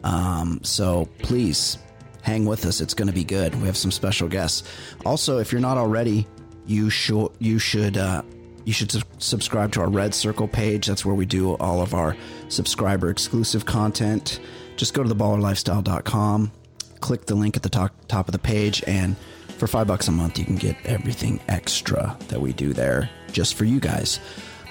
Um, 0.05 0.61
so 0.63 1.09
please 1.19 1.79
hang 2.23 2.47
with 2.47 2.67
us. 2.67 2.81
It's 2.81 2.95
going 2.95 3.09
to 3.09 3.15
be 3.15 3.25
good. 3.25 3.57
We 3.57 3.67
have 3.67 3.77
some 3.77 3.91
special 3.91 4.29
guests. 4.29 4.63
Also, 5.05 5.39
if 5.39 5.51
you're 5.51 5.61
not 5.61 5.77
already, 5.77 6.25
you 6.67 6.89
should 6.89 7.31
you 7.41 7.59
should 7.59 7.97
uh, 7.97 8.23
you 8.65 8.73
should 8.73 8.91
su- 8.91 9.03
subscribe 9.19 9.73
to 9.73 9.81
our 9.81 9.89
Red 9.89 10.15
Circle 10.15 10.49
page. 10.49 10.87
That's 10.87 11.05
where 11.05 11.15
we 11.15 11.27
do 11.27 11.55
all 11.55 11.81
of 11.81 11.95
our 11.95 12.17
subscriber 12.49 13.11
exclusive 13.11 13.65
content. 13.67 14.41
Just 14.77 14.95
go 14.95 15.03
to 15.03 15.15
theballerlifestyle.com, 15.15 16.53
click 17.01 17.27
the 17.27 17.35
link 17.35 17.57
at 17.57 17.63
the 17.63 17.69
top, 17.69 17.93
top 18.09 18.29
of 18.29 18.33
the 18.33 18.39
page, 18.39 18.83
and 18.87 19.17
for 19.59 19.67
five 19.67 19.87
bucks 19.87 20.09
a 20.09 20.13
month, 20.13 20.39
you 20.39 20.45
can 20.45 20.57
get 20.57 20.77
everything 20.85 21.41
extra 21.49 22.17
that 22.29 22.41
we 22.41 22.53
do 22.53 22.73
there 22.73 23.09
just 23.33 23.55
for 23.55 23.65
you 23.65 23.79
guys. 23.81 24.19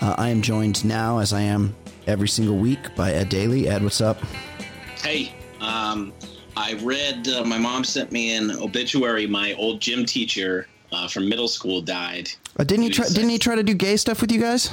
Uh, 0.01 0.15
I 0.17 0.29
am 0.29 0.41
joined 0.41 0.83
now, 0.83 1.19
as 1.19 1.31
I 1.31 1.41
am 1.41 1.75
every 2.05 2.27
single 2.27 2.57
week, 2.57 2.93
by 2.95 3.13
Ed 3.13 3.29
Daly. 3.29 3.69
Ed, 3.69 3.83
what's 3.83 4.01
up? 4.01 4.17
Hey, 5.01 5.33
um, 5.61 6.11
I 6.57 6.73
read. 6.81 7.27
Uh, 7.27 7.45
my 7.45 7.57
mom 7.57 7.83
sent 7.83 8.11
me 8.11 8.35
an 8.35 8.51
obituary. 8.51 9.25
My 9.25 9.53
old 9.53 9.79
gym 9.79 10.05
teacher 10.05 10.67
uh, 10.91 11.07
from 11.07 11.29
middle 11.29 11.47
school 11.47 11.81
died. 11.81 12.29
Uh, 12.57 12.63
didn't 12.63 12.83
he 12.83 12.89
try? 12.89 13.05
Jeez. 13.05 13.15
Didn't 13.15 13.29
he 13.29 13.39
try 13.39 13.55
to 13.55 13.63
do 13.63 13.73
gay 13.73 13.97
stuff 13.97 14.21
with 14.21 14.31
you 14.31 14.39
guys? 14.39 14.69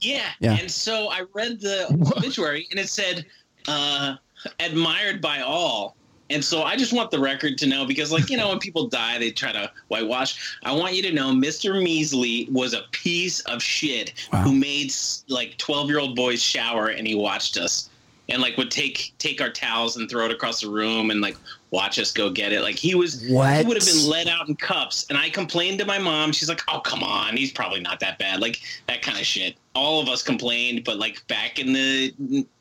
Yeah. 0.00 0.22
Yeah. 0.40 0.56
And 0.58 0.70
so 0.70 1.08
I 1.10 1.22
read 1.34 1.60
the 1.60 1.86
obituary, 2.16 2.66
and 2.70 2.80
it 2.80 2.88
said 2.88 3.26
uh, 3.68 4.16
admired 4.58 5.20
by 5.20 5.40
all. 5.40 5.96
And 6.30 6.44
so 6.44 6.62
I 6.62 6.76
just 6.76 6.92
want 6.92 7.10
the 7.10 7.18
record 7.18 7.58
to 7.58 7.66
know 7.66 7.84
because, 7.84 8.12
like, 8.12 8.30
you 8.30 8.36
know, 8.36 8.50
when 8.50 8.58
people 8.60 8.86
die, 8.86 9.18
they 9.18 9.32
try 9.32 9.50
to 9.50 9.70
whitewash. 9.88 10.56
I 10.62 10.72
want 10.72 10.94
you 10.94 11.02
to 11.02 11.12
know 11.12 11.30
Mr. 11.32 11.72
Measley 11.82 12.50
was 12.52 12.72
a 12.72 12.82
piece 12.92 13.40
of 13.40 13.60
shit 13.60 14.12
Wow. 14.32 14.42
who 14.42 14.54
made 14.54 14.92
like 15.28 15.56
12 15.58 15.88
year 15.88 15.98
old 15.98 16.14
boys 16.14 16.40
shower 16.40 16.86
and 16.88 17.04
he 17.06 17.16
watched 17.16 17.56
us 17.56 17.89
and 18.30 18.40
like 18.40 18.56
would 18.56 18.70
take 18.70 19.12
take 19.18 19.40
our 19.40 19.50
towels 19.50 19.96
and 19.96 20.08
throw 20.08 20.24
it 20.24 20.30
across 20.30 20.60
the 20.60 20.70
room 20.70 21.10
and 21.10 21.20
like 21.20 21.36
watch 21.70 21.98
us 21.98 22.12
go 22.12 22.30
get 22.30 22.52
it. 22.52 22.62
Like 22.62 22.76
he 22.76 22.94
was, 22.94 23.24
What? 23.28 23.60
he 23.60 23.64
would 23.66 23.76
have 23.76 23.86
been 23.86 24.08
let 24.08 24.26
out 24.26 24.48
in 24.48 24.56
cups. 24.56 25.06
And 25.08 25.18
I 25.18 25.28
complained 25.30 25.78
to 25.80 25.84
my 25.84 25.98
mom. 25.98 26.32
She's 26.32 26.48
like, 26.48 26.62
"Oh, 26.68 26.80
come 26.80 27.02
on, 27.02 27.36
he's 27.36 27.52
probably 27.52 27.80
not 27.80 28.00
that 28.00 28.18
bad." 28.18 28.40
Like 28.40 28.60
that 28.88 29.02
kind 29.02 29.18
of 29.18 29.24
shit. 29.26 29.56
All 29.74 30.00
of 30.00 30.08
us 30.08 30.22
complained, 30.22 30.84
but 30.84 30.98
like 30.98 31.26
back 31.28 31.58
in 31.58 31.72
the 31.72 32.14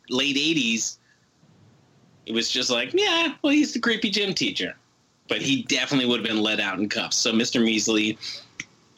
late 0.09 0.35
'80s, 0.35 0.97
it 2.25 2.33
was 2.33 2.49
just 2.49 2.69
like, 2.69 2.91
yeah, 2.93 3.33
well, 3.41 3.51
he's 3.51 3.73
the 3.73 3.79
creepy 3.79 4.09
gym 4.09 4.33
teacher. 4.33 4.75
But 5.27 5.41
he 5.41 5.63
definitely 5.63 6.07
would 6.07 6.19
have 6.19 6.27
been 6.27 6.41
let 6.41 6.59
out 6.59 6.79
in 6.79 6.89
cups. 6.89 7.15
So, 7.17 7.31
Mr. 7.31 7.61
Measley, 7.61 8.17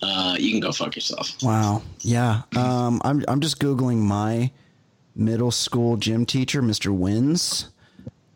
uh, 0.02 0.36
you 0.40 0.52
can 0.52 0.62
go 0.62 0.72
fuck 0.72 0.96
yourself. 0.96 1.32
Wow. 1.44 1.82
Yeah. 2.00 2.44
Um, 2.56 3.02
I'm 3.04 3.24
I'm 3.28 3.40
just 3.42 3.60
googling 3.60 3.98
my 3.98 4.50
middle 5.16 5.52
school 5.52 5.98
gym 5.98 6.26
teacher, 6.26 6.62
Mr. 6.62 6.96
Wins, 6.96 7.70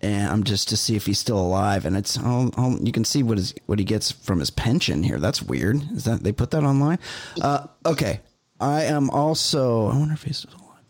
and 0.01 0.29
I'm 0.29 0.43
just 0.43 0.69
to 0.69 0.77
see 0.77 0.95
if 0.95 1.05
he's 1.05 1.19
still 1.19 1.39
alive. 1.39 1.85
And 1.85 1.95
it's 1.95 2.17
oh, 2.21 2.77
you 2.81 2.91
can 2.91 3.05
see 3.05 3.23
what 3.23 3.37
is 3.37 3.53
what 3.65 3.79
he 3.79 3.85
gets 3.85 4.11
from 4.11 4.39
his 4.39 4.49
pension 4.49 5.03
here. 5.03 5.19
That's 5.19 5.41
weird. 5.41 5.81
Is 5.91 6.03
that 6.05 6.23
they 6.23 6.31
put 6.31 6.51
that 6.51 6.63
online? 6.63 6.99
Uh, 7.41 7.67
okay. 7.85 8.21
I 8.59 8.83
am 8.83 9.09
also. 9.09 9.87
I 9.87 9.97
wonder 9.97 10.13
if 10.13 10.23
he's 10.23 10.37
still 10.37 10.53
alive. 10.53 10.83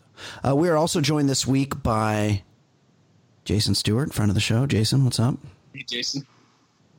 Uh, 0.52 0.56
we 0.56 0.68
are 0.68 0.76
also 0.76 1.00
joined 1.00 1.28
this 1.28 1.46
week 1.46 1.82
by 1.82 2.42
Jason 3.44 3.74
Stewart, 3.74 4.12
friend 4.14 4.30
of 4.30 4.34
the 4.34 4.40
show. 4.40 4.66
Jason, 4.66 5.04
what's 5.04 5.20
up? 5.20 5.36
Hey, 5.72 5.84
Jason. 5.88 6.26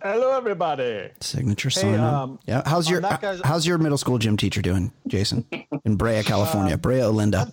Hello, 0.01 0.37
everybody. 0.37 1.09
Signature 1.21 1.69
sign 1.71 1.95
up. 1.95 2.13
um, 2.13 2.39
yeah. 2.45 2.61
How's 2.65 2.89
your 2.89 3.01
How's 3.43 3.65
your 3.65 3.77
middle 3.77 3.97
school 3.97 4.17
gym 4.19 4.37
teacher 4.37 4.61
doing, 4.61 4.91
Jason? 5.07 5.45
In 5.85 5.95
Brea, 5.95 6.21
California. 6.23 6.77
Brea, 6.77 7.01
Olinda. 7.01 7.51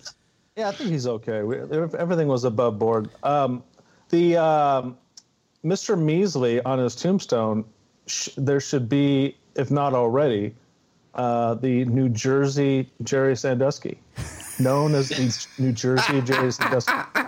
Yeah, 0.55 0.69
I 0.69 0.71
think 0.71 0.89
he's 0.89 1.05
okay. 1.05 1.43
We, 1.43 1.57
everything 1.59 2.27
was 2.29 2.45
above 2.45 2.79
board. 2.79 3.09
Um, 3.23 3.61
the 4.09 4.37
um, 4.37 4.97
Mr. 5.65 5.97
Measley 5.97 6.61
on 6.65 6.79
his 6.79 6.95
tombstone, 6.95 7.65
sh- 8.07 8.29
there 8.37 8.61
should 8.61 8.87
be, 8.87 9.35
if 9.55 9.69
not 9.69 9.93
already, 9.93 10.55
uh, 11.15 11.55
the 11.55 11.83
New 11.85 12.07
Jersey 12.07 12.89
Jerry 13.03 13.35
Sandusky, 13.35 13.97
known 14.57 14.95
as 14.95 15.09
the 15.09 15.47
New 15.61 15.73
Jersey 15.73 16.21
Jerry 16.21 16.51
Sandusky. 16.51 16.93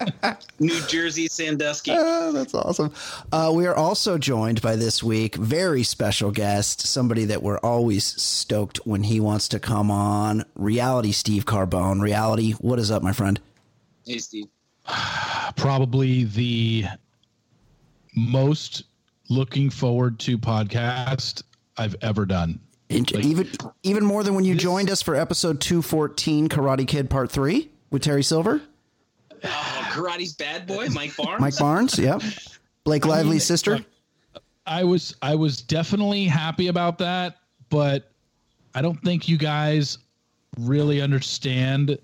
New 0.60 0.80
Jersey 0.86 1.28
Sandusky. 1.28 1.92
Ah, 1.92 2.30
that's 2.32 2.54
awesome. 2.54 2.92
Uh, 3.32 3.52
we 3.54 3.66
are 3.66 3.74
also 3.74 4.18
joined 4.18 4.62
by 4.62 4.76
this 4.76 5.02
week 5.02 5.34
very 5.36 5.82
special 5.82 6.30
guest, 6.30 6.86
somebody 6.86 7.24
that 7.24 7.42
we're 7.42 7.58
always 7.58 8.04
stoked 8.20 8.78
when 8.84 9.02
he 9.04 9.20
wants 9.20 9.48
to 9.48 9.58
come 9.60 9.90
on. 9.90 10.44
Reality 10.54 11.12
Steve 11.12 11.44
Carbone. 11.44 12.00
Reality, 12.00 12.52
what 12.52 12.78
is 12.78 12.90
up, 12.90 13.02
my 13.02 13.12
friend? 13.12 13.40
Hey, 14.06 14.18
Steve. 14.18 14.46
Probably 15.56 16.24
the 16.24 16.86
most 18.16 18.84
looking 19.28 19.70
forward 19.70 20.18
to 20.20 20.38
podcast 20.38 21.42
I've 21.76 21.96
ever 22.02 22.24
done. 22.24 22.60
And 22.90 23.10
even 23.16 23.50
even 23.82 24.04
more 24.04 24.22
than 24.22 24.34
when 24.34 24.46
you 24.46 24.54
joined 24.54 24.90
us 24.90 25.02
for 25.02 25.14
episode 25.14 25.60
two 25.60 25.82
fourteen, 25.82 26.48
Karate 26.48 26.88
Kid 26.88 27.10
Part 27.10 27.30
Three 27.30 27.70
with 27.90 28.02
Terry 28.02 28.22
Silver, 28.22 28.62
Oh, 29.44 29.88
Karate's 29.90 30.32
bad 30.32 30.66
boy, 30.66 30.88
Mike 30.88 31.16
Barnes. 31.16 31.40
Mike 31.40 31.58
Barnes. 31.58 31.98
Yep, 31.98 32.22
Blake 32.84 33.06
Lively's 33.06 33.44
sister. 33.44 33.84
I 34.66 34.84
was 34.84 35.16
I 35.22 35.34
was 35.34 35.62
definitely 35.62 36.24
happy 36.24 36.68
about 36.68 36.98
that, 36.98 37.38
but 37.70 38.12
I 38.74 38.82
don't 38.82 39.00
think 39.02 39.28
you 39.28 39.38
guys 39.38 39.98
really 40.58 41.00
understand 41.00 41.98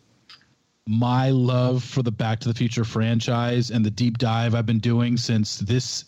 my 0.87 1.31
love 1.31 1.83
for 1.83 2.03
the 2.03 2.13
Back 2.13 2.41
to 2.41 2.48
the 2.48 2.54
Future 2.54 2.84
franchise 2.84 3.71
and 3.71 3.84
the 3.84 3.91
deep 3.91 4.19
dive 4.19 4.54
I've 4.54 4.66
been 4.66 4.78
doing 4.78 5.16
since 5.16 5.59
this 5.59 6.04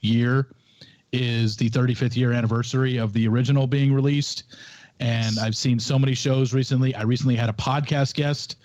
year 0.00 0.48
is 1.12 1.56
the 1.56 1.70
35th 1.70 2.16
year 2.16 2.32
anniversary 2.32 2.98
of 2.98 3.12
the 3.12 3.26
original 3.26 3.66
being 3.66 3.92
released. 3.92 4.44
And 5.00 5.38
I've 5.38 5.56
seen 5.56 5.78
so 5.78 5.98
many 5.98 6.14
shows 6.14 6.52
recently. 6.52 6.94
I 6.94 7.02
recently 7.02 7.36
had 7.36 7.48
a 7.48 7.54
podcast 7.54 8.14
guest 8.14 8.56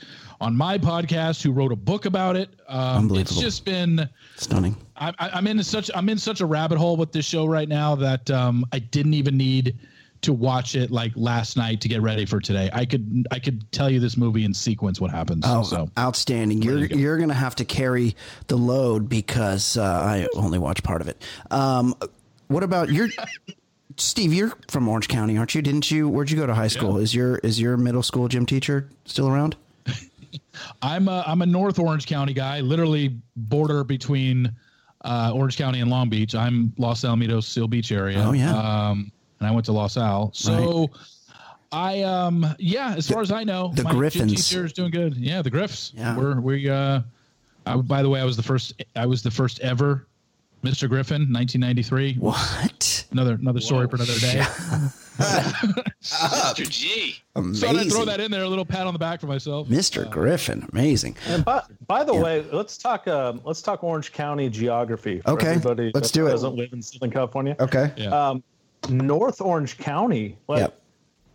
on 0.43 0.55
my 0.55 0.77
podcast 0.77 1.41
who 1.41 1.51
wrote 1.51 1.71
a 1.71 1.75
book 1.75 2.05
about 2.05 2.35
it. 2.35 2.49
Um, 2.67 3.09
it's 3.15 3.35
just 3.39 3.63
been 3.65 4.09
Stunning. 4.35 4.75
I, 4.97 5.09
I- 5.17 5.29
I'm 5.29 5.47
in 5.47 5.63
such 5.63 5.89
I'm 5.95 6.09
in 6.09 6.17
such 6.17 6.41
a 6.41 6.45
rabbit 6.45 6.77
hole 6.77 6.97
with 6.97 7.11
this 7.11 7.25
show 7.25 7.45
right 7.45 7.69
now 7.69 7.95
that 7.95 8.29
um, 8.29 8.65
I 8.73 8.79
didn't 8.79 9.13
even 9.13 9.37
need 9.37 9.77
to 10.21 10.31
watch 10.33 10.75
it 10.75 10.89
like 10.89 11.11
last 11.15 11.57
night 11.57 11.81
to 11.81 11.89
get 11.89 12.01
ready 12.01 12.25
for 12.25 12.39
today. 12.39 12.69
I 12.73 12.85
could 12.85 13.27
I 13.31 13.39
could 13.39 13.69
tell 13.71 13.89
you 13.89 13.99
this 13.99 14.15
movie 14.17 14.43
in 14.45 14.53
sequence 14.53 14.99
what 15.01 15.11
happens. 15.11 15.43
Oh, 15.47 15.63
so 15.63 15.89
outstanding! 15.97 16.61
You're 16.61 16.79
to 16.81 16.87
go. 16.87 16.95
you're 16.97 17.17
gonna 17.17 17.33
have 17.33 17.55
to 17.55 17.65
carry 17.65 18.15
the 18.47 18.55
load 18.57 19.09
because 19.09 19.77
uh, 19.77 19.83
I 19.83 20.27
only 20.35 20.59
watch 20.59 20.81
part 20.83 21.01
of 21.01 21.07
it. 21.07 21.21
Um, 21.51 21.93
what 22.47 22.63
about 22.63 22.89
your 22.89 23.09
Steve? 23.97 24.33
You're 24.33 24.53
from 24.69 24.87
Orange 24.87 25.07
County, 25.07 25.37
aren't 25.37 25.55
you? 25.55 25.61
Didn't 25.61 25.91
you? 25.91 26.07
Where'd 26.09 26.31
you 26.31 26.37
go 26.37 26.45
to 26.47 26.53
high 26.55 26.67
school? 26.69 26.97
Is 26.97 27.13
your 27.13 27.37
is 27.39 27.59
your 27.59 27.75
middle 27.77 28.03
school 28.03 28.27
gym 28.27 28.45
teacher 28.45 28.89
still 29.05 29.27
around? 29.27 29.55
I'm 30.81 31.07
a, 31.07 31.23
I'm 31.27 31.41
a 31.41 31.45
North 31.45 31.79
Orange 31.79 32.05
County 32.05 32.33
guy, 32.33 32.59
literally 32.61 33.17
border 33.35 33.83
between 33.83 34.51
uh, 35.03 35.31
Orange 35.33 35.57
County 35.57 35.81
and 35.81 35.89
Long 35.89 36.09
Beach. 36.09 36.35
I'm 36.35 36.73
Los 36.77 37.01
Alamitos, 37.01 37.43
Seal 37.43 37.67
Beach 37.67 37.91
area. 37.91 38.23
Oh, 38.25 38.31
yeah. 38.31 38.55
Um, 38.55 39.11
and 39.39 39.47
I 39.47 39.51
went 39.51 39.65
to 39.65 39.73
Los 39.73 39.97
Al. 39.97 40.31
So 40.33 40.89
I 41.73 42.03
um 42.03 42.45
yeah, 42.59 42.93
as 42.95 43.09
far 43.09 43.21
as 43.21 43.31
I 43.31 43.43
know, 43.43 43.71
the 43.73 43.83
my 43.83 43.91
Griffins. 43.91 44.31
teacher 44.31 44.63
is 44.63 44.73
doing 44.73 44.91
good. 44.91 45.17
Yeah, 45.17 45.41
the 45.41 45.49
Griffs. 45.49 45.91
Yeah. 45.95 46.15
We're 46.15 46.39
we 46.39 46.69
uh 46.69 47.01
I, 47.65 47.75
by 47.77 48.03
the 48.03 48.09
way, 48.09 48.21
I 48.21 48.25
was 48.25 48.37
the 48.37 48.43
first 48.43 48.81
I 48.95 49.05
was 49.05 49.23
the 49.23 49.31
first 49.31 49.59
ever 49.59 50.07
Mr. 50.63 50.87
Griffin, 50.87 51.23
1993. 51.33 52.15
What? 52.15 52.72
Another 53.13 53.33
another 53.35 53.61
story 53.61 53.87
for 53.87 53.95
another 53.95 54.17
day. 54.19 54.41
Mr. 56.01 56.69
G. 56.69 57.15
So 57.53 57.67
I 57.67 57.83
throw 57.85 58.05
that 58.05 58.19
in 58.19 58.29
there, 58.29 58.43
a 58.43 58.47
little 58.47 58.65
pat 58.65 58.85
on 58.85 58.93
the 58.93 58.99
back 58.99 59.19
for 59.19 59.25
myself. 59.25 59.67
Mr. 59.67 60.09
Griffin, 60.09 60.67
amazing. 60.71 61.15
And 61.27 61.43
by, 61.43 61.63
by 61.87 62.03
the 62.03 62.13
way, 62.13 62.45
let's 62.51 62.77
talk. 62.77 63.07
Um, 63.07 63.41
let's 63.43 63.61
talk 63.61 63.83
Orange 63.83 64.11
County 64.11 64.49
geography. 64.49 65.21
For 65.21 65.31
Okay, 65.31 65.47
everybody 65.55 65.91
let's 65.95 66.11
that 66.11 66.19
do 66.19 66.27
it. 66.27 66.31
Doesn't 66.31 66.55
live 66.55 66.73
in 66.73 66.81
Southern 66.83 67.09
California. 67.09 67.55
Okay. 67.59 67.91
Yeah. 67.97 68.09
Um, 68.29 68.43
North 68.89 69.41
Orange 69.41 69.77
County, 69.79 70.37
like 70.47 70.59
Yep. 70.59 70.79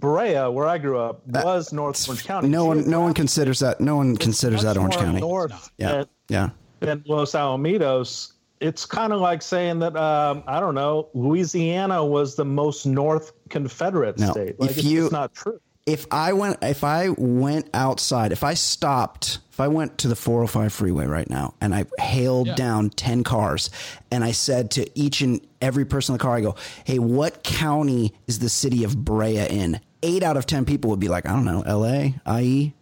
Brea, 0.00 0.34
where 0.48 0.66
I 0.68 0.78
grew 0.78 0.98
up, 1.00 1.26
was 1.26 1.72
North 1.72 2.08
Orange 2.08 2.24
County. 2.24 2.48
No 2.48 2.64
one, 2.64 2.88
no 2.88 3.00
one 3.00 3.12
considers 3.14 3.58
that. 3.58 3.80
No 3.80 3.96
one 3.96 4.16
considers 4.16 4.62
that 4.62 4.76
Orange 4.76 4.94
County. 4.96 5.20
North 5.20 5.70
Yeah, 5.78 6.04
yeah. 6.28 6.50
than 6.80 7.02
Los 7.08 7.32
Alamitos. 7.32 8.34
It's 8.60 8.84
kind 8.86 9.12
of 9.12 9.20
like 9.20 9.40
saying 9.42 9.78
that 9.80 9.96
um, 9.96 10.42
I 10.46 10.58
don't 10.60 10.74
know. 10.74 11.08
Louisiana 11.14 12.04
was 12.04 12.34
the 12.34 12.44
most 12.44 12.86
North 12.86 13.32
Confederate 13.50 14.18
No, 14.18 14.32
state. 14.32 14.58
Like 14.58 14.70
if 14.70 14.78
it's 14.78 14.86
you- 14.86 15.00
just 15.02 15.12
not 15.12 15.34
true. 15.34 15.60
If 15.86 16.06
I 16.10 16.34
went, 16.34 16.58
if 16.60 16.84
I 16.84 17.08
went 17.16 17.70
outside, 17.72 18.30
if 18.30 18.44
I 18.44 18.52
stopped, 18.52 19.38
if 19.50 19.58
I 19.58 19.68
went 19.68 19.96
to 19.98 20.08
the 20.08 20.14
405 20.14 20.70
freeway 20.70 21.06
right 21.06 21.30
now 21.30 21.54
and 21.62 21.74
I 21.74 21.86
hailed 21.98 22.48
Yeah. 22.48 22.54
down 22.56 22.90
10 22.90 23.24
cars 23.24 23.70
and 24.10 24.22
I 24.22 24.32
said 24.32 24.70
to 24.72 24.86
each 24.98 25.22
and 25.22 25.40
every 25.62 25.86
person 25.86 26.12
in 26.12 26.18
the 26.18 26.22
car, 26.22 26.36
I 26.36 26.42
go, 26.42 26.56
Hey, 26.84 26.98
what 26.98 27.42
county 27.42 28.12
is 28.26 28.38
the 28.40 28.50
city 28.50 28.84
of 28.84 29.02
Brea 29.02 29.46
in? 29.48 29.80
Eight 30.02 30.22
out 30.22 30.36
of 30.36 30.44
10 30.44 30.66
people 30.66 30.90
would 30.90 31.00
be 31.00 31.08
like, 31.08 31.26
I 31.26 31.30
don't 31.32 31.46
know, 31.46 31.62
LA, 31.66 32.10
IE. 32.38 32.74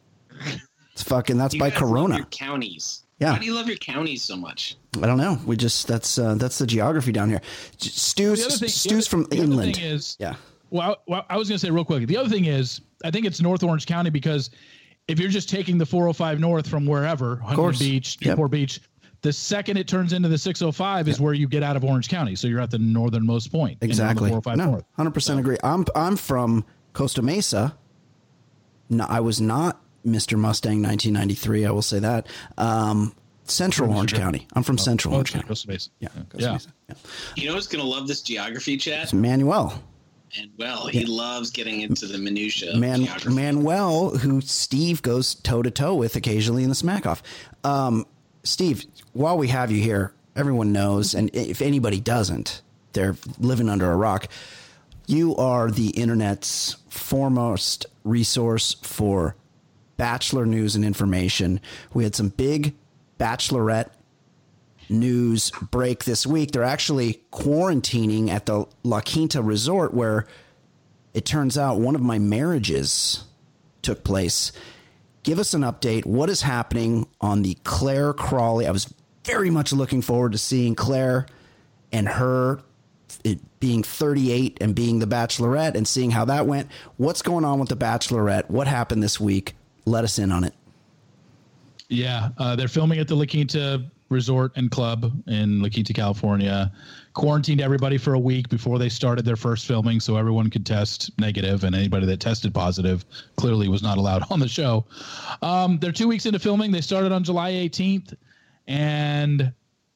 It's 0.92 1.04
fucking, 1.04 1.36
that's 1.38 1.54
You 1.54 1.60
by 1.60 1.70
guys 1.70 1.80
love 1.80 1.90
Corona. 1.90 2.16
your 2.16 2.26
counties. 2.26 3.04
Yeah. 3.20 3.34
Why 3.34 3.38
do 3.38 3.46
you 3.46 3.54
love 3.54 3.68
your 3.68 3.76
counties 3.76 4.24
so 4.24 4.34
much? 4.36 4.74
I 5.02 5.06
don't 5.06 5.18
know. 5.18 5.38
We 5.46 5.56
just, 5.56 5.86
that's, 5.86 6.18
uh, 6.18 6.34
that's 6.34 6.58
the 6.58 6.66
geography 6.66 7.12
down 7.12 7.28
here. 7.30 7.40
Stu's, 7.78 8.40
The 8.40 8.46
other 8.46 8.56
thing- 8.68 8.92
other- 8.96 9.02
from 9.02 9.24
the 9.24 9.36
inland. 9.36 9.74
thing 9.76 9.84
is, 9.84 10.16
yeah. 10.18 10.34
Well, 10.70 10.92
I, 10.92 10.96
well, 11.06 11.26
I 11.30 11.36
was 11.36 11.48
going 11.48 11.58
to 11.60 11.66
say 11.66 11.70
real 11.70 11.84
quick. 11.84 12.06
The 12.06 12.16
other 12.16 12.28
thing 12.28 12.46
is, 12.46 12.80
I 13.04 13.10
think 13.10 13.24
it's 13.26 13.40
North 13.40 13.62
Orange 13.62 13.86
County 13.86 14.10
because 14.10 14.50
if 15.08 15.18
you're 15.20 15.30
just 15.30 15.48
taking 15.48 15.78
the 15.78 15.86
405 15.86 16.40
north 16.40 16.66
from 16.68 16.86
wherever, 16.86 17.36
Huntington. 17.36 17.78
Beach, 17.78 18.18
Yep. 18.20 18.30
Newport 18.30 18.50
Beach, 18.50 18.80
the 19.22 19.32
second 19.32 19.76
it 19.76 19.86
turns 19.88 20.12
into 20.12 20.28
the 20.28 20.36
605 20.38 21.08
is 21.08 21.20
where 21.20 21.34
you 21.34 21.48
get 21.48 21.62
out 21.62 21.76
of 21.76 21.84
Orange 21.84 22.08
County. 22.08 22.34
So 22.34 22.48
you're 22.48 22.60
at 22.60 22.70
the 22.70 22.78
northernmost 22.78 23.50
point. 23.52 23.72
and 23.80 23.80
the 23.80 23.86
Exactly. 23.86 24.28
405 24.30 24.56
No, 24.56 24.70
north. 24.72 24.84
hundred 24.96 25.14
percent 25.14 25.38
agree. 25.40 25.56
I'm 25.62 25.84
I'm 25.94 26.16
from 26.16 26.64
Costa 26.92 27.22
Mesa. 27.22 27.76
No, 28.90 29.04
I 29.08 29.20
was 29.20 29.40
not 29.40 29.80
Mr. 30.06 30.38
Mustang 30.38 30.82
1993. 30.82 31.64
I 31.66 31.70
will 31.70 31.82
say 31.82 31.98
that. 32.00 32.26
Um, 32.58 33.14
Central 33.50 33.92
Orange 33.94 34.14
County. 34.14 34.46
I'm 34.54 34.62
from 34.62 34.78
Central 34.78 35.14
Oh, 35.14 35.18
Orange 35.18 35.32
County. 35.32 35.46
Costa 35.48 35.68
Mesa. 35.68 35.90
Yeah, 36.00 36.08
Costa 36.30 36.38
Yeah. 36.46 36.52
Mesa. 36.52 36.68
Yeah. 36.88 36.94
You 37.36 37.48
know 37.48 37.54
who's 37.54 37.66
gonna 37.66 37.84
love 37.84 38.06
this 38.08 38.20
geography 38.22 38.76
chat? 38.76 39.04
It's 39.04 39.12
Manuel. 39.12 39.82
And 40.38 40.50
well, 40.58 40.86
he 40.88 41.04
loves 41.06 41.50
getting 41.50 41.80
into 41.80 42.06
the 42.06 42.18
minutia. 42.18 42.76
Man. 42.76 43.08
Manuel, 43.28 44.10
who 44.18 44.40
Steve 44.40 45.00
goes 45.00 45.34
toe 45.34 45.62
to 45.62 45.70
toe 45.70 45.94
with 45.94 46.16
occasionally 46.16 46.62
in 46.62 46.68
the 46.68 46.74
smack 46.74 47.06
off. 47.06 47.22
Um, 47.64 48.04
Steve, 48.42 48.84
while 49.12 49.38
we 49.38 49.48
have 49.48 49.70
you 49.70 49.80
here, 49.80 50.12
everyone 50.34 50.72
knows, 50.72 51.14
and 51.14 51.30
if 51.34 51.62
anybody 51.62 52.00
doesn't, 52.00 52.60
they're 52.92 53.16
living 53.38 53.68
under 53.68 53.90
a 53.90 53.96
rock. 53.96 54.28
You 55.06 55.36
are 55.36 55.70
the 55.70 55.90
internet's 55.90 56.76
foremost 56.90 57.86
resource 58.04 58.74
for 58.82 59.36
bachelor 59.96 60.44
news 60.44 60.74
and 60.76 60.84
information. 60.84 61.60
We 61.94 62.04
had 62.04 62.14
some 62.14 62.28
big 62.28 62.74
bachelorette 63.18 63.90
news 64.88 65.50
break 65.70 66.04
this 66.04 66.26
week. 66.26 66.52
They're 66.52 66.62
actually 66.62 67.22
quarantining 67.32 68.28
at 68.28 68.46
the 68.46 68.66
La 68.82 69.00
Quinta 69.00 69.42
Resort 69.42 69.92
where 69.94 70.26
it 71.14 71.24
turns 71.24 71.56
out 71.56 71.80
one 71.80 71.94
of 71.94 72.00
my 72.00 72.18
marriages 72.18 73.24
took 73.82 74.04
place. 74.04 74.52
Give 75.22 75.38
us 75.38 75.54
an 75.54 75.62
update. 75.62 76.06
What 76.06 76.30
is 76.30 76.42
happening 76.42 77.06
on 77.20 77.42
the 77.42 77.56
Claire 77.64 78.12
Crawley? 78.12 78.66
I 78.66 78.70
was 78.70 78.92
very 79.24 79.50
much 79.50 79.72
looking 79.72 80.02
forward 80.02 80.32
to 80.32 80.38
seeing 80.38 80.74
Claire 80.74 81.26
and 81.90 82.08
her 82.08 82.60
being 83.60 83.82
38 83.82 84.58
and 84.60 84.74
being 84.74 84.98
the 84.98 85.06
bachelorette 85.06 85.74
and 85.74 85.86
seeing 85.86 86.10
how 86.10 86.24
that 86.26 86.46
went. 86.46 86.70
What's 86.96 87.22
going 87.22 87.44
on 87.44 87.58
with 87.58 87.68
the 87.68 87.76
bachelorette? 87.76 88.50
What 88.50 88.66
happened 88.66 89.02
this 89.02 89.18
week? 89.18 89.54
Let 89.84 90.04
us 90.04 90.18
in 90.18 90.30
on 90.30 90.44
it. 90.44 90.54
Yeah, 91.88 92.30
uh, 92.38 92.56
they're 92.56 92.68
filming 92.68 92.98
at 92.98 93.08
the 93.08 93.14
La 93.14 93.26
Quinta 93.26 93.84
Resort 94.08 94.52
and 94.56 94.70
Club 94.70 95.12
in 95.26 95.62
La 95.62 95.68
Quinta, 95.68 95.92
California. 95.92 96.72
Quarantined 97.14 97.60
everybody 97.60 97.98
for 97.98 98.14
a 98.14 98.18
week 98.18 98.48
before 98.48 98.78
they 98.78 98.88
started 98.88 99.24
their 99.24 99.36
first 99.36 99.66
filming, 99.66 100.00
so 100.00 100.16
everyone 100.16 100.50
could 100.50 100.66
test 100.66 101.10
negative, 101.18 101.64
and 101.64 101.74
anybody 101.74 102.06
that 102.06 102.20
tested 102.20 102.52
positive 102.54 103.04
clearly 103.36 103.68
was 103.68 103.82
not 103.82 103.98
allowed 103.98 104.24
on 104.30 104.40
the 104.40 104.48
show. 104.48 104.84
Um, 105.42 105.78
they're 105.78 105.92
two 105.92 106.08
weeks 106.08 106.26
into 106.26 106.38
filming. 106.38 106.70
They 106.72 106.80
started 106.80 107.12
on 107.12 107.24
July 107.24 107.52
18th, 107.52 108.14
and 108.66 109.52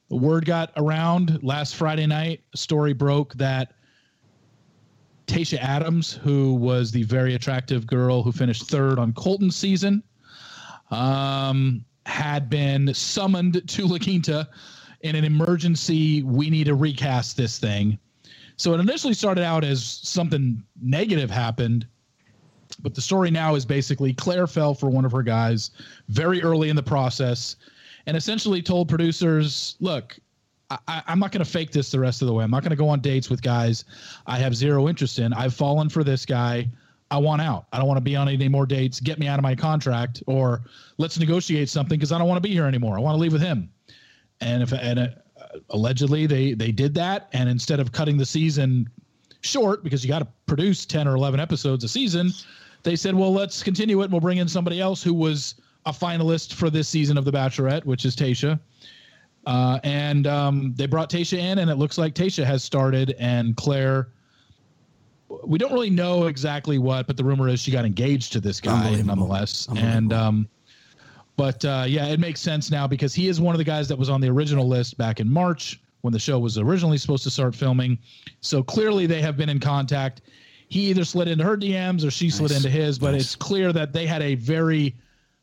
word 0.09 0.45
got 0.45 0.71
around 0.77 1.41
last 1.41 1.75
Friday 1.75 2.05
night. 2.05 2.41
Story 2.55 2.93
broke 2.93 3.33
that 3.35 3.73
Tayshia 5.27 5.59
Adams, 5.59 6.13
who 6.13 6.55
was 6.55 6.91
the 6.91 7.03
very 7.03 7.35
attractive 7.35 7.87
girl 7.87 8.23
who 8.23 8.31
finished 8.31 8.63
third 8.63 8.99
on 8.99 9.13
Colton's 9.13 9.55
season, 9.55 10.03
um, 10.91 11.83
had 12.05 12.49
been 12.49 12.93
summoned 12.93 13.67
to 13.67 13.87
La 13.87 13.97
Quinta 13.97 14.47
in 15.01 15.15
an 15.15 15.23
emergency. 15.23 16.23
We 16.23 16.49
need 16.49 16.65
to 16.65 16.75
recast 16.75 17.37
this 17.37 17.57
thing. 17.57 17.97
So 18.57 18.73
it 18.73 18.79
initially 18.79 19.13
started 19.13 19.43
out 19.43 19.63
as 19.63 19.83
something 19.83 20.63
negative 20.81 21.31
happened, 21.31 21.87
but 22.83 22.93
the 22.93 23.01
story 23.01 23.31
now 23.31 23.55
is 23.55 23.65
basically 23.65 24.13
Claire 24.13 24.45
fell 24.45 24.75
for 24.75 24.89
one 24.89 25.05
of 25.05 25.11
her 25.11 25.23
guys 25.23 25.71
very 26.09 26.43
early 26.43 26.69
in 26.69 26.75
the 26.75 26.83
process 26.83 27.55
and 28.05 28.15
essentially 28.15 28.61
told 28.61 28.87
producers, 28.87 29.75
look, 29.79 30.17
I, 30.69 31.01
I'm 31.07 31.19
not 31.19 31.31
going 31.31 31.43
to 31.43 31.49
fake 31.49 31.71
this 31.71 31.91
the 31.91 31.99
rest 31.99 32.21
of 32.21 32.27
the 32.27 32.33
way. 32.33 32.43
I'm 32.43 32.51
not 32.51 32.61
going 32.61 32.71
to 32.71 32.77
go 32.77 32.87
on 32.87 33.01
dates 33.01 33.29
with 33.29 33.41
guys 33.41 33.83
I 34.25 34.37
have 34.37 34.55
zero 34.55 34.87
interest 34.87 35.19
in. 35.19 35.33
I've 35.33 35.53
fallen 35.53 35.89
for 35.89 36.03
this 36.03 36.25
guy. 36.25 36.69
I 37.11 37.17
want 37.17 37.41
out. 37.41 37.65
I 37.73 37.77
don't 37.77 37.87
want 37.87 37.97
to 37.97 38.01
be 38.01 38.15
on 38.15 38.29
any 38.29 38.47
more 38.47 38.65
dates. 38.65 39.01
Get 39.01 39.19
me 39.19 39.27
out 39.27 39.37
of 39.37 39.43
my 39.43 39.53
contract, 39.53 40.23
or 40.27 40.61
let's 40.97 41.19
negotiate 41.19 41.67
something 41.69 41.99
because 41.99 42.13
I 42.13 42.17
don't 42.17 42.27
want 42.27 42.41
to 42.41 42.47
be 42.47 42.53
here 42.53 42.65
anymore. 42.65 42.97
I 42.97 43.01
want 43.01 43.15
to 43.15 43.19
leave 43.19 43.33
with 43.33 43.41
him. 43.41 43.69
And 44.39 44.63
if 44.63 44.71
and 44.71 44.97
uh, 44.97 45.07
allegedly 45.71 46.25
they 46.25 46.53
they 46.53 46.71
did 46.71 46.93
that, 46.95 47.27
and 47.33 47.49
instead 47.49 47.81
of 47.81 47.91
cutting 47.91 48.17
the 48.17 48.25
season 48.25 48.89
short 49.41 49.83
because 49.83 50.05
you 50.05 50.07
got 50.07 50.19
to 50.19 50.27
produce 50.45 50.85
ten 50.85 51.05
or 51.05 51.15
eleven 51.15 51.39
episodes 51.39 51.83
a 51.83 51.89
season, 51.89 52.31
they 52.83 52.95
said, 52.95 53.13
well, 53.13 53.33
let's 53.33 53.61
continue 53.61 53.99
it. 54.01 54.05
and 54.05 54.13
We'll 54.13 54.21
bring 54.21 54.37
in 54.37 54.47
somebody 54.47 54.79
else 54.79 55.03
who 55.03 55.13
was 55.13 55.55
a 55.85 55.91
finalist 55.91 56.53
for 56.53 56.69
this 56.69 56.87
season 56.87 57.17
of 57.17 57.25
The 57.25 57.31
Bachelorette, 57.31 57.83
which 57.85 58.05
is 58.05 58.15
Tayshia. 58.15 58.57
Uh, 59.45 59.79
and 59.83 60.27
um, 60.27 60.73
they 60.77 60.85
brought 60.85 61.09
Tayshia 61.09 61.39
in, 61.39 61.59
and 61.59 61.69
it 61.69 61.75
looks 61.75 61.97
like 61.97 62.15
Tayshia 62.15 62.45
has 62.45 62.63
started, 62.63 63.15
and 63.19 63.57
Claire. 63.57 64.07
We 65.43 65.57
don't 65.57 65.73
really 65.73 65.89
know 65.89 66.25
exactly 66.27 66.77
what, 66.77 67.07
but 67.07 67.17
the 67.17 67.23
rumor 67.23 67.47
is 67.47 67.59
she 67.59 67.71
got 67.71 67.85
engaged 67.85 68.33
to 68.33 68.39
this 68.39 68.59
guy 68.61 68.89
nonetheless. 69.07 69.67
And 69.77 70.13
um, 70.13 70.47
but 71.37 71.63
uh, 71.65 71.85
yeah, 71.87 72.05
it 72.07 72.19
makes 72.19 72.39
sense 72.39 72.69
now 72.71 72.87
because 72.87 73.13
he 73.13 73.27
is 73.27 73.39
one 73.41 73.55
of 73.55 73.59
the 73.59 73.63
guys 73.63 73.87
that 73.87 73.97
was 73.97 74.09
on 74.09 74.21
the 74.21 74.29
original 74.29 74.67
list 74.67 74.97
back 74.97 75.19
in 75.19 75.27
March 75.31 75.79
when 76.01 76.13
the 76.13 76.19
show 76.19 76.39
was 76.39 76.57
originally 76.57 76.97
supposed 76.97 77.23
to 77.23 77.29
start 77.29 77.55
filming. 77.55 77.97
So 78.41 78.61
clearly 78.63 79.05
they 79.05 79.21
have 79.21 79.37
been 79.37 79.49
in 79.49 79.59
contact. 79.59 80.21
He 80.67 80.89
either 80.89 81.03
slid 81.03 81.27
into 81.27 81.43
her 81.43 81.57
DMs 81.57 82.05
or 82.05 82.11
she 82.11 82.29
slid 82.29 82.51
into 82.51 82.69
his, 82.69 82.97
but 82.97 83.13
it's 83.13 83.35
clear 83.35 83.73
that 83.73 83.93
they 83.93 84.05
had 84.07 84.21
a 84.21 84.35
very 84.35 84.95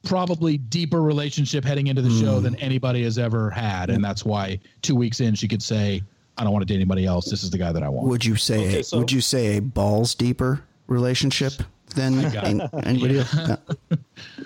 probably 0.04 0.57
deeper 0.57 1.02
relationship 1.02 1.64
heading 1.64 1.88
into 1.88 2.00
the 2.02 2.11
show 2.21 2.40
than 2.40 2.54
anybody 2.57 3.02
has 3.02 3.18
ever 3.18 3.50
had. 3.50 3.90
And 3.90 4.02
that's 4.02 4.25
why 4.25 4.59
two 4.83 4.95
weeks 4.95 5.21
in 5.21 5.35
she 5.35 5.47
could 5.49 5.62
say, 5.62 6.02
I 6.38 6.45
don't 6.45 6.52
want 6.52 6.62
to 6.66 6.73
date 6.73 6.76
anybody 6.76 7.04
else. 7.04 7.28
This 7.30 7.42
is 7.42 7.50
the 7.50 7.59
guy 7.59 7.73
that 7.73 7.83
I 7.83 7.88
want. 7.88 8.09
Would 8.09 8.25
you 8.25 8.37
say 8.37 8.66
Okay, 8.68 8.80
a, 8.80 8.85
so- 8.85 8.99
would 8.99 9.11
you 9.12 9.21
say 9.21 9.57
a 9.57 9.61
balls 9.61 10.14
deeper 10.14 10.62
relationship 10.87 11.52
than 11.95 12.30
got 12.33 12.47
an- 12.47 12.61
anybody 12.85 13.18
else? 13.18 13.35
Yeah. 13.35 13.57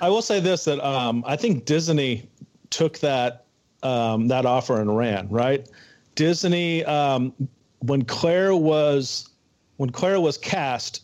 I 0.00 0.08
will 0.08 0.22
say 0.22 0.40
this 0.40 0.64
that 0.64 0.80
um, 0.84 1.22
I 1.26 1.36
think 1.36 1.64
Disney 1.66 2.28
took 2.70 2.98
that 3.00 3.44
um, 3.82 4.28
that 4.28 4.46
offer 4.46 4.80
and 4.80 4.96
ran 4.96 5.28
right. 5.28 5.66
Disney 6.14 6.84
um, 6.84 7.32
when 7.80 8.04
Claire 8.04 8.54
was 8.54 9.28
when 9.76 9.90
Claire 9.90 10.20
was 10.20 10.38
cast, 10.38 11.02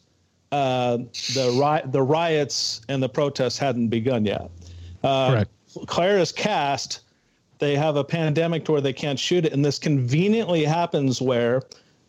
uh, 0.53 0.99
the 1.35 1.51
ri- 1.83 1.91
the 1.91 2.03
riots 2.03 2.81
and 2.89 3.03
the 3.03 3.09
protests 3.09 3.59
hadn't 3.59 3.89
begun 3.89 4.25
yet. 4.25 4.51
Uh, 5.03 5.31
Correct. 5.31 5.51
Claire 5.87 6.19
is 6.19 6.33
cast, 6.33 7.01
they 7.59 7.77
have 7.77 7.97
a 7.97 8.05
pandemic 8.05 8.65
to 8.67 8.73
where 8.73 8.81
they 8.81 8.93
can't 8.93 9.19
shoot 9.19 9.45
it, 9.45 9.53
and 9.53 9.65
this 9.65 9.79
conveniently 9.79 10.65
happens 10.65 11.21
where 11.21 11.63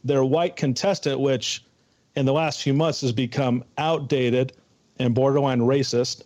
their 0.04 0.24
white 0.24 0.56
contestant, 0.56 1.20
which 1.20 1.66
in 2.16 2.26
the 2.26 2.34
last 2.34 2.62
few 2.62 2.74
months 2.74 3.02
has 3.02 3.12
become 3.12 3.64
outdated 3.78 4.54
and 5.00 5.16
borderline 5.16 5.60
racist, 5.60 6.24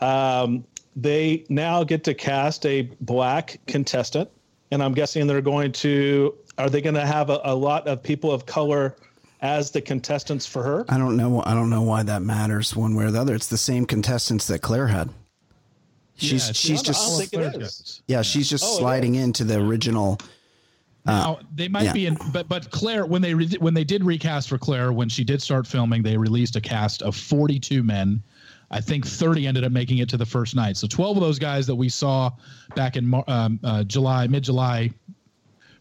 um, 0.00 0.64
they 0.94 1.44
now 1.48 1.84
get 1.84 2.04
to 2.04 2.14
cast 2.14 2.64
a 2.66 2.82
black 3.00 3.58
contestant, 3.66 4.30
and 4.70 4.82
I'm 4.82 4.92
guessing 4.92 5.26
they're 5.26 5.40
going 5.40 5.72
to. 5.72 6.34
Are 6.58 6.70
they 6.70 6.80
going 6.80 6.94
to 6.94 7.04
have 7.06 7.28
a, 7.28 7.38
a 7.44 7.54
lot 7.54 7.86
of 7.86 8.02
people 8.02 8.32
of 8.32 8.46
color 8.46 8.96
as 9.42 9.70
the 9.70 9.82
contestants 9.82 10.46
for 10.46 10.62
her? 10.62 10.86
I 10.88 10.96
don't 10.96 11.16
know. 11.16 11.42
I 11.44 11.52
don't 11.52 11.68
know 11.68 11.82
why 11.82 12.02
that 12.02 12.22
matters 12.22 12.74
one 12.74 12.94
way 12.94 13.04
or 13.04 13.10
the 13.10 13.20
other. 13.20 13.34
It's 13.34 13.48
the 13.48 13.58
same 13.58 13.84
contestants 13.84 14.46
that 14.46 14.62
Claire 14.62 14.86
had. 14.86 15.10
She's 16.16 16.46
Yeah, 16.46 16.52
she's 16.52 16.70
I 16.70 16.74
don't 16.74 16.84
just 16.84 17.18
think 17.18 17.32
it 17.32 17.36
Claire 17.36 17.62
is. 17.62 17.78
does. 17.78 18.02
yeah 18.06 18.22
she's 18.22 18.48
just 18.48 18.64
Oh, 18.66 18.74
it 18.76 18.78
sliding 18.78 19.14
into 19.16 19.44
the 19.44 19.60
original. 19.60 20.18
Now 21.04 21.38
they 21.54 21.68
might 21.68 21.84
yeah. 21.84 21.92
be 21.92 22.06
in, 22.06 22.16
but 22.32 22.48
but 22.48 22.70
Claire 22.72 23.06
when 23.06 23.22
they 23.22 23.32
re- 23.34 23.56
when 23.60 23.74
they 23.74 23.84
did 23.84 24.02
recast 24.02 24.48
for 24.48 24.58
Claire 24.58 24.92
when 24.92 25.08
she 25.08 25.22
did 25.22 25.40
start 25.40 25.66
filming, 25.66 26.02
they 26.02 26.16
released 26.16 26.56
a 26.56 26.60
cast 26.60 27.02
of 27.02 27.14
42 27.14 27.82
men. 27.84 28.22
I 28.72 28.80
think 28.80 29.06
30 29.06 29.46
ended 29.46 29.62
up 29.62 29.70
making 29.70 29.98
it 29.98 30.08
to 30.08 30.16
the 30.16 30.26
first 30.26 30.56
night. 30.56 30.76
So 30.76 30.88
12 30.88 31.18
of 31.18 31.22
those 31.22 31.38
guys 31.38 31.68
that 31.68 31.76
we 31.76 31.88
saw 31.88 32.32
back 32.74 32.96
in 32.96 33.06
Mar- 33.06 33.22
um, 33.28 33.60
uh, 33.62 33.84
July, 33.84 34.26
mid 34.26 34.42
July, 34.42 34.90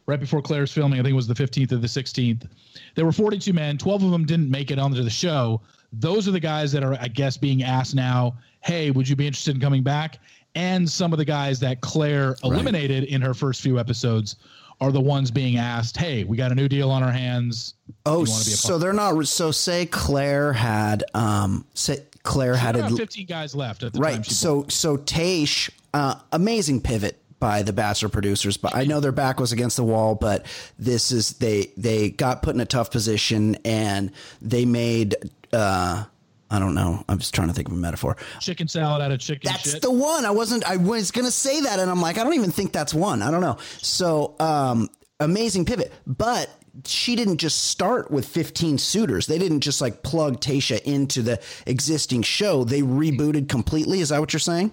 right 0.06 0.20
before 0.20 0.44
Claire's 0.44 0.72
filming, 0.72 1.00
I 1.00 1.02
think 1.04 1.14
it 1.14 1.16
was 1.16 1.26
the 1.28 1.34
15th 1.34 1.72
or 1.72 1.78
the 1.78 1.88
16th. 1.88 2.48
There 2.94 3.06
were 3.06 3.12
42 3.12 3.52
men. 3.54 3.80
12 3.80 4.04
of 4.04 4.12
them 4.12 4.26
didn't 4.26 4.52
make 4.52 4.70
it 4.70 4.78
onto 4.78 5.02
the 5.02 5.10
show. 5.10 5.62
Those 5.94 6.28
are 6.28 6.32
the 6.32 6.40
guys 6.40 6.72
that 6.72 6.84
are, 6.84 6.98
I 7.00 7.08
guess, 7.08 7.38
being 7.38 7.64
asked 7.64 7.96
now, 7.96 8.36
hey, 8.62 8.92
would 8.92 9.08
you 9.08 9.16
be 9.16 9.28
interested 9.28 9.56
in 9.56 9.62
coming 9.62 9.84
back? 9.84 10.20
And 10.56 10.90
some 10.90 11.12
of 11.12 11.20
the 11.20 11.26
guys 11.26 11.60
that 11.60 11.82
Claire 11.82 12.36
eliminated 12.44 13.06
in 13.06 13.22
her 13.22 13.34
first 13.34 13.62
few 13.62 13.78
episodes 13.78 14.38
are 14.82 14.92
the 14.92 15.02
ones 15.02 15.32
being 15.32 15.58
asked, 15.58 15.98
hey, 15.98 16.24
we 16.24 16.38
got 16.38 16.52
a 16.52 16.56
new 16.56 16.68
deal 16.68 16.92
on 16.92 17.04
our 17.04 17.12
hands. 17.12 17.76
Oh, 18.06 18.20
you 18.20 18.26
be 18.26 18.32
a 18.32 18.34
so 18.34 18.78
they're 18.78 18.94
not. 18.94 19.28
So 19.28 19.52
say 19.52 19.86
Claire 19.86 20.54
had 20.54 21.04
um 21.14 21.66
say 21.74 22.04
Claire 22.24 22.56
had 22.56 22.76
a 22.76 22.90
15 22.90 23.26
guys 23.26 23.56
left 23.56 23.84
at 23.84 23.94
the 23.94 24.00
time. 24.00 24.04
right. 24.04 24.26
So 24.26 24.66
so 24.70 24.98
Taish, 24.98 25.70
uh, 25.94 26.16
amazing 26.32 26.82
pivot 26.82 27.22
by 27.46 27.62
the 27.62 27.74
Bachelor 27.74 28.10
producers, 28.10 28.58
but 28.58 28.76
I 28.76 28.86
know 28.86 29.00
their 29.00 29.12
back 29.12 29.40
was 29.40 29.52
against 29.52 29.78
the 29.78 29.84
wall. 29.84 30.16
But 30.16 30.48
this 30.80 31.12
is 31.12 31.34
they 31.34 31.68
they 31.78 32.10
got 32.10 32.42
put 32.42 32.56
in 32.56 32.60
a 32.60 32.66
tough 32.66 32.90
position 32.90 33.56
and 33.64 34.12
they 34.42 34.66
made. 34.66 35.14
uh 35.54 36.06
I 36.50 36.58
don't 36.60 36.74
know. 36.74 37.04
I'm 37.08 37.20
just 37.20 37.36
trying 37.36 37.50
to 37.50 37.54
think 37.54 37.68
of 37.68 37.74
a 37.76 37.78
metaphor. 37.78 38.18
chicken 38.40 38.68
salad 38.68 39.04
out 39.04 39.12
of 39.12 39.20
chicken 39.20 39.52
That's 39.52 39.74
shit. 39.74 39.82
the 39.84 39.92
one. 39.92 40.26
I 40.26 40.32
wasn't. 40.32 40.64
I 40.64 40.78
was 40.78 41.12
gonna 41.12 41.30
say 41.30 41.62
that, 41.62 41.78
and 41.78 41.88
I'm 41.92 42.02
like, 42.02 42.18
I 42.18 42.24
don't 42.24 42.34
even 42.34 42.50
think 42.52 42.72
that's 42.72 42.96
one. 42.96 43.22
I 43.22 43.30
don't 43.30 43.42
know. 43.42 43.58
So, 43.80 44.36
um, 44.40 44.90
amazing 45.20 45.66
pivot, 45.66 45.94
but 46.08 46.50
she 46.84 47.16
didn't 47.16 47.38
just 47.38 47.64
start 47.66 48.10
with 48.10 48.28
15 48.28 48.80
suitors. 48.80 49.28
They 49.28 49.38
didn't 49.38 49.60
just 49.62 49.82
like 49.82 50.02
plug 50.02 50.42
Tayshia 50.42 50.82
into 50.82 51.22
the 51.22 51.40
existing 51.68 52.24
show. 52.24 52.64
They 52.64 52.82
rebooted 52.82 53.50
completely. 53.50 54.00
Is 54.00 54.10
that 54.10 54.20
what 54.20 54.34
you're 54.34 54.40
saying? 54.40 54.72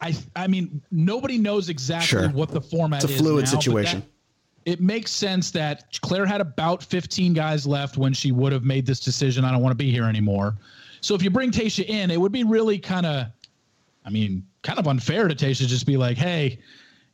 I 0.00 0.14
I 0.36 0.46
mean 0.46 0.80
nobody 0.90 1.38
knows 1.38 1.68
exactly 1.68 2.06
Sure. 2.06 2.28
what 2.30 2.50
the 2.50 2.60
format 2.60 3.04
is. 3.04 3.10
It's 3.10 3.20
a 3.20 3.22
fluid 3.22 3.44
now, 3.46 3.50
situation. 3.50 4.00
that- 4.00 4.06
it 4.66 4.80
makes 4.80 5.10
sense 5.10 5.50
that 5.52 5.98
Claire 6.02 6.26
had 6.26 6.42
about 6.42 6.82
15 6.82 7.32
guys 7.32 7.66
left 7.66 7.96
when 7.96 8.12
she 8.12 8.30
would 8.30 8.52
have 8.52 8.62
made 8.62 8.84
this 8.84 9.00
decision. 9.00 9.42
I 9.42 9.50
don't 9.52 9.62
want 9.62 9.70
to 9.72 9.76
be 9.84 9.90
here 9.90 10.04
anymore. 10.04 10.54
So 11.00 11.14
if 11.14 11.22
you 11.22 11.30
bring 11.30 11.50
Tayshia 11.50 11.86
in, 11.88 12.10
it 12.10 12.20
would 12.20 12.30
be 12.30 12.44
really 12.44 12.78
kind 12.78 13.06
of, 13.06 13.26
I 14.04 14.10
mean, 14.10 14.46
kind 14.62 14.78
of 14.78 14.86
unfair 14.86 15.28
to 15.28 15.34
Tayshia 15.34 15.56
to 15.60 15.66
just 15.66 15.86
be 15.86 15.96
like, 15.96 16.18
hey, 16.18 16.58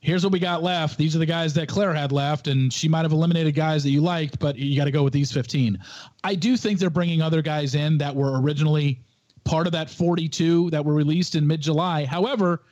here's 0.00 0.24
what 0.24 0.32
we 0.32 0.40
got 0.40 0.64
left. 0.64 0.98
These 0.98 1.14
are 1.14 1.20
the 1.20 1.26
guys 1.26 1.54
that 1.54 1.68
Claire 1.68 1.94
had 1.94 2.10
left, 2.10 2.48
and 2.48 2.72
she 2.72 2.88
might 2.88 3.02
have 3.02 3.12
eliminated 3.12 3.54
guys 3.54 3.84
that 3.84 3.90
you 3.90 4.00
liked, 4.00 4.40
but 4.40 4.56
you 4.56 4.76
got 4.76 4.86
to 4.86 4.90
go 4.90 5.04
with 5.04 5.12
these 5.12 5.30
15. 5.30 5.78
I 6.24 6.34
do 6.34 6.56
think 6.56 6.80
they're 6.80 6.90
bringing 6.90 7.22
other 7.22 7.42
guys 7.42 7.76
in 7.76 7.96
that 7.98 8.14
were 8.14 8.40
originally 8.40 9.00
part 9.44 9.68
of 9.68 9.72
that 9.72 9.88
42 9.88 10.70
that 10.70 10.84
were 10.84 10.94
released 10.94 11.36
in 11.36 11.46
mid 11.46 11.60
July. 11.60 12.04
However, 12.06 12.62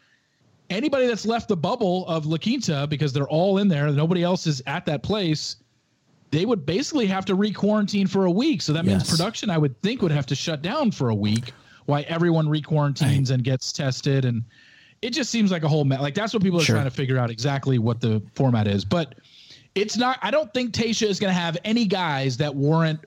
anybody 0.70 1.06
that's 1.06 1.26
left 1.26 1.48
the 1.48 1.56
bubble 1.56 2.06
of 2.06 2.26
La 2.26 2.36
Quinta 2.38 2.86
because 2.88 3.12
they're 3.12 3.28
all 3.28 3.58
in 3.58 3.68
there, 3.68 3.90
nobody 3.90 4.22
else 4.22 4.46
is 4.46 4.62
at 4.66 4.86
that 4.86 5.02
place. 5.02 5.56
They 6.30 6.46
would 6.46 6.66
basically 6.66 7.06
have 7.06 7.24
to 7.26 7.34
re-quarantine 7.34 8.06
for 8.06 8.24
a 8.24 8.30
week. 8.30 8.60
So 8.62 8.72
that 8.72 8.84
means 8.84 9.08
production, 9.08 9.50
I 9.50 9.58
would 9.58 9.80
think, 9.82 10.02
would 10.02 10.10
have 10.10 10.26
to 10.26 10.34
shut 10.34 10.62
down 10.62 10.90
for 10.90 11.10
a 11.10 11.14
week 11.14 11.52
while 11.86 12.02
everyone 12.08 12.48
re-quarantines 12.48 13.30
and 13.30 13.44
gets 13.44 13.72
tested. 13.72 14.24
And 14.24 14.42
it 15.02 15.10
just 15.10 15.30
seems 15.30 15.52
like 15.52 15.62
a 15.62 15.68
whole 15.68 15.84
mess. 15.84 16.00
Like 16.00 16.14
that's 16.14 16.32
what 16.34 16.42
people 16.42 16.58
are 16.60 16.64
Sure. 16.64 16.76
trying 16.76 16.86
to 16.86 16.90
figure 16.90 17.18
out 17.18 17.30
exactly 17.30 17.78
what 17.78 18.00
the 18.00 18.20
format 18.34 18.66
is. 18.66 18.84
But 18.84 19.14
it's 19.76 19.96
not. 19.96 20.18
I 20.22 20.30
don't 20.30 20.52
think 20.54 20.72
Tayshia 20.72 21.08
is 21.08 21.20
going 21.20 21.32
to 21.32 21.38
have 21.38 21.56
any 21.64 21.84
guys 21.86 22.36
that 22.38 22.54
weren't 22.54 23.00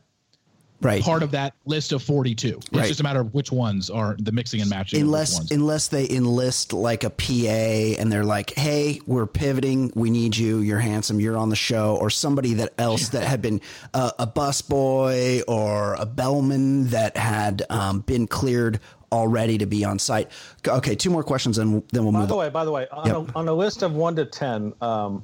Right. 0.79 1.01
part 1.01 1.23
of 1.23 1.31
that 1.31 1.53
list 1.65 1.91
of 1.91 2.03
42. 2.03 2.49
It's 2.57 2.71
Right. 2.71 2.87
just 2.87 2.99
a 2.99 3.03
matter 3.03 3.19
of 3.19 3.33
which 3.33 3.51
ones 3.51 3.89
are 3.89 4.15
the 4.19 4.31
mixing 4.31 4.61
and 4.61 4.69
matching. 4.69 5.01
unless 5.01 5.35
ones. 5.37 5.51
unless 5.51 5.87
they 5.87 6.07
enlist 6.09 6.71
like 6.71 7.03
a 7.03 7.09
PA 7.09 7.95
and 7.99 8.11
they're 8.11 8.23
like, 8.23 8.53
"Hey, 8.55 9.01
we're 9.07 9.25
pivoting. 9.25 9.91
We 9.95 10.09
need 10.11 10.37
you. 10.37 10.59
You're 10.59 10.79
handsome. 10.79 11.19
You're 11.19 11.35
on 11.37 11.49
the 11.49 11.55
show," 11.55 11.95
or 11.99 12.09
somebody 12.11 12.53
that 12.55 12.73
else 12.77 13.09
that 13.09 13.23
had 13.23 13.41
been 13.41 13.59
uh, 13.95 14.11
a 14.19 14.27
bus 14.27 14.61
boy 14.61 15.41
or 15.47 15.95
a 15.95 16.05
bellman 16.05 16.89
that 16.89 17.17
had 17.17 17.63
um, 17.71 18.01
been 18.01 18.27
cleared 18.27 18.79
already 19.11 19.57
to 19.57 19.65
be 19.65 19.83
on 19.85 19.97
site. 19.97 20.29
Okay, 20.67 20.93
two 20.93 21.09
more 21.09 21.23
questions 21.23 21.57
and 21.57 21.81
then 21.93 22.03
we'll 22.03 22.11
By 22.13 22.19
move. 22.19 22.27
By 22.27 22.27
the 22.27 22.33
on. 22.33 22.39
way, 22.39 22.49
by 22.49 22.65
the 22.65 22.71
way, 22.71 22.87
on, 22.91 23.07
Yep. 23.07 23.15
a, 23.15 23.37
on 23.39 23.47
a 23.47 23.53
list 23.53 23.81
of 23.81 23.93
one 23.95 24.15
to 24.17 24.25
ten, 24.25 24.73
um, 24.81 25.23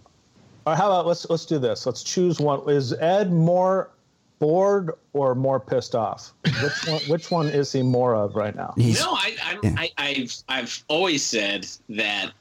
or 0.65 0.75
how 0.75 0.87
about 0.87 1.05
let's 1.05 1.29
let's 1.29 1.45
do 1.45 1.59
this. 1.59 1.85
Let's 1.85 2.01
choose 2.01 2.39
one. 2.39 2.61
Is 2.69 2.93
Ed 2.93 3.31
more 3.31 3.91
bored 4.39 4.91
or 5.13 5.35
more 5.35 5.59
pissed 5.59 5.95
off? 5.95 6.33
Which 6.61 6.87
one? 6.87 7.01
Which 7.07 7.31
one 7.31 7.47
is 7.47 7.71
he 7.71 7.81
more 7.81 8.15
of 8.15 8.35
right 8.35 8.55
now? 8.55 8.73
He's- 8.77 8.99
No, 8.99 9.11
I, 9.11 9.35
I, 9.41 9.59
I, 9.77 9.91
I've, 9.97 10.35
I've 10.49 10.83
always 10.87 11.23
said 11.23 11.67
that 11.89 12.31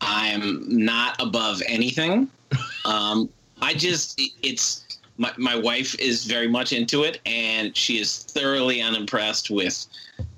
I'm 0.00 0.64
not 0.68 1.20
above 1.20 1.62
anything. 1.66 2.28
Um, 2.84 3.30
I 3.62 3.72
just, 3.74 4.20
it's 4.42 4.84
my, 5.16 5.32
my 5.38 5.56
wife 5.56 5.98
is 5.98 6.24
very 6.26 6.46
much 6.46 6.72
into 6.72 7.02
it, 7.04 7.18
and 7.24 7.74
she 7.76 7.98
is 7.98 8.18
thoroughly 8.24 8.80
unimpressed 8.82 9.50
with 9.50 9.86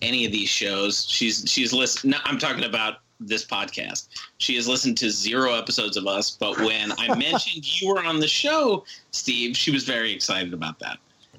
any 0.01 0.25
of 0.25 0.31
these 0.33 0.49
shows. 0.49 1.05
She's, 1.09 1.45
she's 1.47 1.73
listened. 1.73 2.13
No, 2.13 2.19
I'm 2.25 2.39
talking 2.39 2.63
about 2.65 2.99
this 3.21 3.45
podcast. 3.45 4.09
She 4.39 4.55
has 4.57 4.69
listened 4.69 4.99
to 4.99 5.11
zero 5.11 5.55
episodes 5.55 5.97
of 5.97 6.07
us, 6.07 6.31
but 6.31 6.59
when 6.59 6.93
I 6.99 7.15
mentioned 7.19 7.81
you 7.81 7.89
were 7.89 8.05
on 8.05 8.21
the 8.21 8.29
show, 8.29 8.85
Steve, 9.11 9.57
she 9.57 9.71
was 9.71 9.85
very 9.85 10.13
excited 10.13 10.53
about 10.53 10.79
that. 10.81 10.99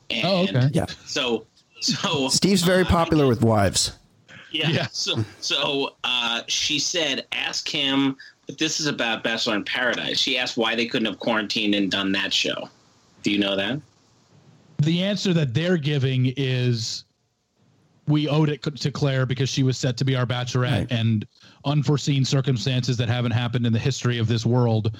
And 0.10 0.25
Oh, 0.25 0.43
okay. 0.43 0.69
Yeah. 0.74 0.86
So, 1.05 1.46
so 1.79 2.29
Steve's 2.29 2.63
very 2.63 2.84
uh, 2.84 2.88
popular 2.88 3.27
with 3.27 3.41
wives. 3.41 3.98
yeah. 4.51 4.69
Yeah. 4.69 4.88
So, 4.91 5.24
so 5.39 5.96
uh, 6.03 6.41
she 6.48 6.79
said, 6.79 7.25
ask 7.31 7.67
him. 7.67 8.17
But 8.48 8.57
this 8.57 8.79
is 8.79 8.88
about 8.88 9.24
Bachelor 9.24 9.55
in 9.55 9.65
Paradise. 9.65 10.17
She 10.19 10.38
asked 10.38 10.55
why 10.55 10.74
they 10.74 10.86
couldn't 10.86 11.05
have 11.07 11.19
quarantined 11.19 11.75
and 11.75 11.91
done 11.91 12.13
that 12.13 12.31
show. 12.34 12.69
Do 13.24 13.31
you 13.31 13.39
know 13.39 13.55
that? 13.55 13.81
the 14.84 15.01
answer 15.03 15.34
that 15.34 15.55
they're 15.55 15.75
giving 15.77 16.31
is 16.38 17.03
we 18.07 18.27
owed 18.27 18.49
it 18.49 18.63
to 18.63 18.91
Claire 18.91 19.25
because 19.25 19.49
she 19.49 19.63
was 19.63 19.77
set 19.77 19.97
to 19.97 20.05
be 20.05 20.15
our 20.15 20.25
bachelorette 20.25 20.57
Right. 20.71 20.91
and 20.91 21.27
unforeseen 21.65 22.23
circumstances 22.25 22.97
that 22.97 23.09
haven't 23.09 23.31
happened 23.31 23.65
in 23.67 23.73
the 23.73 23.79
history 23.79 24.17
of 24.17 24.27
this 24.27 24.45
world 24.45 24.97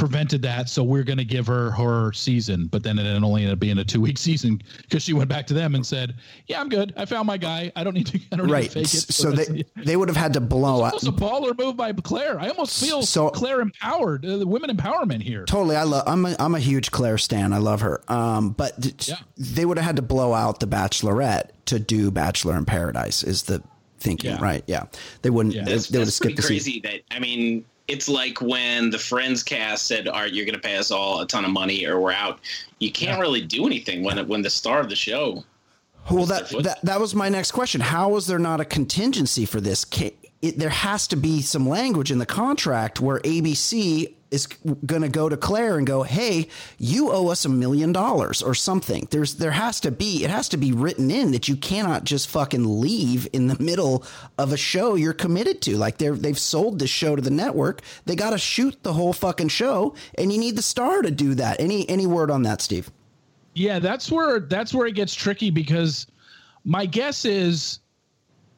prevented 0.00 0.42
that 0.42 0.68
so 0.68 0.82
we're 0.82 1.02
going 1.04 1.18
to 1.18 1.24
give 1.24 1.46
her 1.46 1.70
her 1.72 2.12
season 2.12 2.66
but 2.66 2.82
then 2.82 2.98
it 2.98 3.22
only 3.22 3.42
ended 3.42 3.52
up 3.52 3.58
being 3.60 3.78
a 3.78 3.84
two 3.84 4.00
week 4.00 4.18
season 4.28 4.60
because 4.82 5.02
she 5.02 5.12
went 5.12 5.28
back 5.28 5.46
to 5.46 5.54
them 5.54 5.74
and 5.74 5.86
said 5.86 6.14
yeah 6.46 6.60
i'm 6.60 6.68
good 6.68 6.92
i 6.96 7.04
found 7.04 7.26
my 7.26 7.36
guy 7.36 7.70
i 7.76 7.84
don't 7.84 7.94
need 7.94 8.06
to 8.06 8.18
i 8.32 8.36
don't 8.36 8.50
Right. 8.50 8.62
need 8.74 8.86
to 8.86 8.88
fake 8.88 8.94
it 9.08 9.12
So 9.14 9.30
they 9.30 9.42
it. 9.60 9.70
they 9.76 9.96
would 9.96 10.08
have 10.08 10.16
had 10.16 10.32
to 10.34 10.40
blow 10.40 10.82
out. 10.82 10.94
Almost 10.94 11.06
a 11.08 11.12
baller 11.12 11.56
move 11.58 11.76
by 11.76 11.92
Claire. 11.92 12.40
I 12.40 12.48
almost 12.48 12.82
feel 12.82 13.02
So- 13.02 13.30
Claire 13.30 13.60
empowered, 13.60 14.24
uh, 14.24 14.38
the 14.38 14.46
women 14.46 14.74
empowerment 14.76 15.22
here. 15.22 15.44
Totally, 15.44 15.76
I 15.76 15.82
love. 15.84 16.04
I'm 16.06 16.24
a, 16.26 16.34
I'm 16.38 16.54
a 16.54 16.58
huge 16.60 16.90
Claire 16.90 17.18
stan. 17.18 17.52
I 17.52 17.58
love 17.58 17.80
her. 17.82 18.00
Um, 18.08 18.50
but 18.50 18.80
th- 18.82 19.08
Yeah. 19.08 19.16
they 19.36 19.64
would 19.66 19.76
have 19.76 19.84
had 19.86 19.96
to 19.96 20.02
blow 20.02 20.32
out 20.32 20.60
the 20.60 20.66
Bachelorette 20.66 21.50
to 21.66 21.78
do 21.78 22.10
Bachelor 22.10 22.56
in 22.56 22.64
Paradise. 22.64 23.22
Is 23.22 23.42
the 23.44 23.62
thinking 23.98 24.30
Yeah. 24.32 24.40
right? 24.42 24.64
Yeah, 24.66 24.84
they 25.22 25.30
wouldn't. 25.30 25.54
Yeah. 25.54 25.64
They, 25.64 25.72
That's, 25.72 25.88
they 25.88 25.98
would 25.98 26.02
have 26.02 26.06
that's 26.08 26.18
pretty 26.18 26.34
skipped 26.36 26.48
the 26.48 26.54
season. 26.60 26.80
crazy. 26.82 27.02
That 27.08 27.14
I 27.16 27.18
mean, 27.20 27.64
it's 27.90 28.08
like 28.08 28.40
when 28.40 28.90
the 28.90 28.98
Friends 28.98 29.42
cast 29.42 29.86
said, 29.86 30.06
"All 30.08 30.20
right, 30.20 30.32
you're 30.32 30.46
going 30.46 30.54
to 30.54 30.60
pay 30.60 30.76
us 30.76 30.90
all 30.90 31.20
a 31.20 31.26
ton 31.26 31.44
of 31.44 31.50
money, 31.50 31.84
or 31.86 32.00
we're 32.00 32.12
out." 32.12 32.38
You 32.78 32.92
can't 32.92 33.20
really 33.20 33.40
do 33.40 33.66
anything 33.66 34.02
when 34.04 34.26
when 34.28 34.42
the 34.42 34.50
star 34.50 34.80
of 34.80 34.88
the 34.88 34.96
show. 34.96 35.44
Well, 36.10 36.26
that, 36.26 36.48
that 36.62 36.78
that 36.82 37.00
was 37.00 37.14
my 37.14 37.28
next 37.28 37.52
question. 37.52 37.80
How 37.80 38.16
is 38.16 38.26
there 38.26 38.38
not 38.38 38.60
a 38.60 38.64
contingency 38.64 39.44
for 39.44 39.60
this? 39.60 39.84
It, 40.40 40.58
there 40.58 40.70
has 40.70 41.06
to 41.08 41.16
be 41.16 41.42
some 41.42 41.68
language 41.68 42.10
in 42.10 42.18
the 42.18 42.26
contract 42.26 43.00
where 43.00 43.18
ABC 43.20 44.14
is 44.30 44.46
going 44.46 45.02
to 45.02 45.08
go 45.08 45.28
to 45.28 45.36
Claire 45.36 45.78
and 45.78 45.86
go, 45.86 46.02
"Hey, 46.02 46.48
you 46.78 47.10
owe 47.10 47.28
us 47.28 47.44
a 47.44 47.48
million 47.48 47.92
dollars 47.92 48.42
or 48.42 48.54
something." 48.54 49.08
There's 49.10 49.34
there 49.34 49.50
has 49.52 49.80
to 49.80 49.90
be 49.90 50.24
it 50.24 50.30
has 50.30 50.48
to 50.50 50.56
be 50.56 50.72
written 50.72 51.10
in 51.10 51.32
that 51.32 51.48
you 51.48 51.56
cannot 51.56 52.04
just 52.04 52.28
fucking 52.28 52.80
leave 52.80 53.28
in 53.32 53.48
the 53.48 53.62
middle 53.62 54.04
of 54.38 54.52
a 54.52 54.56
show 54.56 54.94
you're 54.94 55.12
committed 55.12 55.60
to. 55.62 55.76
Like 55.76 55.98
they're 55.98 56.14
they've 56.14 56.38
sold 56.38 56.78
this 56.78 56.90
show 56.90 57.16
to 57.16 57.22
the 57.22 57.30
network. 57.30 57.82
They 58.06 58.16
got 58.16 58.30
to 58.30 58.38
shoot 58.38 58.82
the 58.82 58.92
whole 58.92 59.12
fucking 59.12 59.48
show, 59.48 59.94
and 60.16 60.32
you 60.32 60.38
need 60.38 60.56
the 60.56 60.62
star 60.62 61.02
to 61.02 61.10
do 61.10 61.34
that. 61.34 61.60
Any 61.60 61.88
any 61.88 62.06
word 62.06 62.30
on 62.30 62.42
that, 62.42 62.60
Steve? 62.60 62.90
Yeah, 63.54 63.78
that's 63.78 64.10
where 64.10 64.40
that's 64.40 64.72
where 64.72 64.86
it 64.86 64.94
gets 64.94 65.14
tricky 65.14 65.50
because 65.50 66.06
my 66.64 66.86
guess 66.86 67.24
is 67.24 67.80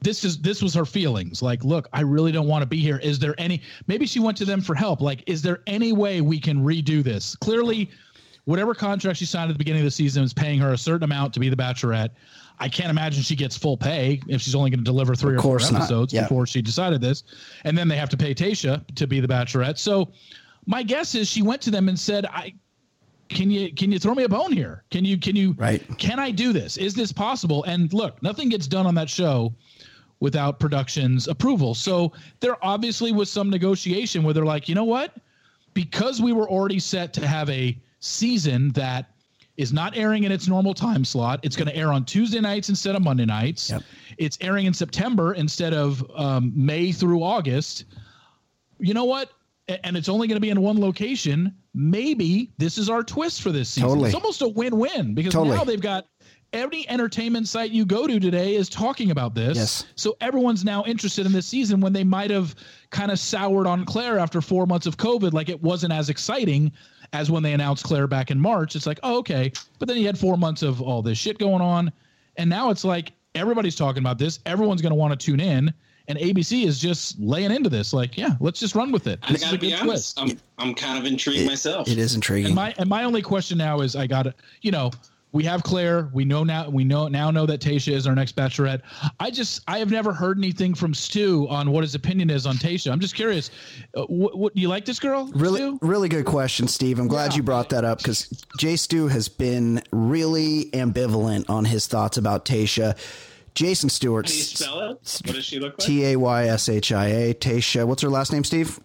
this 0.02 0.24
is 0.24 0.38
this 0.38 0.62
was 0.62 0.74
her 0.74 0.84
feelings. 0.84 1.42
Like 1.42 1.64
look 1.64 1.88
i 1.92 2.00
really 2.00 2.32
don't 2.32 2.48
want 2.48 2.62
to 2.62 2.66
be 2.66 2.78
here. 2.78 2.98
Is 2.98 3.18
there 3.18 3.34
any 3.38 3.62
maybe 3.86 4.06
she 4.06 4.20
went 4.20 4.36
to 4.38 4.44
them 4.44 4.60
for 4.60 4.74
help. 4.74 5.00
Like 5.00 5.22
is 5.26 5.42
there 5.42 5.60
any 5.66 5.92
way 5.92 6.20
we 6.20 6.38
can 6.40 6.64
redo 6.64 7.02
this? 7.02 7.36
Clearly 7.36 7.90
whatever 8.44 8.74
contract 8.74 9.18
she 9.18 9.24
signed 9.24 9.50
at 9.50 9.54
the 9.54 9.58
beginning 9.58 9.80
of 9.82 9.84
the 9.86 9.90
season 9.90 10.24
is 10.24 10.32
paying 10.32 10.58
her 10.58 10.72
a 10.72 10.78
certain 10.78 11.04
amount 11.04 11.32
to 11.34 11.40
be 11.40 11.48
the 11.48 11.56
bachelorette. 11.56 12.10
I 12.58 12.68
can't 12.68 12.90
imagine 12.90 13.22
she 13.22 13.36
gets 13.36 13.56
full 13.56 13.76
pay 13.76 14.20
if 14.28 14.40
she's 14.42 14.54
only 14.54 14.70
going 14.70 14.80
to 14.80 14.84
deliver 14.84 15.14
three 15.14 15.34
Of 15.36 15.40
or 15.44 15.58
four 15.58 15.70
not. 15.70 15.74
episodes 15.82 16.12
Yeah. 16.12 16.22
before 16.22 16.46
she 16.46 16.60
decided 16.62 17.00
this. 17.00 17.22
And 17.64 17.76
then 17.78 17.88
they 17.88 17.96
have 17.96 18.08
to 18.10 18.16
pay 18.16 18.34
tasha 18.34 18.84
to 18.96 19.06
be 19.06 19.20
the 19.20 19.28
bachelorette. 19.28 19.78
So 19.78 20.12
my 20.66 20.82
guess 20.82 21.14
is 21.14 21.28
she 21.28 21.42
went 21.42 21.60
to 21.62 21.70
them 21.70 21.88
and 21.88 21.98
said 21.98 22.26
i 22.26 22.52
can 23.28 23.50
you 23.50 23.72
can 23.72 23.90
you 23.90 23.98
throw 23.98 24.14
me 24.14 24.24
a 24.24 24.28
bone 24.28 24.52
here? 24.52 24.84
Can 24.90 25.04
you 25.06 25.16
can 25.18 25.34
you 25.34 25.54
Right. 25.56 25.82
can 25.98 26.18
i 26.18 26.30
do 26.30 26.52
this? 26.52 26.76
Is 26.76 26.92
this 26.94 27.12
possible? 27.12 27.64
And 27.64 27.90
look 27.94 28.22
nothing 28.22 28.48
gets 28.50 28.66
done 28.66 28.86
on 28.86 28.94
that 28.96 29.08
show 29.08 29.54
without 30.22 30.60
production's 30.60 31.26
approval. 31.26 31.74
So 31.74 32.12
there 32.38 32.56
obviously 32.64 33.10
was 33.10 33.28
some 33.28 33.50
negotiation 33.50 34.22
where 34.22 34.32
they're 34.32 34.44
like, 34.44 34.68
you 34.68 34.74
know 34.76 34.84
what? 34.84 35.16
Because 35.74 36.22
we 36.22 36.32
were 36.32 36.48
already 36.48 36.78
set 36.78 37.12
to 37.14 37.26
have 37.26 37.50
a 37.50 37.76
season 37.98 38.70
that 38.74 39.10
is 39.56 39.72
not 39.72 39.96
airing 39.96 40.22
in 40.22 40.30
its 40.30 40.46
normal 40.46 40.74
time 40.74 41.04
slot, 41.04 41.40
it's 41.42 41.56
going 41.56 41.66
to 41.66 41.74
air 41.74 41.92
on 41.92 42.04
Tuesday 42.04 42.40
nights 42.40 42.68
instead 42.68 42.94
of 42.94 43.02
Monday 43.02 43.24
nights. 43.24 43.70
Yep. 43.70 43.82
It's 44.16 44.38
airing 44.40 44.66
in 44.66 44.72
September 44.72 45.34
instead 45.34 45.74
of 45.74 46.08
um, 46.14 46.52
May 46.54 46.92
through 46.92 47.24
August. 47.24 47.86
You 48.78 48.94
know 48.94 49.04
what? 49.04 49.28
And 49.82 49.96
it's 49.96 50.08
only 50.08 50.28
going 50.28 50.36
to 50.36 50.40
be 50.40 50.50
in 50.50 50.60
one 50.60 50.80
location. 50.80 51.52
Maybe 51.74 52.52
this 52.58 52.78
is 52.78 52.88
our 52.88 53.02
twist 53.02 53.42
for 53.42 53.50
this 53.50 53.70
season. 53.70 53.88
Totally. 53.88 54.06
It's 54.10 54.14
almost 54.14 54.42
a 54.42 54.48
win-win 54.48 55.14
because 55.14 55.32
Totally. 55.32 55.56
now 55.56 55.64
they've 55.64 55.80
got 55.80 56.06
every 56.52 56.88
entertainment 56.88 57.48
site 57.48 57.70
you 57.70 57.84
go 57.84 58.06
to 58.06 58.20
today 58.20 58.54
is 58.54 58.68
talking 58.68 59.10
about 59.10 59.34
this. 59.34 59.56
Yes. 59.56 59.86
So 59.94 60.16
everyone's 60.20 60.64
now 60.64 60.84
interested 60.84 61.26
in 61.26 61.32
this 61.32 61.46
season 61.46 61.80
when 61.80 61.92
they 61.92 62.04
might 62.04 62.30
have 62.30 62.54
kind 62.90 63.10
of 63.10 63.18
soured 63.18 63.66
on 63.66 63.84
Claire 63.84 64.18
after 64.18 64.40
four 64.40 64.66
months 64.66 64.86
of 64.86 64.96
COVID. 64.96 65.32
Like 65.32 65.48
it 65.48 65.60
wasn't 65.62 65.92
as 65.92 66.08
exciting 66.10 66.72
as 67.12 67.30
when 67.30 67.42
they 67.42 67.52
announced 67.52 67.84
Claire 67.84 68.06
back 68.06 68.30
in 68.30 68.38
March. 68.40 68.76
It's 68.76 68.86
like, 68.86 69.00
oh, 69.02 69.18
okay. 69.18 69.52
But 69.78 69.88
then 69.88 69.96
you 69.98 70.06
had 70.06 70.18
four 70.18 70.36
months 70.36 70.62
of 70.62 70.80
all 70.80 71.02
this 71.02 71.18
shit 71.18 71.38
going 71.38 71.60
on. 71.62 71.92
And 72.36 72.48
now 72.48 72.70
it's 72.70 72.84
like 72.84 73.12
everybody's 73.34 73.76
talking 73.76 74.02
about 74.02 74.18
this. 74.18 74.40
Everyone's 74.46 74.82
going 74.82 74.92
to 74.92 74.96
want 74.96 75.18
to 75.18 75.26
tune 75.26 75.40
in. 75.40 75.72
And 76.08 76.18
ABC 76.18 76.64
is 76.66 76.80
just 76.80 77.18
laying 77.20 77.52
into 77.52 77.70
this. 77.70 77.92
Like, 77.92 78.18
yeah, 78.18 78.30
let's 78.40 78.58
just 78.58 78.74
run 78.74 78.90
with 78.90 79.06
it. 79.06 79.20
I 79.22 79.32
This 79.32 79.42
is 79.42 79.44
gotta 79.44 79.56
a 79.56 79.60
be 79.60 79.70
good 79.70 79.80
honest. 79.80 80.16
twist. 80.18 80.40
I'm 80.58 80.66
I'm 80.68 80.74
kind 80.74 80.98
of 80.98 81.04
intrigued 81.04 81.46
myself. 81.46 81.88
It 81.88 81.96
is 81.96 82.16
intriguing. 82.16 82.46
And 82.46 82.54
my 82.56 82.74
and 82.76 82.88
my 82.88 83.04
only 83.04 83.22
question 83.22 83.56
now 83.56 83.80
is 83.82 83.94
I 83.94 84.08
got 84.08 84.24
to 84.24 84.34
you 84.62 84.72
know 84.72 84.90
we 85.32 85.44
have 85.44 85.62
Claire. 85.62 86.10
We 86.12 86.24
know 86.24 86.44
now 86.44 86.68
we 86.68 86.84
know 86.84 87.08
now 87.08 87.30
know 87.30 87.46
that 87.46 87.60
Tayshia 87.60 87.94
is 87.94 88.06
our 88.06 88.14
next 88.14 88.36
Bachelorette. 88.36 88.82
I 89.18 89.30
just 89.30 89.62
I 89.66 89.78
have 89.78 89.90
never 89.90 90.12
heard 90.12 90.38
anything 90.38 90.74
from 90.74 90.94
Stu 90.94 91.46
on 91.48 91.70
what 91.70 91.82
his 91.82 91.94
opinion 91.94 92.30
is 92.30 92.46
on 92.46 92.56
Tayshia. 92.56 92.92
I'm 92.92 93.00
just 93.00 93.14
curious. 93.14 93.50
Uh, 93.96 94.02
what, 94.02 94.36
what 94.36 94.54
do 94.54 94.60
you 94.60 94.68
like 94.68 94.84
this 94.84 95.00
girl? 95.00 95.30
Really, 95.34 95.60
Stu? 95.60 95.78
really 95.80 96.08
good 96.08 96.26
question, 96.26 96.68
Steve. 96.68 96.98
I'm 96.98 97.08
glad 97.08 97.34
you 97.34 97.42
brought 97.42 97.70
that 97.70 97.84
up 97.84 97.98
because 97.98 98.28
Jay 98.58 98.76
Stu 98.76 99.08
has 99.08 99.28
been 99.28 99.82
really 99.90 100.66
ambivalent 100.72 101.48
on 101.48 101.64
his 101.64 101.86
thoughts 101.86 102.16
about 102.18 102.44
Tayshia. 102.44 102.96
Jason 103.54 103.90
Stewart, 103.90 104.26
How 104.26 104.32
do 104.32 104.36
you 104.38 104.42
spell 104.44 104.80
it? 104.80 105.20
What 105.26 105.34
does 105.34 105.44
she 105.44 105.58
look 105.58 105.78
like? 105.78 105.86
T 105.86 106.06
A 106.06 106.16
Y 106.16 106.46
S 106.46 106.68
H 106.68 106.92
I 106.92 107.06
A, 107.06 107.34
Tayshia. 107.34 107.86
What's 107.86 108.02
her 108.02 108.08
last 108.08 108.32
name, 108.32 108.44
Steve? 108.44 108.78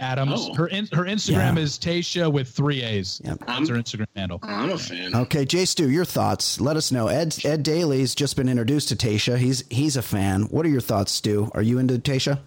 Adams. 0.00 0.48
Oh. 0.50 0.54
Her 0.54 0.66
in, 0.68 0.86
her 0.92 1.04
Instagram 1.04 1.56
Yeah. 1.56 1.62
is 1.62 1.78
Tayshia 1.78 2.32
with 2.32 2.48
three 2.48 2.82
A's. 2.82 3.20
Yep. 3.24 3.44
That's 3.46 3.68
her 3.68 3.76
Instagram 3.76 4.06
handle. 4.16 4.40
I'm 4.42 4.70
a 4.70 4.78
fan. 4.78 5.14
Okay, 5.14 5.44
Jay 5.44 5.64
Stu, 5.64 5.90
your 5.90 6.04
thoughts. 6.04 6.60
Let 6.60 6.76
us 6.76 6.90
know. 6.90 7.08
Ed 7.08 7.36
Ed 7.44 7.62
Daly's 7.62 8.14
just 8.14 8.36
been 8.36 8.48
introduced 8.48 8.88
to 8.88 8.96
Tayshia. 8.96 9.36
He's 9.38 9.64
he's 9.70 9.96
a 9.96 10.02
fan. 10.02 10.42
What 10.44 10.64
are 10.66 10.70
your 10.70 10.80
thoughts, 10.80 11.12
Stu? 11.12 11.50
Are 11.54 11.62
you 11.62 11.78
into 11.78 11.94
Tayshia? 11.98 12.40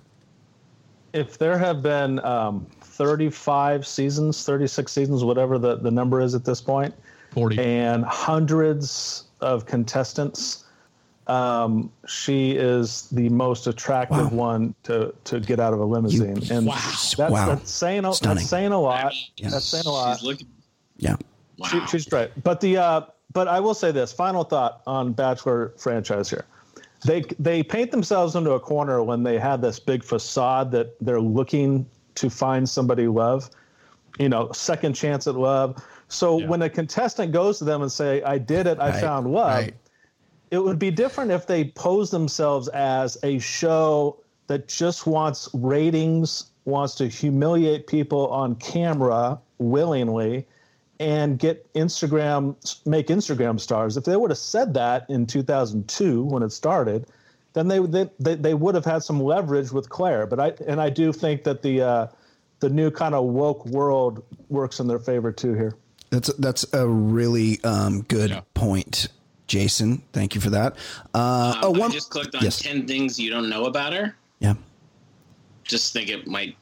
if 1.13 1.37
there 1.37 1.59
have 1.59 1.83
been 1.83 2.17
um, 2.25 2.65
35 2.81 3.85
seasons, 3.85 4.43
36 4.43 4.91
seasons, 4.91 5.23
whatever 5.23 5.59
the, 5.59 5.75
the 5.75 5.91
number 5.91 6.19
is 6.21 6.33
at 6.33 6.43
this 6.43 6.59
point, 6.59 6.91
Forty. 7.31 7.59
and 7.59 8.03
hundreds 8.05 9.25
of 9.39 9.67
contestants, 9.67 10.62
um, 11.27 11.91
she 12.07 12.51
is 12.51 13.07
the 13.11 13.29
most 13.29 13.67
attractive 13.67 14.31
one 14.33 14.75
to, 14.83 15.13
to 15.25 15.39
get 15.39 15.59
out 15.59 15.73
of 15.73 15.79
a 15.79 15.85
limousine. 15.85 16.41
and 16.51 16.67
Wow. 16.67 16.75
that's, 16.75 17.17
Wow. 17.17 17.45
that's 17.47 17.71
saying 17.71 18.05
a, 18.05 18.13
Stunning. 18.13 18.35
that's 18.37 18.49
saying 18.49 18.71
a 18.71 18.79
lot. 18.79 19.13
Yeah. 19.37 19.49
That's 19.49 19.65
saying 19.65 19.85
a 19.85 19.89
lot. 19.91 20.17
She's 20.17 20.25
looking. 20.25 20.47
Yeah. 20.97 21.15
Wow. 21.57 21.67
She, 21.67 21.85
she's 21.87 22.05
great. 22.07 22.31
But 22.43 22.59
the 22.61 22.77
uh, 22.77 23.01
but 23.31 23.47
I 23.47 23.59
will 23.59 23.73
say 23.73 23.91
this 23.91 24.11
final 24.13 24.43
thought 24.43 24.81
on 24.85 25.13
Bachelor 25.13 25.73
franchise 25.77 26.29
here. 26.29 26.45
They 27.05 27.23
they 27.39 27.63
paint 27.63 27.91
themselves 27.91 28.35
into 28.35 28.51
a 28.51 28.59
corner 28.59 29.01
when 29.03 29.23
they 29.23 29.37
have 29.39 29.61
this 29.61 29.79
big 29.79 30.03
facade 30.03 30.71
that 30.71 30.95
they're 31.01 31.21
looking 31.21 31.85
to 32.15 32.29
find 32.29 32.67
somebody 32.69 33.07
love, 33.07 33.49
you 34.19 34.29
know, 34.29 34.51
second 34.51 34.93
chance 34.93 35.25
at 35.27 35.35
love. 35.35 35.83
So 36.09 36.39
Yeah. 36.39 36.47
when 36.47 36.61
a 36.61 36.69
contestant 36.69 37.31
goes 37.31 37.57
to 37.59 37.65
them 37.65 37.81
and 37.81 37.91
say, 37.91 38.21
"I 38.23 38.37
did 38.37 38.67
it, 38.67 38.79
I 38.79 38.91
Right, 38.91 39.01
found 39.01 39.31
love," 39.31 39.47
right. 39.63 39.73
It 40.53 40.63
would 40.63 40.77
be 40.77 40.91
different 40.91 41.31
if 41.31 41.47
they 41.47 41.63
pose 41.65 42.11
themselves 42.11 42.67
as 42.67 43.17
a 43.23 43.39
show 43.39 44.19
that 44.45 44.67
just 44.67 45.07
wants 45.07 45.49
ratings, 45.51 46.51
wants 46.65 46.93
to 46.95 47.07
humiliate 47.07 47.87
people 47.87 48.27
on 48.27 48.53
camera 48.57 49.39
willingly, 49.57 50.45
and 50.99 51.39
get 51.39 51.73
Instagram, 51.73 52.55
make 52.85 53.07
Instagram 53.07 53.59
stars. 53.59 53.97
If 53.97 54.03
they 54.03 54.15
would 54.15 54.29
have 54.29 54.37
said 54.37 54.75
that 54.75 55.09
in 55.09 55.25
2002 55.25 56.23
when 56.23 56.43
it 56.43 56.51
started, 56.51 57.07
then 57.53 57.67
they 57.67 57.79
they, 57.79 58.07
they, 58.19 58.35
they 58.35 58.53
would 58.53 58.75
have 58.75 58.85
had 58.85 59.01
some 59.01 59.19
leverage 59.23 59.71
with 59.71 59.89
Claire. 59.89 60.27
But 60.27 60.39
I 60.39 60.53
and 60.67 60.79
I 60.79 60.91
do 60.91 61.11
think 61.11 61.45
that 61.45 61.63
the 61.63 61.81
uh, 61.81 62.07
the 62.59 62.69
new 62.69 62.91
kind 62.91 63.15
of 63.15 63.25
woke 63.25 63.65
world 63.65 64.23
works 64.49 64.79
in 64.79 64.85
their 64.85 64.99
favor 64.99 65.31
too 65.31 65.55
here. 65.55 65.73
That's 66.11 66.31
that's 66.35 66.63
a 66.73 66.87
really 66.87 67.59
um, 67.63 68.03
good 68.03 68.29
Yeah. 68.29 68.41
point, 68.53 69.07
Jason. 69.47 70.01
Thank 70.13 70.35
you 70.35 70.41
for 70.41 70.49
that. 70.51 70.77
Uh, 71.13 71.59
oh, 71.63 71.73
Um, 71.73 71.79
one. 71.79 71.91
I 71.91 71.93
just 71.93 72.09
clicked 72.09 72.35
on 72.35 72.43
yes. 72.43 72.61
10 72.61 72.87
things 72.87 73.19
you 73.19 73.29
don't 73.29 73.49
know 73.49 73.65
about 73.65 73.93
her. 73.93 74.15
Yeah. 74.39 74.53
Just 75.63 75.93
think 75.93 76.09
it 76.09 76.27
might 76.27 76.55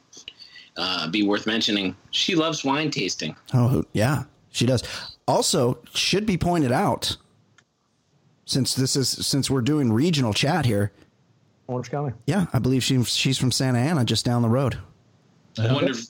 uh, 0.76 1.10
be 1.10 1.22
worth 1.26 1.46
mentioning. 1.46 1.96
She 2.10 2.34
loves 2.34 2.64
wine 2.64 2.90
tasting. 2.90 3.36
Oh, 3.54 3.84
yeah, 3.92 4.24
she 4.50 4.66
does. 4.66 4.82
Also, 5.26 5.78
should 5.94 6.26
be 6.26 6.36
pointed 6.36 6.72
out, 6.72 7.16
since 8.44 8.74
this 8.74 8.96
is 8.96 9.08
since 9.08 9.50
we're 9.50 9.60
doing 9.62 9.92
regional 9.92 10.32
chat 10.32 10.66
here. 10.66 10.92
Orange 11.68 11.90
County. 11.90 12.12
Yeah, 12.26 12.46
I 12.52 12.58
believe 12.58 12.82
she 12.82 13.02
she's 13.04 13.38
from 13.38 13.50
Santa 13.52 13.78
Ana, 13.78 14.04
just 14.04 14.24
down 14.24 14.42
the 14.42 14.48
road. 14.48 14.78
I 15.58 15.72
wonder 15.72 15.92
if, 15.92 16.06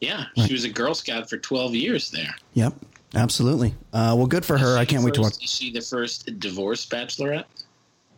yeah, 0.00 0.26
she 0.46 0.52
was 0.52 0.64
a 0.64 0.68
Girl 0.68 0.94
Scout 0.94 1.28
for 1.28 1.38
12 1.38 1.74
years 1.74 2.10
there. 2.10 2.34
Yep, 2.54 2.74
absolutely. 3.14 3.74
Uh, 3.92 4.14
well, 4.16 4.26
good 4.26 4.44
for 4.44 4.58
her. 4.58 4.76
I 4.78 4.84
can't 4.84 5.02
the 5.02 5.06
wait 5.06 5.14
to 5.14 5.20
watch. 5.22 5.42
Is 5.42 5.50
she 5.50 5.70
the 5.72 5.80
first 5.80 6.38
divorced 6.38 6.90
bachelorette? 6.90 7.44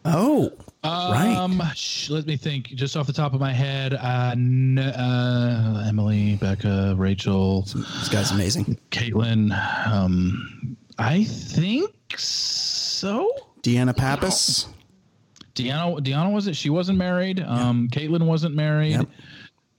Oh, 0.07 0.53
right. 0.85 1.35
Um, 1.35 1.63
sh- 1.75 2.11
let 2.11 2.27
me 2.27 2.37
think. 2.37 2.67
Just 2.69 2.95
off 2.97 3.07
the 3.07 3.13
top 3.13 3.33
of 3.33 3.41
my 3.41 3.53
head, 3.55 3.95
uh, 3.95 4.33
n- 4.33 4.79
uh, 4.79 5.85
Emily, 5.89 6.37
Becca, 6.37 6.95
Rachel, 6.99 7.63
This 7.63 8.09
guy's 8.11 8.31
amazing. 8.31 8.79
Caitlin. 8.91 9.51
Um, 9.91 10.77
I 10.99 11.25
think 11.25 11.95
so. 12.19 13.31
Deanna 13.63 13.97
Pappas. 13.97 14.67
Deanna, 15.55 16.01
Deanna 16.01 16.31
wasn't. 16.33 16.57
She 16.57 16.69
wasn't 16.69 16.99
married. 16.99 17.41
Um, 17.41 17.89
Caitlin 17.91 18.27
wasn't 18.27 18.55
married. 18.55 18.91
Yep. 18.93 19.09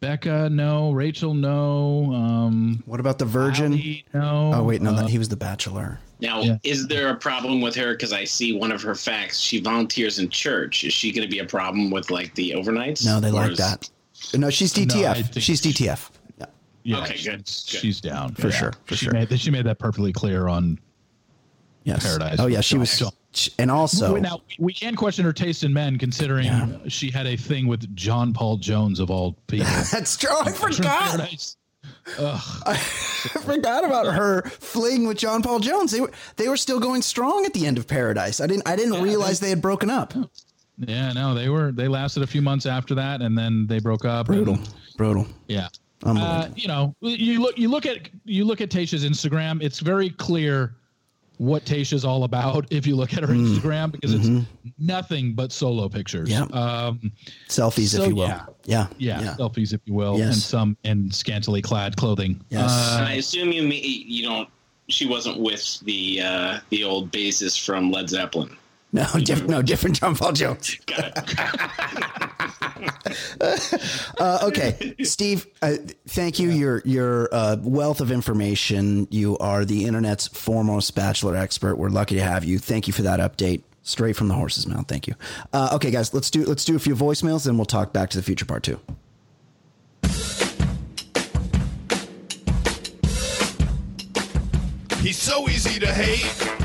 Becca, 0.10 0.50
no. 0.52 0.92
Rachel, 0.92 1.34
no. 1.34 2.14
Um, 2.14 2.84
What 2.86 3.00
about 3.00 3.18
the 3.18 3.26
Virgin? 3.26 3.72
Ali, 3.74 4.06
no. 4.14 4.52
Oh 4.54 4.64
wait, 4.64 4.82
no, 4.82 4.92
Uh, 4.92 5.02
that 5.02 5.10
he 5.10 5.18
was 5.18 5.30
the 5.30 5.36
Bachelor. 5.36 6.00
Now, 6.22 6.42
Yeah. 6.42 6.58
is 6.64 6.88
there 6.88 7.10
a 7.10 7.16
problem 7.16 7.60
with 7.60 7.76
her? 7.76 7.94
Because 7.94 8.14
I 8.14 8.24
see 8.24 8.54
one 8.54 8.72
of 8.72 8.84
her 8.84 8.94
facts. 8.94 9.40
She 9.40 9.60
volunteers 9.60 10.20
in 10.20 10.30
church. 10.30 10.84
Is 10.84 10.94
she 10.94 11.12
going 11.12 11.28
to 11.28 11.32
be 11.32 11.40
a 11.40 11.46
problem 11.46 11.90
with 11.90 12.12
like 12.12 12.36
the 12.36 12.52
overnights? 12.52 13.04
No, 13.04 13.20
they 13.20 13.32
like 13.32 13.54
is- 13.54 13.58
that. 13.58 13.90
No, 14.38 14.50
she's 14.52 14.78
No, 14.78 14.84
I 14.84 14.86
DTF. 14.86 15.16
think 15.32 15.44
she's 15.44 15.60
she- 15.62 15.70
DTF. 15.74 16.12
Yeah. 16.40 16.46
Yeah, 16.84 16.98
Okay, 17.00 17.16
she- 17.18 17.30
good, 17.32 17.38
good. 17.40 17.48
She's 17.50 18.00
down 18.00 18.36
For 18.36 18.52
sure, 18.52 18.74
for 18.86 18.96
she 18.96 19.06
sure. 19.06 19.14
Made, 19.14 19.40
she 19.40 19.50
made 19.50 19.66
that 19.66 19.80
perfectly 19.80 20.14
clear 20.14 20.48
on. 20.48 20.78
Yes. 21.84 22.04
Paradise 22.06 22.40
Oh 22.40 22.46
yeah, 22.48 22.62
she 22.62 22.78
was. 22.78 22.98
John. 22.98 23.10
And 23.60 23.70
also, 23.72 24.16
now 24.18 24.42
we 24.60 24.74
can 24.74 24.96
question 24.96 25.26
her 25.26 25.34
taste 25.34 25.64
in 25.64 25.74
men, 25.74 25.98
considering 25.98 26.46
Yeah. 26.46 26.78
she 26.88 27.10
had 27.12 27.26
a 27.28 27.36
thing 27.36 27.68
with 27.68 27.94
John 27.96 28.34
Paul 28.34 28.58
Jones 28.58 29.00
of 29.00 29.10
all 29.12 29.34
people. 29.48 29.68
that's 29.92 30.18
true. 30.18 30.30
I 30.42 30.52
forgot. 30.54 31.46
I 32.18 32.76
forgot 32.76 33.84
about 33.86 34.08
her 34.14 34.44
fling 34.44 35.08
with 35.08 35.18
John 35.18 35.42
Paul 35.42 35.60
Jones. 35.60 35.92
They 35.92 36.02
were 36.02 36.12
they 36.36 36.48
were 36.48 36.58
still 36.58 36.80
going 36.80 37.02
strong 37.02 37.46
at 37.46 37.54
the 37.54 37.66
end 37.66 37.78
of 37.78 37.88
Paradise. 37.88 38.40
I 38.42 38.48
didn't 38.48 38.68
I 38.68 38.76
didn't 38.76 39.02
realize 39.02 39.40
they 39.40 39.50
had 39.50 39.62
broken 39.62 39.90
up. 39.90 40.14
Yeah, 40.78 41.14
no, 41.14 41.34
they 41.34 41.48
were. 41.50 41.72
They 41.72 41.88
lasted 41.88 42.22
a 42.24 42.28
few 42.28 42.42
months 42.42 42.66
after 42.66 42.96
that, 42.96 43.22
and 43.22 43.38
then 43.38 43.66
they 43.68 43.80
broke 43.80 44.04
up. 44.04 44.28
and- 44.30 44.44
Brutal, 44.46 44.64
brutal. 44.98 45.28
yeah. 45.48 45.68
Uh, 46.04 46.50
you 46.56 46.68
know, 46.68 46.94
you 47.02 47.42
look 47.42 47.58
you 47.58 47.70
look 47.70 47.86
at 47.86 48.10
you 48.26 48.46
look 48.46 48.62
at 48.62 48.70
Tayshia's 48.70 49.04
Instagram. 49.06 49.62
It's 49.64 49.80
very 49.80 50.10
clear 50.12 50.76
what 51.38 51.66
Tayshia's 51.66 52.06
all 52.06 52.24
about 52.24 52.66
if 52.72 52.88
you 52.88 52.96
look 52.96 53.14
at 53.14 53.22
her 53.24 53.28
Instagram 53.34 53.92
because 53.92 54.14
it's 54.14 54.46
nothing 54.80 55.34
but 55.34 55.52
solo 55.52 55.90
pictures. 55.90 56.30
Yeah. 56.30 56.44
Um, 56.52 57.12
Selfies, 57.50 57.90
So, 57.96 58.04
if 58.04 58.10
you 58.10 58.16
will. 58.16 58.28
yeah. 58.28 58.46
Yeah, 58.66 58.88
yeah, 58.98 59.36
selfies, 59.38 59.74
if 59.74 59.82
you 59.86 59.94
will, 59.94 60.18
Yes. 60.18 60.34
and 60.34 60.42
some 60.42 60.78
in 60.84 61.12
scantily 61.12 61.62
clad 61.62 61.96
clothing. 61.98 62.40
Yes. 62.50 62.72
Uh, 62.72 63.06
I 63.08 63.14
assume 63.14 63.52
you 63.52 63.64
me- 63.64 64.04
you 64.08 64.24
don't. 64.24 64.50
She 64.88 65.06
wasn't 65.08 65.40
with 65.40 65.80
the 65.82 66.22
uh, 66.22 66.60
the 66.70 66.84
old 66.84 67.12
bassist 67.12 67.64
from 67.66 67.92
Led 67.92 68.10
Zeppelin. 68.10 68.56
No, 68.96 69.06
diff- 69.20 69.46
no, 69.46 69.62
different 69.62 70.00
John 70.00 70.16
Paul 70.16 70.32
Jones. 70.32 70.78
Uh, 74.20 74.40
okay, 74.44 74.96
Steve. 75.04 75.46
Uh, 75.62 75.76
thank 76.08 76.40
you. 76.40 76.50
Your 76.50 76.82
your 76.86 77.30
uh, 77.32 77.58
wealth 77.62 78.02
of 78.02 78.12
information. 78.12 79.08
You 79.12 79.38
are 79.38 79.64
the 79.66 79.86
internet's 79.86 80.28
foremost 80.28 80.96
bachelor 80.96 81.36
expert. 81.36 81.76
We're 81.78 81.90
lucky 81.90 82.16
to 82.16 82.22
have 82.24 82.44
you. 82.44 82.58
Thank 82.58 82.88
you 82.88 82.94
for 82.94 83.04
that 83.04 83.20
update. 83.20 83.62
Straight 83.84 84.16
from 84.16 84.28
the 84.28 84.34
horse's 84.34 84.66
mouth. 84.68 84.88
Thank 84.88 85.08
you. 85.08 85.16
Uh, 85.54 85.70
okay, 85.74 85.92
guys, 85.92 86.14
let's 86.14 86.32
do 86.32 86.46
let's 86.46 86.66
do 86.66 86.76
a 86.76 86.80
few 86.80 86.96
voicemails, 86.96 87.48
and 87.48 87.58
we'll 87.58 87.66
talk 87.66 87.94
back 87.94 88.10
to 88.12 88.18
the 88.18 88.24
future 88.24 88.46
part 88.46 88.64
two. 88.64 88.80
He's 95.02 95.18
so 95.18 95.48
easy 95.50 95.80
to 95.80 95.88
hate. 95.94 96.65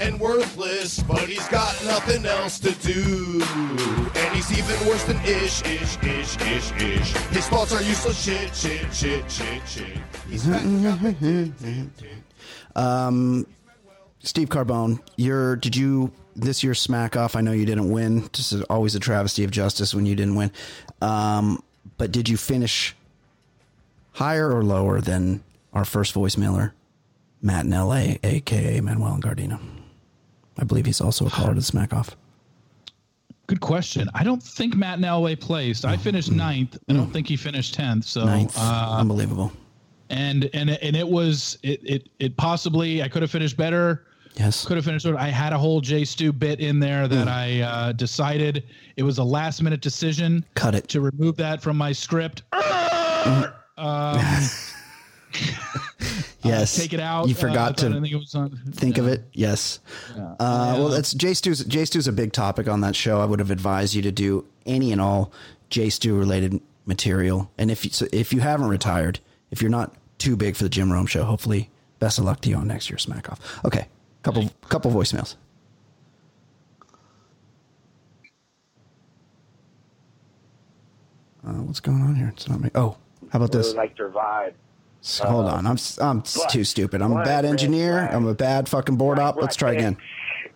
And 0.00 0.18
worthless, 0.20 1.02
but 1.02 1.28
he's 1.28 1.46
got 1.48 1.72
nothing 1.84 2.26
else 2.26 2.58
to 2.60 2.72
do. 2.80 3.42
And 4.14 4.34
he's 4.34 4.50
even 4.58 4.88
worse 4.88 5.04
than 5.04 5.16
ish, 5.24 5.62
ish, 5.62 5.96
ish, 6.02 6.40
ish, 6.40 6.72
ish. 6.80 7.12
His 7.28 7.48
thoughts 7.48 7.72
are 7.72 7.82
useless 7.82 8.22
shit, 8.22 8.54
shit, 8.54 8.92
shit, 8.92 9.30
shit, 9.30 9.68
shit. 9.68 9.98
He's 10.28 10.46
got 10.46 10.62
Steve 14.24 14.48
Carbone, 14.48 15.00
your 15.16 15.56
did 15.56 15.76
you 15.76 16.10
this 16.34 16.64
year's 16.64 16.80
smack 16.80 17.16
off? 17.16 17.36
I 17.36 17.40
know 17.40 17.52
you 17.52 17.66
didn't 17.66 17.90
win. 17.90 18.28
This 18.32 18.52
is 18.52 18.62
always 18.62 18.94
a 18.94 19.00
travesty 19.00 19.44
of 19.44 19.50
justice 19.50 19.94
when 19.94 20.06
you 20.06 20.16
didn't 20.16 20.34
win. 20.34 20.50
Um, 21.02 21.62
but 21.98 22.10
did 22.10 22.28
you 22.28 22.36
finish 22.36 22.96
higher 24.12 24.50
or 24.50 24.64
lower 24.64 25.00
than 25.00 25.44
our 25.72 25.84
first 25.84 26.14
voicemailer, 26.14 26.72
Matt 27.42 27.66
in 27.66 27.70
LA, 27.72 28.14
aka 28.22 28.80
Manuel 28.80 29.14
and 29.14 29.22
Gardino? 29.22 29.73
I 30.58 30.64
believe 30.64 30.86
he's 30.86 31.00
also 31.00 31.26
a 31.26 31.30
caller 31.30 31.50
to 31.50 31.54
the 31.56 31.62
smack 31.62 31.92
off. 31.92 32.16
Good 33.46 33.60
question. 33.60 34.08
I 34.14 34.24
don't 34.24 34.42
think 34.42 34.74
Matt 34.74 34.98
in 34.98 35.02
LA 35.04 35.34
placed. 35.38 35.84
I 35.84 35.96
finished 35.96 36.30
ninth. 36.30 36.78
I 36.88 36.94
don't 36.94 37.10
think 37.12 37.28
he 37.28 37.36
finished 37.36 37.74
tenth. 37.74 38.06
So, 38.06 38.24
Ninth, 38.24 38.54
uh, 38.56 38.96
unbelievable. 38.98 39.52
and 40.08 40.48
and 40.54 40.70
and 40.70 40.96
it 40.96 41.06
was 41.06 41.58
it 41.62 41.80
it 41.84 42.08
it 42.20 42.36
possibly 42.38 43.02
I 43.02 43.08
could 43.08 43.20
have 43.22 43.30
finished 43.30 43.56
better. 43.56 44.06
Yes, 44.36 44.64
Could 44.64 44.76
have 44.76 44.84
finished. 44.84 45.06
I 45.06 45.28
had 45.28 45.52
a 45.52 45.58
whole 45.58 45.80
J 45.80 46.04
Stu 46.04 46.32
bit 46.32 46.58
in 46.58 46.80
there 46.80 47.06
that 47.06 47.28
I 47.28 47.60
uh, 47.60 47.92
decided 47.92 48.64
it 48.96 49.04
was 49.04 49.18
a 49.18 49.24
last 49.24 49.62
minute 49.62 49.80
decision 49.80 50.44
cut 50.54 50.74
it. 50.74 50.88
to 50.88 51.00
remove 51.00 51.36
that 51.36 51.62
from 51.62 51.76
my 51.76 51.92
script. 51.92 52.42
Um, 52.52 53.44
Yes, 56.42 56.76
take 56.76 56.92
it 56.92 57.00
out. 57.00 57.26
You 57.26 57.34
Uh, 57.34 57.38
forgot 57.38 57.78
thought- 57.80 57.86
I 57.86 57.88
to 57.94 58.00
think 58.02 58.12
it 58.12 58.16
was 58.16 58.34
on. 58.34 58.50
think 58.72 58.98
of 58.98 59.06
it. 59.08 59.24
Yes. 59.32 59.80
Uh, 60.14 60.36
well, 60.38 60.88
that's 60.90 61.14
J 61.14 61.32
Stu's. 61.32 61.64
J 61.64 61.86
Stu's 61.86 62.06
a 62.06 62.12
big 62.12 62.32
topic 62.34 62.68
on 62.68 62.82
that 62.82 62.94
show. 62.94 63.18
I 63.22 63.24
would 63.24 63.38
have 63.38 63.50
advised 63.50 63.94
you 63.94 64.02
to 64.02 64.12
do 64.12 64.44
any 64.66 64.92
and 64.92 65.00
all 65.00 65.32
J 65.70 65.88
Stu 65.88 66.14
related 66.18 66.60
material. 66.84 67.50
And 67.56 67.70
if 67.70 67.82
you, 67.86 67.90
so 67.92 68.06
if 68.12 68.30
you 68.34 68.40
haven't 68.40 68.68
retired, 68.68 69.20
if 69.50 69.62
you're 69.62 69.70
not 69.70 69.94
too 70.18 70.36
big 70.36 70.54
for 70.54 70.64
the 70.64 70.68
Jim 70.68 70.92
Rome 70.92 71.06
show, 71.06 71.24
hopefully, 71.24 71.70
best 71.98 72.18
of 72.18 72.26
luck 72.26 72.42
to 72.42 72.50
you 72.50 72.56
on 72.56 72.66
next 72.68 72.90
year's 72.90 73.04
Smack 73.04 73.32
Off. 73.32 73.40
Okay, 73.64 73.86
couple 74.22 74.50
couple 74.68 74.90
voicemails. 74.90 75.36
Uh, 81.46 81.52
what's 81.62 81.80
going 81.80 82.02
on 82.02 82.14
here? 82.14 82.28
It's 82.34 82.48
not 82.48 82.60
me. 82.60 82.70
Oh, 82.74 82.96
how 83.30 83.38
about 83.38 83.52
this? 83.52 83.66
really 83.68 83.76
liked 83.78 83.98
her 83.98 84.10
vibe. 84.10 84.54
So, 85.06 85.26
Hold 85.26 85.46
on, 85.48 85.66
I'm 85.66 85.76
I'm 86.00 86.20
but 86.20 86.48
too 86.48 86.64
stupid. 86.64 87.02
I'm 87.02 87.12
a 87.12 87.22
bad 87.22 87.44
engineer. 87.44 88.08
I'm 88.10 88.26
a 88.26 88.32
bad 88.32 88.70
fucking 88.70 88.96
board 88.96 89.18
op. 89.18 89.36
Let's 89.36 89.54
try 89.54 89.68
Right, 89.72 89.78
again. 89.78 89.98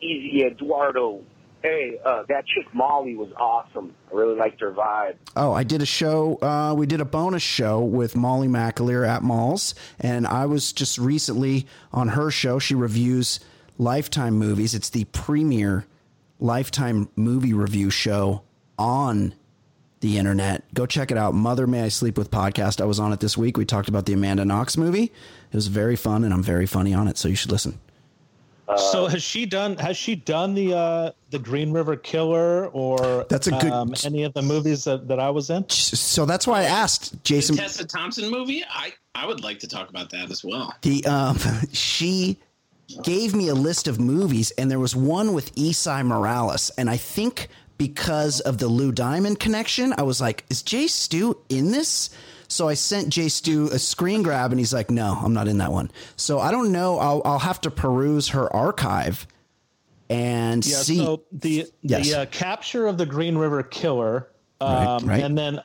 Easy 0.00 0.42
Eduardo. 0.42 1.20
Hey, 1.60 1.98
uh, 2.02 2.22
that 2.30 2.46
chick 2.46 2.72
Molly 2.72 3.14
was 3.14 3.28
awesome. 3.36 3.94
I 4.10 4.14
really 4.16 4.36
liked 4.36 4.62
her 4.62 4.72
vibe. 4.72 5.16
Oh, 5.36 5.52
I 5.52 5.64
did 5.64 5.82
a 5.82 5.86
show. 5.86 6.36
Uh, 6.40 6.72
we 6.74 6.86
did 6.86 7.02
a 7.02 7.04
bonus 7.04 7.42
show 7.42 7.80
with 7.80 8.16
Molly 8.16 8.48
McAleer 8.48 9.06
at 9.06 9.22
Malls, 9.22 9.74
and 10.00 10.26
I 10.26 10.46
was 10.46 10.72
just 10.72 10.96
recently 10.96 11.66
on 11.92 12.08
her 12.08 12.30
show. 12.30 12.58
She 12.58 12.74
reviews 12.74 13.40
Lifetime 13.76 14.38
movies. 14.38 14.74
It's 14.74 14.88
the 14.88 15.04
premier 15.04 15.84
Lifetime 16.40 17.10
movie 17.16 17.52
review 17.52 17.90
show 17.90 18.44
on 18.78 19.34
the 20.00 20.18
internet. 20.18 20.62
Go 20.74 20.86
check 20.86 21.10
it 21.10 21.18
out. 21.18 21.34
Mother 21.34 21.66
May 21.66 21.82
I 21.82 21.88
Sleep 21.88 22.16
with 22.16 22.30
podcast. 22.30 22.80
I 22.80 22.84
was 22.84 23.00
on 23.00 23.12
it 23.12 23.20
this 23.20 23.36
week. 23.36 23.56
We 23.56 23.64
talked 23.64 23.88
about 23.88 24.06
the 24.06 24.12
Amanda 24.12 24.44
Knox 24.44 24.76
movie. 24.76 25.04
It 25.04 25.54
was 25.54 25.66
very 25.66 25.96
fun, 25.96 26.24
and 26.24 26.32
I'm 26.32 26.42
very 26.42 26.66
funny 26.66 26.94
on 26.94 27.08
it. 27.08 27.18
So 27.18 27.28
you 27.28 27.34
should 27.36 27.50
listen. 27.50 27.78
so 28.76 29.06
has 29.06 29.22
she 29.22 29.46
done? 29.46 29.76
Has 29.78 29.96
she 29.96 30.14
done 30.14 30.54
the 30.54 30.74
uh, 30.76 31.10
the 31.30 31.38
Green 31.38 31.72
River 31.72 31.96
Killer 31.96 32.66
or 32.68 33.24
That's 33.28 33.46
a 33.46 33.52
good- 33.52 33.72
um, 33.72 33.94
any 34.04 34.24
of 34.24 34.34
the 34.34 34.42
movies 34.42 34.84
that, 34.84 35.08
that 35.08 35.18
I 35.18 35.30
was 35.30 35.50
in? 35.50 35.68
So 35.70 36.26
that's 36.26 36.46
why 36.46 36.60
I 36.60 36.64
asked 36.64 37.12
The 37.12 37.18
Jason. 37.24 37.56
Tessa 37.56 37.86
Thompson 37.86 38.30
movie. 38.30 38.62
I 38.68 38.92
I 39.14 39.26
would 39.26 39.42
like 39.42 39.58
to 39.60 39.68
talk 39.68 39.88
about 39.90 40.10
that 40.10 40.30
as 40.30 40.44
well. 40.44 40.74
The 40.82 41.04
um, 41.06 41.38
she 41.72 42.38
gave 43.02 43.34
me 43.34 43.48
a 43.48 43.54
list 43.54 43.88
of 43.88 43.98
movies, 43.98 44.50
and 44.52 44.70
there 44.70 44.78
was 44.78 44.94
one 44.94 45.32
with 45.32 45.54
Esai 45.56 46.04
Morales, 46.04 46.70
and 46.78 46.88
I 46.90 46.96
think 46.98 47.48
because 47.78 48.40
of 48.40 48.58
the 48.58 48.68
Lou 48.68 48.92
Diamond 48.92 49.40
connection, 49.40 49.94
I 49.96 50.02
was 50.02 50.20
like, 50.20 50.44
"Is 50.50 50.62
Jay 50.62 50.86
Stu 50.88 51.38
in 51.48 51.70
this?" 51.70 52.10
So 52.48 52.66
I 52.68 52.74
sent 52.74 53.10
Jay 53.10 53.28
Stu 53.28 53.68
a 53.72 53.78
screen 53.78 54.22
grab, 54.22 54.50
and 54.52 54.58
he's 54.58 54.72
like, 54.74 54.90
"No, 54.90 55.18
I'm 55.22 55.32
not 55.32 55.48
in 55.48 55.58
that 55.58 55.72
one." 55.72 55.90
So 56.16 56.38
I 56.40 56.50
don't 56.50 56.72
know. 56.72 56.98
I'll 56.98 57.22
I'll 57.24 57.38
have 57.38 57.60
to 57.62 57.70
peruse 57.70 58.28
her 58.28 58.54
archive 58.54 59.26
and 60.10 60.64
Yeah. 60.66 60.76
see. 60.78 60.96
So 60.98 61.22
the 61.32 61.66
Yes. 61.82 62.08
the 62.08 62.20
uh, 62.22 62.26
capture 62.26 62.86
of 62.86 62.98
the 62.98 63.06
Green 63.06 63.36
River 63.36 63.62
Killer, 63.62 64.28
um, 64.60 65.06
right. 65.06 65.22
and 65.22 65.36
then 65.36 65.60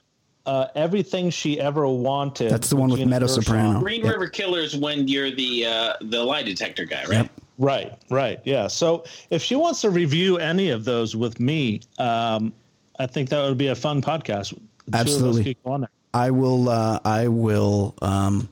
uh, 0.45 0.67
everything 0.75 1.29
she 1.29 1.57
ever 1.59 1.87
wanted. 1.87 2.51
That's 2.51 2.69
the 2.69 2.75
one 2.75 2.89
with 2.89 2.99
Gina 2.99 3.09
Meadow 3.09 3.27
Soprano. 3.27 3.79
Green 3.79 4.05
River 4.05 4.27
Killers 4.27 4.75
when 4.75 5.07
you're 5.07 5.31
the 5.31 5.65
uh, 5.65 5.93
the 6.01 6.21
lie 6.23 6.43
detector 6.43 6.83
guy, 6.85 7.03
right? 7.05 7.11
Yep. 7.11 7.31
Right, 7.57 7.93
right, 8.09 8.39
yeah. 8.43 8.67
So 8.67 9.03
if 9.29 9.41
she 9.41 9.55
wants 9.55 9.81
to 9.81 9.89
review 9.89 10.37
any 10.37 10.69
of 10.69 10.85
those 10.85 11.15
with 11.15 11.39
me, 11.39 11.81
um, 11.99 12.51
I 12.99 13.05
think 13.05 13.29
that 13.29 13.41
would 13.43 13.57
be 13.57 13.67
a 13.67 13.75
fun 13.75 14.01
podcast. 14.01 14.49
The 14.49 14.57
two 14.57 14.57
of 14.57 14.95
us 14.95 14.99
Absolutely. 15.01 15.43
could 15.43 15.63
go 15.63 15.71
on 15.71 15.81
there. 15.81 15.89
I 16.13 16.31
will. 16.31 16.69
Uh, 16.69 16.99
I 17.05 17.27
will. 17.27 17.95
Um, 18.01 18.49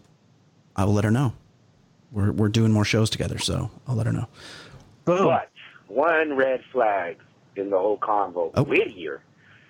I 0.75 0.85
will 0.85 0.93
let 0.93 1.03
her 1.03 1.11
know. 1.11 1.33
We're 2.11 2.31
we're 2.31 2.49
doing 2.49 2.71
more 2.71 2.85
shows 2.85 3.09
together, 3.09 3.37
so 3.37 3.69
I'll 3.87 3.95
let 3.95 4.05
her 4.05 4.13
know. 4.13 4.27
Boom. 5.05 5.25
But 5.25 5.49
one 5.87 6.35
red 6.35 6.61
flag 6.71 7.17
in 7.55 7.69
the 7.69 7.77
whole 7.77 7.97
convo. 7.97 8.51
Oh. 8.55 8.63
Whittier. 8.63 9.21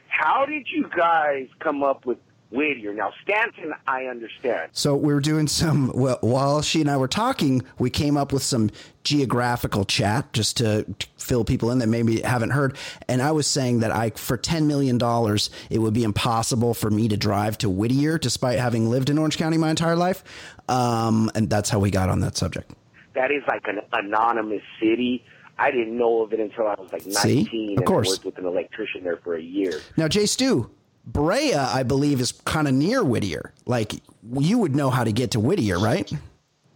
How 0.07 0.45
did 0.45 0.67
you 0.69 0.89
guys 0.95 1.47
come 1.59 1.83
up 1.83 2.05
with 2.05 2.17
Whittier. 2.51 2.93
Now, 2.93 3.11
Stanton, 3.23 3.73
I 3.87 4.05
understand. 4.05 4.69
So 4.73 4.95
we 4.95 5.13
were 5.13 5.21
doing 5.21 5.47
some, 5.47 5.91
well, 5.95 6.17
while 6.21 6.61
she 6.61 6.81
and 6.81 6.89
I 6.89 6.97
were 6.97 7.07
talking, 7.07 7.63
we 7.79 7.89
came 7.89 8.17
up 8.17 8.33
with 8.33 8.43
some 8.43 8.69
geographical 9.03 9.85
chat 9.85 10.31
just 10.33 10.57
to 10.57 10.85
fill 11.17 11.43
people 11.45 11.71
in 11.71 11.79
that 11.79 11.87
maybe 11.87 12.21
haven't 12.21 12.51
heard. 12.51 12.77
And 13.07 13.21
I 13.21 13.31
was 13.31 13.47
saying 13.47 13.79
that 13.79 13.91
I, 13.91 14.11
for 14.11 14.37
$10 14.37 14.65
million, 14.65 14.99
it 15.69 15.79
would 15.79 15.93
be 15.93 16.03
impossible 16.03 16.73
for 16.73 16.89
me 16.89 17.07
to 17.07 17.17
drive 17.17 17.57
to 17.59 17.69
Whittier 17.69 18.17
despite 18.17 18.59
having 18.59 18.89
lived 18.89 19.09
in 19.09 19.17
Orange 19.17 19.37
County 19.37 19.57
my 19.57 19.69
entire 19.69 19.95
life. 19.95 20.23
Um, 20.67 21.31
and 21.35 21.49
that's 21.49 21.69
how 21.69 21.79
we 21.79 21.89
got 21.89 22.09
on 22.09 22.19
that 22.19 22.37
subject. 22.37 22.71
That 23.13 23.31
is 23.31 23.43
like 23.47 23.63
an 23.67 23.79
anonymous 23.93 24.61
city. 24.79 25.23
I 25.57 25.69
didn't 25.69 25.97
know 25.97 26.21
of 26.23 26.33
it 26.33 26.39
until 26.39 26.67
I 26.67 26.75
was 26.75 26.91
like 26.91 27.05
19 27.05 27.13
See? 27.13 27.75
Of 27.75 27.85
and. 27.85 28.07
I 28.07 28.09
worked 28.09 28.25
with 28.25 28.37
an 28.37 28.45
electrician 28.45 29.03
there 29.03 29.17
for 29.17 29.35
a 29.35 29.41
year. 29.41 29.79
Now, 29.95 30.07
Jay 30.07 30.25
Stu, 30.25 30.69
Brea, 31.05 31.53
I 31.55 31.83
believe, 31.83 32.21
is 32.21 32.31
kind 32.31 32.67
of 32.67 32.73
near 32.73 33.03
Whittier. 33.03 33.53
Like, 33.65 33.93
you 34.37 34.59
would 34.59 34.75
know 34.75 34.89
how 34.89 35.03
to 35.03 35.11
get 35.11 35.31
to 35.31 35.39
Whittier, 35.39 35.79
right? 35.79 36.11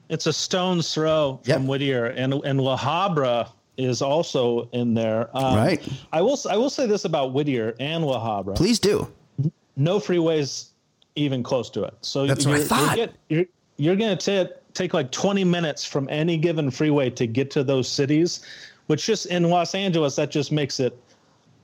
It's 0.09 0.27
a 0.27 0.33
stone's 0.33 0.93
throw 0.93 1.39
Yep. 1.45 1.57
from 1.57 1.67
Whittier, 1.67 2.05
and 2.07 2.33
and 2.45 2.61
La 2.61 2.77
Habra 2.77 3.49
is 3.77 4.01
also 4.01 4.69
in 4.71 4.93
there. 4.93 5.29
Um, 5.35 5.55
Right. 5.55 5.83
I 6.13 6.21
will 6.21 6.39
I 6.49 6.57
will 6.57 6.69
say 6.69 6.85
this 6.87 7.05
about 7.05 7.33
Whittier 7.33 7.75
and 7.79 8.03
La 8.05 8.19
Habra: 8.19 8.55
Please 8.55 8.79
do. 8.79 9.11
no 9.75 9.99
freeways 9.99 10.67
even 11.15 11.41
close 11.43 11.69
to 11.71 11.83
it. 11.83 11.93
So 12.01 12.27
That's 12.27 12.45
what 12.45 12.55
I 12.55 12.63
thought. 12.63 12.97
You're, 12.97 13.07
you're, 13.29 13.45
you're 13.77 13.95
going 13.95 14.17
to 14.17 14.51
take 14.73 14.93
like 14.93 15.11
20 15.11 15.43
minutes 15.45 15.85
from 15.85 16.07
any 16.09 16.37
given 16.37 16.69
freeway 16.69 17.09
to 17.11 17.25
get 17.25 17.49
to 17.51 17.63
those 17.63 17.87
cities, 17.87 18.41
which 18.87 19.05
just 19.05 19.25
in 19.27 19.43
Los 19.49 19.73
Angeles 19.75 20.15
that 20.17 20.29
just 20.31 20.51
makes 20.51 20.79
it 20.79 20.97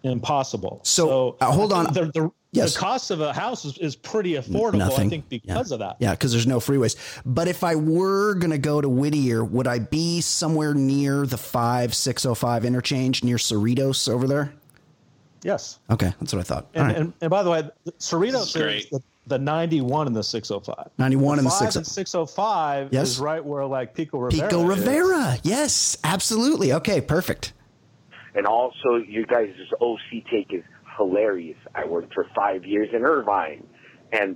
impossible. 0.04 0.82
So, 0.84 1.38
uh, 1.40 1.52
hold 1.52 1.74
on. 1.74 1.94
The, 1.94 2.12
the, 2.14 2.32
Yes. 2.54 2.74
the 2.74 2.80
cost 2.82 3.12
of 3.12 3.22
a 3.22 3.32
house 3.32 3.64
is, 3.64 3.78
is 3.78 3.96
pretty 3.96 4.34
affordable. 4.34 4.80
Nothing. 4.80 5.08
I 5.08 5.10
think 5.10 5.30
because 5.30 5.72
yeah. 5.72 5.76
of 5.76 5.80
that. 5.80 5.96
Yeah, 6.00 6.12
because 6.12 6.34
there's 6.34 6.48
no 6.48 6.60
freeways. 6.60 6.98
But 7.26 7.48
if 7.48 7.64
I 7.64 7.76
were 7.76 8.34
going 8.36 8.52
to 8.52 8.58
go 8.58 8.82
to 8.82 8.90
Whittier, 8.90 9.46
would 9.46 9.68
I 9.68 9.80
be 9.80 10.20
somewhere 10.20 10.74
near 10.74 11.26
the 11.26 11.38
5605 11.38 12.66
interchange 12.66 13.24
near 13.24 13.38
Cerritos 13.38 14.10
over 14.10 14.28
there? 14.28 14.54
Yes. 15.44 15.80
Okay, 15.90 16.14
that's 16.20 16.34
what 16.34 16.42
I 16.42 16.44
thought. 16.44 16.68
And, 16.74 16.88
right. 16.88 16.98
and, 16.98 17.14
and 17.22 17.30
by 17.30 17.42
the 17.42 17.50
way, 17.50 17.70
Cerritos 18.00 18.48
is 18.48 18.54
great. 18.54 18.90
the, 18.92 19.02
the 19.28 19.40
91 19.40 20.08
and 20.08 20.16
the 20.16 20.22
605. 20.22 20.92
91 20.98 21.38
and 21.40 21.48
the 21.48 21.52
5 21.52 21.58
605. 21.72 21.78
and 21.78 21.88
605 21.88 22.90
Yes. 22.92 23.08
is 23.12 23.20
right 23.20 23.44
where 23.44 23.66
like 23.66 23.94
Pico 23.96 24.20
Rivera. 24.20 24.50
Pico 24.50 24.70
is. 24.70 24.78
Rivera. 24.78 25.38
Yes, 25.44 25.98
absolutely. 26.04 26.74
Okay, 26.74 27.00
perfect. 27.00 27.54
And 28.36 28.46
also, 28.46 28.96
you 29.06 29.26
guys' 29.26 29.54
OC 29.82 30.24
take 30.32 30.54
is 30.54 30.64
hilarious. 30.98 31.58
I 31.76 31.86
worked 31.86 32.14
for 32.14 32.28
five 32.36 32.66
years 32.66 32.90
in 32.94 33.04
Irvine, 33.04 33.66
and 34.12 34.36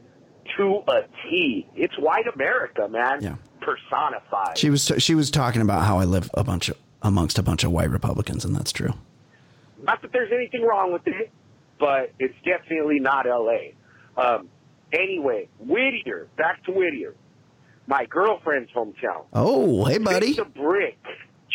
to 0.57 0.83
a 0.87 1.03
T, 1.23 1.67
it's 1.75 1.97
white 1.97 2.25
America, 2.33 2.87
man. 2.87 3.21
Yeah. 3.21 3.35
Personified. 3.61 4.57
She 4.57 4.69
was 4.69 4.91
she 4.99 5.15
was 5.15 5.31
talking 5.31 5.61
about 5.61 5.83
how 5.85 5.97
I 5.97 6.03
live 6.03 6.29
a 6.35 6.43
bunch 6.43 6.69
of 6.69 6.77
amongst 7.01 7.39
a 7.39 7.43
bunch 7.43 7.63
of 7.63 7.71
white 7.71 7.89
Republicans, 7.89 8.45
and 8.45 8.55
that's 8.55 8.71
true. 8.71 8.93
Not 9.81 10.01
that 10.01 10.11
there's 10.11 10.31
anything 10.31 10.63
wrong 10.63 10.91
with 10.93 11.07
it, 11.07 11.31
but 11.79 12.11
it's 12.19 12.35
definitely 12.45 12.99
not 12.99 13.27
L.A. 13.27 13.75
Um, 14.17 14.49
anyway, 14.91 15.47
Whittier. 15.59 16.27
Back 16.37 16.63
to 16.65 16.71
Whittier. 16.71 17.15
My 17.87 18.05
girlfriend's 18.05 18.71
hometown. 18.71 19.25
Oh, 19.33 19.85
hey, 19.85 19.99
buddy. 19.99 20.27
Victor 20.33 20.45
Brick, 20.45 20.97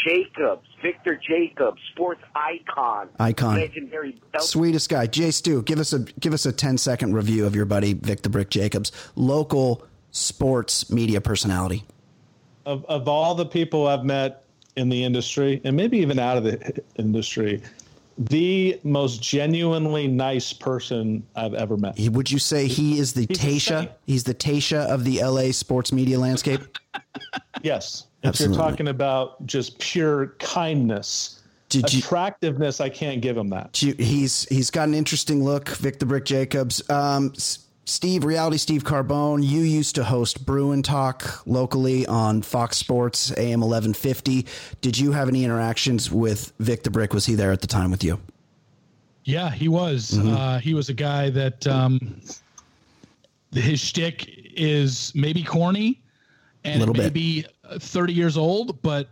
Jacobs, 0.05 0.67
Victor 0.83 1.17
Jacobs, 1.17 1.81
sports 1.93 2.23
icon, 2.35 3.09
Icon. 3.19 3.57
legendary. 3.57 4.21
Sweetest 4.39 4.89
guy, 4.89 5.07
Jay 5.07 5.31
Stu. 5.31 5.63
Give 5.63 5.79
us 5.79 5.93
a 5.93 6.01
give 6.01 6.33
us 6.33 6.47
a 6.47 6.53
10 6.53 6.79
second 6.79 7.15
review 7.15 7.47
of 7.47 7.55
your 7.55 7.67
buddy 7.67 7.93
Vic 7.95 8.23
the 8.23 8.29
Brick 8.29 8.51
Jacobs, 8.51 8.93
local 9.17 9.87
sports 10.11 10.91
media 10.91 11.21
personality. 11.21 11.85
of, 12.67 12.85
of 12.87 13.09
all 13.09 13.35
the 13.35 13.47
people 13.47 13.87
I've 13.87 14.05
met 14.05 14.45
in 14.77 14.89
the 14.89 15.05
industry, 15.05 15.61
and 15.65 15.77
maybe 15.77 15.99
even 15.99 16.19
out 16.19 16.37
of 16.37 16.45
the 16.45 16.83
industry, 16.97 17.63
the 18.19 18.79
most 18.85 19.23
genuinely 19.23 20.07
nice 20.07 20.53
person 20.53 21.27
I've 21.35 21.55
ever 21.55 21.77
met. 21.77 21.99
Would 21.99 22.31
you 22.31 22.39
say 22.39 22.67
he 22.67 22.99
is 22.99 23.13
the 23.15 23.27
He's 23.29 23.39
Tayshia? 23.39 23.91
He's 24.07 24.25
the 24.25 24.35
Tayshia 24.35 24.87
of 24.87 25.05
the 25.05 25.23
LA 25.23 25.53
sports 25.53 25.93
media 25.93 26.19
landscape. 26.19 26.61
Yes. 27.63 28.07
If 28.23 28.29
Absolutely. 28.29 28.57
you're 28.59 28.71
talking 28.71 28.89
about 28.89 29.47
just 29.47 29.79
pure 29.79 30.35
kindness, 30.39 31.41
Did 31.71 31.93
you? 31.93 32.01
attractiveness, 32.01 32.81
I 32.81 32.89
can't 32.91 33.23
give 33.23 33.37
him 33.37 33.49
that. 33.51 33.81
you- 33.83 33.95
He's 33.99 34.45
he's 34.45 34.71
got 34.71 34.89
an 34.89 34.95
interesting 34.95 35.43
look, 35.43 35.69
Vic 35.71 35.99
the 35.99 36.07
Brick 36.07 36.25
Jacobs. 36.27 36.83
Um, 36.91 37.33
Steve, 37.87 38.23
reality 38.25 38.57
Steve 38.59 38.85
Carbone. 38.85 39.43
You 39.43 39.63
used 39.63 39.95
to 39.97 40.05
host 40.05 40.45
Bruin 40.47 40.83
Talk 40.83 41.45
locally 41.47 42.07
on 42.07 42.43
Fox 42.43 42.77
Sports 42.77 43.33
AM 43.37 43.63
eleven 43.63 43.95
fifty. 43.95 44.47
Did 44.81 44.99
you 44.99 45.13
have 45.13 45.29
any 45.29 45.43
interactions 45.45 46.11
with 46.11 46.53
Vic 46.61 46.83
the 46.83 46.91
Brick? 46.91 47.15
Was 47.15 47.25
he 47.27 47.35
there 47.35 47.51
at 47.53 47.63
the 47.63 47.67
time 47.67 47.91
with 47.91 48.05
you? 48.05 48.21
Yeah, 49.25 49.51
he 49.51 49.69
was. 49.69 50.13
Mm-hmm. 50.13 50.29
Uh, 50.35 50.59
he 50.59 50.75
was 50.75 50.89
a 50.89 50.95
guy 50.95 51.31
that 51.31 51.67
um, 51.67 52.21
his 53.53 53.81
shtick 53.81 54.29
is 54.55 55.13
maybe 55.15 55.43
corny 55.43 56.01
and 56.65 56.81
Little 56.81 56.95
it 56.95 56.99
may 56.99 57.05
bit. 57.05 57.13
be 57.15 57.47
uh, 57.65 57.79
30 57.79 58.13
years 58.13 58.37
old, 58.37 58.83
but 58.83 59.09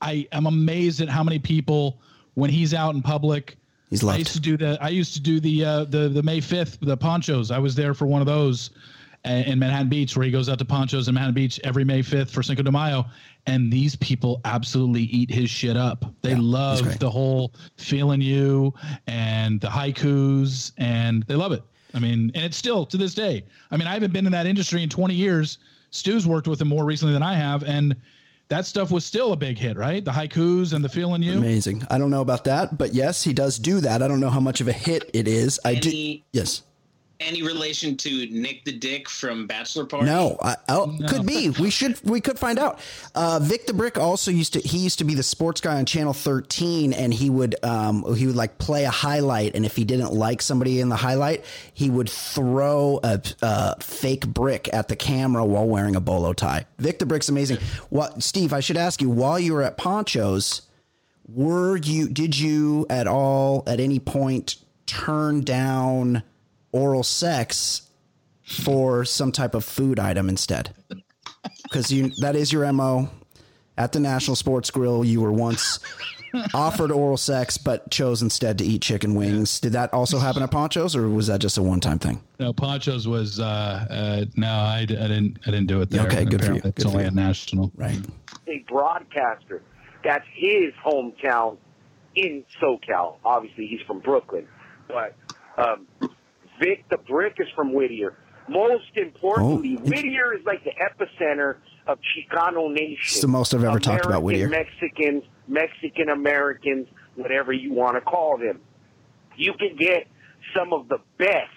I 0.00 0.26
am 0.32 0.46
amazed 0.46 1.00
at 1.00 1.08
how 1.08 1.22
many 1.22 1.38
people 1.38 2.00
when 2.34 2.50
he's 2.50 2.74
out 2.74 2.94
in 2.94 3.02
public. 3.02 3.56
He's 3.90 4.02
I 4.02 4.16
used 4.16 4.32
to 4.32 4.40
do 4.40 4.56
the. 4.56 4.78
I 4.80 4.88
used 4.88 5.14
to 5.14 5.20
do 5.20 5.38
the 5.38 5.64
uh, 5.64 5.84
the 5.84 6.08
the 6.08 6.22
May 6.22 6.40
5th 6.40 6.78
the 6.80 6.96
ponchos. 6.96 7.50
I 7.50 7.58
was 7.58 7.74
there 7.74 7.92
for 7.92 8.06
one 8.06 8.22
of 8.22 8.26
those 8.26 8.70
uh, 9.24 9.28
in 9.28 9.58
Manhattan 9.58 9.88
Beach 9.88 10.16
where 10.16 10.24
he 10.24 10.32
goes 10.32 10.48
out 10.48 10.58
to 10.58 10.64
ponchos 10.64 11.08
in 11.08 11.14
Manhattan 11.14 11.34
Beach 11.34 11.60
every 11.64 11.84
May 11.84 12.02
5th 12.02 12.30
for 12.30 12.42
Cinco 12.42 12.62
de 12.62 12.72
Mayo. 12.72 13.04
And 13.46 13.72
these 13.72 13.96
people 13.96 14.40
absolutely 14.44 15.02
eat 15.02 15.30
his 15.30 15.50
shit 15.50 15.76
up. 15.76 16.04
They 16.22 16.30
great. 16.34 16.42
love 16.42 16.98
the 16.98 17.10
whole 17.10 17.52
feeling 17.76 18.20
you 18.20 18.72
and 19.06 19.60
the 19.60 19.66
haikus 19.68 20.72
and 20.78 21.24
they 21.24 21.34
love 21.34 21.52
it. 21.52 21.62
I 21.94 21.98
mean, 21.98 22.30
and 22.34 22.44
it's 22.44 22.56
still 22.56 22.86
to 22.86 22.96
this 22.96 23.14
day. 23.14 23.44
I 23.70 23.76
mean, 23.76 23.86
I 23.86 23.92
haven't 23.92 24.12
been 24.12 24.24
in 24.26 24.32
that 24.32 24.46
industry 24.46 24.82
in 24.82 24.88
20 24.88 25.14
years. 25.14 25.58
Stu's 25.92 26.26
worked 26.26 26.48
with 26.48 26.60
him 26.60 26.68
more 26.68 26.84
recently 26.84 27.12
than 27.12 27.22
I 27.22 27.34
have. 27.34 27.62
And 27.62 27.94
that 28.48 28.66
stuff 28.66 28.90
was 28.90 29.04
still 29.04 29.32
a 29.32 29.36
big 29.36 29.56
hit, 29.56 29.76
right? 29.76 30.04
The 30.04 30.10
haikus 30.10 30.72
and 30.72 30.84
the 30.84 30.88
feeling 30.88 31.22
you. 31.22 31.38
Amazing. 31.38 31.86
I 31.88 31.98
don't 31.98 32.10
know 32.10 32.20
about 32.20 32.44
that, 32.44 32.76
but 32.76 32.92
yes, 32.92 33.22
he 33.22 33.32
does 33.32 33.58
do 33.58 33.80
that. 33.80 34.02
I 34.02 34.08
don't 34.08 34.20
know 34.20 34.30
how 34.30 34.40
much 34.40 34.60
of 34.60 34.68
a 34.68 34.72
hit 34.72 35.08
it 35.14 35.28
is. 35.28 35.60
I 35.64 35.76
do. 35.76 35.88
Any 35.88 36.24
Yes. 36.32 36.62
Any 37.24 37.42
relation 37.42 37.96
to 37.98 38.26
Nick 38.30 38.64
the 38.64 38.72
Dick 38.72 39.08
from 39.08 39.46
Bachelor 39.46 39.86
Party? 39.86 40.06
No, 40.06 40.36
I, 40.42 40.56
oh, 40.68 40.96
could 41.08 41.26
be. 41.26 41.50
We 41.50 41.70
should. 41.70 42.00
We 42.04 42.20
could 42.20 42.38
find 42.38 42.58
out. 42.58 42.80
Uh, 43.14 43.38
Vic 43.42 43.66
the 43.66 43.74
Brick 43.74 43.98
also 43.98 44.30
used 44.30 44.54
to. 44.54 44.60
He 44.60 44.78
used 44.78 44.98
to 44.98 45.04
be 45.04 45.14
the 45.14 45.22
sports 45.22 45.60
guy 45.60 45.76
on 45.76 45.86
Channel 45.86 46.12
13, 46.12 46.92
and 46.92 47.12
he 47.12 47.30
would. 47.30 47.56
Um, 47.64 48.14
he 48.14 48.26
would 48.26 48.36
like 48.36 48.58
play 48.58 48.84
a 48.84 48.90
highlight, 48.90 49.54
and 49.54 49.64
if 49.64 49.76
he 49.76 49.84
didn't 49.84 50.12
like 50.12 50.42
somebody 50.42 50.80
in 50.80 50.88
the 50.88 50.96
highlight, 50.96 51.44
he 51.72 51.90
would 51.90 52.08
throw 52.08 53.00
a, 53.02 53.20
a 53.42 53.80
fake 53.80 54.26
brick 54.26 54.68
at 54.72 54.88
the 54.88 54.96
camera 54.96 55.44
while 55.44 55.66
wearing 55.66 55.96
a 55.96 56.00
bolo 56.00 56.32
tie. 56.32 56.66
Vic 56.78 56.98
the 56.98 57.06
Brick's 57.06 57.28
amazing. 57.28 57.58
What, 57.90 58.22
Steve? 58.22 58.52
I 58.52 58.60
should 58.60 58.76
ask 58.76 59.00
you. 59.00 59.10
While 59.10 59.38
you 59.38 59.54
were 59.54 59.62
at 59.62 59.76
Ponchos, 59.76 60.62
were 61.28 61.76
you? 61.76 62.08
Did 62.08 62.38
you 62.38 62.86
at 62.90 63.06
all 63.06 63.62
at 63.66 63.80
any 63.80 63.98
point 63.98 64.56
turn 64.86 65.42
down 65.42 66.22
oral 66.72 67.02
sex 67.02 67.82
for 68.42 69.04
some 69.04 69.30
type 69.32 69.54
of 69.54 69.64
food 69.64 69.98
item 69.98 70.28
instead 70.28 70.74
because 71.64 71.90
you 71.92 72.10
that 72.20 72.34
is 72.36 72.52
your 72.52 72.70
mo 72.72 73.08
at 73.78 73.92
the 73.92 74.00
national 74.00 74.34
sports 74.36 74.70
grill 74.70 75.04
you 75.04 75.20
were 75.20 75.32
once 75.32 75.78
offered 76.54 76.90
oral 76.90 77.16
sex 77.16 77.56
but 77.56 77.90
chose 77.90 78.20
instead 78.22 78.58
to 78.58 78.64
eat 78.64 78.82
chicken 78.82 79.14
wings 79.14 79.60
did 79.60 79.72
that 79.72 79.92
also 79.94 80.18
happen 80.18 80.42
at 80.42 80.50
ponchos 80.50 80.96
or 80.96 81.08
was 81.08 81.26
that 81.28 81.40
just 81.40 81.56
a 81.58 81.62
one-time 81.62 81.98
thing 81.98 82.20
No, 82.40 82.52
Ponchos 82.52 83.06
was 83.06 83.38
uh, 83.38 83.44
uh 83.88 84.24
no, 84.36 84.50
I, 84.52 84.84
d- 84.84 84.96
I 84.96 85.06
didn't 85.08 85.38
I 85.46 85.50
didn't 85.50 85.66
do 85.68 85.80
it 85.82 85.90
there. 85.90 86.06
Okay, 86.06 86.24
good 86.24 86.40
for 86.44 86.52
you. 86.52 86.58
Apparently 86.58 86.70
It's 86.70 86.82
Good 86.84 86.90
for 86.90 86.96
only 86.96 87.04
you. 87.04 87.08
a 87.08 87.12
national. 87.12 87.72
right 87.76 87.98
a 88.48 88.64
broadcaster. 88.68 89.62
That's 90.04 90.24
his 90.34 90.72
hometown 90.84 91.58
in 92.16 92.44
SoCal. 92.60 93.16
Obviously, 93.24 93.66
he's 93.68 93.80
from 93.86 94.00
Brooklyn, 94.00 94.48
but 94.88 95.14
um, 95.56 95.86
Vic 96.62 96.84
the 96.90 96.98
Brick 96.98 97.34
is 97.38 97.48
from 97.56 97.72
Whittier. 97.72 98.14
Most 98.48 98.96
importantly, 98.96 99.76
Oh. 99.80 99.84
Whittier 99.88 100.34
is 100.34 100.44
like 100.44 100.62
the 100.64 100.72
epicenter 100.72 101.56
of 101.86 101.98
Chicano 102.00 102.72
Nation. 102.72 102.96
It's 103.04 103.20
the 103.20 103.28
most 103.28 103.54
I've 103.54 103.64
ever 103.64 103.78
talked 103.78 104.04
about 104.06 104.22
Whittier. 104.22 104.48
Mexicans, 104.48 105.24
Mexican 105.48 106.08
Americans, 106.10 106.88
whatever 107.16 107.52
you 107.52 107.72
want 107.72 107.94
to 107.96 108.00
call 108.00 108.38
them. 108.38 108.60
You 109.36 109.54
can 109.54 109.76
get 109.76 110.06
some 110.56 110.72
of 110.72 110.88
the 110.88 110.98
best 111.18 111.50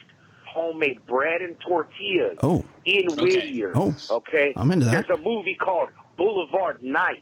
homemade 0.48 1.06
bread 1.06 1.42
and 1.42 1.56
tortillas 1.60 2.38
Oh. 2.42 2.64
in 2.86 3.08
Whittier. 3.18 3.72
Oh. 3.76 3.94
okay. 4.10 4.54
I'm 4.56 4.72
into 4.72 4.86
that. 4.86 5.06
There's 5.08 5.20
a 5.20 5.22
movie 5.22 5.56
called 5.56 5.90
Boulevard 6.18 6.82
Nights, 6.82 7.22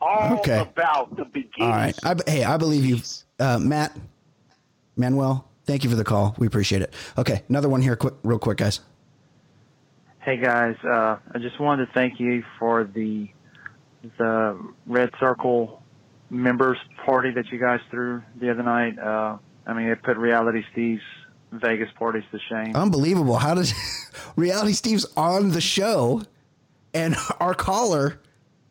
all 0.00 0.38
Okay. 0.38 0.60
about 0.60 1.16
the 1.16 1.24
beginning. 1.24 1.50
all 1.62 1.68
right 1.70 1.98
I, 2.04 2.14
hey 2.28 2.44
i 2.44 2.56
believe 2.56 2.84
you 2.86 2.98
uh, 3.40 3.58
matt 3.58 3.94
manuel 4.96 5.49
thank 5.70 5.84
you 5.84 5.90
for 5.90 5.96
the 5.96 6.04
call 6.04 6.34
we 6.38 6.46
appreciate 6.46 6.82
it 6.82 6.92
okay 7.16 7.42
another 7.48 7.68
one 7.68 7.80
here 7.80 7.96
quick 7.96 8.14
real 8.22 8.38
quick 8.38 8.58
guys 8.58 8.80
Hey 10.22 10.36
guys, 10.36 10.76
uh, 10.84 11.16
I 11.34 11.38
just 11.38 11.58
wanted 11.58 11.86
to 11.86 11.92
thank 11.92 12.20
you 12.20 12.44
for 12.58 12.84
the 12.84 13.30
the 14.18 14.58
Red 14.86 15.10
Circle 15.18 15.82
members 16.28 16.76
party 17.06 17.30
that 17.30 17.50
you 17.50 17.58
guys 17.58 17.80
threw 17.90 18.22
the 18.38 18.50
other 18.50 18.62
night. 18.62 18.98
Uh, 18.98 19.38
I 19.66 19.72
mean, 19.72 19.86
it 19.86 20.02
put 20.02 20.18
Reality 20.18 20.62
Steve's 20.72 21.02
Vegas 21.52 21.88
parties 21.98 22.24
to 22.32 22.38
shame. 22.50 22.76
Unbelievable. 22.76 23.36
How 23.36 23.54
did 23.54 23.72
Reality 24.36 24.74
Steve's 24.74 25.06
on 25.16 25.52
the 25.52 25.60
show 25.62 26.22
and 26.92 27.16
our 27.40 27.54
caller 27.54 28.20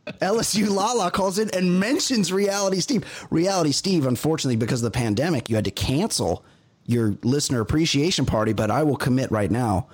LSU 0.05 0.69
Lala 0.69 1.09
calls 1.09 1.39
in 1.39 1.49
and 1.49 1.79
mentions 1.79 2.31
Reality 2.31 2.79
Steve. 2.79 3.27
Reality 3.31 3.71
Steve, 3.71 4.05
unfortunately, 4.05 4.55
because 4.55 4.83
of 4.83 4.91
the 4.91 4.97
pandemic, 4.97 5.49
you 5.49 5.55
had 5.55 5.65
to 5.65 5.71
cancel 5.71 6.45
your 6.89 7.15
listener 7.23 7.61
appreciation 7.61 8.25
party, 8.25 8.51
but 8.51 8.71
I 8.71 8.83
will 8.83 8.97
commit 8.97 9.29
right 9.31 9.51
now 9.51 9.87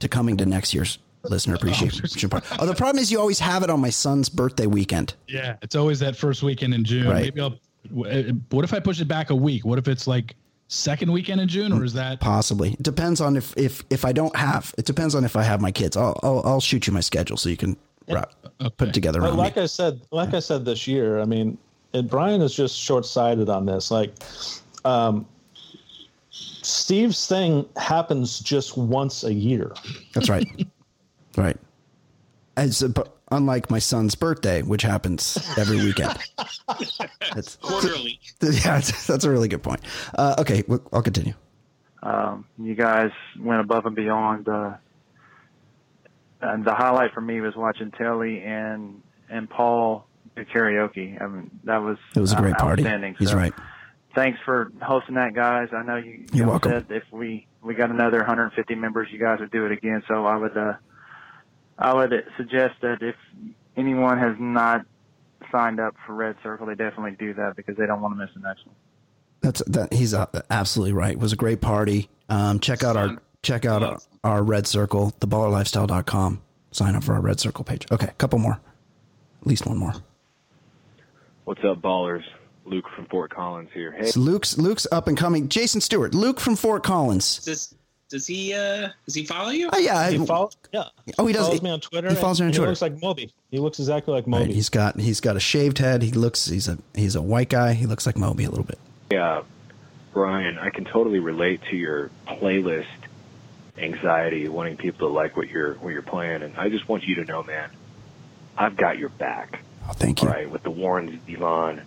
to 0.00 0.08
coming 0.08 0.36
to 0.38 0.46
next 0.46 0.72
year's 0.72 0.98
listener 1.24 1.54
appreciation 1.54 2.30
party. 2.30 2.46
Oh, 2.58 2.66
the 2.66 2.74
problem 2.74 3.00
is 3.00 3.12
you 3.12 3.20
always 3.20 3.38
have 3.38 3.62
it 3.62 3.70
on 3.70 3.80
my 3.80 3.90
son's 3.90 4.28
birthday 4.28 4.66
weekend. 4.66 5.14
Yeah, 5.28 5.56
it's 5.62 5.76
always 5.76 6.00
that 6.00 6.16
first 6.16 6.42
weekend 6.42 6.74
in 6.74 6.84
June. 6.84 7.08
Right. 7.08 7.24
Maybe 7.24 7.40
I'll. 7.40 7.58
What 7.90 8.64
if 8.64 8.72
I 8.72 8.80
push 8.80 9.00
it 9.00 9.08
back 9.08 9.30
a 9.30 9.34
week? 9.34 9.64
What 9.64 9.78
if 9.78 9.88
it's 9.88 10.06
like 10.06 10.36
second 10.68 11.12
weekend 11.12 11.40
in 11.40 11.48
June, 11.48 11.72
or 11.72 11.84
is 11.84 11.92
that 11.92 12.20
Possibly. 12.20 12.72
It 12.72 12.82
depends 12.82 13.20
on 13.20 13.36
if 13.36 13.54
if 13.56 13.82
if 13.90 14.04
I 14.04 14.12
don't 14.12 14.34
have. 14.34 14.74
It 14.78 14.86
depends 14.86 15.14
on 15.14 15.24
if 15.24 15.36
I 15.36 15.42
have 15.42 15.60
my 15.60 15.70
kids. 15.70 15.96
I'll 15.96 16.18
I'll, 16.22 16.42
I'll 16.44 16.60
shoot 16.60 16.86
you 16.86 16.92
my 16.92 17.00
schedule 17.00 17.36
so 17.36 17.48
you 17.48 17.56
can 17.56 17.76
wrap, 18.08 18.32
put 18.76 18.88
it 18.88 18.94
together. 18.94 19.20
But 19.20 19.30
around 19.30 19.36
like 19.36 19.56
me. 19.56 19.62
I 19.62 19.66
said, 19.66 20.00
like 20.10 20.32
I 20.32 20.40
said 20.40 20.64
this 20.64 20.86
year, 20.86 21.20
I 21.20 21.24
mean, 21.24 21.58
and 21.92 22.08
Brian 22.08 22.40
is 22.40 22.54
just 22.54 22.78
short 22.78 23.04
sighted 23.04 23.48
on 23.48 23.66
this. 23.66 23.90
Like, 23.90 24.14
um, 24.84 25.26
Steve's 26.62 27.26
thing 27.26 27.68
happens 27.76 28.38
just 28.40 28.76
once 28.76 29.24
a 29.24 29.32
year. 29.32 29.72
That's 30.14 30.28
right. 30.28 30.46
right. 31.36 31.56
As 32.56 32.82
a, 32.82 32.92
unlike 33.30 33.70
my 33.70 33.78
son's 33.78 34.14
birthday, 34.14 34.62
which 34.62 34.82
happens 34.82 35.38
every 35.56 35.78
weekend. 35.78 36.16
That's, 37.34 37.56
Quarterly. 37.56 38.20
yeah, 38.42 38.74
that's, 38.76 39.06
that's 39.06 39.24
a 39.24 39.30
really 39.30 39.48
good 39.48 39.62
point. 39.62 39.80
Uh, 40.16 40.34
okay, 40.38 40.62
well, 40.68 40.82
I'll 40.92 41.02
continue. 41.02 41.32
Um, 42.02 42.44
you 42.58 42.74
guys 42.74 43.10
went 43.40 43.60
above 43.60 43.86
and 43.86 43.96
beyond. 43.96 44.48
Uh, 44.48 44.74
and 46.42 46.64
the 46.64 46.74
highlight 46.74 47.14
for 47.14 47.20
me 47.22 47.40
was 47.40 47.54
watching 47.56 47.90
Telly 47.90 48.42
and 48.42 49.00
and 49.30 49.48
Paul 49.48 50.06
do 50.36 50.44
karaoke. 50.44 51.20
I 51.22 51.26
mean, 51.26 51.50
that 51.64 51.78
was 51.78 51.96
It 52.14 52.20
was 52.20 52.32
a 52.32 52.36
great 52.36 52.54
uh, 52.56 52.58
party. 52.58 52.82
Outstanding. 52.82 53.16
He's 53.18 53.30
So, 53.30 53.36
right. 53.36 53.52
Thanks 54.14 54.38
for 54.44 54.70
hosting 54.82 55.14
that, 55.14 55.34
guys. 55.34 55.68
I 55.72 55.82
know 55.82 55.96
you. 55.96 56.24
You're 56.32 56.44
y'all 56.44 56.50
welcome. 56.50 56.72
Said 56.72 56.86
if 56.90 57.04
we 57.10 57.46
we 57.62 57.74
got 57.74 57.90
another 57.90 58.18
150 58.18 58.74
members, 58.74 59.08
you 59.10 59.18
guys 59.18 59.40
would 59.40 59.50
do 59.50 59.64
it 59.66 59.72
again. 59.72 60.02
So 60.08 60.26
I 60.26 60.36
would 60.36 60.56
uh, 60.56 60.74
I 61.78 61.94
would 61.94 62.12
suggest 62.36 62.74
that 62.82 63.02
if 63.02 63.16
anyone 63.76 64.18
has 64.18 64.36
not 64.38 64.84
signed 65.50 65.80
up 65.80 65.94
for 66.06 66.14
Red 66.14 66.36
Circle, 66.42 66.66
they 66.66 66.74
definitely 66.74 67.16
do 67.18 67.34
that 67.34 67.56
because 67.56 67.76
they 67.76 67.86
don't 67.86 68.00
want 68.00 68.14
to 68.14 68.18
miss 68.18 68.30
the 68.34 68.40
next 68.40 68.66
one. 68.66 68.74
That's 69.40 69.62
that. 69.66 69.92
He's 69.92 70.14
uh, 70.14 70.26
absolutely 70.50 70.92
right. 70.92 71.12
It 71.12 71.18
was 71.18 71.32
a 71.32 71.36
great 71.36 71.60
party. 71.60 72.08
Um, 72.28 72.60
check 72.60 72.84
out 72.84 72.96
our 72.96 73.18
check 73.42 73.64
out 73.64 73.82
our, 73.82 73.98
our 74.22 74.42
Red 74.42 74.66
Circle, 74.66 75.14
theballerlifestyle.com. 75.20 76.42
Sign 76.70 76.94
up 76.94 77.04
for 77.04 77.14
our 77.14 77.20
Red 77.20 77.40
Circle 77.40 77.64
page. 77.64 77.86
Okay, 77.90 78.06
a 78.06 78.12
couple 78.12 78.38
more, 78.38 78.60
at 79.40 79.46
least 79.46 79.66
one 79.66 79.78
more. 79.78 79.94
What's 81.44 81.62
up, 81.64 81.82
ballers? 81.82 82.22
Luke 82.64 82.88
from 82.94 83.06
Fort 83.06 83.30
Collins 83.30 83.70
here. 83.74 83.92
Hey, 83.92 84.06
So 84.06 84.20
Luke's 84.20 84.56
Luke's 84.58 84.86
up 84.92 85.08
and 85.08 85.16
coming. 85.16 85.48
Jason 85.48 85.80
Stewart, 85.80 86.14
Luke 86.14 86.40
from 86.40 86.56
Fort 86.56 86.82
Collins. 86.84 87.44
Does 87.44 87.74
does 88.08 88.26
he 88.26 88.52
uh 88.54 88.88
does 89.06 89.14
he 89.14 89.24
follow 89.24 89.50
you? 89.50 89.68
Oh 89.72 89.78
yeah, 89.78 90.10
He 90.10 90.18
I- 90.18 90.26
follow, 90.26 90.50
yeah. 90.72 90.84
Oh, 91.18 91.26
he 91.26 91.32
does. 91.32 91.46
follows 91.46 91.62
me 91.62 91.70
on 91.70 91.80
Twitter. 91.80 92.08
He 92.10 92.14
follows 92.14 92.40
me 92.40 92.46
on 92.46 92.52
Twitter. 92.52 92.64
He 92.66 92.68
looks 92.70 92.82
like 92.82 93.00
Moby. 93.02 93.32
He 93.50 93.58
looks 93.58 93.78
exactly 93.78 94.12
like 94.14 94.26
Moby. 94.26 94.44
Right, 94.46 94.54
he's 94.54 94.68
got 94.68 95.00
he's 95.00 95.20
got 95.20 95.36
a 95.36 95.40
shaved 95.40 95.78
head. 95.78 96.02
He 96.02 96.10
looks 96.12 96.46
he's 96.46 96.68
a 96.68 96.78
he's 96.94 97.14
a 97.16 97.22
white 97.22 97.48
guy. 97.48 97.72
He 97.72 97.86
looks 97.86 98.06
like 98.06 98.16
Moby 98.16 98.44
a 98.44 98.50
little 98.50 98.64
bit. 98.64 98.78
uh, 99.18 99.42
Brian, 100.12 100.58
I 100.58 100.68
can 100.70 100.84
totally 100.84 101.20
relate 101.20 101.60
to 101.70 101.76
your 101.76 102.10
playlist 102.28 102.84
anxiety, 103.78 104.48
wanting 104.48 104.76
people 104.76 105.08
to 105.08 105.14
like 105.14 105.36
what 105.36 105.48
you're 105.48 105.74
what 105.74 105.92
you're 105.92 106.02
playing, 106.02 106.42
and 106.42 106.56
I 106.56 106.68
just 106.68 106.88
want 106.88 107.04
you 107.04 107.14
to 107.16 107.24
know, 107.24 107.42
man, 107.42 107.70
I've 108.56 108.76
got 108.76 108.98
your 108.98 109.08
back. 109.08 109.60
Oh, 109.88 109.92
thank 109.92 110.22
you. 110.22 110.28
All 110.28 110.34
right, 110.34 110.50
with 110.50 110.62
the 110.62 110.70
Warrens, 110.70 111.18
Devon, 111.26 111.80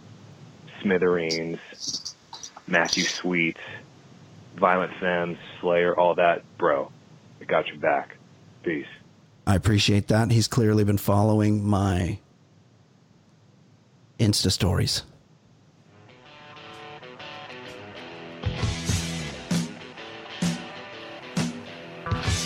Smithereens, 0.86 2.16
Matthew 2.68 3.06
Sweet, 3.06 3.58
Violent 4.56 4.94
Femmes, 5.00 5.40
Slayer, 5.60 5.98
all 5.98 6.14
that, 6.14 6.44
bro. 6.60 6.92
I 7.42 7.46
got 7.46 7.66
your 7.68 7.78
back. 7.78 8.18
Peace. 8.62 8.86
I 9.48 9.56
appreciate 9.56 10.10
that. 10.10 10.30
He's 10.30 10.48
clearly 10.48 10.84
been 10.84 11.00
following 11.00 11.66
my 11.66 12.20
Insta 14.20 14.52
stories. 14.52 15.02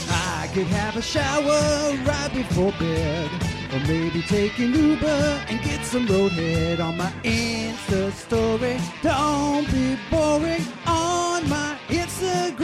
I 0.09 0.49
could 0.53 0.67
have 0.67 0.95
a 0.95 1.01
shower 1.01 2.05
right 2.05 2.31
before 2.33 2.71
bed. 2.79 3.58
Or 3.71 3.79
maybe 3.87 4.23
take 4.23 4.57
an 4.57 4.73
Uber 4.73 5.45
and 5.47 5.61
get 5.61 5.85
some 5.85 6.07
roadhead 6.07 6.79
on 6.79 6.97
my 6.97 7.11
Insta 7.23 8.11
story. 8.11 8.79
Don't 9.03 9.71
be 9.71 9.95
boring 10.09 10.65
on 10.87 11.47
my 11.47 11.77
Instagram. 11.87 12.57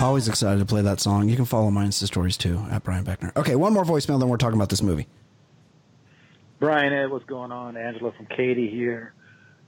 Always 0.00 0.26
excited 0.26 0.58
to 0.58 0.64
play 0.64 0.80
that 0.80 1.00
song. 1.00 1.28
You 1.28 1.36
can 1.36 1.44
follow 1.44 1.70
my 1.70 1.84
Insta 1.84 2.06
stories 2.06 2.38
too 2.38 2.64
at 2.70 2.82
Brian 2.82 3.04
Beckner. 3.04 3.36
Okay, 3.36 3.56
one 3.56 3.74
more 3.74 3.84
voicemail, 3.84 4.18
then 4.18 4.28
we're 4.30 4.38
talking 4.38 4.56
about 4.56 4.70
this 4.70 4.82
movie. 4.82 5.06
Brian 6.58 6.92
Ed, 6.94 7.10
what's 7.10 7.26
going 7.26 7.52
on? 7.52 7.76
Angelo 7.76 8.12
from 8.16 8.24
Katie 8.26 8.70
here. 8.70 9.12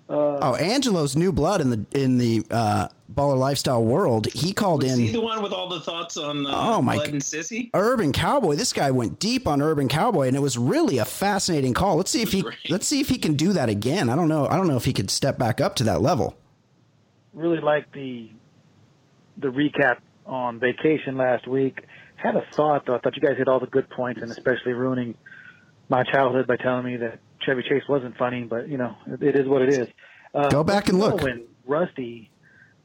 Uh, 0.08 0.38
Oh, 0.42 0.54
Angelo's 0.56 1.16
new 1.16 1.32
blood 1.32 1.60
in 1.62 1.70
the 1.70 1.86
in 1.92 2.18
the 2.18 2.44
uh, 2.50 2.88
baller 3.14 3.38
lifestyle 3.38 3.82
world. 3.82 4.26
He 4.26 4.52
called 4.52 4.84
Is 4.84 4.92
in 4.92 4.98
he 5.06 5.12
the 5.12 5.20
one 5.20 5.42
with 5.42 5.52
all 5.52 5.68
the 5.68 5.80
thoughts 5.80 6.16
on 6.18 6.46
uh, 6.46 6.50
Oh, 6.52 6.82
my 6.82 6.96
blood 6.96 7.08
and 7.08 7.22
sissy? 7.22 7.70
Urban 7.72 8.12
Cowboy. 8.12 8.56
This 8.56 8.72
guy 8.74 8.90
went 8.90 9.18
deep 9.18 9.48
on 9.48 9.62
Urban 9.62 9.88
Cowboy, 9.88 10.26
and 10.28 10.36
it 10.36 10.40
was 10.40 10.58
really 10.58 10.98
a 10.98 11.04
fascinating 11.06 11.72
call. 11.72 11.96
Let's 11.96 12.10
see 12.10 12.20
if 12.20 12.32
he 12.32 12.42
Great. 12.42 12.56
let's 12.68 12.86
see 12.86 13.00
if 13.00 13.08
he 13.08 13.16
can 13.16 13.34
do 13.34 13.54
that 13.54 13.68
again. 13.70 14.10
I 14.10 14.16
don't 14.16 14.28
know. 14.28 14.46
I 14.46 14.56
don't 14.56 14.68
know 14.68 14.76
if 14.76 14.84
he 14.84 14.92
could 14.92 15.10
step 15.10 15.38
back 15.38 15.60
up 15.60 15.76
to 15.76 15.84
that 15.84 16.02
level. 16.02 16.36
really 17.32 17.60
liked 17.60 17.92
the 17.94 18.30
the 19.38 19.48
recap 19.48 19.98
on 20.26 20.60
vacation 20.60 21.16
last 21.16 21.46
week. 21.48 21.80
Had 22.16 22.36
a 22.36 22.44
thought 22.54 22.84
though. 22.86 22.94
I 22.94 22.98
thought 22.98 23.16
you 23.16 23.22
guys 23.22 23.38
hit 23.38 23.48
all 23.48 23.60
the 23.60 23.66
good 23.66 23.88
points, 23.88 24.20
and 24.20 24.30
especially 24.30 24.72
ruining 24.74 25.14
my 25.88 26.02
childhood 26.04 26.46
by 26.46 26.56
telling 26.56 26.84
me 26.84 26.96
that 26.98 27.18
Chevy 27.44 27.62
Chase 27.62 27.82
wasn't 27.88 28.16
funny. 28.16 28.44
But 28.44 28.68
you 28.68 28.78
know, 28.78 28.96
it, 29.06 29.22
it 29.22 29.36
is 29.36 29.46
what 29.46 29.62
it 29.62 29.70
is. 29.70 29.88
Uh, 30.34 30.48
Go 30.48 30.64
back 30.64 30.88
and 30.88 30.98
look. 30.98 31.22
When 31.22 31.44
Rusty 31.66 32.30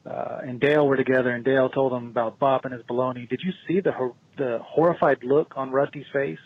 uh, 0.06 0.38
and 0.42 0.60
Dale 0.60 0.86
were 0.86 0.96
together, 0.96 1.30
and 1.30 1.44
Dale 1.44 1.68
told 1.68 1.92
him 1.92 2.06
about 2.08 2.38
Bop 2.38 2.64
and 2.64 2.72
his 2.72 2.82
baloney. 2.84 3.28
Did 3.28 3.40
you 3.42 3.52
see 3.66 3.80
the 3.80 3.92
hor- 3.92 4.14
the 4.36 4.60
horrified 4.62 5.24
look 5.24 5.54
on 5.56 5.70
Rusty's 5.70 6.06
face? 6.12 6.38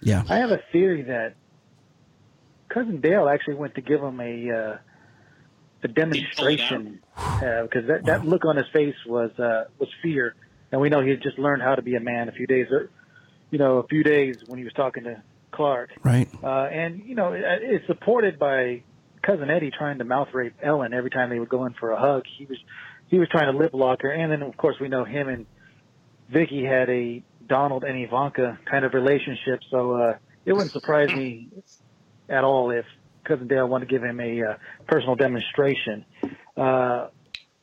Yeah. 0.00 0.24
I 0.28 0.36
have 0.36 0.50
a 0.50 0.60
theory 0.72 1.02
that 1.02 1.34
cousin 2.68 3.00
Dale 3.00 3.28
actually 3.28 3.54
went 3.54 3.74
to 3.76 3.80
give 3.80 4.02
him 4.02 4.20
a 4.20 4.50
uh, 4.50 4.76
a 5.84 5.88
demonstration 5.88 7.00
because 7.14 7.86
that 7.88 8.04
that 8.06 8.24
look 8.26 8.44
on 8.44 8.56
his 8.56 8.66
face 8.72 8.96
was 9.06 9.30
uh, 9.38 9.64
was 9.78 9.88
fear, 10.02 10.34
and 10.70 10.80
we 10.80 10.88
know 10.88 11.00
he 11.02 11.10
had 11.10 11.22
just 11.22 11.38
learned 11.38 11.62
how 11.62 11.74
to 11.74 11.82
be 11.82 11.94
a 11.94 12.00
man 12.00 12.28
a 12.28 12.32
few 12.32 12.46
days, 12.46 12.66
or, 12.70 12.90
you 13.50 13.58
know, 13.58 13.78
a 13.78 13.86
few 13.86 14.02
days 14.02 14.36
when 14.46 14.58
he 14.58 14.64
was 14.64 14.72
talking 14.74 15.04
to 15.04 15.22
Clark, 15.52 15.90
Right. 16.02 16.28
uh, 16.42 16.46
and 16.64 17.02
you 17.04 17.14
know, 17.14 17.32
it, 17.32 17.42
it's 17.44 17.86
supported 17.86 18.38
by 18.38 18.82
cousin 19.22 19.50
Eddie 19.50 19.70
trying 19.70 19.98
to 19.98 20.04
mouth 20.04 20.28
rape 20.32 20.54
Ellen 20.62 20.92
every 20.92 21.10
time 21.10 21.30
they 21.30 21.38
would 21.38 21.48
go 21.48 21.64
in 21.66 21.74
for 21.74 21.90
a 21.92 22.00
hug. 22.00 22.24
He 22.38 22.46
was 22.46 22.58
he 23.08 23.18
was 23.18 23.28
trying 23.28 23.52
to 23.52 23.56
lip 23.58 23.72
lock 23.74 24.02
her, 24.02 24.10
and 24.10 24.32
then 24.32 24.42
of 24.42 24.56
course 24.56 24.76
we 24.80 24.88
know 24.88 25.04
him 25.04 25.28
and 25.28 25.46
Vicky 26.28 26.64
had 26.64 26.88
a 26.90 27.22
Donald 27.46 27.84
and 27.84 27.96
Ivanka 28.02 28.58
kind 28.64 28.84
of 28.84 28.94
relationship, 28.94 29.60
so 29.70 29.92
uh, 29.92 30.16
it 30.46 30.52
wouldn't 30.54 30.72
surprise 30.72 31.10
me 31.14 31.48
at 32.28 32.42
all 32.44 32.70
if 32.70 32.86
cousin 33.24 33.46
Dale 33.48 33.68
wanted 33.68 33.88
to 33.88 33.90
give 33.94 34.02
him 34.02 34.18
a 34.20 34.42
uh, 34.42 34.54
personal 34.86 35.14
demonstration. 35.16 36.04
Uh, 36.56 37.08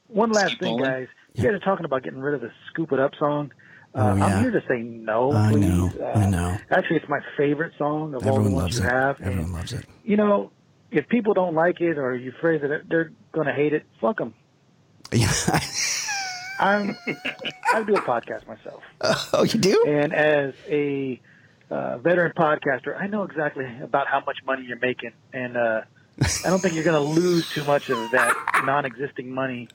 one 0.08 0.32
last 0.32 0.52
Keep 0.52 0.60
thing, 0.60 0.70
rolling. 0.78 0.84
guys. 0.92 1.08
You 1.34 1.44
guys 1.44 1.54
are 1.54 1.60
talking 1.60 1.86
about 1.86 2.04
getting 2.04 2.20
rid 2.20 2.36
of 2.36 2.42
the 2.42 2.52
"Scoop 2.70 2.92
It 2.92 3.00
Up" 3.00 3.12
song. 3.18 3.52
Uh, 3.96 4.00
Oh, 4.02 4.16
yeah. 4.16 4.26
I'm 4.26 4.42
here 4.44 4.52
to 4.52 4.62
say 4.68 4.80
no, 4.82 5.32
I 5.32 5.52
please. 5.52 5.66
know, 5.66 5.92
Uh, 6.00 6.06
I 6.20 6.30
know. 6.30 6.58
Actually, 6.70 6.98
it's 6.98 7.10
my 7.10 7.20
favorite 7.38 7.74
song 7.78 8.14
of 8.14 8.22
all 8.24 8.30
Everyone 8.36 8.52
the 8.52 8.56
ones 8.56 8.78
you 8.80 8.86
it. 8.86 8.90
have. 8.92 9.18
and 9.20 9.28
Everyone 9.32 9.52
loves 9.54 9.74
it. 9.74 9.86
you 10.04 10.16
know, 10.18 10.52
if 10.92 11.08
people 11.08 11.34
don't 11.34 11.56
like 11.56 11.82
it 11.82 11.98
or 11.98 12.16
you 12.16 12.32
phrase 12.40 12.62
it, 12.64 12.88
they're 12.90 13.12
going 13.32 13.48
to 13.48 13.54
hate 13.54 13.74
it. 13.74 13.86
Fuck 14.02 14.18
them. 14.20 14.34
Yeah. 15.12 15.32
I'm, 16.60 16.96
I 17.74 17.84
do 17.84 17.96
a 17.96 18.02
podcast 18.02 18.46
myself, 18.46 18.84
oh, 19.34 19.44
you 19.44 19.60
do? 19.60 19.86
and 19.88 20.14
as 20.14 20.54
a 20.68 21.20
uh, 21.72 21.98
veteran 22.00 22.34
podcaster, 22.38 23.00
I 23.00 23.08
know 23.08 23.24
exactly 23.24 23.66
about 23.82 24.08
how 24.08 24.22
much 24.26 24.40
money 24.46 24.66
you're 24.68 24.78
making, 24.80 25.14
and 25.32 25.56
uh, 25.56 25.82
I 26.22 26.50
don't 26.50 26.60
think 26.60 26.74
you're 26.76 26.84
going 26.84 27.02
to 27.02 27.22
lose 27.22 27.50
too 27.50 27.64
much 27.64 27.90
of 27.90 28.12
that 28.12 28.36
non-existing 28.66 29.32
money 29.34 29.70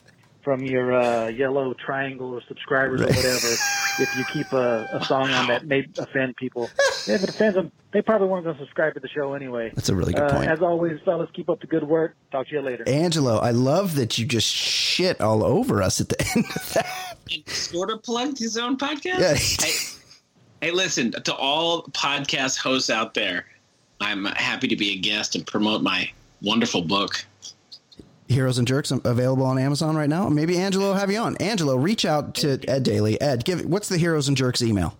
from 0.44 0.62
your 0.62 0.92
uh, 0.92 1.28
yellow 1.28 1.74
triangle 1.74 2.36
of 2.36 2.44
subscribers 2.46 3.00
or 3.00 3.06
whatever 3.06 3.24
if 3.98 4.16
you 4.16 4.24
keep 4.32 4.52
a, 4.52 4.86
a 4.92 5.04
song 5.04 5.30
on 5.30 5.46
that 5.48 5.66
may 5.66 5.86
offend 5.98 6.36
people. 6.36 6.64
If 7.08 7.22
it 7.22 7.28
offends 7.30 7.54
them, 7.56 7.72
they 7.92 8.02
probably 8.02 8.28
weren't 8.28 8.44
going 8.44 8.56
to 8.56 8.62
subscribe 8.62 8.94
to 8.94 9.00
the 9.00 9.08
show 9.08 9.32
anyway. 9.34 9.70
That's 9.74 9.88
a 9.88 9.94
really 9.94 10.12
good 10.12 10.22
Uh, 10.22 10.32
point. 10.36 10.50
As 10.50 10.60
always, 10.60 11.00
fellas, 11.04 11.30
keep 11.32 11.48
up 11.48 11.60
the 11.60 11.66
good 11.66 11.84
work. 11.84 12.14
Talk 12.30 12.48
to 12.48 12.52
you 12.54 12.60
later. 12.60 12.84
Angelo, 12.86 13.38
I 13.38 13.50
love 13.52 13.94
that 13.96 14.18
you 14.18 14.26
just 14.26 14.46
shit 14.52 15.20
all 15.20 15.42
over 15.44 15.82
us 15.82 16.00
at 16.00 16.08
the 16.10 16.20
end 16.36 16.44
of 16.54 16.72
that. 16.74 17.16
And 17.32 17.48
sort 17.48 17.90
of 17.90 18.02
plugged 18.02 18.38
his 18.38 18.56
own 18.58 18.76
podcast. 18.76 19.18
Yeah. 19.18 19.34
Hey, 19.34 20.66
hey, 20.68 20.70
listen 20.72 21.12
to 21.12 21.34
all 21.34 21.84
podcast 21.84 22.58
hosts 22.58 22.90
out 22.90 23.14
there. 23.14 23.46
I'm 24.00 24.24
happy 24.26 24.68
to 24.68 24.76
be 24.76 24.90
a 24.92 24.98
guest 24.98 25.34
and 25.36 25.46
promote 25.46 25.82
my 25.82 26.10
wonderful 26.42 26.82
book. 26.82 27.24
Heroes 28.28 28.58
and 28.58 28.66
Jerks 28.66 28.90
available 28.90 29.44
on 29.44 29.58
Amazon 29.58 29.96
right 29.96 30.08
now. 30.08 30.28
Maybe 30.28 30.58
Angelo 30.58 30.88
will 30.88 30.94
have 30.94 31.10
you 31.10 31.18
on. 31.18 31.36
Angelo, 31.36 31.76
reach 31.76 32.04
out 32.04 32.34
to 32.36 32.58
Ed 32.68 32.82
Daly. 32.82 33.20
Ed, 33.20 33.44
give 33.44 33.64
what's 33.66 33.88
the 33.88 33.98
Heroes 33.98 34.28
and 34.28 34.36
Jerks 34.36 34.62
email? 34.62 34.96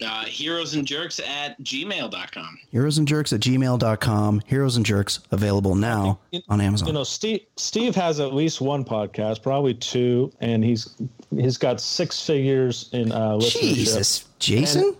Uh, 0.00 0.24
heroes 0.26 0.74
and 0.74 0.86
jerks 0.86 1.18
at 1.18 1.60
gmail.com. 1.60 2.58
Heroes 2.70 2.98
and 2.98 3.08
Jerks 3.08 3.32
at 3.32 3.40
gmail.com. 3.40 4.42
Heroes 4.46 4.76
and 4.76 4.86
Jerks 4.86 5.18
available 5.32 5.74
now 5.74 6.20
on 6.48 6.60
Amazon. 6.60 6.86
You 6.86 6.94
know, 6.94 7.02
Steve 7.02 7.40
Steve 7.56 7.96
has 7.96 8.20
at 8.20 8.32
least 8.32 8.60
one 8.60 8.84
podcast, 8.84 9.42
probably 9.42 9.74
two, 9.74 10.32
and 10.40 10.62
he's 10.62 10.94
he's 11.32 11.56
got 11.56 11.80
six 11.80 12.24
figures 12.24 12.90
in 12.92 13.10
uh, 13.10 13.30
listenership. 13.32 13.74
Jesus, 13.74 14.28
Jason? 14.38 14.96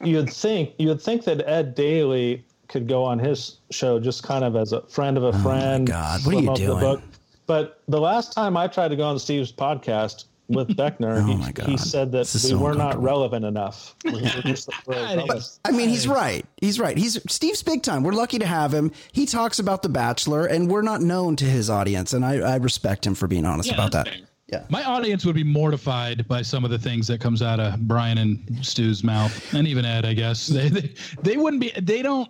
And 0.00 0.10
you'd 0.10 0.30
think 0.30 0.74
you'd 0.78 1.00
think 1.00 1.24
that 1.24 1.48
Ed 1.48 1.74
Daly 1.74 2.44
could 2.74 2.88
go 2.88 3.04
on 3.04 3.20
his 3.20 3.58
show 3.70 4.00
just 4.00 4.24
kind 4.24 4.44
of 4.44 4.56
as 4.56 4.72
a 4.72 4.82
friend 4.88 5.16
of 5.16 5.22
a 5.22 5.28
oh 5.28 5.32
friend. 5.44 5.88
Oh 5.88 5.92
God, 5.92 6.26
what 6.26 6.34
are 6.34 6.38
you 6.38 6.42
promote 6.42 6.58
the 6.58 6.66
doing? 6.96 7.02
But 7.46 7.80
the 7.86 8.00
last 8.00 8.32
time 8.32 8.56
I 8.56 8.66
tried 8.66 8.88
to 8.88 8.96
go 8.96 9.04
on 9.04 9.16
Steve's 9.20 9.52
podcast 9.52 10.24
with 10.48 10.68
Beckner, 10.76 11.22
Oh 11.22 11.64
he, 11.66 11.70
he 11.72 11.76
said 11.78 12.10
that 12.12 12.20
we 12.20 12.24
so 12.40 12.58
were 12.58 12.74
not 12.74 13.00
relevant 13.00 13.44
enough. 13.44 13.94
We're- 14.04 14.22
we're 14.34 14.42
just- 14.42 14.68
we're- 14.88 15.24
I 15.64 15.70
mean, 15.70 15.88
he's 15.88 16.08
right. 16.08 16.44
He's 16.60 16.80
right. 16.80 16.96
He's 16.98 17.16
Steve's 17.32 17.62
big 17.62 17.82
time. 17.84 18.02
We're 18.02 18.10
lucky 18.12 18.40
to 18.40 18.46
have 18.46 18.74
him. 18.74 18.90
He 19.12 19.24
talks 19.24 19.60
about 19.60 19.82
The 19.84 19.88
Bachelor, 19.88 20.46
and 20.46 20.68
we're 20.68 20.82
not 20.82 21.00
known 21.00 21.36
to 21.36 21.44
his 21.44 21.70
audience, 21.70 22.12
and 22.12 22.24
I, 22.24 22.38
I 22.40 22.56
respect 22.56 23.06
him 23.06 23.14
for 23.14 23.28
being 23.28 23.46
honest 23.46 23.68
Yeah, 23.68 23.74
about 23.76 23.92
that. 23.92 24.08
fair. 24.08 24.16
Yeah. 24.48 24.64
My 24.68 24.84
audience 24.84 25.24
would 25.24 25.34
be 25.34 25.42
mortified 25.44 26.26
by 26.28 26.42
some 26.42 26.64
of 26.66 26.70
the 26.70 26.78
things 26.78 27.06
that 27.06 27.18
comes 27.20 27.40
out 27.40 27.60
of 27.60 27.80
Brian 27.88 28.18
and 28.18 28.64
Stu's 28.64 29.02
mouth, 29.04 29.54
and 29.54 29.66
even 29.66 29.84
Ed. 29.86 30.04
I 30.04 30.12
guess 30.12 30.46
they 30.48 30.68
they, 30.68 30.92
they 31.22 31.36
wouldn't 31.38 31.60
be. 31.62 31.72
They 31.80 32.02
don't. 32.02 32.28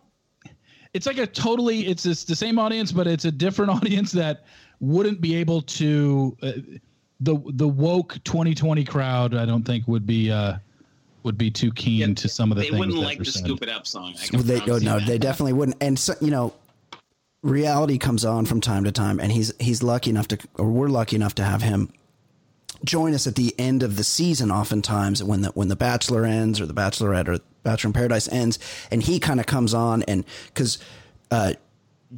It's 0.94 1.06
like 1.06 1.18
a 1.18 1.26
totally. 1.26 1.86
It's 1.86 2.06
it's 2.06 2.24
the 2.24 2.36
same 2.36 2.58
audience, 2.58 2.92
but 2.92 3.06
it's 3.06 3.24
a 3.24 3.30
different 3.32 3.70
audience 3.76 4.12
that 4.12 4.44
wouldn't 4.80 5.20
be 5.20 5.34
able 5.36 5.62
to. 5.62 6.36
Uh, 6.42 6.52
the 7.20 7.38
the 7.50 7.68
woke 7.68 8.18
2020 8.24 8.84
crowd, 8.84 9.34
I 9.34 9.46
don't 9.46 9.62
think 9.62 9.86
would 9.86 10.06
be 10.06 10.30
uh 10.30 10.56
would 11.22 11.38
be 11.38 11.50
too 11.50 11.72
keen 11.72 12.08
Yeah, 12.10 12.14
to 12.14 12.28
some 12.28 12.50
of 12.52 12.56
the 12.56 12.62
They 12.62 12.68
things 12.70 12.74
They 12.74 12.78
wouldn't 12.80 12.98
that 12.98 13.04
like 13.04 13.18
were 13.18 13.24
the 13.24 13.30
said. 13.32 13.44
Scoop 13.44 13.62
It 13.62 13.68
Up 13.68 13.86
song. 13.86 14.14
I 14.20 14.28
Well, 14.36 14.42
they 14.42 14.60
promise 14.60 14.68
no, 14.68 14.76
you 14.76 14.84
no, 14.84 14.98
that. 14.98 15.06
they 15.06 15.18
definitely 15.18 15.52
wouldn't. 15.54 15.76
And 15.80 15.98
so, 15.98 16.14
you 16.20 16.30
know, 16.30 16.52
reality 17.42 17.98
comes 17.98 18.24
on 18.24 18.46
from 18.46 18.60
time 18.60 18.84
to 18.84 18.92
time, 18.92 19.20
and 19.20 19.32
he's 19.32 19.52
he's 19.58 19.82
lucky 19.82 20.10
enough 20.10 20.28
to, 20.28 20.38
or 20.58 20.70
we're 20.70 20.88
lucky 20.88 21.16
enough 21.16 21.34
to 21.36 21.44
have 21.44 21.62
him 21.62 21.90
join 22.84 23.14
us 23.14 23.26
at 23.26 23.36
the 23.36 23.54
end 23.58 23.82
of 23.82 23.96
the 23.96 24.04
season. 24.04 24.50
Oftentimes, 24.50 25.22
when 25.22 25.42
the 25.42 25.48
when 25.50 25.68
the 25.68 25.76
Bachelor 25.76 26.24
ends 26.24 26.60
or 26.60 26.66
the 26.66 26.74
Bachelorette 26.74 27.28
or 27.28 27.38
Bachelor 27.62 27.88
in 27.88 27.92
Paradise 27.92 28.28
ends, 28.28 28.58
and 28.90 29.02
he 29.02 29.18
kind 29.20 29.40
of 29.40 29.46
comes 29.46 29.74
on 29.74 30.02
and 30.04 30.24
because. 30.46 30.78
Uh, 31.30 31.54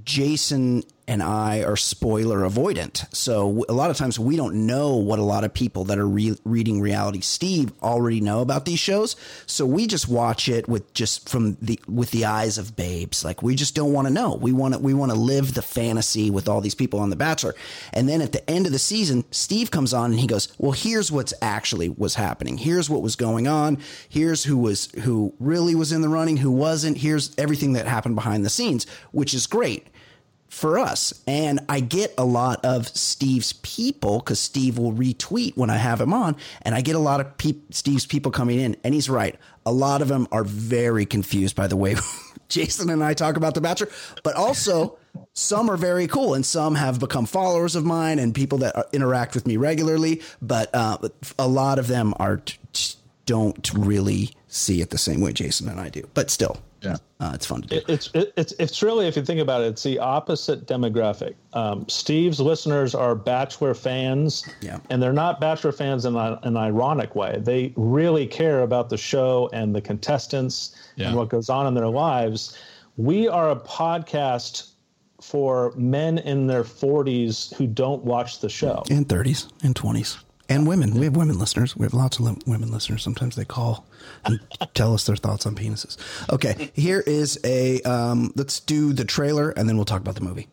Jason 0.05 0.83
and 1.09 1.23
I 1.23 1.63
are 1.63 1.77
spoiler 1.77 2.41
avoidant. 2.41 3.15
So 3.15 3.65
a 3.69 3.73
lot 3.73 3.91
of 3.91 3.97
times 3.97 4.19
we 4.19 4.37
don't 4.37 4.67
know 4.67 4.97
what 4.97 5.19
a 5.19 5.23
lot 5.23 5.45
of 5.45 5.55
people 5.55 5.85
that 5.85 5.99
are 5.99 6.07
re- 6.07 6.39
reading 6.45 6.81
reality 6.81 7.21
Steve 7.21 7.73
already 7.83 8.21
know 8.21 8.41
about 8.41 8.65
these 8.65 8.81
shows. 8.81 9.15
So 9.47 9.65
we 9.65 9.87
just 9.87 10.09
watch 10.09 10.49
it 10.49 10.69
with 10.69 10.93
just 10.95 11.29
from 11.29 11.57
the 11.63 11.79
with 11.87 12.11
the 12.11 12.25
eyes 12.25 12.59
of 12.59 12.77
babes. 12.77 13.25
Like 13.25 13.43
we 13.43 13.55
just 13.55 13.75
don't 13.75 13.93
want 13.93 14.09
to 14.09 14.13
know. 14.13 14.35
We 14.35 14.53
want 14.53 14.75
to 14.75 14.81
we 14.81 14.95
want 14.95 15.13
to 15.13 15.19
live 15.19 15.55
the 15.55 15.63
fantasy 15.63 16.31
with 16.31 16.49
all 16.49 16.61
these 16.61 16.75
people 16.75 16.99
on 16.99 17.11
the 17.11 17.17
bachelor. 17.17 17.55
And 17.93 18.09
then 18.09 18.21
at 18.21 18.33
the 18.33 18.49
end 18.51 18.67
of 18.67 18.73
the 18.73 18.79
season, 18.79 19.25
Steve 19.31 19.71
comes 19.71 19.95
on 19.95 20.11
and 20.11 20.21
he 20.21 20.27
goes, 20.27 20.49
"Well, 20.59 20.73
here's 20.73 21.13
what's 21.13 21.35
actually 21.41 21.89
was 21.89 22.17
happening. 22.17 22.59
Here's 22.59 22.91
what 22.91 23.03
was 23.03 23.15
going 23.17 23.47
on. 23.47 23.79
Here's 24.09 24.45
who 24.45 24.57
was 24.57 24.91
who 25.03 25.35
really 25.39 25.75
was 25.75 25.93
in 25.93 26.01
the 26.01 26.09
running, 26.09 26.39
who 26.39 26.51
wasn't. 26.51 26.99
Here's 26.99 27.33
everything 27.39 27.75
that 27.75 27.87
happened 27.87 28.17
behind 28.17 28.45
the 28.45 28.51
scenes, 28.51 28.87
which 29.13 29.33
is 29.33 29.47
great." 29.47 29.87
For 30.57 30.79
us. 30.79 31.13
And 31.27 31.61
I 31.69 31.81
get 31.81 32.15
a 32.17 32.25
lot 32.25 32.65
of 32.65 32.89
Steve's 32.89 33.53
people 33.53 34.21
because 34.21 34.41
Steve 34.41 34.79
will 34.79 34.93
retweet 34.93 35.55
when 35.55 35.69
I 35.69 35.77
have 35.77 36.01
him 36.01 36.15
on, 36.15 36.35
and 36.63 36.75
I 36.75 36.81
get 36.81 36.97
a 36.97 37.01
lot 37.01 37.21
of 37.21 37.27
Steve's 37.71 38.07
people 38.07 38.33
coming 38.33 38.59
in. 38.59 38.75
And 38.83 38.95
he's 38.95 39.11
right; 39.11 39.37
a 39.67 39.73
lot 39.73 40.01
of 40.01 40.09
them 40.09 40.27
are 40.33 40.45
very 40.45 41.05
confused 41.05 41.57
by 41.57 41.67
the 41.67 41.77
way 41.77 41.97
Jason 42.49 42.89
and 42.89 43.05
I 43.05 43.13
talk 43.13 43.37
about 43.37 43.55
The 43.55 43.61
Bachelor, 43.61 43.91
but 44.25 44.35
also. 44.35 44.99
Some 45.33 45.71
are 45.71 45.79
very 45.79 46.07
cool, 46.07 46.35
and 46.35 46.45
some 46.45 46.75
have 46.75 47.01
become 47.01 47.25
followers 47.25 47.75
of 47.75 47.87
mine 47.87 48.19
and 48.19 48.35
people 48.35 48.59
that 48.59 48.77
are, 48.77 48.87
interact 48.93 49.35
with 49.35 49.47
me 49.47 49.57
regularly. 49.57 50.21
But 50.43 50.75
uh, 50.75 50.99
a 51.39 51.49
lot 51.49 51.79
of 51.79 51.87
them 51.87 52.13
are 52.19 52.37
t- 52.39 52.59
t- 52.75 52.97
don't 53.25 53.73
really 53.73 54.33
see 54.47 54.83
it 54.83 54.91
the 54.91 54.99
same 54.99 55.23
way 55.23 55.33
Jason 55.33 55.71
and 55.71 55.81
I 55.81 55.89
do. 55.89 56.07
But 56.13 56.31
still. 56.31 56.61
Uh, 57.21 57.31
it's 57.35 57.47
fun 57.47 57.63
to 57.63 57.69
do. 57.69 57.77
It- 57.77 57.85
it's 57.89 58.11
it, 58.15 58.33
it's 58.37 58.53
it's 58.59 58.83
really 58.83 59.07
if 59.09 59.17
you 59.17 59.25
think 59.25 59.41
about 59.41 59.63
it, 59.63 59.69
it's 59.69 59.83
the 59.83 59.99
opposite 59.99 60.67
demographic. 60.67 61.35
Um, 61.55 61.89
Steve's 61.89 62.41
listeners 62.41 62.95
are 62.95 63.15
Bachelor 63.15 63.73
fans, 63.75 64.45
Yeah. 64.61 64.79
and 64.91 65.03
they're 65.03 65.13
not 65.13 65.41
Bachelor 65.41 65.73
fans 65.73 66.05
in 66.05 66.15
a- 66.17 66.39
an 66.43 66.57
ironic 66.57 67.15
way. 67.15 67.39
They 67.41 67.73
really 67.77 68.27
care 68.27 68.61
about 68.61 68.91
the 68.91 68.99
show 68.99 69.49
and 69.53 69.75
the 69.75 69.81
contestants 69.81 70.75
Yeah. 70.97 71.09
and 71.09 71.17
what 71.17 71.29
goes 71.31 71.49
on 71.49 71.67
in 71.67 71.75
their 71.75 71.89
lives. 71.89 72.57
We 72.99 73.29
are 73.29 73.51
a 73.51 73.57
podcast 73.57 74.71
for 75.23 75.73
men 75.77 76.19
in 76.19 76.47
their 76.47 76.63
40s 76.65 77.55
who 77.57 77.67
don't 77.67 78.05
watch 78.05 78.41
the 78.41 78.49
show. 78.51 78.83
and 78.91 79.09
30s 79.09 79.49
and 79.63 79.75
20s 79.75 80.19
and 80.49 80.67
women. 80.67 80.95
We 80.95 81.05
have 81.07 81.17
women 81.17 81.39
listeners. 81.39 81.77
We 81.77 81.85
have 81.85 81.95
lots 81.95 82.19
of 82.19 82.47
women 82.47 82.71
listeners. 82.71 83.03
Sometimes 83.03 83.37
they 83.37 83.45
call 83.45 83.87
and 84.25 84.41
tell 84.75 84.95
us 84.95 85.05
their 85.05 85.17
thoughts 85.17 85.47
on 85.47 85.55
penises. 85.55 85.97
Okay 86.33 86.71
here 86.75 87.01
is 87.07 87.39
a 87.45 87.81
um, 87.83 88.33
let's 88.37 88.61
do 88.61 88.93
the 88.93 89.05
trailer 89.05 89.51
and 89.51 89.69
then 89.69 89.77
we'll 89.77 89.85
talk 89.85 90.01
about 90.01 90.15
the 90.15 90.21
movie. 90.21 90.49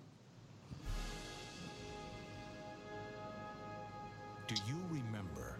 Do 4.47 4.55
you 4.67 4.75
remember 4.89 5.57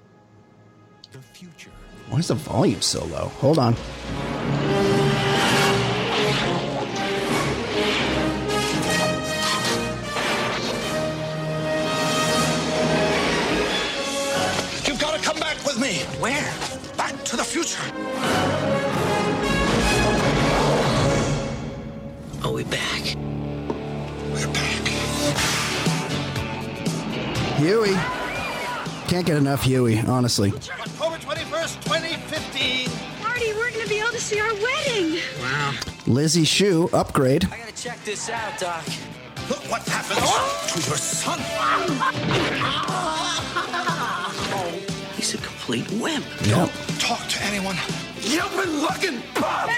the 1.11 1.19
future? 1.19 1.71
why 2.09 2.19
is 2.19 2.27
the 2.27 2.36
volume 2.36 2.81
so 2.81 3.05
low? 3.05 3.27
Hold 3.39 3.59
on 3.59 3.75
future. 17.64 17.84
Are 22.43 22.51
we 22.51 22.64
back? 22.66 23.16
We're 24.32 24.53
back. 24.53 24.82
huey 27.57 27.95
can't 29.07 29.26
get 29.26 29.38
enough 29.38 29.64
huey 29.64 29.99
honestly 29.99 30.49
October 30.49 31.18
21st, 31.18 31.84
2015. 31.84 32.89
Marty, 33.22 33.53
we're 33.53 33.70
going 33.70 33.84
to 33.84 33.88
be 33.88 33.99
able 33.99 34.09
to 34.09 34.20
see 34.20 34.39
our 34.39 34.53
wedding. 34.55 35.20
lizzie 36.07 36.43
Shue 36.43 36.89
upgrade 36.93 37.45
I 37.45 37.57
gotta 37.59 37.76
check 37.76 38.03
this 38.03 38.30
out, 38.30 38.59
Doc. 38.59 38.84
Look 39.49 39.59
what 39.70 39.84
happened 39.84 40.20
to 40.20 40.89
your 40.89 40.97
son. 40.97 41.39
He's 45.24 45.36
a 45.36 45.38
complete 45.38 45.89
wimp. 45.91 46.26
yep 46.41 46.69
Don't 46.69 46.99
Talk 46.99 47.26
to 47.30 47.43
anyone. 47.43 47.78
You've 48.19 48.51
been 48.57 48.82
looking, 48.82 49.21
Bob. 49.39 49.69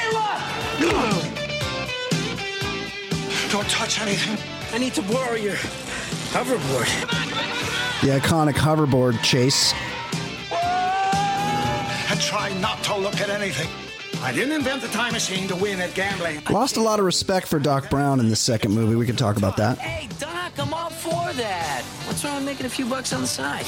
Don't 3.51 3.69
touch 3.69 4.01
anything. 4.01 4.39
I 4.73 4.79
need 4.79 4.95
to 4.95 5.03
borrow 5.03 5.35
your 5.35 5.53
hoverboard. 6.33 6.89
the 8.01 8.19
iconic 8.19 8.55
hoverboard 8.55 9.21
chase 9.21 9.71
And 12.09 12.19
try 12.19 12.51
not 12.59 12.83
to 12.85 12.97
look 12.97 13.21
at 13.21 13.29
anything. 13.29 13.84
I 14.25 14.31
didn't 14.33 14.53
invent 14.53 14.81
the 14.81 14.87
time 14.87 15.13
machine 15.13 15.47
to 15.49 15.55
win 15.55 15.79
at 15.79 15.93
gambling. 15.93 16.41
lost 16.49 16.77
a 16.77 16.81
lot 16.81 16.99
of 16.99 17.05
respect 17.05 17.47
for 17.47 17.59
doc 17.59 17.89
brown 17.91 18.19
in 18.19 18.27
the 18.29 18.35
second 18.35 18.71
movie 18.73 18.95
we 18.95 19.05
can 19.05 19.15
talk 19.15 19.37
about 19.37 19.55
that 19.57 19.77
Hey, 19.77 20.07
Doc, 20.19 20.51
I'm 20.57 20.73
all 20.73 20.89
for 20.89 21.31
that. 21.33 21.83
What's 22.07 22.23
wrong 22.25 22.37
with 22.37 22.45
making 22.45 22.65
a 22.65 22.69
few 22.69 22.85
bucks 22.87 23.13
on 23.13 23.21
the 23.21 23.27
side? 23.27 23.65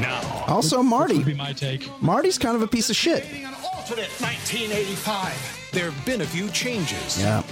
Now, 0.00 0.44
also 0.46 0.78
Would 0.78 0.84
marty 0.86 1.22
be 1.22 1.34
my 1.34 1.52
take. 1.52 1.88
marty's 2.02 2.38
kind 2.38 2.56
of 2.56 2.62
a 2.62 2.66
piece 2.66 2.88
of 2.88 2.96
shit 2.96 3.24
an 3.30 3.54
alternate 3.62 4.08
1985. 4.20 5.68
There 5.72 5.90
have 5.90 6.06
been 6.06 6.22
a 6.22 6.26
few 6.26 6.48
changes. 6.48 7.20
yeah 7.20 7.42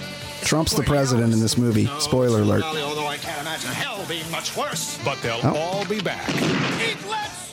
trump's 0.43 0.73
the 0.73 0.83
president 0.83 1.33
in 1.35 1.41
this 1.41 1.57
movie 1.59 1.87
spoiler 2.01 2.41
alert 2.43 2.63
Although 2.63 3.07
I 3.07 3.17
can't 3.19 3.41
imagine 3.43 3.71
imagine 3.71 3.71
hell 3.73 4.05
being 4.09 4.31
much 4.31 4.57
worse. 4.57 4.99
But 5.05 5.21
they'll 5.23 5.41
Oh. 5.43 5.55
all 5.57 5.85
be 5.85 6.01
back. 6.01 6.29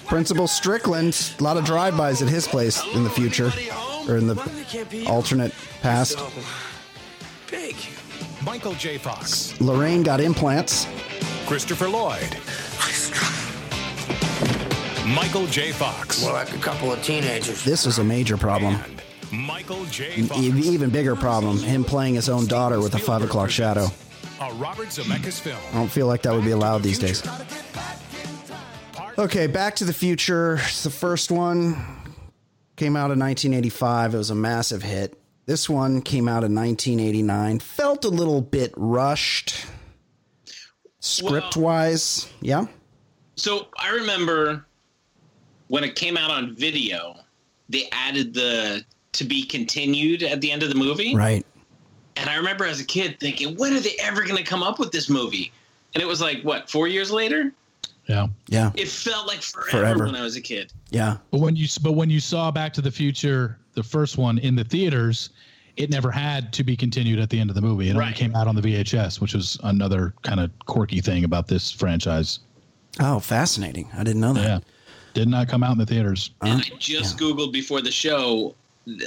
Principal 0.08 0.48
Strickland, 0.48 1.34
a 1.40 1.44
lot 1.44 1.56
of 1.58 1.64
drive-bys 1.64 2.22
at 2.22 2.28
his 2.28 2.46
place 2.48 2.82
in 2.94 3.04
the 3.06 3.10
future, 3.10 3.50
or 4.08 4.18
in 4.18 4.28
the 4.28 5.06
alternate 5.08 5.54
past. 5.82 6.18
Big. 7.50 7.76
Michael 8.46 8.74
J. 8.74 8.98
Fox, 8.98 9.60
Lorraine 9.62 10.02
got 10.04 10.20
implants. 10.20 10.88
Christopher 11.46 11.88
Lloyd, 11.88 12.36
Michael 15.16 15.46
J. 15.48 15.72
Fox, 15.72 16.22
More 16.24 16.34
like 16.34 16.54
a 16.54 16.58
couple 16.60 16.92
of 16.92 17.04
teenagers. 17.04 17.64
This 17.64 17.86
was 17.86 18.00
a 18.00 18.04
major 18.04 18.38
problem. 18.38 18.78
Michael 19.32 19.86
J. 19.86 20.24
Fox. 20.24 20.40
e- 20.42 20.48
even 20.70 20.90
bigger 20.90 21.16
problem, 21.16 21.58
him 21.60 21.84
playing 21.84 22.16
his 22.16 22.30
own 22.30 22.46
daughter 22.48 22.80
with 22.80 22.96
a 22.96 23.00
five 23.00 23.22
o'clock 23.22 23.50
shadow. 23.50 23.88
A 24.40 24.52
Robert 24.54 24.88
Zemeckis 24.88 25.40
film. 25.40 25.58
I 25.72 25.74
don't 25.76 25.92
feel 25.92 26.08
like 26.08 26.22
that 26.24 26.34
would 26.34 26.44
be 26.46 26.52
allowed 26.52 26.82
these 26.84 26.98
days. 27.00 27.22
Okay, 29.20 29.46
Back 29.48 29.76
to 29.76 29.86
the 29.86 29.94
Future. 29.94 30.56
The 30.84 30.90
first 30.90 31.32
one 31.32 31.76
came 32.76 32.96
out 32.96 33.12
in 33.12 33.20
1985. 33.20 34.14
It 34.14 34.18
was 34.18 34.30
a 34.30 34.36
massive 34.36 34.84
hit. 34.84 35.18
This 35.46 35.70
one 35.70 36.02
came 36.02 36.28
out 36.28 36.44
in 36.44 36.56
1989. 36.56 37.60
Felt 37.60 38.06
a 38.06 38.10
little 38.10 38.42
bit 38.42 38.74
rushed, 38.78 39.66
script 41.00 41.58
wise. 41.58 42.32
Yeah. 42.42 42.68
So 43.36 43.68
I 43.78 43.90
remember 43.92 44.66
when 45.68 45.84
it 45.84 45.96
came 45.96 46.18
out 46.18 46.32
on 46.32 46.56
video, 46.56 47.16
they 47.70 47.90
added 47.92 48.34
the 48.34 48.86
to 49.14 49.24
be 49.24 49.44
continued 49.44 50.24
at 50.24 50.42
the 50.42 50.52
end 50.52 50.64
of 50.64 50.70
the 50.70 50.76
movie. 50.76 51.16
Right. 51.16 51.46
And 52.16 52.30
I 52.30 52.36
remember 52.36 52.66
as 52.66 52.80
a 52.80 52.86
kid 52.86 53.20
thinking, 53.20 53.56
when 53.58 53.74
are 53.74 53.80
they 53.80 53.96
ever 54.02 54.22
going 54.24 54.38
to 54.38 54.44
come 54.44 54.64
up 54.64 54.80
with 54.80 54.92
this 54.92 55.10
movie? 55.10 55.52
And 55.94 56.02
it 56.02 56.06
was 56.06 56.22
like, 56.22 56.42
what, 56.44 56.70
four 56.70 56.88
years 56.88 57.12
later? 57.12 57.52
Yeah. 58.12 58.28
Yeah. 58.48 58.72
It 58.76 58.90
felt 58.90 59.26
like 59.28 59.42
forever, 59.42 59.70
Forever. 59.72 60.06
when 60.06 60.16
I 60.16 60.22
was 60.22 60.36
a 60.36 60.42
kid. 60.42 60.74
Yeah. 60.90 61.18
But 61.32 61.40
when 61.40 61.56
you 61.56 61.68
but 61.82 61.94
when 61.94 62.10
you 62.10 62.20
saw 62.20 62.52
Back 62.52 62.74
to 62.74 62.82
the 62.82 62.92
Future, 62.92 63.58
the 63.74 63.84
first 63.84 64.18
one 64.18 64.38
in 64.40 64.56
the 64.56 64.64
theaters, 64.66 65.30
it 65.78 65.90
never 65.90 66.12
had 66.12 66.52
to 66.54 66.64
be 66.64 66.76
continued 66.76 67.20
at 67.20 67.30
the 67.30 67.40
end 67.40 67.50
of 67.50 67.56
the 67.56 67.62
movie. 67.62 67.90
It 67.90 67.96
only 67.96 68.12
came 68.14 68.36
out 68.36 68.48
on 68.48 68.56
the 68.56 68.62
VHS, 68.62 69.22
which 69.22 69.34
was 69.34 69.58
another 69.64 70.14
kind 70.24 70.40
of 70.42 70.52
quirky 70.66 71.00
thing 71.00 71.24
about 71.24 71.48
this 71.48 71.72
franchise. 71.72 72.40
Oh, 73.00 73.20
fascinating. 73.20 73.90
I 73.98 74.04
didn't 74.04 74.20
know 74.22 74.34
that. 74.34 74.44
Yeah. 74.44 74.60
Did 75.14 75.30
not 75.30 75.48
come 75.48 75.64
out 75.64 75.72
in 75.72 75.78
the 75.78 75.86
theaters. 75.86 76.32
And 76.42 76.62
I 76.62 76.76
just 76.78 77.18
Googled 77.18 77.54
before 77.54 77.82
the 77.82 77.92
show, 77.92 78.54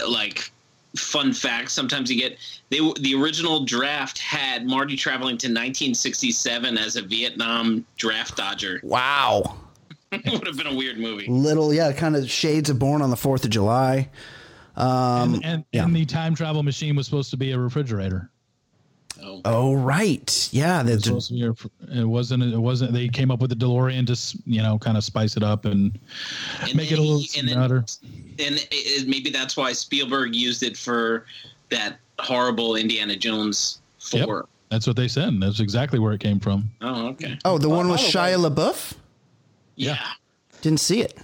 like, 0.09 0.51
fun 0.97 1.33
facts. 1.33 1.73
Sometimes 1.73 2.11
you 2.11 2.21
get 2.21 2.39
they 2.71 2.79
the 3.01 3.15
original 3.15 3.65
draft 3.65 4.19
had 4.19 4.67
Marty 4.67 4.97
traveling 4.97 5.37
to 5.39 5.47
1967 5.47 6.79
as 6.79 6.97
a 6.97 7.03
Vietnam 7.03 7.85
draft 7.97 8.37
dodger. 8.37 8.81
Wow. 8.95 9.57
it 10.13 10.33
would 10.33 10.47
have 10.47 10.57
been 10.57 10.69
a 10.69 10.75
weird 10.75 10.99
movie. 10.99 11.27
Little, 11.27 11.75
yeah, 11.75 11.91
kind 11.91 12.15
of 12.15 12.31
shades 12.31 12.71
of 12.71 12.79
Born 12.79 13.03
on 13.03 13.11
the 13.11 13.17
4th 13.17 13.43
of 13.43 13.51
July. 13.51 14.09
Um, 14.77 15.35
and 15.35 15.45
and, 15.45 15.65
yeah. 15.73 15.85
and 15.85 15.97
the 15.97 16.05
time 16.05 16.37
travel 16.37 16.63
machine 16.63 16.95
was 16.95 17.07
supposed 17.07 17.31
to 17.31 17.37
be 17.37 17.51
a 17.51 17.59
refrigerator. 17.59 18.31
Oh, 19.45 19.75
right. 19.75 20.49
Yeah. 20.53 20.81
It 20.81 20.85
The, 20.85 20.93
was, 20.93 21.05
supposed 21.05 21.29
to 21.29 21.35
be 21.35 21.43
a 21.43 21.49
ref- 21.51 21.67
it 21.99 22.05
wasn't. 22.05 22.43
It 22.43 22.59
wasn't. 22.59 22.93
They 22.93 23.09
came 23.09 23.31
up 23.31 23.41
with 23.41 23.51
the 23.51 23.57
DeLorean 23.57 24.07
to 24.07 24.39
you 24.47 24.63
know 24.63 24.79
kind 24.79 24.97
of 24.97 25.05
spice 25.05 25.37
it 25.37 25.43
up 25.43 25.65
and, 25.65 25.99
make 26.75 26.91
it 26.93 26.99
a 26.99 27.03
little 27.03 27.23
and 27.39 27.49
then- 27.49 27.59
And 27.61 28.57
it, 28.57 28.69
it- 28.73 29.09
maybe 29.09 29.31
that's 29.31 29.57
why 29.57 29.73
Spielberg 29.73 30.35
used 30.35 30.63
it 30.63 30.77
for 30.77 31.27
that 31.71 31.99
horrible 32.19 32.77
Indiana 32.77 33.17
Jones 33.17 33.81
Yep. 34.13 34.25
four. 34.27 34.49
That's 34.71 34.87
what 34.87 34.97
they 34.97 35.09
said. 35.09 35.41
That's 35.41 35.61
exactly 35.61 35.99
where 35.99 36.13
it 36.13 36.21
came 36.21 36.41
from. 36.41 36.69
Oh, 36.81 37.07
okay. 37.09 37.39
oh, 37.45 37.59
the 37.59 37.69
one 37.69 37.89
with 37.89 38.01
Shia 38.01 38.37
LaBeouf? 38.49 38.95
Yeah. 39.77 39.99
Didn't 40.63 40.81
see 40.81 41.01
it. 41.01 41.17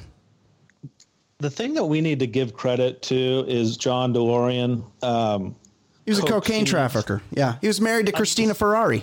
The 1.39 1.51
thing 1.51 1.75
that 1.75 1.85
we 1.85 2.01
need 2.01 2.19
to 2.21 2.27
give 2.27 2.53
credit 2.55 3.01
to 3.03 3.45
is 3.49 3.77
John 3.77 4.13
DeLorean. 4.13 4.85
Um, 5.03 5.57
He 6.05 6.11
was 6.11 6.19
a 6.19 6.23
cocaine 6.23 6.65
trafficker. 6.65 7.23
Yeah. 7.31 7.57
He 7.61 7.69
was 7.69 7.81
married 7.81 8.07
to 8.07 8.13
Cristina 8.13 8.55
Ferrare. 8.55 9.03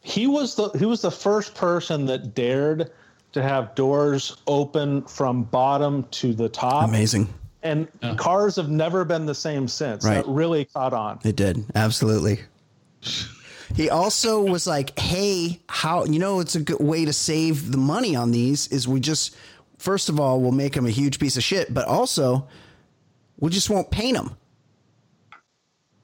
He 0.00 0.26
was 0.26 0.54
the 0.54 0.70
he 0.70 0.84
was 0.84 1.00
the 1.00 1.10
first 1.10 1.54
person 1.54 2.06
that 2.06 2.34
dared 2.34 2.90
to 3.32 3.42
have 3.42 3.74
doors 3.74 4.36
open 4.46 5.02
from 5.02 5.44
bottom 5.44 6.04
to 6.12 6.34
the 6.34 6.48
top. 6.48 6.88
Amazing. 6.88 7.32
And 7.62 7.88
cars 8.18 8.56
have 8.56 8.68
never 8.68 9.04
been 9.06 9.24
the 9.24 9.34
same 9.34 9.68
since. 9.68 10.04
Right. 10.04 10.16
That 10.16 10.26
really 10.26 10.66
caught 10.66 10.92
on. 10.92 11.18
It 11.24 11.34
did. 11.34 11.64
Absolutely. 11.74 12.40
He 13.74 13.88
also 13.88 14.42
was 14.42 14.66
like, 14.66 14.98
"Hey, 14.98 15.60
how 15.68 16.04
you 16.04 16.18
know 16.18 16.40
it's 16.40 16.54
a 16.54 16.60
good 16.60 16.80
way 16.80 17.06
to 17.06 17.12
save 17.12 17.72
the 17.72 17.78
money 17.78 18.14
on 18.14 18.30
these 18.30 18.68
is 18.68 18.86
we 18.86 19.00
just 19.00 19.34
first 19.78 20.08
of 20.08 20.20
all 20.20 20.40
we'll 20.40 20.52
make 20.52 20.74
them 20.74 20.86
a 20.86 20.90
huge 20.90 21.18
piece 21.18 21.36
of 21.36 21.42
shit, 21.42 21.72
but 21.72 21.88
also 21.88 22.46
we 23.38 23.50
just 23.50 23.70
won't 23.70 23.90
paint 23.90 24.16
them. 24.16 24.36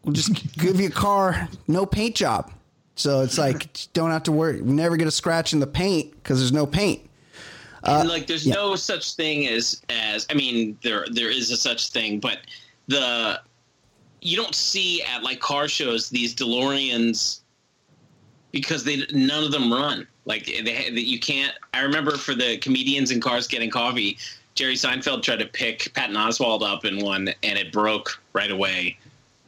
We'll 0.04 0.14
just 0.14 0.32
give 0.58 0.80
you 0.80 0.88
a 0.88 0.92
car, 0.92 1.48
no 1.68 1.86
paint 1.86 2.16
job. 2.16 2.52
So 2.96 3.22
it's 3.22 3.38
like 3.38 3.68
don't 3.94 4.10
have 4.10 4.24
to 4.24 4.32
worry. 4.32 4.58
You 4.58 4.64
never 4.64 4.96
get 4.96 5.08
a 5.08 5.10
scratch 5.10 5.52
in 5.52 5.60
the 5.60 5.66
paint 5.66 6.12
because 6.12 6.38
there's 6.38 6.52
no 6.52 6.66
paint. 6.66 7.00
and 7.84 8.08
uh, 8.08 8.12
like 8.12 8.26
there's 8.26 8.46
no 8.46 8.76
such 8.76 9.14
thing 9.14 9.46
as 9.46 9.80
as 9.88 10.26
I 10.28 10.34
mean 10.34 10.76
there 10.82 11.06
there 11.10 11.30
is 11.30 11.50
a 11.50 11.56
such 11.56 11.88
thing, 11.88 12.20
but 12.20 12.40
the 12.88 13.40
you 14.20 14.36
don't 14.36 14.54
see 14.54 15.02
at 15.02 15.22
like 15.22 15.40
car 15.40 15.66
shows 15.66 16.10
these 16.10 16.34
DeLoreans 16.34 17.40
because 18.52 18.84
they 18.84 19.06
none 19.12 19.44
of 19.44 19.52
them 19.52 19.72
run. 19.72 20.06
Like 20.26 20.44
they 20.46 20.90
you 20.90 21.18
can't. 21.18 21.54
I 21.72 21.80
remember 21.80 22.16
for 22.18 22.34
the 22.34 22.58
comedians 22.58 23.10
in 23.10 23.20
cars 23.20 23.46
getting 23.46 23.70
coffee, 23.70 24.18
Jerry 24.54 24.74
Seinfeld 24.74 25.22
tried 25.22 25.38
to 25.38 25.46
pick 25.46 25.92
Patton 25.94 26.16
Oswalt 26.16 26.62
up 26.62 26.84
in 26.84 27.02
one, 27.02 27.28
and 27.42 27.58
it 27.58 27.72
broke 27.72 28.20
right 28.34 28.50
away. 28.50 28.98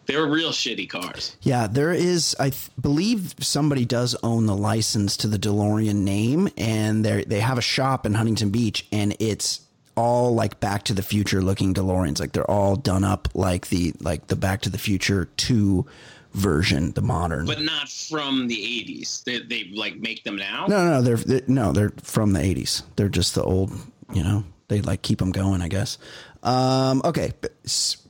They 0.07 0.17
were 0.17 0.27
real 0.29 0.51
shitty 0.51 0.89
cars. 0.89 1.37
Yeah, 1.43 1.67
there 1.69 1.93
is. 1.93 2.35
I 2.41 2.51
th- 2.51 2.71
believe 2.81 3.35
somebody 3.41 3.85
does 3.85 4.17
own 4.23 4.47
the 4.47 4.57
license 4.57 5.17
to 5.19 5.29
the 5.29 5.39
DeLorean 5.39 5.97
name, 5.97 6.49
and 6.57 7.05
they 7.05 7.25
they 7.25 7.41
have 7.41 7.59
a 7.59 7.63
shop 7.63 8.05
in 8.07 8.15
Huntington 8.15 8.51
Beach, 8.51 8.87
and 8.91 9.15
it's 9.21 9.61
all 9.95 10.35
like 10.35 10.59
Back 10.59 10.85
to 10.85 10.95
the 10.95 11.03
Future 11.03 11.41
looking 11.43 11.73
DeLoreans. 11.75 12.19
Like 12.19 12.33
they're 12.33 12.51
all 12.51 12.77
done 12.77 13.05
up 13.05 13.29
like 13.35 13.69
the 13.69 13.93
like 14.01 14.27
the 14.27 14.37
Back 14.37 14.63
to 14.63 14.71
the 14.71 14.79
Future 14.79 15.27
two 15.37 15.87
version, 16.33 16.93
the 16.93 17.03
modern. 17.03 17.45
but 17.47 17.61
not 17.61 17.91
from 17.91 18.49
the 18.49 18.57
80s. 18.57 19.23
They, 19.25 19.41
they 19.41 19.71
like 19.75 19.97
make 19.99 20.25
them 20.25 20.37
now. 20.37 20.65
no, 20.67 20.85
no, 20.89 21.03
they're, 21.03 21.17
they're 21.17 21.43
no, 21.47 21.73
they're 21.73 21.93
from 22.03 22.33
the 22.33 22.41
'80s. 22.41 22.83
They're 22.97 23.09
just 23.11 23.35
the 23.35 23.43
old. 23.45 23.71
You 24.13 24.23
know, 24.25 24.45
they 24.73 24.81
like 24.81 25.03
keep 25.03 25.19
them 25.19 25.33
going. 25.33 25.63
I 25.63 25.69
guess. 25.69 25.99
Um, 26.43 27.03
okay, 27.05 27.33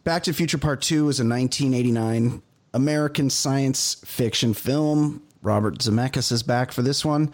Back 0.05 0.23
to 0.25 0.31
the 0.31 0.37
Future 0.37 0.59
Part 0.59 0.81
Two 0.81 1.09
is 1.09 1.21
a 1.21 1.25
1989 1.25 2.43
American 2.75 3.31
science 3.31 3.97
fiction 4.05 4.55
film. 4.55 5.23
Robert 5.43 5.79
Zemeckis 5.79 6.33
is 6.33 6.43
back 6.43 6.73
for 6.73 6.83
this 6.83 7.05
one. 7.05 7.31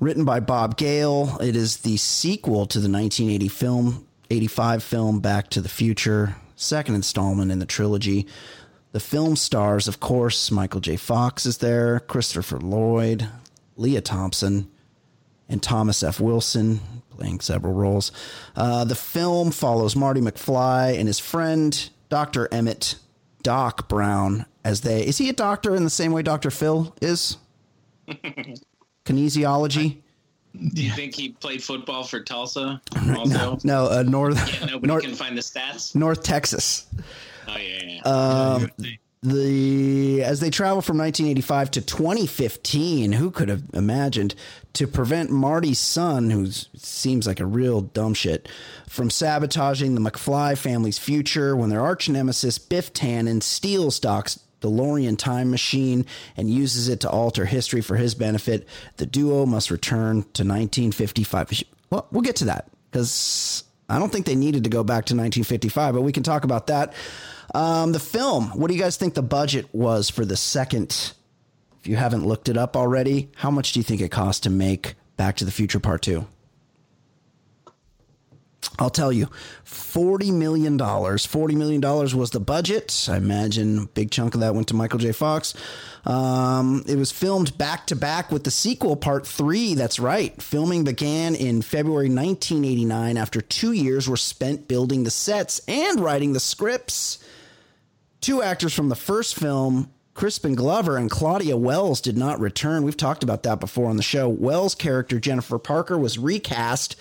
Written 0.00 0.24
by 0.24 0.40
Bob 0.40 0.76
Gale, 0.76 1.38
it 1.40 1.56
is 1.56 1.78
the 1.78 1.96
sequel 1.96 2.66
to 2.66 2.78
the 2.78 2.90
1980 2.90 3.48
film, 3.48 4.06
85 4.30 4.82
film 4.82 5.20
Back 5.20 5.50
to 5.50 5.60
the 5.60 5.68
Future, 5.68 6.36
second 6.56 6.94
installment 6.94 7.50
in 7.52 7.58
the 7.58 7.66
trilogy. 7.66 8.26
The 8.92 9.00
film 9.00 9.36
stars, 9.36 9.88
of 9.88 10.00
course, 10.00 10.50
Michael 10.50 10.80
J. 10.80 10.96
Fox 10.96 11.46
is 11.46 11.58
there, 11.58 12.00
Christopher 12.00 12.58
Lloyd, 12.58 13.28
Lea 13.76 14.00
Thompson, 14.00 14.70
and 15.48 15.62
Thomas 15.62 16.02
F. 16.02 16.20
Wilson 16.20 16.80
playing 17.16 17.40
several 17.40 17.72
roles. 17.72 18.12
Uh, 18.56 18.84
the 18.84 18.94
film 18.94 19.50
follows 19.50 19.94
Marty 19.96 20.20
McFly 20.20 20.98
and 20.98 21.06
his 21.08 21.18
friend, 21.18 21.90
Dr. 22.08 22.48
Emmett 22.52 22.96
Doc 23.42 23.88
Brown, 23.88 24.46
as 24.64 24.80
they. 24.82 25.06
Is 25.06 25.18
he 25.18 25.28
a 25.28 25.32
doctor 25.32 25.74
in 25.74 25.84
the 25.84 25.90
same 25.90 26.12
way 26.12 26.22
Dr. 26.22 26.50
Phil 26.50 26.94
is? 27.00 27.36
Kinesiology? 29.04 29.98
Do 30.72 30.84
you 30.84 30.92
think 30.92 31.14
he 31.14 31.30
played 31.30 31.62
football 31.62 32.04
for 32.04 32.20
Tulsa? 32.20 32.80
No, 33.04 33.18
Also, 33.20 33.58
no, 33.64 33.86
uh, 33.90 34.04
North, 34.06 34.36
yeah, 34.60 34.66
nobody 34.66 34.86
North, 34.86 35.02
can 35.02 35.14
find 35.14 35.36
the 35.36 35.42
stats. 35.42 35.96
North 35.96 36.22
Texas. 36.22 36.86
Oh 37.48 37.56
yeah, 37.56 37.82
yeah. 37.84 38.00
Um, 38.02 38.70
the 39.24 40.22
as 40.22 40.40
they 40.40 40.50
travel 40.50 40.82
from 40.82 40.98
1985 40.98 41.70
to 41.72 41.80
2015, 41.80 43.12
who 43.12 43.30
could 43.30 43.48
have 43.48 43.62
imagined 43.72 44.34
to 44.74 44.86
prevent 44.86 45.30
Marty's 45.30 45.78
son, 45.78 46.28
who 46.28 46.50
seems 46.50 47.26
like 47.26 47.40
a 47.40 47.46
real 47.46 47.80
dumb 47.80 48.12
shit, 48.12 48.48
from 48.86 49.08
sabotaging 49.08 49.94
the 49.94 50.00
McFly 50.00 50.58
family's 50.58 50.98
future 50.98 51.56
when 51.56 51.70
their 51.70 51.80
arch 51.80 52.08
nemesis 52.08 52.58
Biff 52.58 52.92
Tannen 52.92 53.42
steals 53.42 53.98
Doc's 53.98 54.40
DeLorean 54.60 55.16
time 55.16 55.50
machine 55.50 56.04
and 56.36 56.50
uses 56.50 56.88
it 56.88 57.00
to 57.00 57.10
alter 57.10 57.46
history 57.46 57.80
for 57.80 57.96
his 57.96 58.14
benefit. 58.14 58.68
The 58.98 59.06
duo 59.06 59.46
must 59.46 59.70
return 59.70 60.22
to 60.34 60.42
1955. 60.42 61.64
Well, 61.88 62.06
we'll 62.10 62.22
get 62.22 62.36
to 62.36 62.46
that 62.46 62.68
because 62.90 63.64
I 63.88 63.98
don't 63.98 64.12
think 64.12 64.26
they 64.26 64.34
needed 64.34 64.64
to 64.64 64.70
go 64.70 64.84
back 64.84 65.06
to 65.06 65.14
1955, 65.14 65.94
but 65.94 66.02
we 66.02 66.12
can 66.12 66.22
talk 66.22 66.44
about 66.44 66.66
that. 66.66 66.92
Um, 67.54 67.92
the 67.92 68.00
film. 68.00 68.48
What 68.50 68.68
do 68.68 68.74
you 68.74 68.80
guys 68.80 68.96
think 68.96 69.14
the 69.14 69.22
budget 69.22 69.68
was 69.72 70.10
for 70.10 70.24
the 70.24 70.36
second 70.36 71.12
If 71.80 71.86
you 71.86 71.96
haven't 71.96 72.26
looked 72.26 72.48
it 72.48 72.56
up 72.56 72.76
already, 72.76 73.30
how 73.36 73.50
much 73.50 73.72
do 73.72 73.78
you 73.80 73.84
think 73.84 74.00
it 74.00 74.10
cost 74.10 74.42
to 74.42 74.50
make 74.50 74.94
Back 75.16 75.36
to 75.36 75.44
the 75.44 75.52
Future 75.52 75.78
Part 75.78 76.02
2? 76.02 76.26
I'll 78.78 78.90
tell 78.90 79.12
you, 79.12 79.28
$40 79.64 80.32
million. 80.32 80.78
$40 80.78 81.54
million 81.54 81.80
was 81.80 82.30
the 82.30 82.40
budget. 82.40 83.06
I 83.08 83.18
imagine 83.18 83.78
a 83.78 83.86
big 83.86 84.10
chunk 84.10 84.34
of 84.34 84.40
that 84.40 84.54
went 84.54 84.68
to 84.68 84.74
Michael 84.74 84.98
J. 84.98 85.12
Fox. 85.12 85.54
Um, 86.04 86.82
it 86.88 86.96
was 86.96 87.12
filmed 87.12 87.56
back 87.56 87.86
to 87.88 87.96
back 87.96 88.32
with 88.32 88.42
the 88.44 88.50
sequel, 88.50 88.96
Part 88.96 89.26
3. 89.26 89.74
That's 89.74 90.00
right. 90.00 90.40
Filming 90.42 90.82
began 90.82 91.34
in 91.34 91.62
February 91.62 92.08
1989 92.08 93.16
after 93.16 93.40
two 93.40 93.72
years 93.72 94.08
were 94.08 94.16
spent 94.16 94.66
building 94.66 95.04
the 95.04 95.10
sets 95.10 95.60
and 95.68 96.00
writing 96.00 96.32
the 96.32 96.40
scripts. 96.40 97.23
Two 98.24 98.42
actors 98.42 98.72
from 98.72 98.88
the 98.88 98.96
first 98.96 99.38
film, 99.38 99.90
Crispin 100.14 100.54
Glover 100.54 100.96
and 100.96 101.10
Claudia 101.10 101.58
Wells, 101.58 102.00
did 102.00 102.16
not 102.16 102.40
return. 102.40 102.82
We've 102.82 102.96
talked 102.96 103.22
about 103.22 103.42
that 103.42 103.60
before 103.60 103.90
on 103.90 103.98
the 103.98 104.02
show. 104.02 104.30
Wells' 104.30 104.74
character, 104.74 105.20
Jennifer 105.20 105.58
Parker, 105.58 105.98
was 105.98 106.18
recast 106.18 106.96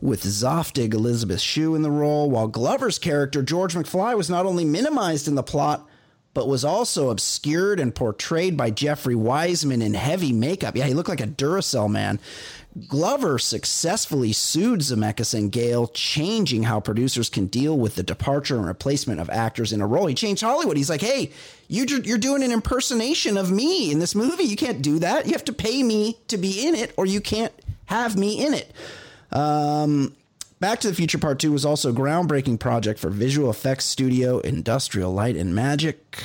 with 0.00 0.24
Zoftig 0.24 0.92
Elizabeth 0.92 1.40
Shue 1.40 1.76
in 1.76 1.82
the 1.82 1.90
role, 1.92 2.28
while 2.28 2.48
Glover's 2.48 2.98
character, 2.98 3.44
George 3.44 3.74
McFly, 3.74 4.16
was 4.16 4.28
not 4.28 4.44
only 4.44 4.64
minimized 4.64 5.28
in 5.28 5.36
the 5.36 5.44
plot, 5.44 5.88
but 6.34 6.48
was 6.48 6.64
also 6.64 7.10
obscured 7.10 7.78
and 7.78 7.94
portrayed 7.94 8.56
by 8.56 8.70
Jeffrey 8.70 9.14
Weissman 9.14 9.82
in 9.82 9.94
heavy 9.94 10.32
makeup. 10.32 10.74
Yeah, 10.74 10.86
he 10.86 10.94
looked 10.94 11.08
like 11.08 11.20
a 11.20 11.28
Duracell 11.28 11.88
man. 11.88 12.18
Glover 12.86 13.38
successfully 13.38 14.32
sued 14.32 14.80
Zemeckis 14.80 15.34
and 15.34 15.50
Gale, 15.50 15.88
changing 15.88 16.62
how 16.62 16.78
producers 16.78 17.28
can 17.28 17.46
deal 17.46 17.76
with 17.76 17.96
the 17.96 18.02
departure 18.02 18.56
and 18.56 18.66
replacement 18.66 19.20
of 19.20 19.28
actors 19.28 19.72
in 19.72 19.80
a 19.80 19.86
role. 19.86 20.06
He 20.06 20.14
changed 20.14 20.42
Hollywood. 20.42 20.76
He's 20.76 20.90
like, 20.90 21.00
hey, 21.00 21.32
you, 21.66 21.84
you're 22.04 22.18
doing 22.18 22.44
an 22.44 22.52
impersonation 22.52 23.36
of 23.36 23.50
me 23.50 23.90
in 23.90 23.98
this 23.98 24.14
movie. 24.14 24.44
You 24.44 24.56
can't 24.56 24.82
do 24.82 25.00
that. 25.00 25.26
You 25.26 25.32
have 25.32 25.44
to 25.46 25.52
pay 25.52 25.82
me 25.82 26.18
to 26.28 26.38
be 26.38 26.66
in 26.66 26.76
it, 26.76 26.94
or 26.96 27.06
you 27.06 27.20
can't 27.20 27.52
have 27.86 28.16
me 28.16 28.46
in 28.46 28.54
it. 28.54 28.72
Um, 29.32 30.14
Back 30.60 30.80
to 30.80 30.88
the 30.88 30.94
Future 30.94 31.16
Part 31.16 31.38
2 31.38 31.52
was 31.52 31.64
also 31.64 31.88
a 31.88 31.94
groundbreaking 31.94 32.60
project 32.60 33.00
for 33.00 33.08
visual 33.08 33.48
effects 33.48 33.86
studio 33.86 34.40
Industrial 34.40 35.10
Light 35.10 35.34
and 35.34 35.54
Magic. 35.54 36.22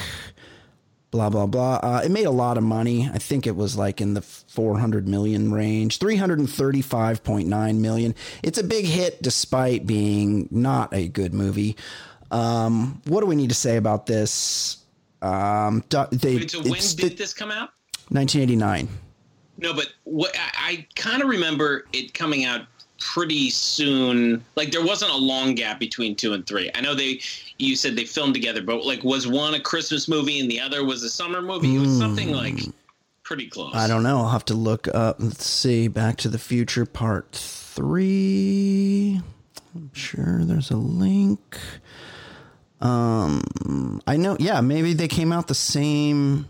Blah, 1.16 1.30
blah, 1.30 1.46
blah. 1.46 1.76
Uh, 1.82 2.02
it 2.04 2.12
made 2.12 2.26
a 2.26 2.32
lot 2.32 2.58
of 2.58 2.64
money. 2.66 3.10
I 3.14 3.20
think 3.20 3.48
it 3.48 3.56
was 3.56 3.78
like 3.78 4.02
in 4.02 4.16
the 4.16 4.22
400 4.22 5.08
million 5.08 5.50
range, 5.50 5.98
335.9 5.98 7.78
million. 7.78 8.16
It's 8.44 8.58
a 8.58 8.64
big 8.66 8.84
hit 8.84 9.22
despite 9.22 9.88
being 9.88 10.50
not 10.52 10.94
a 10.94 11.08
good 11.08 11.34
movie. 11.34 11.78
Um, 12.32 13.02
what 13.06 13.22
do 13.22 13.28
we 13.28 13.38
need 13.38 13.48
to 13.48 13.56
say 13.56 13.78
about 13.78 14.08
this? 14.08 14.80
Um, 15.22 15.86
they, 15.90 16.36
Wait, 16.36 16.52
so 16.52 16.62
when 16.64 16.82
did 16.98 17.18
this 17.18 17.34
come 17.34 17.50
out? 17.50 17.70
1989. 18.10 18.90
No, 19.60 19.74
but 19.74 19.94
what 20.04 20.36
I, 20.38 20.50
I 20.58 20.88
kind 20.96 21.22
of 21.22 21.30
remember 21.30 21.86
it 21.94 22.14
coming 22.14 22.44
out 22.44 22.64
pretty 23.00 23.50
soon. 23.50 24.44
Like 24.56 24.72
there 24.72 24.84
wasn't 24.84 25.12
a 25.12 25.18
long 25.18 25.56
gap 25.56 25.80
between 25.80 26.16
two 26.16 26.34
and 26.34 26.46
three. 26.46 26.72
I 26.76 26.82
know 26.82 26.96
they, 26.96 27.20
you 27.58 27.76
said 27.76 27.96
they 27.96 28.06
filmed 28.06 28.34
together, 28.34 28.62
but 28.62 28.86
like 28.86 29.04
was 29.04 29.28
one 29.28 29.54
a 29.54 29.60
Christmas 29.60 30.08
movie 30.08 30.40
and 30.40 30.50
the 30.50 30.60
other 30.60 30.84
was 30.84 31.04
a 31.04 31.10
summer 31.10 31.42
movie? 31.42 31.76
It 31.76 31.80
was 31.80 31.98
something 31.98 32.32
like 32.32 32.60
pretty 33.24 33.48
close. 33.48 33.76
I 33.76 33.88
don't 33.88 34.04
know. 34.04 34.20
I'll 34.20 34.30
have 34.30 34.46
to 34.46 34.54
look 34.54 34.88
up. 34.94 35.18
Let's 35.20 35.46
see. 35.46 35.88
Back 35.88 36.18
to 36.18 36.30
the 36.30 36.40
Future 36.40 36.86
Part 36.86 37.32
Three. 37.34 39.22
I'm 39.76 39.92
sure 39.94 40.46
there's 40.46 40.72
a 40.72 40.78
link. 40.78 41.58
Um, 42.82 44.02
I 44.08 44.16
know. 44.18 44.38
Yeah, 44.40 44.62
maybe 44.62 44.94
they 44.94 45.08
came 45.08 45.32
out 45.34 45.48
the 45.48 45.56
same 45.56 46.48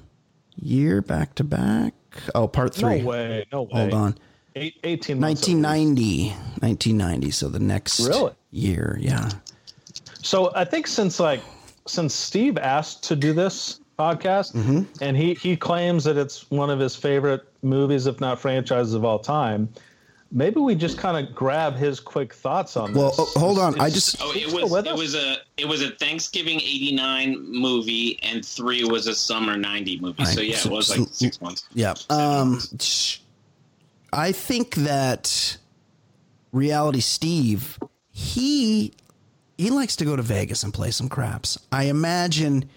year, 0.55 1.01
back 1.01 1.35
to 1.35 1.43
back. 1.43 1.93
Oh, 2.33 2.47
Part 2.47 2.75
Three. 2.75 3.01
No 3.01 3.07
way. 3.07 3.45
No 3.51 3.63
way. 3.63 3.69
Hold 3.73 3.93
on. 3.93 4.17
Eight, 4.57 4.75
18 4.85 5.19
months 5.19 5.47
1990. 5.47 6.29
1990. 6.61 7.31
So 7.31 7.49
the 7.49 7.59
next 7.59 7.99
Really? 7.99 8.31
year. 8.51 8.97
Yeah. 9.01 9.29
So 10.21 10.51
I 10.55 10.63
think 10.63 10.87
since 10.87 11.19
like 11.19 11.41
since 11.87 12.13
Steve 12.13 12.57
asked 12.57 13.03
to 13.03 13.15
do 13.15 13.33
this 13.33 13.79
podcast, 13.99 14.53
Mm-hmm. 14.53 14.83
and 15.01 15.17
he 15.17 15.33
he 15.35 15.57
claims 15.57 16.03
that 16.05 16.17
it's 16.17 16.49
one 16.51 16.69
of 16.69 16.79
his 16.79 16.95
favorite 16.95 17.41
movies, 17.63 18.07
if 18.07 18.19
not 18.21 18.39
franchises 18.39 18.93
of 18.93 19.03
all 19.03 19.19
time. 19.19 19.67
Maybe 20.31 20.59
we 20.59 20.73
just 20.75 20.97
kind 20.97 21.15
of 21.25 21.33
grab 21.35 21.75
his 21.75 21.99
quick 21.99 22.33
thoughts 22.33 22.75
on 22.75 22.93
Well, 22.93 23.09
this. 23.11 23.19
oh, 23.35 23.39
hold 23.39 23.59
on. 23.59 23.79
I 23.79 23.89
just- 23.89 24.17
Oh, 24.21 24.31
it 24.35 24.51
was 24.51 24.71
with 24.71 24.87
it 24.87 24.95
was 24.95 25.15
a 25.15 25.37
it 25.57 25.67
was 25.67 25.81
a 25.81 25.91
Thanksgiving 25.91 26.59
'89 26.61 27.45
movie, 27.51 28.19
and 28.23 28.43
three 28.45 28.83
was 28.85 29.07
a 29.07 29.15
summer 29.15 29.55
'90 29.57 29.99
movie. 29.99 30.23
So 30.25 30.37
Right. 30.37 30.47
yeah, 30.47 30.55
it 30.55 30.59
So- 30.59 30.69
was 30.69 30.87
so- 30.87 30.99
like 31.01 31.09
six 31.11 31.41
months. 31.41 31.63
Yeah. 31.73 31.93
Um, 32.09 32.61
sh- 32.79 33.17
I 34.11 34.31
think 34.31 34.75
that 34.75 35.57
reality 36.51 37.01
Steve, 37.01 37.79
he 38.09 38.93
he 39.57 39.69
likes 39.69 39.95
to 39.97 40.05
go 40.05 40.15
to 40.15 40.21
Vegas 40.21 40.63
and 40.63 40.73
play 40.73 40.91
some 40.91 41.09
craps. 41.09 41.57
I 41.71 41.85
imagine 41.85 42.69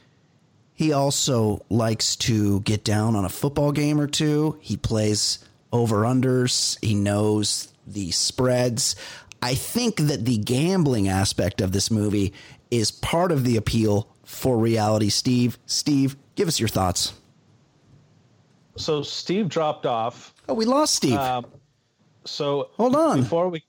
he 0.74 0.92
also 0.92 1.64
likes 1.68 2.14
to 2.16 2.60
get 2.60 2.84
down 2.84 3.16
on 3.16 3.24
a 3.24 3.28
football 3.28 3.72
game 3.72 4.00
or 4.00 4.06
two. 4.06 4.58
He 4.60 4.76
plays 4.76 5.44
over 5.72 6.02
unders. 6.02 6.82
He 6.84 6.94
knows 6.94 7.72
the 7.86 8.10
spreads. 8.12 8.94
I 9.42 9.54
think 9.54 9.96
that 9.96 10.24
the 10.24 10.38
gambling 10.38 11.08
aspect 11.08 11.60
of 11.60 11.72
this 11.72 11.90
movie 11.90 12.32
is 12.70 12.90
part 12.90 13.32
of 13.32 13.44
the 13.44 13.56
appeal 13.56 14.08
for 14.24 14.58
reality 14.58 15.08
Steve. 15.08 15.58
Steve, 15.66 16.16
give 16.34 16.48
us 16.48 16.60
your 16.60 16.68
thoughts. 16.68 17.12
So 18.78 19.02
Steve 19.02 19.48
dropped 19.48 19.86
off. 19.86 20.34
Oh, 20.48 20.54
we 20.54 20.64
lost 20.64 20.94
Steve. 20.94 21.14
Um, 21.18 21.46
so 22.24 22.70
hold 22.76 22.96
on 22.96 23.20
before 23.20 23.48
we 23.48 23.62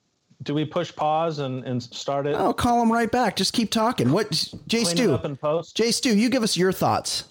do 0.43 0.53
we 0.53 0.63
push 0.65 0.95
pause 0.95 1.39
and, 1.39 1.63
and 1.65 1.81
start 1.83 2.25
it. 2.25 2.35
I'll 2.35 2.53
call 2.53 2.81
him 2.81 2.91
right 2.91 3.11
back. 3.11 3.35
Just 3.35 3.53
keep 3.53 3.71
talking. 3.71 4.11
What, 4.11 4.31
Jay 4.67 4.83
Clean 4.83 4.95
Stu? 4.95 5.13
up 5.13 5.25
in 5.25 5.35
post. 5.35 5.75
Jay 5.75 5.91
Stu, 5.91 6.15
you 6.17 6.29
give 6.29 6.43
us 6.43 6.55
your 6.55 6.71
thoughts. 6.71 7.25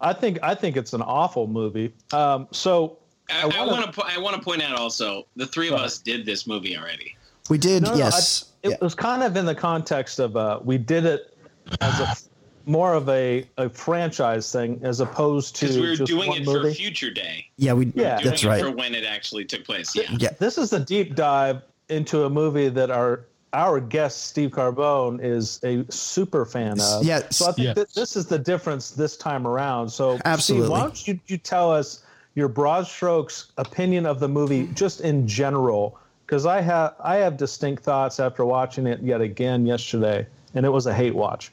I 0.00 0.12
think 0.12 0.38
I 0.42 0.54
think 0.54 0.76
it's 0.76 0.92
an 0.92 1.02
awful 1.02 1.46
movie. 1.46 1.92
Um, 2.12 2.48
so 2.50 2.98
I, 3.30 3.42
I 3.54 3.66
want 3.66 3.92
to 3.94 4.02
I 4.04 4.18
want 4.18 4.36
to 4.36 4.42
point 4.42 4.62
out 4.62 4.76
also 4.78 5.26
the 5.36 5.46
three 5.46 5.68
of 5.68 5.74
us 5.74 5.98
did 5.98 6.24
this 6.26 6.46
movie 6.46 6.76
already. 6.76 7.16
We 7.48 7.58
did, 7.58 7.82
No, 7.82 7.92
no, 7.92 7.96
yes. 7.96 8.44
I- 8.44 8.46
it 8.62 8.80
was 8.82 8.94
kind 8.94 9.22
of 9.22 9.36
in 9.36 9.46
the 9.46 9.54
context 9.54 10.18
of 10.18 10.36
uh, 10.36 10.60
we 10.62 10.76
did 10.76 11.06
it 11.06 11.34
as 11.80 11.98
a 12.00 12.14
more 12.66 12.94
of 12.94 13.08
a, 13.08 13.46
a 13.58 13.68
franchise 13.68 14.50
thing 14.52 14.80
as 14.82 15.00
opposed 15.00 15.56
to 15.56 15.66
Because 15.66 15.78
we 15.80 15.88
were 15.88 15.96
just 15.96 16.10
doing 16.10 16.28
one 16.28 16.38
it 16.38 16.46
movie. 16.46 16.68
for 16.70 16.74
Future 16.74 17.10
Day. 17.10 17.46
yeah, 17.56 17.72
we. 17.72 17.86
Yeah. 17.94 18.16
Doing 18.18 18.30
that's 18.30 18.42
it 18.44 18.46
right. 18.48 18.62
For 18.62 18.70
when 18.70 18.94
it 18.94 19.04
actually 19.04 19.44
took 19.44 19.64
place. 19.64 19.94
Yeah. 19.94 20.14
Yeah. 20.18 20.30
This 20.38 20.58
is 20.58 20.70
the 20.70 20.80
deep 20.80 21.14
dive 21.14 21.62
into 21.88 22.24
a 22.24 22.30
movie 22.30 22.68
that 22.68 22.90
our 22.90 23.24
our 23.52 23.80
guest 23.80 24.26
Steve 24.26 24.50
Carbone 24.50 25.20
is 25.20 25.58
a 25.64 25.84
super 25.90 26.44
fan 26.44 26.80
of. 26.80 27.04
Yeah, 27.04 27.28
So 27.30 27.48
I 27.48 27.52
think 27.52 27.66
yeah. 27.66 27.72
that 27.74 27.92
this 27.94 28.14
is 28.14 28.26
the 28.26 28.38
difference 28.38 28.92
this 28.92 29.16
time 29.16 29.44
around. 29.44 29.88
So 29.88 30.20
Absolutely. 30.24 30.66
Steve, 30.66 30.70
why 30.70 30.80
don't 30.82 31.08
you, 31.08 31.18
you 31.26 31.36
tell 31.36 31.72
us 31.72 32.04
your 32.36 32.46
broad 32.46 32.86
strokes 32.86 33.50
opinion 33.58 34.06
of 34.06 34.20
the 34.20 34.28
movie 34.28 34.68
just 34.74 35.00
in 35.00 35.26
general? 35.26 35.98
Because 36.26 36.46
I 36.46 36.60
have 36.60 36.94
I 37.00 37.16
have 37.16 37.36
distinct 37.36 37.82
thoughts 37.82 38.20
after 38.20 38.44
watching 38.44 38.86
it 38.86 39.02
yet 39.02 39.20
again 39.20 39.66
yesterday, 39.66 40.28
and 40.54 40.64
it 40.64 40.68
was 40.70 40.86
a 40.86 40.94
hate 40.94 41.16
watch. 41.16 41.50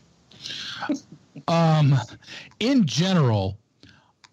Um, 1.48 1.96
in 2.60 2.86
general, 2.86 3.58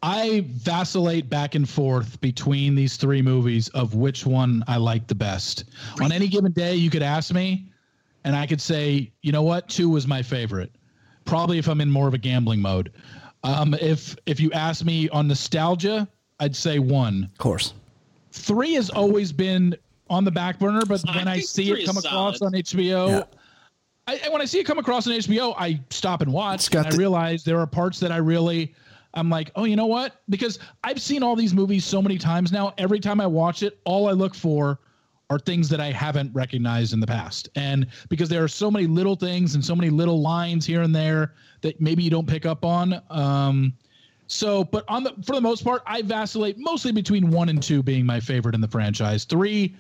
I 0.03 0.45
vacillate 0.49 1.31
back 1.31 1.55
and 1.55 1.69
forth 1.69 2.21
between 2.21 2.75
these 2.75 2.97
three 2.97 3.23
movies 3.23 3.69
of 3.69 3.95
which 3.95 4.27
one 4.27 4.65
I 4.67 4.77
like 4.77 5.07
the 5.07 5.15
best. 5.15 5.65
On 6.03 6.13
any 6.13 6.29
given 6.29 6.53
day, 6.53 6.75
you 6.75 6.91
could 6.91 7.03
ask 7.03 7.33
me, 7.33 7.67
and 8.25 8.35
I 8.37 8.47
could 8.47 8.61
say, 8.61 9.11
you 9.23 9.33
know 9.33 9.43
what, 9.43 9.69
two 9.69 9.89
was 9.89 10.07
my 10.07 10.23
favorite. 10.23 10.73
Probably 11.25 11.59
if 11.59 11.69
I'm 11.69 11.81
in 11.81 11.91
more 11.91 12.09
of 12.09 12.15
a 12.15 12.19
gambling 12.19 12.61
mode. 12.61 12.93
Um, 13.45 13.75
if 13.75 14.17
if 14.27 14.41
you 14.41 14.51
ask 14.53 14.85
me 14.85 15.09
on 15.11 15.29
nostalgia, 15.29 16.09
I'd 16.41 16.57
say 16.57 16.79
one. 16.79 17.31
Of 17.33 17.39
course. 17.39 17.75
Three 18.33 18.75
has 18.75 18.91
always 18.91 19.33
been 19.33 19.77
on 20.11 20.25
the 20.25 20.31
back 20.31 20.59
burner, 20.59 20.85
but 20.87 21.03
I 21.09 21.17
when 21.17 21.29
I 21.29 21.35
think 21.37 21.47
see 21.49 21.71
it 21.71 21.87
come 21.87 21.97
is 21.97 22.05
across 22.05 22.43
on 22.43 22.53
HBO, 22.53 23.09
Yeah. 23.09 23.23
I, 24.07 24.17
and 24.17 24.33
when 24.33 24.43
I 24.43 24.45
see 24.45 24.61
it 24.61 24.65
come 24.65 24.79
across 24.79 25.07
on 25.07 25.15
HBO, 25.15 25.55
I 25.57 25.81
stop 25.91 26.21
and 26.21 26.33
watch. 26.33 26.61
And 26.87 26.95
I 26.95 26.97
realize 26.99 27.45
there 27.45 27.59
are 27.59 27.67
parts 27.67 27.99
that 28.01 28.13
I 28.13 28.19
really, 28.19 28.75
I'm 29.15 29.31
like, 29.31 29.51
oh, 29.57 29.65
you 29.65 29.77
know 29.77 29.87
what? 29.87 30.21
Because 30.29 30.59
I've 30.83 31.01
seen 31.01 31.23
all 31.23 31.37
these 31.37 31.55
movies 31.55 31.85
so 31.85 32.03
many 32.03 32.19
times 32.19 32.53
now. 32.53 32.75
Every 32.77 33.01
time 33.01 33.21
I 33.21 33.27
watch 33.27 33.63
it, 33.63 33.79
all 33.85 34.09
I 34.09 34.13
look 34.13 34.35
for 34.35 34.81
are 35.31 35.39
things 35.39 35.69
that 35.71 35.81
I 35.81 35.91
haven't 35.91 36.33
recognized 36.35 36.93
in 36.93 37.01
the 37.01 37.07
past. 37.07 37.49
And 37.55 37.87
because 38.09 38.29
there 38.29 38.45
are 38.45 38.49
so 38.49 38.71
many 38.71 38.87
little 38.87 39.17
things 39.17 39.55
and 39.55 39.65
so 39.65 39.75
many 39.75 39.89
little 39.89 40.21
lines 40.21 40.67
here 40.67 40.83
and 40.83 40.95
there 40.95 41.33
that 41.63 41.81
maybe 41.81 42.03
you 42.03 42.11
don't 42.11 42.29
pick 42.29 42.45
up 42.45 42.65
on. 42.65 43.01
Um, 43.11 43.73
so, 44.27 44.65
but 44.65 44.85
on 44.89 45.03
the 45.05 45.15
for 45.25 45.35
the 45.35 45.41
most 45.41 45.65
part, 45.65 45.83
I 45.87 46.03
vacillate 46.03 46.59
mostly 46.59 46.93
between 46.93 47.31
one 47.31 47.49
and 47.49 47.63
two 47.63 47.83
being 47.83 48.05
my 48.05 48.21
favorite 48.21 48.55
in 48.55 48.61
the 48.61 48.69
franchise. 48.69 49.25
Three 49.25 49.77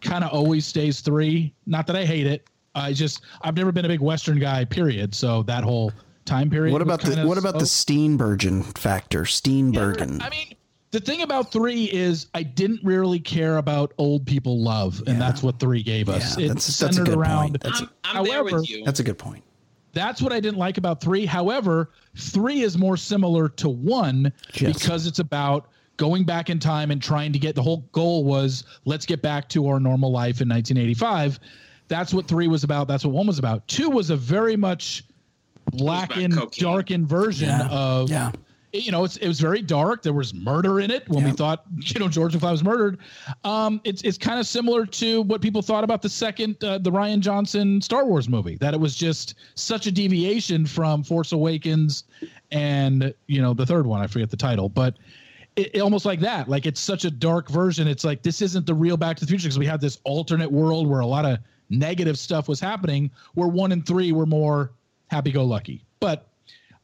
kind 0.00 0.24
of 0.24 0.30
always 0.32 0.66
stays 0.66 1.00
three. 1.00 1.52
Not 1.66 1.86
that 1.86 1.96
I 1.96 2.04
hate 2.04 2.26
it. 2.26 2.46
I 2.74 2.92
just 2.92 3.22
I've 3.42 3.56
never 3.56 3.72
been 3.72 3.84
a 3.84 3.88
big 3.88 4.00
Western 4.00 4.38
guy, 4.38 4.64
period. 4.64 5.14
So 5.14 5.42
that 5.44 5.64
whole 5.64 5.92
time 6.24 6.50
period. 6.50 6.72
What 6.72 6.82
about 6.82 7.00
the 7.00 7.24
what 7.26 7.38
about 7.38 7.58
the 7.58 7.66
slow. 7.66 7.94
Steenburgen 7.94 8.76
factor? 8.78 9.22
Steenburgen. 9.22 10.22
I 10.22 10.30
mean, 10.30 10.54
the 10.90 11.00
thing 11.00 11.22
about 11.22 11.50
three 11.52 11.84
is 11.84 12.28
I 12.34 12.42
didn't 12.42 12.80
really 12.84 13.18
care 13.20 13.56
about 13.58 13.92
old 13.98 14.26
people 14.26 14.60
love, 14.62 15.02
and 15.06 15.20
that's 15.20 15.42
what 15.42 15.58
three 15.58 15.82
gave 15.82 16.08
us. 16.08 16.36
Yeah, 16.38 16.46
it 16.46 16.48
that's- 16.48 16.66
that's 16.66 16.68
a 16.68 16.72
centered 16.72 17.06
good 17.06 17.18
around. 17.18 17.50
point. 17.50 17.62
That's 17.62 17.80
a- 17.80 17.90
I'm, 18.04 18.18
I'm 18.18 18.24
there 18.24 18.44
with 18.44 18.68
you. 18.70 18.84
That's 18.84 19.00
a 19.00 19.04
good 19.04 19.18
point. 19.18 19.42
That's 19.92 20.20
what 20.20 20.32
I 20.32 20.40
didn't 20.40 20.58
like 20.58 20.76
about 20.76 21.00
three. 21.00 21.24
However, 21.24 21.90
three 22.16 22.62
is 22.62 22.76
more 22.76 22.96
similar 22.96 23.48
to 23.50 23.68
one 23.68 24.32
Yes. 24.54 24.72
because 24.80 25.06
it's 25.06 25.20
about 25.20 25.68
going 25.96 26.24
back 26.24 26.50
in 26.50 26.58
time 26.58 26.90
and 26.90 27.00
trying 27.00 27.32
to 27.32 27.38
get 27.38 27.54
the 27.54 27.62
whole 27.62 27.86
goal 27.92 28.24
was 28.24 28.64
let's 28.86 29.06
get 29.06 29.22
back 29.22 29.48
to 29.50 29.68
our 29.68 29.78
normal 29.78 30.10
life 30.10 30.40
in 30.40 30.48
1985. 30.48 31.38
That's 31.88 32.14
what 32.14 32.26
three 32.26 32.48
was 32.48 32.64
about. 32.64 32.88
That's 32.88 33.04
what 33.04 33.12
one 33.14 33.26
was 33.26 33.38
about. 33.38 33.66
Two 33.68 33.90
was 33.90 34.10
a 34.10 34.16
very 34.16 34.56
much 34.56 35.04
blackened, 35.72 36.38
darkened 36.52 37.08
version 37.08 37.48
Yeah. 37.48 37.68
of 37.68 38.10
Yeah. 38.10 38.32
you 38.72 38.90
know, 38.90 39.04
it's, 39.04 39.16
it 39.18 39.28
was 39.28 39.38
very 39.40 39.62
dark. 39.62 40.02
There 40.02 40.12
was 40.12 40.34
murder 40.34 40.80
in 40.80 40.90
it 40.90 41.08
when 41.08 41.24
we 41.24 41.30
thought, 41.30 41.64
you 41.78 42.00
know, 42.00 42.08
George 42.08 42.34
McFly 42.34 42.50
was 42.50 42.64
murdered. 42.64 42.98
Um, 43.44 43.80
it's 43.84 44.02
it's 44.02 44.18
kind 44.18 44.40
of 44.40 44.46
similar 44.46 44.84
to 44.86 45.22
what 45.22 45.40
people 45.40 45.62
thought 45.62 45.84
about 45.84 46.02
the 46.02 46.08
second, 46.08 46.62
uh, 46.64 46.78
the 46.78 46.90
Rian 46.90 47.20
Johnson 47.20 47.80
Star 47.80 48.04
Wars 48.04 48.28
movie, 48.28 48.56
that 48.56 48.74
it 48.74 48.80
was 48.80 48.96
just 48.96 49.34
such 49.54 49.86
a 49.86 49.92
deviation 49.92 50.66
from 50.66 51.02
Force 51.04 51.32
Awakens 51.32 52.04
and, 52.50 53.14
you 53.26 53.40
know, 53.40 53.54
the 53.54 53.66
third 53.66 53.86
one, 53.86 54.00
I 54.00 54.06
forget 54.06 54.30
the 54.30 54.36
title, 54.36 54.68
but 54.68 54.96
it, 55.56 55.70
it- 55.76 55.80
almost 55.80 56.04
like 56.04 56.20
that. 56.20 56.48
Like 56.48 56.66
it's 56.66 56.80
such 56.80 57.04
a 57.04 57.10
dark 57.10 57.48
version. 57.48 57.86
It's 57.88 58.04
like, 58.04 58.22
this 58.22 58.42
isn't 58.42 58.66
the 58.66 58.74
real 58.74 58.96
Back 58.96 59.16
to 59.18 59.24
the 59.24 59.28
Future 59.28 59.44
because 59.48 59.58
we 59.58 59.66
have 59.66 59.80
this 59.80 59.98
alternate 60.04 60.50
world 60.50 60.88
where 60.88 61.00
a 61.00 61.06
lot 61.06 61.24
of 61.24 61.38
negative 61.70 62.18
stuff 62.18 62.48
was 62.48 62.60
happening, 62.60 63.10
where 63.34 63.48
one 63.48 63.72
and 63.72 63.86
three 63.86 64.12
were 64.12 64.26
more 64.26 64.70
happy 65.08 65.30
go 65.32 65.44
lucky. 65.44 65.82
But, 66.00 66.26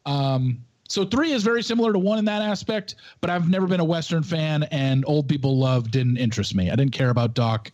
um, 0.07 0.59
so 0.89 1.05
three 1.05 1.31
is 1.31 1.45
very 1.45 1.62
similar 1.62 1.93
to 1.93 1.99
one 2.01 2.18
in 2.18 2.24
that 2.24 2.43
aspect, 2.43 2.97
but 3.20 3.31
I've 3.31 3.49
never 3.49 3.68
been 3.68 3.78
a 3.78 3.85
Western 3.85 4.24
fan, 4.24 4.64
and 4.64 5.05
old 5.07 5.28
people 5.28 5.57
love 5.57 5.91
didn't 5.93 6.16
interest 6.16 6.55
me. 6.55 6.68
I 6.70 6.74
didn't 6.74 6.93
care 6.93 7.11
about 7.11 7.35
Doc 7.35 7.70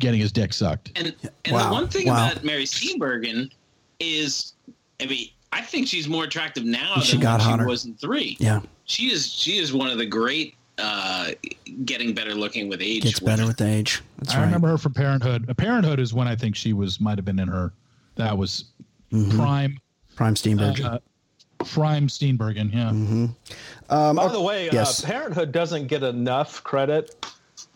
getting 0.00 0.18
his 0.20 0.32
dick 0.32 0.52
sucked. 0.52 0.90
And 0.96 1.14
and 1.44 1.54
Wow. 1.54 1.66
the 1.68 1.72
one 1.72 1.88
thing 1.88 2.08
Wow. 2.08 2.30
about 2.32 2.42
Mary 2.44 2.64
Steenburgen 2.64 3.52
is, 4.00 4.54
I 5.00 5.06
mean, 5.06 5.28
I 5.52 5.60
think 5.60 5.86
she's 5.86 6.08
more 6.08 6.24
attractive 6.24 6.64
now 6.64 6.96
She 7.02 7.12
than 7.12 7.20
got 7.20 7.38
when 7.38 7.48
hotter. 7.50 7.62
she 7.62 7.66
was 7.68 7.84
in 7.84 7.94
three. 7.94 8.36
Yeah. 8.40 8.60
she 8.84 9.12
is. 9.12 9.32
She 9.32 9.58
is 9.58 9.72
one 9.72 9.88
of 9.88 9.98
the 9.98 10.06
great, 10.06 10.56
uh, 10.78 11.30
getting 11.84 12.12
better 12.14 12.34
looking 12.34 12.68
with 12.68 12.80
age. 12.82 13.02
Gets 13.02 13.20
better 13.20 13.46
with 13.46 13.60
age. 13.60 14.02
That's 14.18 14.34
I 14.34 14.38
right. 14.38 14.44
remember 14.44 14.68
her 14.68 14.78
from 14.78 14.92
Parenthood. 14.94 15.48
Uh, 15.48 15.54
Parenthood 15.54 15.98
is 16.00 16.12
when 16.14 16.28
I 16.28 16.36
think 16.36 16.54
she 16.56 16.72
was 16.72 17.00
might 17.00 17.18
have 17.18 17.24
been 17.24 17.38
in 17.38 17.48
her. 17.48 17.72
That 18.16 18.36
was 18.36 18.64
Mhm. 19.12 19.34
prime 19.36 19.78
Prime 20.16 20.34
Steenburgen. 20.34 20.84
uh, 20.84 20.98
prime 21.64 22.08
Steenburgen. 22.08 22.72
Yeah. 22.72 22.90
Mm-hmm. 22.90 23.26
Um, 23.90 24.16
By 24.16 24.28
the 24.28 24.40
way, 24.40 24.68
yes. 24.72 25.02
uh, 25.04 25.06
Parenthood 25.08 25.52
doesn't 25.52 25.86
get 25.86 26.02
enough 26.02 26.62
credit 26.64 27.14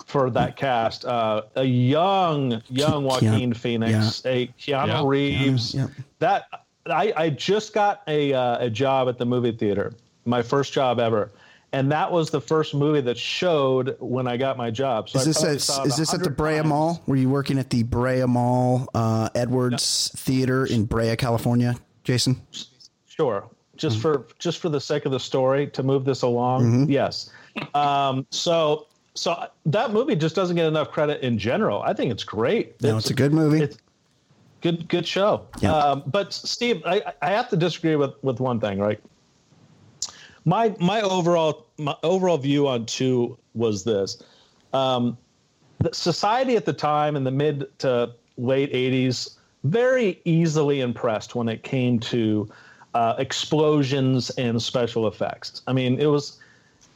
for 0.07 0.29
that 0.31 0.57
cast. 0.57 1.05
Uh, 1.05 1.43
a 1.57 1.65
young, 1.65 2.63
young 2.69 3.05
Joaquin 3.05 3.53
Keanu- 3.53 3.57
Phoenix, 3.57 4.23
a 4.27 4.49
Keanu 4.59 4.87
Yeah. 4.89 5.03
Reeves. 5.05 5.75
Yeah. 5.75 5.87
That 6.19 6.47
I, 6.87 7.13
I 7.17 7.31
just 7.31 7.73
got 7.75 8.03
a 8.09 8.33
uh, 8.33 8.59
a 8.65 8.71
job 8.71 9.09
at 9.09 9.19
the 9.19 9.27
movie 9.27 9.53
theater, 9.53 9.93
my 10.25 10.43
first 10.43 10.73
job 10.73 10.99
ever, 10.99 11.31
and 11.73 11.91
that 11.93 12.11
was 12.11 12.31
the 12.31 12.41
first 12.41 12.75
movie 12.75 13.01
that 13.03 13.17
showed 13.17 13.97
when 14.01 14.27
I 14.27 14.37
got 14.37 14.57
my 14.57 14.71
job. 14.71 15.09
So 15.09 15.19
Is 15.21 15.25
this 15.27 15.39
probably 15.39 15.55
at, 15.57 15.61
saw 15.61 15.83
it 15.83 15.87
is 15.87 15.97
this 15.97 16.13
at 16.15 16.21
the 16.21 16.31
100 16.31 16.37
Brea 16.37 16.63
Mall? 16.69 17.03
Were 17.07 17.17
you 17.17 17.29
working 17.31 17.59
at 17.59 17.71
the 17.71 17.83
Brea 17.85 18.25
Mall 18.27 18.89
uh, 18.95 19.29
Edwards 19.35 20.11
Theater 20.17 20.67
in 20.67 20.85
Brea, 20.85 21.15
California, 21.17 21.77
Jason? 22.05 22.41
Sure. 23.07 23.49
Just 23.77 23.99
for 24.01 24.27
just 24.39 24.59
for 24.59 24.69
the 24.69 24.81
sake 24.81 25.07
of 25.07 25.13
the 25.13 25.21
story 25.21 25.67
to 25.69 25.83
move 25.83 26.05
this 26.05 26.21
along, 26.23 26.87
Mhm. 26.87 26.91
yes. 26.91 27.31
Um, 27.75 28.27
so 28.31 28.87
so 29.15 29.47
that 29.67 29.93
movie 29.93 30.17
just 30.17 30.35
doesn't 30.37 30.55
get 30.57 30.67
enough 30.67 30.91
credit 30.91 31.23
in 31.23 31.39
general. 31.39 31.81
I 31.83 31.95
think 31.95 32.11
it's 32.13 32.25
great. 32.25 32.81
No, 32.83 32.99
it's 32.99 33.09
a 33.11 33.15
good 33.15 33.33
movie. 33.33 33.63
It's 33.63 33.79
good 34.61 34.87
good 34.89 35.07
show. 35.07 35.47
Yeah. 35.61 35.75
Um, 35.75 36.03
but 36.07 36.33
Steve, 36.35 36.83
I, 36.85 37.03
I 37.23 37.31
have 37.31 37.49
to 37.51 37.57
disagree 37.57 37.97
with 37.97 38.13
with 38.23 38.39
one 38.39 38.61
thing, 38.61 38.79
right? 38.79 39.01
My 40.45 40.75
my 40.81 41.01
overall 41.01 41.67
my 41.79 41.97
overall 42.03 42.39
view 42.39 42.69
on 42.69 42.87
two 42.87 43.39
was 43.55 43.85
this. 43.85 44.23
Um, 44.73 45.19
society 45.93 46.57
at 46.57 46.65
the 46.65 46.73
time 46.73 47.17
in 47.17 47.25
the 47.25 47.31
mid 47.31 47.67
to 47.81 48.15
late 48.37 48.73
80s 48.73 49.37
very 49.65 50.21
easily 50.25 50.81
impressed 50.81 51.35
when 51.35 51.49
it 51.49 51.63
came 51.63 51.99
to 52.01 52.49
uh, 52.95 53.15
explosions 53.19 54.31
and 54.31 54.63
special 54.63 55.07
effects. 55.07 55.63
I 55.67 55.73
mean 55.73 55.99
it 55.99 56.07
was 56.07 56.39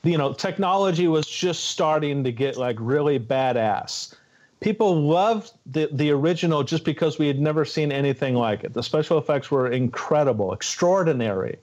you 0.02 0.18
know 0.18 0.32
technology 0.32 1.08
was 1.08 1.26
just 1.26 1.64
starting 1.64 2.24
to 2.24 2.32
get 2.32 2.56
like 2.56 2.76
really 2.78 3.18
badass. 3.18 4.14
People 4.60 5.02
loved 5.02 5.52
the, 5.66 5.90
the 5.92 6.10
original 6.10 6.62
just 6.62 6.84
because 6.84 7.18
we 7.18 7.26
had 7.26 7.38
never 7.38 7.66
seen 7.66 7.92
anything 7.92 8.34
like 8.34 8.64
it. 8.64 8.72
The 8.72 8.82
special 8.82 9.18
effects 9.18 9.50
were 9.50 9.70
incredible 9.70 10.54
extraordinary 10.54 11.58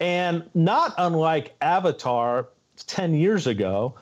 and 0.00 0.48
not 0.54 0.94
unlike 0.98 1.54
avatar 1.60 2.48
10 2.86 3.14
years 3.14 3.46
ago 3.46 3.94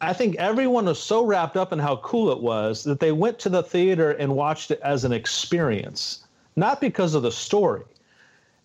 I 0.00 0.12
think 0.12 0.36
everyone 0.36 0.84
was 0.84 1.02
so 1.02 1.24
wrapped 1.24 1.56
up 1.56 1.72
in 1.72 1.78
how 1.78 1.96
cool 1.96 2.30
it 2.30 2.40
was 2.40 2.84
that 2.84 3.00
they 3.00 3.12
went 3.12 3.38
to 3.40 3.48
the 3.48 3.62
theater 3.62 4.10
and 4.12 4.36
watched 4.36 4.70
it 4.70 4.80
as 4.82 5.04
an 5.04 5.12
experience, 5.12 6.26
not 6.54 6.80
because 6.80 7.14
of 7.14 7.22
the 7.22 7.32
story. 7.32 7.82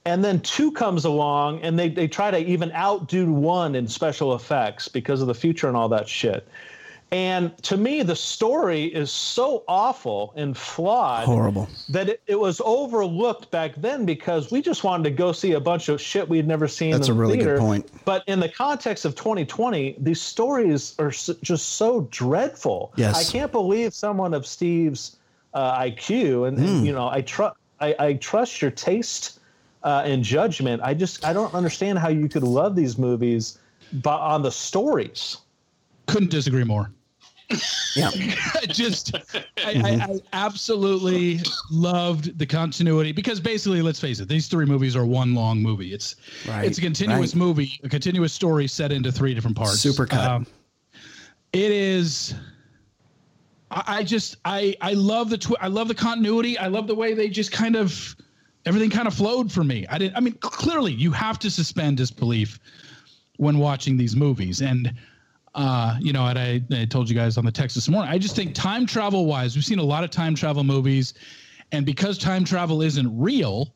And 0.03 0.23
then 0.23 0.41
two 0.41 0.71
comes 0.71 1.05
along 1.05 1.61
and 1.61 1.77
they, 1.77 1.87
they 1.87 2.07
try 2.07 2.31
to 2.31 2.37
even 2.37 2.71
outdo 2.73 3.31
one 3.31 3.75
in 3.75 3.87
special 3.87 4.33
effects 4.33 4.87
because 4.87 5.21
of 5.21 5.27
the 5.27 5.35
future 5.35 5.67
and 5.67 5.77
all 5.77 5.89
that 5.89 6.09
shit. 6.09 6.47
And 7.13 7.57
to 7.63 7.75
me, 7.75 8.03
the 8.03 8.15
story 8.15 8.85
is 8.85 9.11
so 9.11 9.65
awful 9.67 10.31
and 10.37 10.57
flawed 10.57 11.25
Horrible. 11.25 11.67
that 11.89 12.07
it, 12.07 12.21
it 12.25 12.39
was 12.39 12.61
overlooked 12.63 13.51
back 13.51 13.75
then 13.75 14.05
because 14.05 14.49
we 14.49 14.61
just 14.61 14.85
wanted 14.85 15.03
to 15.03 15.09
go 15.11 15.33
see 15.33 15.51
a 15.53 15.59
bunch 15.59 15.89
of 15.89 15.99
shit 15.99 16.27
we'd 16.29 16.47
never 16.47 16.69
seen 16.69 16.91
That's 16.91 17.09
in 17.09 17.11
a 17.11 17.15
the 17.15 17.19
really 17.21 17.37
good 17.37 17.59
point. 17.59 17.89
But 18.05 18.23
in 18.27 18.39
the 18.39 18.47
context 18.47 19.03
of 19.03 19.15
2020, 19.15 19.97
these 19.99 20.21
stories 20.21 20.95
are 20.99 21.09
s- 21.09 21.29
just 21.43 21.73
so 21.73 22.07
dreadful. 22.11 22.93
Yes. 22.95 23.29
I 23.29 23.29
can't 23.29 23.51
believe 23.51 23.93
someone 23.93 24.33
of 24.33 24.45
Steve's 24.45 25.17
uh, 25.53 25.79
IQ, 25.81 26.47
and, 26.47 26.57
and, 26.57 26.79
Hmm. 26.79 26.85
you 26.85 26.93
know, 26.93 27.09
I 27.09 27.21
trust 27.21 27.57
I, 27.81 27.93
I 27.99 28.13
trust 28.13 28.61
your 28.61 28.71
taste 28.71 29.39
uh, 29.83 30.03
and 30.05 30.23
judgment. 30.23 30.81
I 30.81 30.93
just 30.93 31.25
I 31.25 31.33
don't 31.33 31.53
understand 31.53 31.99
how 31.99 32.07
you 32.07 32.29
could 32.29 32.43
love 32.43 32.73
these 32.73 32.97
movies, 32.97 33.59
but 33.91 34.19
on 34.21 34.43
the 34.43 34.51
stories. 34.51 35.39
Couldn't 36.05 36.31
disagree 36.31 36.63
more. 36.63 36.89
Yeah. 37.95 38.09
I 38.55 38.65
just 38.67 39.15
I, 39.15 39.43
I, 39.65 40.07
I 40.13 40.19
absolutely 40.33 41.39
loved 41.71 42.37
the 42.37 42.45
continuity 42.45 43.11
because 43.11 43.39
basically 43.39 43.81
let's 43.81 43.99
face 43.99 44.19
it 44.19 44.27
these 44.27 44.47
three 44.47 44.65
movies 44.65 44.95
are 44.95 45.05
one 45.05 45.33
long 45.35 45.61
movie 45.61 45.93
it's 45.93 46.15
Right, 46.47 46.65
it's 46.65 46.77
a 46.77 46.81
continuous 46.81 47.33
right. 47.35 47.39
movie 47.39 47.79
a 47.83 47.89
continuous 47.89 48.33
story 48.33 48.67
set 48.67 48.91
into 48.91 49.11
three 49.11 49.33
different 49.33 49.57
parts 49.57 49.85
Um, 49.85 49.91
Supercut. 49.91 50.47
it 51.53 51.71
is 51.71 52.33
I, 53.69 53.83
I 53.87 54.03
just 54.03 54.37
I 54.45 54.75
I 54.81 54.93
love 54.93 55.29
the 55.29 55.37
twi- 55.37 55.57
I 55.61 55.67
love 55.67 55.87
the 55.87 55.95
continuity 55.95 56.57
I 56.57 56.67
love 56.67 56.87
the 56.87 56.95
way 56.95 57.13
they 57.13 57.29
just 57.29 57.51
kind 57.51 57.75
of 57.75 58.15
everything 58.65 58.89
kind 58.89 59.07
of 59.07 59.13
flowed 59.13 59.51
for 59.51 59.63
me 59.63 59.85
I 59.89 59.97
didn't 59.97 60.15
I 60.15 60.19
mean 60.21 60.33
clearly 60.39 60.93
you 60.93 61.11
have 61.11 61.39
to 61.39 61.49
suspend 61.51 61.97
disbelief 61.97 62.59
when 63.37 63.57
watching 63.57 63.97
these 63.97 64.15
movies 64.15 64.61
and 64.61 64.93
uh, 65.55 65.97
you 65.99 66.13
know, 66.13 66.25
and 66.27 66.39
I, 66.39 66.61
I 66.71 66.85
told 66.85 67.09
you 67.09 67.15
guys 67.15 67.37
on 67.37 67.45
the 67.45 67.51
text 67.51 67.75
this 67.75 67.89
morning, 67.89 68.11
I 68.11 68.17
just 68.17 68.35
think 68.35 68.55
time 68.55 68.85
travel 68.85 69.25
wise, 69.25 69.55
we've 69.55 69.65
seen 69.65 69.79
a 69.79 69.83
lot 69.83 70.03
of 70.03 70.09
time 70.09 70.35
travel 70.35 70.63
movies, 70.63 71.13
and 71.71 71.85
because 71.85 72.17
time 72.17 72.43
travel 72.45 72.81
isn't 72.81 73.19
real, 73.19 73.73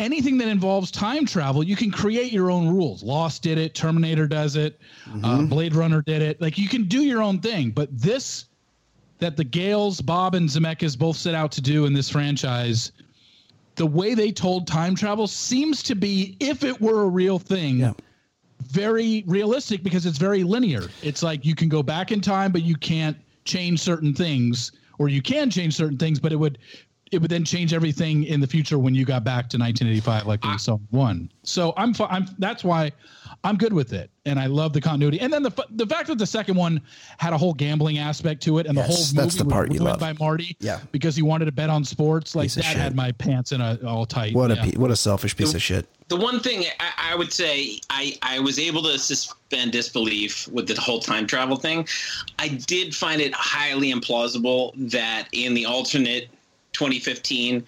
anything 0.00 0.38
that 0.38 0.48
involves 0.48 0.90
time 0.90 1.26
travel, 1.26 1.62
you 1.62 1.76
can 1.76 1.90
create 1.90 2.32
your 2.32 2.50
own 2.50 2.68
rules. 2.68 3.02
Lost 3.02 3.42
did 3.42 3.58
it, 3.58 3.74
Terminator 3.74 4.26
does 4.26 4.56
it, 4.56 4.80
uh, 5.24 5.42
Blade 5.42 5.74
Runner 5.74 6.02
did 6.02 6.22
it. 6.22 6.40
Like 6.40 6.56
you 6.56 6.68
can 6.68 6.84
do 6.84 7.02
your 7.02 7.22
own 7.22 7.40
thing, 7.40 7.70
but 7.70 7.88
this 7.92 8.46
that 9.18 9.36
the 9.36 9.44
Gales, 9.44 10.00
Bob, 10.00 10.36
and 10.36 10.48
Zemeckis 10.48 10.96
both 10.96 11.16
set 11.16 11.34
out 11.34 11.50
to 11.52 11.60
do 11.60 11.86
in 11.86 11.92
this 11.92 12.08
franchise, 12.08 12.92
the 13.74 13.86
way 13.86 14.14
they 14.14 14.30
told 14.30 14.66
time 14.68 14.94
travel 14.94 15.26
seems 15.26 15.82
to 15.84 15.96
be, 15.96 16.36
if 16.38 16.62
it 16.62 16.80
were 16.80 17.02
a 17.02 17.08
real 17.08 17.38
thing, 17.38 17.94
very 18.62 19.24
realistic 19.26 19.82
because 19.82 20.06
it's 20.06 20.18
very 20.18 20.42
linear. 20.42 20.88
It's 21.02 21.22
like 21.22 21.44
you 21.44 21.54
can 21.54 21.68
go 21.68 21.82
back 21.82 22.12
in 22.12 22.20
time, 22.20 22.52
but 22.52 22.62
you 22.62 22.76
can't 22.76 23.16
change 23.44 23.80
certain 23.80 24.14
things, 24.14 24.72
or 24.98 25.08
you 25.08 25.22
can 25.22 25.50
change 25.50 25.74
certain 25.74 25.98
things, 25.98 26.18
but 26.18 26.32
it 26.32 26.36
would 26.36 26.58
it 27.12 27.20
would 27.20 27.30
then 27.30 27.44
change 27.44 27.72
everything 27.72 28.24
in 28.24 28.40
the 28.40 28.46
future 28.46 28.78
when 28.78 28.94
you 28.94 29.04
got 29.04 29.24
back 29.24 29.48
to 29.50 29.58
1985 29.58 30.26
like 30.26 30.44
we 30.44 30.58
saw 30.58 30.76
one. 30.90 31.30
So 31.42 31.72
I'm 31.76 31.94
fi- 31.94 32.06
I'm 32.06 32.26
that's 32.38 32.64
why 32.64 32.92
I'm 33.44 33.56
good 33.56 33.72
with 33.72 33.92
it 33.92 34.10
and 34.26 34.38
I 34.38 34.46
love 34.46 34.72
the 34.72 34.80
continuity. 34.80 35.20
And 35.20 35.32
then 35.32 35.42
the 35.42 35.52
f- 35.56 35.66
the 35.70 35.86
fact 35.86 36.08
that 36.08 36.18
the 36.18 36.26
second 36.26 36.56
one 36.56 36.80
had 37.18 37.32
a 37.32 37.38
whole 37.38 37.54
gambling 37.54 37.98
aspect 37.98 38.42
to 38.44 38.58
it 38.58 38.66
and 38.66 38.76
Yes, 38.76 38.86
the 38.86 38.92
whole 38.92 39.04
movie 39.04 39.16
that's 39.16 39.34
the 39.36 39.44
was 39.44 39.52
part 39.52 39.68
you 39.72 39.78
ruined 39.78 39.90
love. 39.92 40.00
by 40.00 40.12
Marty 40.24 40.56
Yeah. 40.60 40.80
because 40.92 41.16
he 41.16 41.22
wanted 41.22 41.44
to 41.46 41.52
bet 41.52 41.70
on 41.70 41.84
sports 41.84 42.34
like 42.34 42.46
Piece 42.46 42.56
that 42.56 42.64
had 42.64 42.94
my 42.96 43.12
pants 43.12 43.52
in 43.52 43.60
a 43.60 43.78
all 43.86 44.06
tight. 44.06 44.34
What 44.34 44.50
Yeah. 44.50 44.62
a 44.62 44.70
pe- 44.72 44.76
what 44.78 44.90
a 44.90 44.96
selfish 44.96 45.36
piece 45.36 45.54
of 45.54 45.62
shit. 45.62 45.86
The 46.08 46.16
one 46.16 46.40
thing 46.40 46.64
I, 46.80 47.12
I 47.12 47.14
would 47.16 47.32
say, 47.34 47.80
I, 47.90 48.16
I 48.22 48.38
was 48.40 48.58
able 48.58 48.82
to 48.84 48.98
suspend 48.98 49.72
disbelief 49.72 50.48
with 50.48 50.66
the 50.66 50.80
whole 50.80 51.00
time 51.00 51.26
travel 51.26 51.56
thing. 51.56 51.86
I 52.38 52.48
did 52.48 52.94
find 52.94 53.20
it 53.20 53.34
highly 53.34 53.92
implausible 53.92 54.72
that 54.90 55.28
in 55.32 55.52
the 55.52 55.66
alternate 55.66 56.28
2015, 56.72 57.64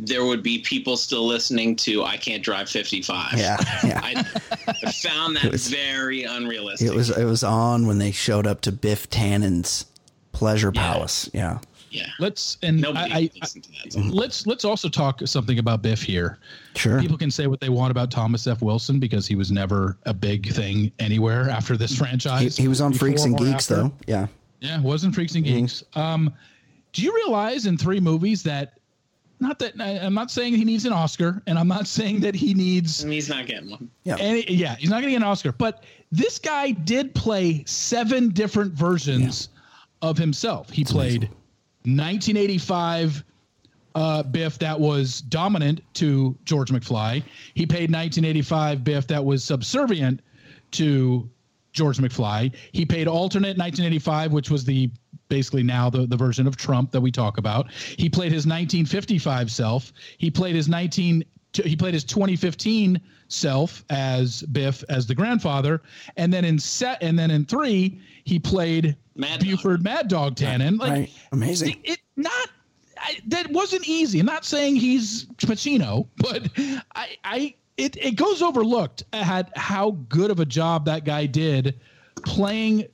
there 0.00 0.24
would 0.24 0.42
be 0.42 0.58
people 0.60 0.96
still 0.96 1.26
listening 1.26 1.74
to 1.76 2.04
"I 2.04 2.16
Can't 2.16 2.42
Drive 2.42 2.68
55." 2.68 3.34
Yeah, 3.36 3.56
yeah. 3.84 4.00
I, 4.02 4.24
I 4.86 4.92
found 4.92 5.36
that 5.36 5.50
was- 5.50 5.68
very 5.68 6.22
unrealistic. 6.24 6.88
It 6.88 6.94
was 6.94 7.10
it 7.10 7.24
was 7.24 7.42
on 7.42 7.86
when 7.86 7.98
they 7.98 8.12
showed 8.12 8.46
up 8.46 8.60
to 8.62 8.72
Biff 8.72 9.10
Tannen's 9.10 9.86
Pleasure 10.32 10.70
Palace. 10.72 11.28
Yeah. 11.32 11.58
Yeah. 11.90 12.06
Let's 12.20 12.58
and 12.62 12.84
I, 12.84 12.90
I, 12.90 13.30
I- 13.42 14.00
let's 14.10 14.46
let's 14.46 14.64
also 14.64 14.88
talk 14.90 15.20
something 15.26 15.58
about 15.58 15.80
Biff 15.82 16.02
here. 16.02 16.38
Sure. 16.76 17.00
People 17.00 17.16
can 17.16 17.30
say 17.30 17.46
what 17.46 17.60
they 17.60 17.70
want 17.70 17.90
about 17.90 18.10
Thomas 18.10 18.46
F. 18.46 18.60
Wilson 18.62 19.00
because 19.00 19.26
he 19.26 19.34
was 19.34 19.50
never 19.50 19.96
a 20.04 20.12
big 20.14 20.52
thing 20.52 20.92
anywhere 20.98 21.48
after 21.48 21.76
this 21.78 21.96
franchise. 21.96 22.56
he 22.58 22.68
was 22.68 22.80
on 22.82 22.92
Freaks 22.92 23.24
and 23.24 23.36
Geeks 23.38 23.70
after. 23.70 23.74
though. 23.74 23.92
Yeah. 24.06 24.26
Yeah, 24.60 24.80
wasn't 24.82 25.14
Freaks 25.14 25.34
and 25.34 25.44
Geeks. 25.44 25.82
Um, 25.94 26.34
do 26.98 27.04
you 27.04 27.14
realize 27.14 27.66
in 27.66 27.78
three 27.78 28.00
movies 28.00 28.42
that 28.42 28.74
not 29.40 29.60
that 29.60 29.80
I- 29.80 29.98
I'm 30.00 30.14
not 30.14 30.32
saying 30.32 30.54
he 30.54 30.64
needs 30.64 30.84
an 30.84 30.92
Oscar, 30.92 31.42
and 31.46 31.56
I'm 31.56 31.68
not 31.68 31.86
saying 31.86 32.18
that 32.20 32.34
he 32.34 32.54
needs 32.54 33.04
And 33.04 33.12
he's 33.12 33.28
not 33.28 33.46
getting 33.46 33.70
one. 33.70 33.88
Yeah. 34.02 34.16
any, 34.18 34.44
yeah, 34.52 34.74
he's 34.74 34.90
not 34.90 34.96
going 34.96 35.04
to 35.04 35.10
get 35.10 35.16
an 35.18 35.22
Oscar, 35.22 35.52
but 35.52 35.84
this 36.10 36.40
guy 36.40 36.72
did 36.72 37.14
play 37.14 37.62
seven 37.64 38.30
different 38.30 38.72
versions 38.72 39.50
of 40.02 40.18
himself. 40.18 40.70
He 40.70 40.82
played 40.84 41.30
1985 41.84 43.24
uh, 43.94 44.22
Biff 44.24 44.58
that 44.58 44.78
was 44.78 45.20
dominant 45.22 45.82
to 45.94 46.36
George 46.44 46.70
McFly. 46.70 47.22
He 47.54 47.64
played 47.64 47.90
1985 47.92 48.82
Biff 48.82 49.06
that 49.06 49.24
was 49.24 49.44
subservient 49.44 50.20
to 50.72 51.30
George 51.72 51.98
McFly. 51.98 52.52
He 52.72 52.84
paid 52.84 53.06
alternate 53.06 53.56
1985, 53.56 54.32
which 54.32 54.50
was 54.50 54.64
the 54.64 54.90
basically 55.28 55.62
now 55.62 55.90
the, 55.90 56.06
the 56.06 56.16
version 56.16 56.46
of 56.46 56.56
Trump 56.56 56.90
that 56.92 57.00
we 57.00 57.10
talk 57.10 57.38
about. 57.38 57.70
He 57.72 58.08
played 58.08 58.32
his 58.32 58.46
1955 58.46 59.50
self. 59.50 59.92
He 60.18 60.30
played 60.30 60.54
his 60.54 60.68
19 60.68 61.24
he 61.64 61.74
played 61.74 61.94
his 61.94 62.04
2015 62.04 63.00
self 63.28 63.84
as 63.90 64.42
Biff 64.42 64.84
as 64.88 65.06
the 65.06 65.14
grandfather, 65.14 65.82
and 66.16 66.32
then 66.32 66.44
in 66.44 66.58
set 66.58 67.02
and 67.02 67.18
then 67.18 67.30
in 67.30 67.44
three 67.44 68.00
he 68.24 68.38
played 68.38 68.96
Buford 69.40 69.82
Mad 69.82 70.08
Dog 70.08 70.36
Tannen. 70.36 70.78
Like 70.78 70.90
Right. 70.90 71.10
Amazing. 71.32 71.80
it, 71.84 71.92
it 71.92 71.98
not 72.16 72.50
I, 72.98 73.18
that 73.28 73.50
wasn't 73.50 73.88
easy. 73.88 74.20
I'm 74.20 74.26
not 74.26 74.44
saying 74.44 74.76
he's 74.76 75.24
Pacino, 75.36 76.08
but 76.16 76.48
I, 76.94 77.16
I 77.24 77.54
it 77.76 77.96
it 77.96 78.16
goes 78.16 78.42
overlooked 78.42 79.04
at 79.12 79.56
how 79.56 79.92
good 80.08 80.30
of 80.30 80.40
a 80.40 80.44
job 80.44 80.84
that 80.86 81.04
guy 81.04 81.26
did 81.26 81.80
playing 82.24 82.86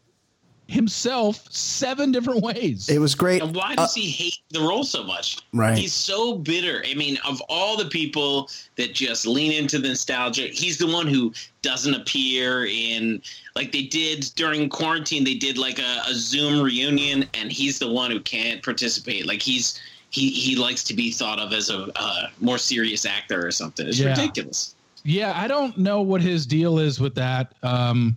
himself 0.66 1.46
seven 1.50 2.10
different 2.10 2.42
ways. 2.42 2.88
It 2.88 2.98
was 2.98 3.14
great. 3.14 3.42
And 3.42 3.54
why 3.54 3.74
does 3.74 3.94
he 3.94 4.08
hate 4.10 4.38
the 4.50 4.60
role 4.60 4.84
so 4.84 5.02
much? 5.02 5.38
Right. 5.52 5.76
He's 5.76 5.92
so 5.92 6.36
bitter. 6.38 6.82
I 6.86 6.94
mean, 6.94 7.18
of 7.26 7.42
all 7.48 7.76
the 7.76 7.84
people 7.86 8.48
that 8.76 8.94
just 8.94 9.26
lean 9.26 9.52
into 9.52 9.78
the 9.78 9.88
nostalgia, 9.88 10.42
he's 10.48 10.78
the 10.78 10.86
one 10.86 11.06
who 11.06 11.32
doesn't 11.62 11.94
appear 11.94 12.66
in 12.66 13.20
like 13.54 13.72
they 13.72 13.82
did 13.82 14.30
during 14.36 14.68
quarantine. 14.68 15.22
They 15.24 15.34
did 15.34 15.58
like 15.58 15.78
a, 15.78 16.02
a 16.08 16.14
Zoom 16.14 16.62
reunion, 16.62 17.26
and 17.34 17.52
he's 17.52 17.78
the 17.78 17.90
one 17.90 18.10
who 18.10 18.20
can't 18.20 18.62
participate. 18.62 19.26
Like 19.26 19.42
he's 19.42 19.80
he 20.10 20.30
he 20.30 20.56
likes 20.56 20.82
to 20.84 20.94
be 20.94 21.10
thought 21.10 21.38
of 21.38 21.52
as 21.52 21.70
a 21.70 21.90
uh, 21.96 22.28
more 22.40 22.58
serious 22.58 23.04
actor 23.04 23.46
or 23.46 23.50
something. 23.50 23.86
It's 23.86 23.98
Yeah. 23.98 24.10
ridiculous. 24.10 24.74
Yeah, 25.06 25.34
I 25.36 25.46
don't 25.48 25.76
know 25.76 26.00
what 26.00 26.22
his 26.22 26.46
deal 26.46 26.78
is 26.78 26.98
with 26.98 27.14
that. 27.16 27.52
Um, 27.62 28.16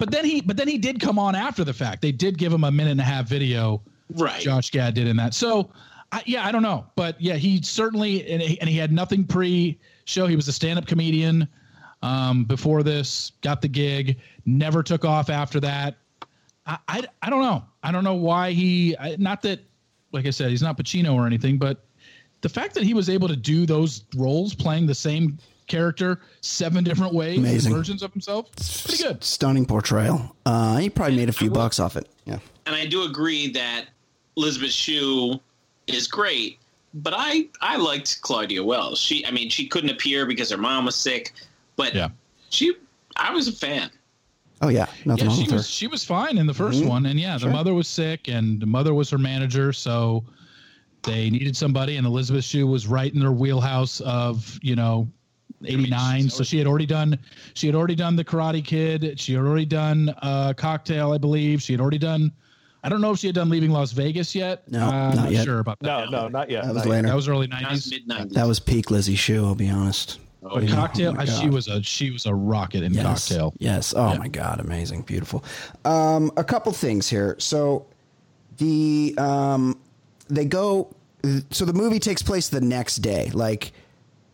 But 0.00 0.10
then 0.10 0.24
he 0.24 0.40
but 0.40 0.56
then 0.56 0.66
he 0.66 0.78
did 0.78 0.98
come 0.98 1.18
on 1.18 1.36
after 1.36 1.62
the 1.62 1.74
fact. 1.74 2.00
They 2.00 2.10
did 2.10 2.38
give 2.38 2.52
him 2.52 2.64
a 2.64 2.70
minute 2.70 2.92
and 2.92 3.00
a 3.00 3.04
half 3.04 3.26
video. 3.26 3.82
Right. 4.14 4.40
Josh 4.40 4.70
Gad 4.70 4.94
did 4.94 5.06
in 5.06 5.16
that. 5.18 5.34
So 5.34 5.70
I, 6.10 6.22
yeah, 6.24 6.44
I 6.44 6.50
don't 6.50 6.62
know, 6.62 6.86
but 6.96 7.20
yeah, 7.20 7.34
he 7.34 7.62
certainly 7.62 8.26
and 8.28 8.42
he, 8.42 8.58
and 8.60 8.68
he 8.68 8.76
had 8.76 8.92
nothing 8.92 9.24
pre-show. 9.24 10.26
He 10.26 10.34
was 10.34 10.48
a 10.48 10.52
stand-up 10.52 10.86
comedian 10.86 11.46
um, 12.02 12.44
before 12.44 12.82
this. 12.82 13.32
Got 13.42 13.60
the 13.60 13.68
gig. 13.68 14.18
Never 14.46 14.82
took 14.82 15.04
off 15.04 15.28
after 15.30 15.60
that. 15.60 15.98
I, 16.66 16.78
I 16.88 17.02
I 17.22 17.30
don't 17.30 17.42
know. 17.42 17.62
I 17.82 17.92
don't 17.92 18.02
know 18.02 18.14
why 18.14 18.52
he. 18.52 18.96
I, 18.98 19.16
not 19.18 19.42
that, 19.42 19.60
like 20.12 20.26
I 20.26 20.30
said, 20.30 20.50
he's 20.50 20.62
not 20.62 20.78
Pacino 20.78 21.14
or 21.14 21.26
anything, 21.26 21.58
but 21.58 21.84
the 22.40 22.48
fact 22.48 22.74
that 22.74 22.84
he 22.84 22.94
was 22.94 23.10
able 23.10 23.28
to 23.28 23.36
do 23.36 23.66
those 23.66 24.04
roles, 24.16 24.54
playing 24.54 24.86
the 24.86 24.94
same 24.94 25.38
character 25.70 26.20
seven 26.42 26.84
different 26.84 27.14
ways, 27.14 27.38
Amazing. 27.38 27.72
versions 27.72 28.02
of 28.02 28.12
himself, 28.12 28.50
pretty 28.84 29.02
good. 29.02 29.24
Stunning 29.24 29.64
portrayal. 29.64 30.36
Uh, 30.44 30.76
he 30.76 30.90
probably 30.90 31.16
made 31.16 31.28
a 31.30 31.32
few 31.32 31.50
bucks 31.50 31.80
off 31.80 31.96
it. 31.96 32.06
Yeah. 32.26 32.38
and 32.66 32.74
I 32.76 32.84
do 32.86 33.04
agree 33.04 33.50
that 33.52 33.86
Elizabeth 34.36 34.70
Shue 34.72 35.40
is 35.86 36.06
great, 36.06 36.58
but 36.94 37.14
I 37.16 37.46
I 37.62 37.76
liked 37.76 38.20
Claudia 38.22 38.62
Wells. 38.62 39.00
She 39.00 39.24
I 39.26 39.30
mean 39.30 39.48
she 39.48 39.66
couldn't 39.66 39.90
appear 39.90 40.26
because 40.26 40.50
her 40.50 40.58
mom 40.58 40.84
was 40.84 40.96
sick, 40.96 41.32
but 41.76 41.94
Yeah. 41.94 42.08
she 42.50 42.74
I 43.16 43.32
was 43.32 43.48
a 43.48 43.52
fan. 43.52 43.90
Oh 44.62 44.68
yeah, 44.68 44.86
nothing 45.06 45.24
yeah, 45.24 45.28
wrong 45.30 45.36
she 45.36 45.42
with 45.44 45.50
her. 45.52 45.56
was 45.56 45.70
she 45.70 45.86
was 45.86 46.04
fine 46.04 46.36
in 46.36 46.46
the 46.46 46.52
1st 46.52 46.82
Mhm. 46.82 46.86
one, 46.88 47.06
and 47.06 47.18
yeah, 47.18 47.34
the 47.34 47.40
Sure. 47.40 47.50
mother 47.50 47.72
was 47.74 47.88
sick, 47.88 48.28
and 48.28 48.60
the 48.60 48.66
mother 48.66 48.92
was 48.92 49.08
her 49.10 49.18
manager, 49.18 49.72
so 49.72 50.22
they 51.02 51.30
needed 51.30 51.56
somebody, 51.56 51.96
and 51.96 52.06
Elizabeth 52.06 52.44
Shue 52.44 52.66
was 52.66 52.86
right 52.86 53.12
in 53.12 53.20
their 53.20 53.32
wheelhouse 53.32 54.00
of 54.00 54.58
you 54.62 54.76
know. 54.76 55.08
89 55.64 56.28
so 56.30 56.42
she 56.42 56.56
had 56.58 56.66
already 56.66 56.86
done 56.86 57.18
she 57.54 57.66
had 57.66 57.74
already 57.76 57.94
done 57.94 58.16
the 58.16 58.24
karate 58.24 58.64
kid 58.64 59.18
she 59.20 59.34
had 59.34 59.42
already 59.42 59.66
done 59.66 60.14
uh 60.22 60.52
cocktail 60.56 61.12
i 61.12 61.18
believe 61.18 61.60
she 61.62 61.72
had 61.72 61.80
already 61.80 61.98
done 61.98 62.32
I 62.82 62.88
don't 62.88 63.02
know 63.02 63.10
if 63.10 63.18
she 63.18 63.26
had 63.26 63.34
done 63.36 63.50
Leaving 63.50 63.72
Las 63.72 63.92
Vegas 63.92 64.34
yet. 64.34 64.66
No, 64.72 64.86
Uh, 64.86 64.90
I'm 64.90 65.14
not 65.14 65.24
not 65.24 65.32
yet. 65.32 65.44
sure 65.44 65.58
about 65.58 65.78
that. 65.80 65.86
No, 65.86 66.22
no, 66.22 66.28
not 66.28 66.48
yet. 66.48 66.62
That 66.64 66.72
was 66.72 66.76
not 66.76 66.86
yet. 66.86 66.90
later. 66.96 67.08
That 67.08 67.14
was 67.14 67.28
early 67.28 67.46
'90s. 67.46 67.90
Mid 67.90 68.08
nineties. 68.08 68.32
That 68.32 68.46
was 68.46 68.58
peak 68.58 68.90
Lizzie 68.90 69.16
Shue. 69.16 69.44
I'll 69.44 69.54
be 69.54 69.68
honest. 69.68 70.18
But 70.42 70.66
cocktail, 70.66 71.12
my 71.12 71.24
uh, 71.24 71.26
she 71.26 71.50
was 71.50 71.68
a 71.68 71.82
she 71.82 72.10
was 72.10 72.24
a 72.24 72.34
rocket 72.34 72.82
in 72.82 72.94
Yes. 72.94 73.28
cocktail. 73.28 73.52
Yes. 73.58 73.92
Oh 73.94 74.16
my 74.16 74.28
God, 74.28 74.60
amazing, 74.60 75.02
beautiful. 75.02 75.44
Um, 75.84 76.32
a 76.38 76.42
couple 76.42 76.72
things 76.72 77.06
here. 77.06 77.36
So 77.38 77.84
the 78.56 79.14
um, 79.18 79.78
they 80.30 80.46
go. 80.46 80.88
So 81.50 81.66
the 81.66 81.74
movie 81.74 81.98
takes 81.98 82.22
place 82.22 82.48
the 82.48 82.62
next 82.62 82.96
day. 83.02 83.28
Like 83.34 83.72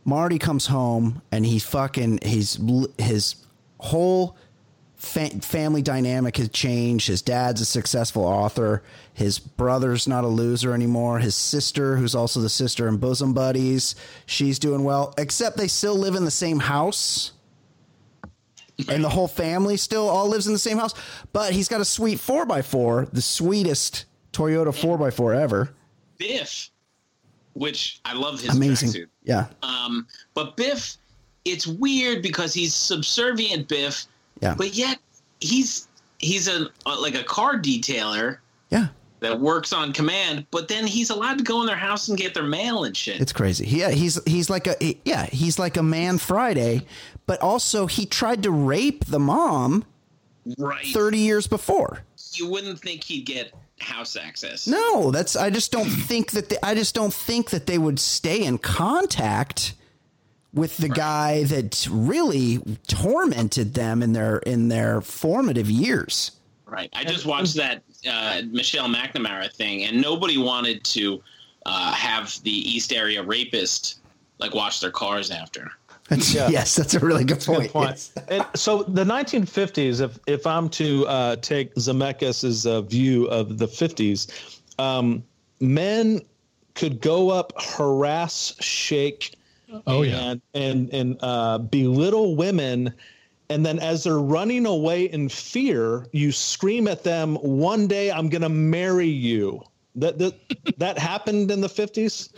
Marty 0.07 0.39
comes 0.39 0.67
home 0.69 1.21
and 1.33 1.45
he 1.45 1.59
fucking 1.59 2.21
he's 2.23 2.59
his 2.97 3.35
whole 3.79 4.37
fa- 4.95 5.41
family 5.41 5.83
dynamic 5.83 6.37
has 6.37 6.49
changed. 6.51 7.09
His 7.09 7.23
dad's 7.23 7.61
a 7.61 7.65
successful 7.65 8.25
author. 8.25 8.85
His 9.13 9.41
brother's 9.41 10.07
not 10.07 10.23
a 10.23 10.29
loser 10.29 10.73
anymore. 10.73 11.19
His 11.19 11.35
sister, 11.35 11.97
who's 11.97 12.15
also 12.15 12.41
the 12.41 12.49
sister 12.49 12.87
and 12.87 13.01
bosom 13.01 13.35
buddies, 13.35 13.97
she's 14.27 14.61
doing 14.61 14.85
well. 14.85 15.13
Except 15.19 15.57
they 15.57 15.69
still 15.69 15.97
live 15.97 16.15
in 16.15 16.25
the 16.25 16.31
same 16.31 16.61
house 16.61 17.33
and 18.89 19.03
the 19.03 19.09
whole 19.09 19.29
family 19.29 19.77
still 19.77 20.09
all 20.09 20.29
lives 20.29 20.47
in 20.47 20.53
the 20.53 20.59
same 20.59 20.79
house. 20.79 20.95
But 21.33 21.53
he's 21.53 21.69
got 21.69 21.81
a 21.81 21.85
sweet 21.85 22.21
four 22.21 22.51
x 22.51 22.69
four, 22.69 23.09
the 23.13 23.23
sweetest 23.23 24.05
Toyota 24.33 24.73
four 24.73 25.05
x 25.05 25.17
four 25.17 25.35
ever. 25.35 25.71
Biff, 26.17 26.71
which 27.57 28.01
I 28.05 28.13
love 28.13 28.41
his 28.41 28.55
Amazing. 28.55 28.91
tracksuit. 28.91 29.07
Yeah, 29.25 29.47
Um, 29.63 30.07
but 30.35 30.57
Biff, 30.57 30.97
it's 31.45 31.67
weird 31.67 32.23
because 32.23 32.53
he's 32.53 32.75
subservient 32.75 33.67
Biff, 33.67 34.05
yeah, 34.41 34.55
but 34.57 34.75
yet 34.75 34.99
he's 35.41 35.89
he's 36.19 36.49
a 36.49 36.69
like 36.85 37.15
a 37.15 37.25
car 37.25 37.59
detailer 37.59 38.39
yeah. 38.71 38.89
that 39.21 39.41
works 39.41 39.73
on 39.73 39.93
command. 39.93 40.47
But 40.51 40.69
then 40.69 40.87
he's 40.87 41.11
allowed 41.11 41.39
to 41.39 41.45
go 41.45 41.61
in 41.63 41.67
their 41.67 41.77
house 41.77 42.09
and 42.09 42.19
get 42.19 42.35
their 42.35 42.43
mail 42.45 42.85
and 42.85 42.97
shit. 42.97 43.21
It's 43.21 43.33
crazy. 43.33 43.67
Yeah, 43.67 43.91
he's 43.91 44.23
he's 44.25 44.51
like 44.51 44.67
a 44.67 44.77
he- 44.79 45.01
yeah, 45.05 45.27
he's 45.27 45.59
like 45.59 45.77
a 45.79 45.83
man 45.83 46.19
Friday, 46.19 46.87
but 47.27 47.41
also 47.41 47.87
he 47.87 48.05
tried 48.07 48.43
to 48.43 48.51
rape 48.51 49.07
the 49.07 49.19
mom 49.19 49.85
right. 50.59 50.87
thirty 50.89 51.19
years 51.19 51.47
before. 51.47 52.01
You 52.33 52.49
wouldn't 52.51 52.81
think 52.81 53.03
he'd 53.05 53.25
get 53.25 53.55
house 53.81 54.17
access. 54.17 54.67
No, 54.67 55.11
that's 55.11 55.37
I 55.37 55.51
just 55.51 55.73
don't 55.73 55.89
think 56.09 56.33
that 56.33 56.49
they, 56.49 56.59
I 56.63 56.75
just 56.75 56.95
don't 56.95 57.15
think 57.15 57.51
that 57.51 57.67
they 57.67 57.79
would 57.79 57.99
stay 57.99 58.45
in 58.45 58.59
contact 58.59 59.75
with 60.55 60.79
the 60.79 60.89
guy 60.89 61.45
that 61.45 61.87
really 61.91 62.59
tormented 62.89 63.75
them 63.75 64.03
in 64.03 64.13
their 64.13 64.39
in 64.39 64.69
their 64.69 65.01
formative 65.01 65.71
years. 65.71 66.33
Right. 66.67 66.91
I 66.95 67.05
just 67.05 67.27
watched 67.27 67.55
that 67.55 67.83
uh, 68.11 68.43
Michelle 68.51 68.89
McNamara 68.89 69.53
thing, 69.53 69.85
and 69.85 70.01
nobody 70.01 70.37
wanted 70.37 70.83
to 70.85 71.23
uh, 71.65 71.93
have 71.93 72.43
the 72.43 72.51
East 72.51 72.93
Area 72.93 73.23
rapist 73.23 74.01
like 74.39 74.55
wash 74.55 74.81
their 74.81 74.91
cars 74.91 75.31
after. 75.31 75.71
That's, 76.09 76.33
Yeah. 76.33 76.49
Yes, 76.49 76.75
that's 76.77 76.95
a 76.95 77.01
really 77.01 77.25
good 77.25 77.41
point. 77.41 77.63
Good 77.63 77.71
point. 77.73 77.91
Yes. 77.91 78.13
And 78.29 78.45
so 78.55 78.85
the 78.85 79.05
1950s, 79.05 80.01
if 80.01 80.19
if 80.27 80.47
I'm 80.47 80.69
to 80.71 81.07
uh, 81.07 81.37
take 81.37 81.75
Zemeckis' 81.75 82.67
uh, 82.67 82.83
view 82.83 83.27
of 83.27 83.59
the 83.59 83.67
50s, 83.67 84.61
um, 84.79 85.25
men 85.61 86.21
could 86.75 87.01
go 87.01 87.31
up, 87.31 87.53
harass, 87.61 88.55
shake, 88.61 89.37
Oh, 89.87 90.03
yeah. 90.03 90.31
and 90.31 90.43
and 90.55 90.91
and 90.93 91.17
uh, 91.21 91.59
belittle 91.59 92.37
women. 92.37 92.93
And 93.49 93.65
then, 93.65 93.79
as 93.79 94.03
they're 94.05 94.19
running 94.19 94.67
away 94.67 95.05
in 95.05 95.29
fear, 95.29 96.07
you 96.13 96.33
scream 96.33 96.89
at 96.89 97.05
them, 97.05 97.37
"One 97.37 97.87
day, 97.87 98.11
I'm 98.11 98.29
going 98.29 98.43
to 98.43 98.49
marry 98.49 99.07
you." 99.09 99.63
That 99.97 100.19
that 100.19 100.35
that 100.79 100.99
happened 100.99 101.51
in 101.51 101.61
the 101.61 101.69
50s. 101.69 102.31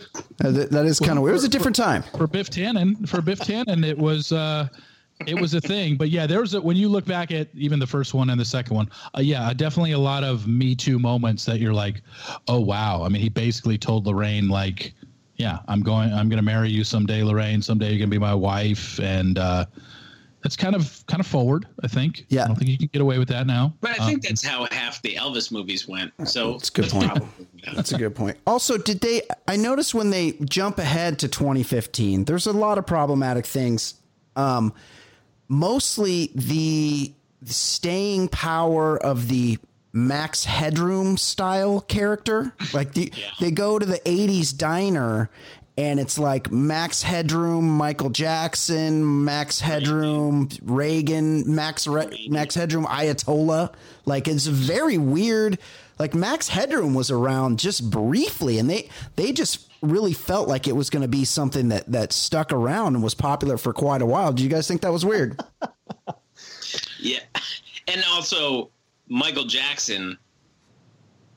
Uh, 0.43 0.51
that- 0.51 0.71
that 0.71 0.85
is 0.85 0.99
kind 0.99 1.17
of 1.17 1.23
weird. 1.23 1.33
It 1.33 1.33
was 1.33 1.43
a 1.43 1.49
different 1.49 1.75
time. 1.75 2.03
for 2.17 2.25
Biff 2.27 2.49
Tannen. 2.49 3.07
For 3.07 3.21
Biff 3.21 3.39
Tannen, 3.39 3.85
it 3.85 3.97
was 3.97 4.31
uh, 4.31 4.67
it 5.27 5.35
was 5.39 5.53
a 5.53 5.59
thing. 5.61 5.97
But 5.97 6.09
yeah, 6.09 6.25
there 6.25 6.39
was 6.39 6.53
a, 6.53 6.61
when 6.61 6.77
you 6.77 6.87
look 6.87 7.05
back 7.05 7.31
at 7.31 7.49
even 7.53 7.77
the 7.79 7.87
first 7.87 8.13
one 8.13 8.29
and 8.29 8.39
the 8.39 8.45
second 8.45 8.75
one, 8.75 8.89
uh, 9.17 9.21
yeah, 9.21 9.51
definitely 9.53 9.91
a 9.91 9.99
lot 9.99 10.23
of 10.23 10.47
Me 10.47 10.73
Too 10.75 10.97
moments 10.99 11.43
that 11.45 11.59
you're 11.59 11.73
like, 11.73 12.01
oh 12.47 12.61
wow. 12.61 13.03
I 13.03 13.09
mean, 13.09 13.21
he 13.21 13.29
basically 13.29 13.77
told 13.77 14.07
Lorraine 14.07 14.47
like, 14.47 14.93
yeah, 15.35 15.59
I'm 15.67 15.81
going, 15.81 16.13
I'm 16.13 16.29
going 16.29 16.37
to 16.37 16.41
marry 16.43 16.69
you 16.69 16.83
someday, 16.85 17.23
Lorraine. 17.23 17.61
Someday 17.61 17.89
you're 17.89 17.97
going 17.99 18.09
to 18.09 18.15
be 18.15 18.17
my 18.19 18.33
wife, 18.33 18.99
and 18.99 19.37
uh, 19.37 19.65
that's 20.41 20.55
kind 20.55 20.75
of 20.75 21.03
kind 21.07 21.19
of 21.19 21.27
forward. 21.27 21.67
I 21.83 21.87
think. 21.87 22.25
Yeah. 22.29 22.43
I 22.43 22.47
don't 22.47 22.55
think 22.55 22.69
you 22.69 22.77
can 22.77 22.87
get 22.93 23.01
away 23.01 23.17
with 23.19 23.27
that 23.29 23.45
now. 23.47 23.73
But 23.81 23.99
I 23.99 24.05
think 24.07 24.23
that's 24.23 24.43
how 24.43 24.67
half 24.71 25.01
the 25.01 25.15
Elvis 25.15 25.51
movies 25.51 25.87
went. 25.87 26.11
So 26.25 26.53
That's 26.53 26.69
a 26.69 26.73
good 26.73 26.89
point. 26.89 27.05
probably- 27.07 27.47
That's 27.75 27.91
a 27.91 27.97
good 27.97 28.15
point. 28.15 28.37
Also, 28.47 28.77
did 28.77 29.01
they? 29.01 29.21
I 29.47 29.57
noticed 29.57 29.93
when 29.93 30.11
they 30.11 30.31
jump 30.45 30.77
ahead 30.77 31.19
to 31.19 31.27
2015, 31.27 32.23
there's 32.25 32.47
a 32.47 32.53
lot 32.53 32.77
of 32.77 32.85
problematic 32.85 33.45
things. 33.45 33.95
Um, 34.37 34.73
mostly 35.49 36.31
the 36.35 37.13
staying 37.45 38.29
power 38.29 38.97
of 38.97 39.27
the 39.27 39.57
Max 39.91 40.45
Headroom 40.45 41.17
style 41.17 41.81
character. 41.81 42.53
Like 42.73 42.93
the, 42.93 43.11
they 43.39 43.51
go 43.51 43.79
to 43.79 43.85
the 43.85 43.99
80s 44.05 44.55
diner 44.55 45.29
and 45.79 45.97
it's 45.97 46.19
like 46.19 46.51
Max 46.51 47.01
Headroom, 47.01 47.65
Michael 47.65 48.09
Jackson, 48.09 49.23
Max 49.23 49.61
Headroom, 49.61 50.49
Reagan, 50.61 51.55
Max 51.55 51.87
Re- 51.87 52.27
Max 52.29 52.53
Headroom, 52.53 52.85
Ayatollah. 52.85 53.73
Like 54.03 54.27
it's 54.27 54.45
very 54.45 54.97
weird. 54.97 55.57
Like 55.97 56.13
Max 56.13 56.49
Headroom 56.49 56.95
was 56.95 57.09
around 57.09 57.59
just 57.59 57.89
briefly, 57.89 58.59
and 58.59 58.69
they 58.69 58.89
they 59.15 59.31
just 59.31 59.71
really 59.81 60.11
felt 60.11 60.49
like 60.49 60.67
it 60.67 60.75
was 60.75 60.89
going 60.89 61.03
to 61.03 61.07
be 61.07 61.23
something 61.23 61.69
that 61.69 61.89
that 61.89 62.11
stuck 62.11 62.51
around 62.51 62.95
and 62.95 63.03
was 63.03 63.13
popular 63.13 63.57
for 63.57 63.71
quite 63.71 64.01
a 64.01 64.05
while. 64.05 64.33
Do 64.33 64.43
you 64.43 64.49
guys 64.49 64.67
think 64.67 64.81
that 64.81 64.91
was 64.91 65.05
weird? 65.05 65.39
Yeah. 67.01 67.19
And 67.87 68.03
also, 68.11 68.69
Michael 69.07 69.45
Jackson, 69.45 70.17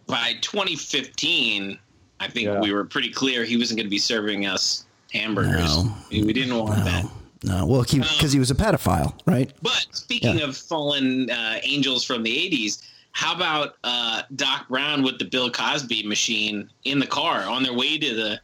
by 0.06 0.34
2015, 0.40 1.78
I 2.22 2.28
think 2.28 2.46
Yeah. 2.46 2.60
we 2.60 2.72
were 2.72 2.84
pretty 2.84 3.10
clear 3.10 3.44
he 3.44 3.56
wasn't 3.56 3.78
going 3.78 3.86
to 3.86 3.90
be 3.90 3.98
serving 3.98 4.46
us 4.46 4.84
hamburgers. 5.12 5.84
No. 5.84 5.94
We 6.10 6.32
didn't 6.32 6.56
want 6.56 6.84
that. 6.84 7.04
No, 7.44 7.66
well, 7.66 7.82
because 7.82 8.32
he 8.32 8.38
was 8.38 8.52
a 8.52 8.54
pedophile, 8.54 9.14
right? 9.26 9.50
But 9.62 9.86
speaking 9.90 10.38
Yeah. 10.38 10.44
of 10.44 10.56
fallen 10.56 11.28
uh, 11.28 11.58
angels 11.64 12.04
from 12.04 12.22
the 12.22 12.30
80s, 12.30 12.82
how 13.10 13.34
about 13.34 13.74
uh, 13.82 14.22
Doc 14.36 14.68
Brown 14.68 15.02
with 15.02 15.18
the 15.18 15.24
Bill 15.24 15.50
Cosby 15.50 16.04
machine 16.04 16.70
in 16.84 17.00
the 17.00 17.06
car 17.06 17.40
on 17.42 17.64
their 17.64 17.74
way 17.74 17.98
to 17.98 18.14
the 18.14 18.40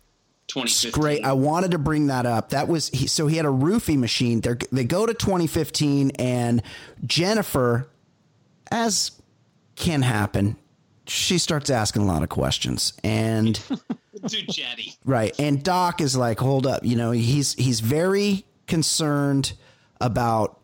2015? 0.49 0.89
It's 0.89 0.99
great. 0.99 1.25
I 1.25 1.33
wanted 1.33 1.71
to 1.71 1.79
bring 1.79 2.09
that 2.09 2.27
up. 2.27 2.51
That 2.51 2.67
was 2.67 2.89
he, 2.89 3.07
so 3.07 3.29
he 3.29 3.37
had 3.37 3.47
a 3.47 3.51
roofie 3.51 3.97
machine. 3.97 4.41
They 4.41 4.57
they 4.73 4.85
go 4.85 5.07
to 5.07 5.15
2015, 5.15 6.11
and 6.19 6.61
Jennifer, 7.07 7.89
as 8.73 9.13
can 9.77 10.03
happen, 10.03 10.57
she 11.09 11.39
starts 11.39 11.71
asking 11.71 12.03
a 12.03 12.07
lot 12.07 12.23
of 12.23 12.29
questions, 12.29 12.93
and 13.03 13.57
Too 14.29 14.47
chatty. 14.47 14.95
right. 15.05 15.35
And 15.39 15.63
Doc 15.63 16.01
is 16.01 16.17
like, 16.17 16.39
"Hold 16.41 16.67
up," 16.67 16.85
you 16.85 16.97
know. 16.97 17.11
He's 17.13 17.55
he's 17.55 17.81
very 17.81 18.45
concerned 18.67 19.55
about 20.01 20.61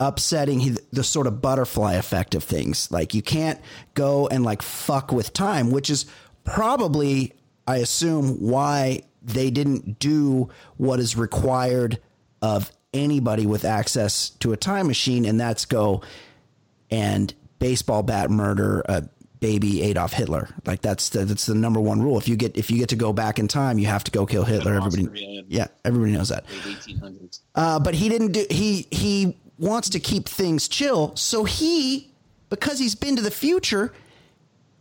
upsetting 0.00 0.60
he, 0.60 0.76
the 0.92 1.04
sort 1.04 1.26
of 1.26 1.40
butterfly 1.40 1.94
effect 1.94 2.34
of 2.34 2.42
things. 2.44 2.90
Like 2.90 3.14
you 3.14 3.22
can't 3.22 3.60
go 3.94 4.28
and 4.28 4.44
like 4.44 4.62
fuck 4.62 5.12
with 5.12 5.32
time, 5.32 5.70
which 5.70 5.90
is 5.90 6.06
probably, 6.44 7.32
I 7.66 7.76
assume, 7.78 8.40
why 8.40 9.02
they 9.22 9.50
didn't 9.50 9.98
do 9.98 10.48
what 10.76 10.98
is 11.00 11.16
required 11.16 12.00
of 12.40 12.72
anybody 12.92 13.46
with 13.46 13.64
access 13.64 14.30
to 14.30 14.52
a 14.52 14.56
time 14.56 14.86
machine, 14.86 15.24
and 15.24 15.40
that's 15.40 15.64
go 15.64 16.02
and 16.90 17.32
baseball 17.58 18.02
bat 18.02 18.30
murder 18.30 18.82
a 18.86 19.04
baby 19.42 19.82
Adolf 19.82 20.12
Hitler. 20.12 20.48
Like 20.64 20.80
that's 20.80 21.10
the, 21.10 21.26
that's 21.26 21.44
the 21.44 21.54
number 21.54 21.80
one 21.80 22.00
rule. 22.00 22.16
If 22.16 22.28
you 22.28 22.36
get 22.36 22.56
if 22.56 22.70
you 22.70 22.78
get 22.78 22.88
to 22.90 22.96
go 22.96 23.12
back 23.12 23.38
in 23.38 23.48
time, 23.48 23.78
you 23.78 23.86
have 23.86 24.04
to 24.04 24.10
go 24.10 24.24
kill 24.24 24.44
Hitler. 24.44 24.74
Everybody, 24.74 25.44
yeah, 25.48 25.66
everybody 25.84 26.12
knows 26.12 26.30
that. 26.30 26.46
Uh, 27.54 27.78
but 27.80 27.94
he 27.94 28.08
didn't 28.08 28.32
do. 28.32 28.46
He 28.48 28.86
he 28.90 29.36
wants 29.58 29.90
to 29.90 30.00
keep 30.00 30.28
things 30.28 30.68
chill, 30.68 31.14
so 31.16 31.44
he 31.44 32.14
because 32.48 32.78
he's 32.78 32.94
been 32.94 33.16
to 33.16 33.22
the 33.22 33.30
future, 33.30 33.92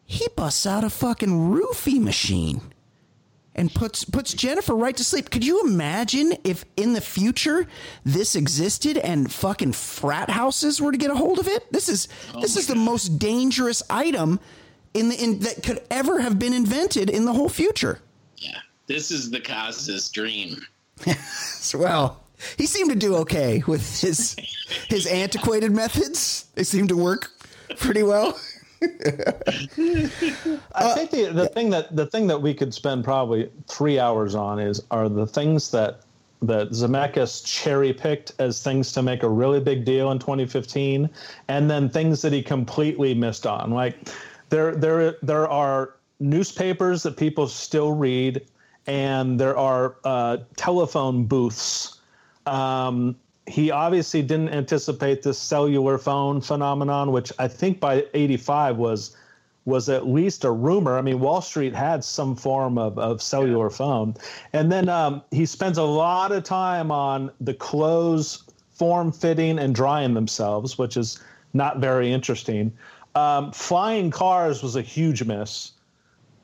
he 0.06 0.28
busts 0.38 0.66
out 0.66 0.84
a 0.84 0.90
fucking 0.90 1.30
roofie 1.30 2.00
machine 2.00 2.62
and 3.56 3.74
puts 3.74 4.04
puts 4.06 4.34
Jennifer 4.34 4.76
right 4.76 4.96
to 4.96 5.04
sleep. 5.04 5.30
Could 5.30 5.46
you 5.46 5.62
imagine 5.66 6.34
if 6.44 6.66
in 6.78 6.94
the 6.94 7.02
future 7.02 7.68
this 8.06 8.36
existed 8.36 8.98
and 8.98 9.32
fucking 9.32 9.74
frat 9.74 10.30
houses 10.30 10.82
were 10.82 10.92
to 10.92 10.98
get 10.98 11.12
a 11.12 11.16
hold 11.16 11.40
of 11.40 11.48
it? 11.48 11.72
This 11.72 11.90
is 11.90 12.08
oh 12.34 12.42
this 12.42 12.56
is 12.56 12.68
the 12.68 12.76
most 12.76 13.20
dangerous 13.20 13.84
item 13.90 14.40
in 14.94 15.10
the 15.10 15.22
in 15.22 15.40
that 15.40 15.64
could 15.64 15.82
ever 15.90 16.22
have 16.22 16.40
been 16.40 16.54
invented 16.54 17.10
in 17.10 17.26
the 17.26 17.34
whole 17.34 17.50
future. 17.50 18.00
Yeah. 18.38 18.60
This 18.88 19.12
is 19.12 19.30
the 19.30 19.40
Costas 19.40 20.10
dream. 20.10 20.66
Well, 21.76 22.20
he 22.58 22.66
seemed 22.66 22.90
to 22.90 22.96
do 22.98 23.16
okay 23.18 23.64
with 23.68 24.02
his 24.02 24.36
his 24.90 25.06
antiquated 25.08 25.72
methods. 25.72 26.48
They 26.56 26.64
seem 26.64 26.88
to 26.88 26.98
work 26.98 27.30
pretty 27.78 28.04
well. 28.04 28.38
I 28.82 28.88
think 30.96 31.12
the, 31.12 31.32
the 31.34 31.50
thing 31.54 31.70
that 31.70 31.96
the 31.96 32.08
thing 32.08 32.28
that 32.28 32.42
we 32.42 32.54
could 32.54 32.74
spend 32.74 33.04
probably 33.04 33.50
three 33.68 34.00
hours 34.00 34.34
on 34.34 34.60
is 34.60 34.82
are 34.90 35.08
the 35.08 35.28
things 35.28 35.70
that 35.72 36.02
that 36.42 36.70
Zemeckis 36.70 37.46
cherry 37.46 37.94
picked 37.94 38.32
as 38.40 38.64
things 38.64 38.92
to 38.94 39.04
make 39.04 39.22
a 39.22 39.30
really 39.30 39.60
big 39.60 39.86
deal 39.86 40.12
in 40.12 40.18
2015, 40.18 41.08
and 41.48 41.70
then 41.70 41.90
things 41.90 42.24
that 42.24 42.34
he 42.34 42.42
completely 42.42 43.14
missed 43.14 43.46
on. 43.46 43.72
Like 43.72 44.10
there 44.50 44.76
there 44.76 45.18
there 45.22 45.48
are 45.48 45.96
newspapers 46.20 47.04
that 47.04 47.18
people 47.18 47.48
still 47.48 47.94
read, 47.94 48.42
and 48.88 49.40
there 49.40 49.58
are 49.58 49.98
uh, 50.04 50.38
telephone 50.56 51.26
booths. 51.26 52.00
Um, 52.48 53.16
he 53.48 53.72
obviously 53.72 54.22
didn't 54.22 54.50
anticipate 54.50 55.24
this 55.24 55.38
cellular 55.38 55.98
phone 55.98 56.42
phenomenon, 56.42 57.12
which 57.12 57.32
I 57.40 57.48
think 57.48 57.80
by 57.80 58.06
'85 58.14 58.78
was 58.78 59.16
was 59.66 59.90
at 59.90 60.08
least 60.08 60.44
a 60.44 60.52
rumor. 60.52 60.98
I 60.98 61.02
mean, 61.02 61.20
Wall 61.20 61.42
Street 61.42 61.76
had 61.76 62.04
some 62.04 62.36
form 62.36 62.78
of, 62.78 62.98
of 62.98 63.22
cellular 63.22 63.70
phone. 63.70 64.16
And 64.54 64.72
then 64.72 64.90
um, 64.90 65.22
he 65.32 65.46
spends 65.46 65.78
a 65.78 65.84
lot 65.84 66.32
of 66.32 66.44
time 66.44 66.92
on 66.92 67.32
the 67.40 67.54
clothes 67.54 68.44
form 68.72 69.12
fitting 69.12 69.60
and 69.60 69.76
drying 69.76 70.16
themselves, 70.16 70.78
which 70.78 70.98
is 70.98 71.22
not 71.54 71.80
very 71.80 72.12
interesting. 72.12 72.74
Um, 73.14 73.52
flying 73.52 74.10
cars 74.10 74.64
was 74.64 74.76
a 74.76 74.82
huge 74.82 75.24
miss. 75.24 75.74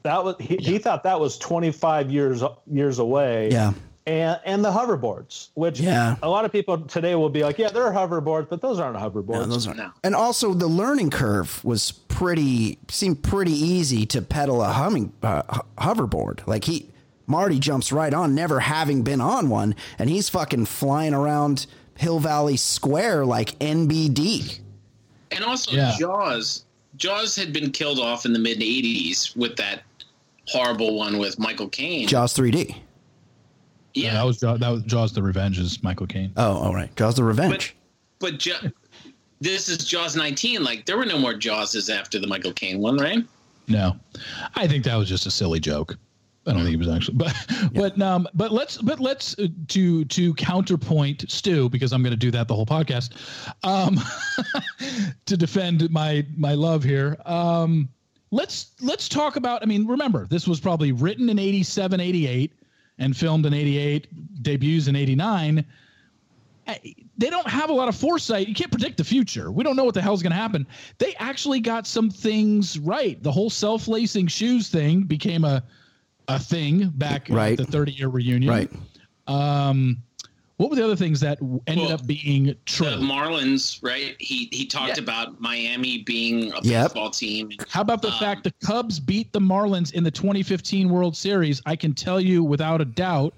That 0.03 0.23
was 0.23 0.35
he, 0.39 0.57
he 0.57 0.77
thought 0.77 1.03
that 1.03 1.19
was 1.19 1.37
25 1.37 2.11
years 2.11 2.43
years 2.71 2.99
away. 2.99 3.49
Yeah. 3.51 3.73
And, 4.07 4.39
and 4.45 4.63
the 4.63 4.71
hoverboards, 4.71 5.49
which 5.55 5.81
Yeah. 5.81 6.15
a 6.23 6.29
lot 6.29 6.45
of 6.45 6.51
people 6.53 6.79
today 6.79 7.13
will 7.15 7.29
be 7.29 7.43
like, 7.43 7.57
yeah, 7.57 7.67
they're 7.67 7.91
hoverboards, 7.91 8.47
but 8.49 8.61
those 8.61 8.79
aren't 8.79 8.95
hoverboards. 8.97 9.33
No, 9.33 9.45
those 9.47 9.67
aren't. 9.67 9.81
And 10.01 10.15
also, 10.15 10.53
the 10.53 10.67
learning 10.67 11.09
curve 11.09 11.63
was 11.65 11.91
pretty 11.91 12.79
seemed 12.87 13.21
pretty 13.21 13.51
easy 13.51 14.05
to 14.07 14.21
pedal 14.21 14.61
a 14.63 14.69
humming 14.69 15.11
uh, 15.21 15.41
hoverboard. 15.77 16.39
Like 16.47 16.63
he, 16.63 16.89
Marty 17.27 17.59
jumps 17.59 17.91
right 17.91 18.13
on, 18.13 18.33
never 18.33 18.61
having 18.61 19.01
been 19.03 19.19
on 19.19 19.49
one, 19.49 19.75
and 19.99 20.09
he's 20.09 20.29
fucking 20.29 20.67
flying 20.67 21.13
around 21.13 21.65
Hill 21.97 22.19
Valley 22.19 22.55
Square 22.55 23.25
like 23.25 23.59
NBD. 23.59 24.59
And 25.31 25.43
also 25.43 25.71
Yeah. 25.75 25.93
Jaws. 25.99 26.63
Jaws 26.95 27.35
had 27.35 27.51
been 27.51 27.71
killed 27.71 27.99
off 27.99 28.25
in 28.25 28.31
the 28.31 28.39
mid 28.39 28.59
'80s 28.59 29.35
with 29.35 29.57
that 29.57 29.81
horrible 30.47 30.95
one 30.97 31.17
with 31.17 31.37
Michael 31.37 31.67
Caine. 31.67 32.07
Jaws 32.07 32.33
3D. 32.33 32.77
Yeah, 33.97 34.13
that 34.13 34.25
was 34.25 34.39
Jaws, 34.39 34.59
that 34.59 34.69
was 34.69 34.83
Jaws: 34.83 35.13
The 35.13 35.23
Revenge 35.23 35.59
is 35.59 35.81
Michael 35.83 36.07
Caine. 36.07 36.31
Oh, 36.37 36.57
all 36.57 36.73
right, 36.73 36.93
Jaws: 36.95 37.15
The 37.15 37.23
Revenge. 37.23 37.75
But 38.19 38.43
Ja- 38.45 38.69
this 39.39 39.69
is 39.69 39.79
Jaws 39.79 40.15
19. 40.15 40.63
Like 40.63 40.85
there 40.85 40.97
were 40.97 41.05
no 41.05 41.17
more 41.17 41.33
Jawses 41.33 41.93
after 41.93 42.19
the 42.19 42.27
Michael 42.27 42.53
Caine 42.53 42.79
one, 42.79 42.97
right? 42.97 43.23
No, 43.67 43.95
I 44.55 44.67
think 44.67 44.83
that 44.85 44.95
was 44.95 45.09
just 45.09 45.25
a 45.25 45.31
silly 45.31 45.59
joke. 45.59 45.97
I 46.47 46.53
don't 46.53 46.63
think 46.63 46.75
it 46.75 46.79
was 46.79 46.87
actually, 46.87 47.17
but 47.17 47.35
but 47.73 48.01
um, 48.01 48.27
but 48.33 48.51
let's 48.51 48.77
but 48.77 48.99
let's 48.99 49.37
uh, 49.37 49.47
to 49.67 50.05
to 50.05 50.33
counterpoint 50.35 51.29
Stu 51.29 51.69
because 51.69 51.91
I'm 51.91 52.01
going 52.01 52.11
to 52.11 52.17
do 52.17 52.31
that 52.31 52.47
the 52.47 52.55
whole 52.55 52.65
podcast, 52.65 53.11
um, 53.63 53.99
to 55.25 55.35
defend 55.35 55.89
my 55.91 56.25
my 56.37 56.53
love 56.53 56.83
here. 56.83 57.17
Um, 57.25 57.89
let's 58.31 58.71
let's 58.81 59.09
talk 59.09 59.35
about. 59.35 59.61
I 59.61 59.65
mean, 59.65 59.85
remember 59.85 60.25
this 60.27 60.47
was 60.47 60.59
probably 60.61 60.93
written 60.93 61.29
in 61.29 61.37
87, 61.37 61.99
88, 61.99 62.53
and 62.99 63.15
filmed 63.15 63.45
in 63.45 63.53
88, 63.53 64.43
debuts 64.43 64.87
in 64.87 64.95
89 64.95 65.65
they 67.17 67.29
don't 67.29 67.47
have 67.47 67.69
a 67.69 67.73
lot 67.73 67.87
of 67.87 67.95
foresight. 67.95 68.47
You 68.47 68.53
can't 68.53 68.71
predict 68.71 68.97
the 68.97 69.03
future. 69.03 69.51
We 69.51 69.63
don't 69.63 69.75
know 69.75 69.85
what 69.85 69.93
the 69.93 70.01
hell's 70.01 70.21
going 70.21 70.31
to 70.31 70.37
happen. 70.37 70.67
They 70.97 71.15
actually 71.15 71.59
got 71.59 71.87
some 71.87 72.09
things 72.09 72.77
right. 72.79 73.21
The 73.23 73.31
whole 73.31 73.49
self-lacing 73.49 74.27
shoes 74.27 74.69
thing 74.69 75.03
became 75.03 75.43
a 75.43 75.63
a 76.29 76.37
thing 76.37 76.89
back 76.89 77.27
Right. 77.29 77.57
at 77.57 77.65
the 77.65 77.71
30 77.71 77.93
year 77.93 78.09
reunion. 78.09 78.51
Right. 78.51 78.69
Um, 79.27 80.03
what 80.57 80.71
were 80.71 80.75
the 80.75 80.83
other 80.83 80.95
things 80.95 81.19
that 81.19 81.39
ended 81.67 81.91
up 81.91 82.05
being 82.07 82.55
true? 82.65 82.89
The 82.89 82.95
Marlins, 82.97 83.79
right? 83.83 84.15
He 84.19 84.49
he 84.51 84.65
talked 84.65 84.97
about 84.97 85.39
Miami 85.39 85.99
being 85.99 86.51
a 86.51 86.61
Yep. 86.63 86.83
baseball 86.87 87.11
team. 87.11 87.51
How 87.69 87.81
about 87.81 88.03
Um, 88.03 88.11
the 88.11 88.17
fact 88.17 88.43
the 88.43 88.53
Cubs 88.65 88.99
beat 88.99 89.31
the 89.33 89.39
Marlins 89.39 89.93
in 89.93 90.03
the 90.03 90.11
2015 90.11 90.89
World 90.89 91.15
Series? 91.15 91.61
I 91.67 91.75
can 91.75 91.93
tell 91.93 92.19
you 92.19 92.43
without 92.43 92.81
a 92.81 92.85
doubt, 92.85 93.35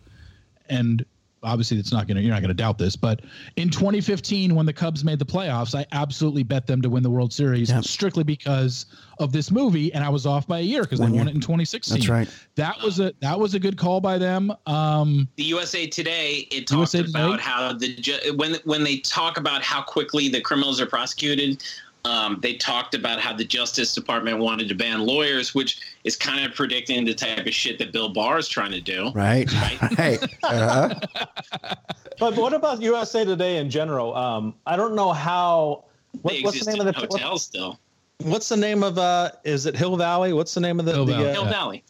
and 0.70 1.06
obviously 1.44 1.78
it's 1.78 1.92
not 1.92 2.08
gonna 2.08 2.22
you're 2.22 2.34
not 2.34 2.42
gonna 2.42 2.54
doubt 2.54 2.78
this, 2.78 2.96
but 2.96 3.22
in 3.56 3.70
2015 3.70 4.56
when 4.56 4.66
the 4.66 4.74
Cubs 4.74 5.04
made 5.04 5.20
the 5.20 5.26
playoffs, 5.26 5.78
I 5.78 5.86
absolutely 5.92 6.44
bet 6.44 6.68
them 6.68 6.82
to 6.82 6.90
win 6.90 7.04
the 7.04 7.10
World 7.10 7.32
Series 7.34 7.72
strictly 7.86 8.24
because 8.24 8.86
of 9.20 9.32
this 9.32 9.52
movie, 9.52 9.94
and 9.94 10.04
I 10.04 10.10
was 10.10 10.26
off 10.26 10.48
by 10.48 10.60
a 10.60 10.64
year 10.64 10.82
because 10.84 11.00
they 11.00 11.06
One 11.06 11.16
won 11.18 11.28
it 11.28 11.36
in 11.36 11.42
2016. 11.42 11.98
That's 11.98 12.10
right. 12.10 12.30
That 12.56 12.82
was 12.82 13.00
a 13.00 13.14
that 13.22 13.40
was 13.40 13.54
a 13.54 13.60
good 13.60 13.78
call 13.78 14.02
by 14.02 14.18
them. 14.18 14.54
Um, 14.66 15.28
The 15.36 15.44
USA 15.44 15.88
Today 15.88 16.48
it 16.52 16.68
talked 16.68 16.94
USA 16.94 17.04
Today? 17.04 17.20
about 17.20 17.40
how 17.40 17.74
the 17.74 17.96
ju- 17.96 18.34
when 18.36 18.56
when 18.66 18.84
they 18.84 18.98
talk 18.98 19.38
about 19.38 19.62
how 19.64 19.82
quickly 19.82 20.30
the 20.30 20.42
criminals 20.42 20.80
are 20.80 20.86
prosecuted, 20.86 21.64
um, 22.06 22.40
they 22.42 22.56
talked 22.56 22.96
about 22.96 23.20
how 23.20 23.34
the 23.34 23.44
Justice 23.44 23.94
Department 23.94 24.40
wanted 24.40 24.70
to 24.70 24.76
ban 24.76 25.02
lawyers, 25.02 25.54
which 25.54 25.80
is 26.04 26.16
kind 26.16 26.46
of 26.46 26.56
predicting 26.56 27.06
the 27.06 27.14
type 27.14 27.46
of 27.46 27.54
shit 27.54 27.78
that 27.80 27.92
Bill 27.92 28.10
Barr 28.10 28.38
is 28.38 28.48
trying 28.48 28.72
to 28.72 28.82
do. 28.82 29.12
Right. 29.12 29.52
Right. 29.98 30.24
Uh-huh. 30.44 30.96
But 32.20 32.36
what 32.36 32.54
about 32.54 32.82
USA 32.82 33.24
Today 33.24 33.58
in 33.58 33.70
general? 33.70 34.14
Um, 34.14 34.54
I 34.66 34.76
don't 34.76 34.94
know 34.94 35.14
how. 35.14 35.86
What, 36.22 36.34
They 36.34 36.42
what's 36.42 36.58
exist 36.58 36.66
the 36.66 36.72
name 36.74 36.82
in 36.82 36.88
of 36.90 36.96
the 36.96 37.00
hotels 37.00 37.44
still. 37.44 37.80
What's 38.24 38.50
the 38.50 38.58
name 38.58 38.84
of? 38.84 38.98
Uh, 38.98 39.32
is 39.46 39.66
it 39.66 39.76
Hill 39.76 39.96
Valley? 39.96 40.34
What's 40.34 40.54
the 40.54 40.60
name 40.60 40.82
of 40.82 40.86
the? 40.86 40.92
Hill 40.92 41.06
the, 41.06 41.16
uh, 41.16 41.32
Hill 41.32 41.46
Valley. 41.46 41.84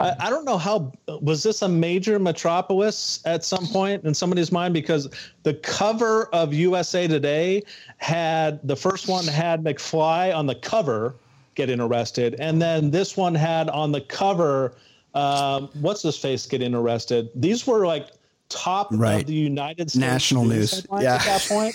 I, 0.00 0.14
I 0.20 0.30
don't 0.30 0.44
know 0.44 0.58
how 0.58 0.92
was 1.20 1.42
this 1.42 1.62
a 1.62 1.68
major 1.68 2.18
metropolis 2.18 3.20
at 3.24 3.44
some 3.44 3.66
point 3.66 4.04
in 4.04 4.14
somebody's 4.14 4.50
mind 4.52 4.74
because 4.74 5.08
the 5.42 5.54
cover 5.54 6.26
of 6.34 6.52
USA 6.54 7.06
Today 7.06 7.62
had 7.98 8.66
the 8.66 8.76
first 8.76 9.08
one 9.08 9.24
had 9.26 9.62
McFly 9.64 10.34
on 10.34 10.46
the 10.46 10.54
cover 10.54 11.14
getting 11.54 11.80
arrested, 11.80 12.36
and 12.38 12.60
then 12.60 12.90
this 12.90 13.16
one 13.16 13.34
had 13.34 13.68
on 13.70 13.92
the 13.92 14.00
cover 14.02 14.74
um, 15.14 15.70
what's 15.80 16.02
his 16.02 16.18
face 16.18 16.44
getting 16.46 16.74
arrested. 16.74 17.30
These 17.34 17.66
were 17.66 17.86
like 17.86 18.08
top 18.50 18.88
Right. 18.92 19.22
of 19.22 19.26
the 19.26 19.32
United 19.34 19.90
States 19.90 19.96
National 20.00 20.44
news. 20.44 20.72
headlines 20.74 21.04
Yeah. 21.04 21.14
at 21.14 21.22
that 21.24 21.46
point. 21.48 21.74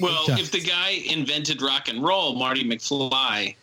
Well, 0.00 0.24
if 0.30 0.50
the 0.50 0.58
guy 0.60 1.00
invented 1.08 1.62
rock 1.62 1.88
and 1.88 2.02
roll, 2.02 2.34
Marty 2.34 2.64
McFly. 2.64 3.54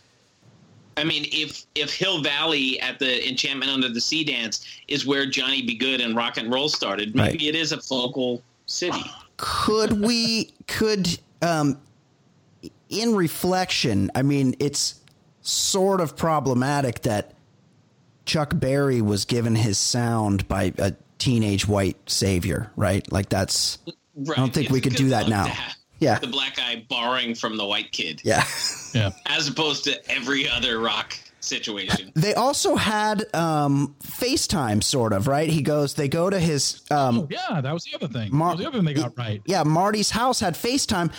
I 1.00 1.04
mean, 1.04 1.26
if 1.32 1.66
if 1.76 1.93
Hill 1.93 2.22
Valley 2.22 2.80
at 2.82 3.00
the 3.00 3.28
Enchantment 3.28 3.72
Under 3.72 3.89
the 3.89 4.02
Sea 4.02 4.24
dance 4.24 4.66
is 4.88 5.06
where 5.06 5.26
Johnny 5.26 5.62
B. 5.62 5.76
Goode 5.76 6.02
and 6.02 6.16
rock 6.16 6.38
and 6.38 6.54
roll 6.54 6.70
started, 6.70 7.16
maybe 7.16 7.30
Right. 7.32 7.41
it 7.41 7.56
is 7.56 7.72
a 7.72 7.82
focal 7.82 8.41
city. 8.66 9.02
could 9.38 9.93
we 10.02 10.52
could 10.68 11.18
um 11.41 11.80
in 12.89 13.16
reflection 13.16 14.12
i 14.14 14.22
mean 14.22 14.54
it's 14.60 15.00
sort 15.41 16.02
of 16.02 16.16
problematic 16.18 17.02
that 17.04 17.34
chuck 18.26 18.52
berry 18.56 19.02
was 19.02 19.24
given 19.26 19.56
his 19.56 19.78
sound 19.78 20.45
by 20.47 20.74
a 20.78 20.93
teenage 21.18 21.68
white 21.68 21.97
savior 22.08 22.70
right? 22.76 23.10
Like 23.12 23.30
that's 23.30 23.78
i 23.88 23.91
don't 24.36 24.54
think 24.54 24.66
It's 24.66 24.74
we 24.74 24.82
could 24.82 24.95
do 24.95 25.10
that 25.10 25.30
now. 25.30 25.45
to 25.45 25.50
have 25.50 25.76
yeah. 26.00 26.18
The 26.20 26.28
black 26.28 26.56
guy 26.56 26.86
borrowing 26.89 27.36
from 27.36 27.58
the 27.58 27.66
white 27.66 27.91
kid, 27.91 28.22
yeah 28.24 28.43
yeah. 28.94 29.12
as 29.26 29.48
opposed 29.48 29.84
to 29.86 30.12
every 30.12 30.50
other 30.50 30.80
rock 30.80 31.16
situation. 31.42 32.12
they 32.16 32.34
also 32.34 32.76
had 32.76 33.24
um 33.34 33.96
facetime 34.04 34.84
sort 34.84 35.14
of 35.14 35.28
right 35.28 35.50
he 35.50 35.62
goes 35.62 35.94
they 35.94 36.08
go 36.08 36.30
to 36.30 36.40
his 36.40 36.82
um 36.92 37.28
yeah, 37.30 37.62
that 37.62 37.74
was 37.74 37.84
the 37.86 37.96
other 37.96 38.08
thing. 38.08 38.30
Mar- 38.36 38.50
that 38.50 38.58
was 38.58 38.64
the 38.64 38.68
other 38.68 38.78
thing 38.78 38.86
they 38.86 38.94
got 38.94 39.18
right. 39.18 39.42
Yeah, 39.46 39.64
Marty's 39.64 40.12
house 40.12 40.40
had 40.40 40.56
FaceTime. 40.56 41.12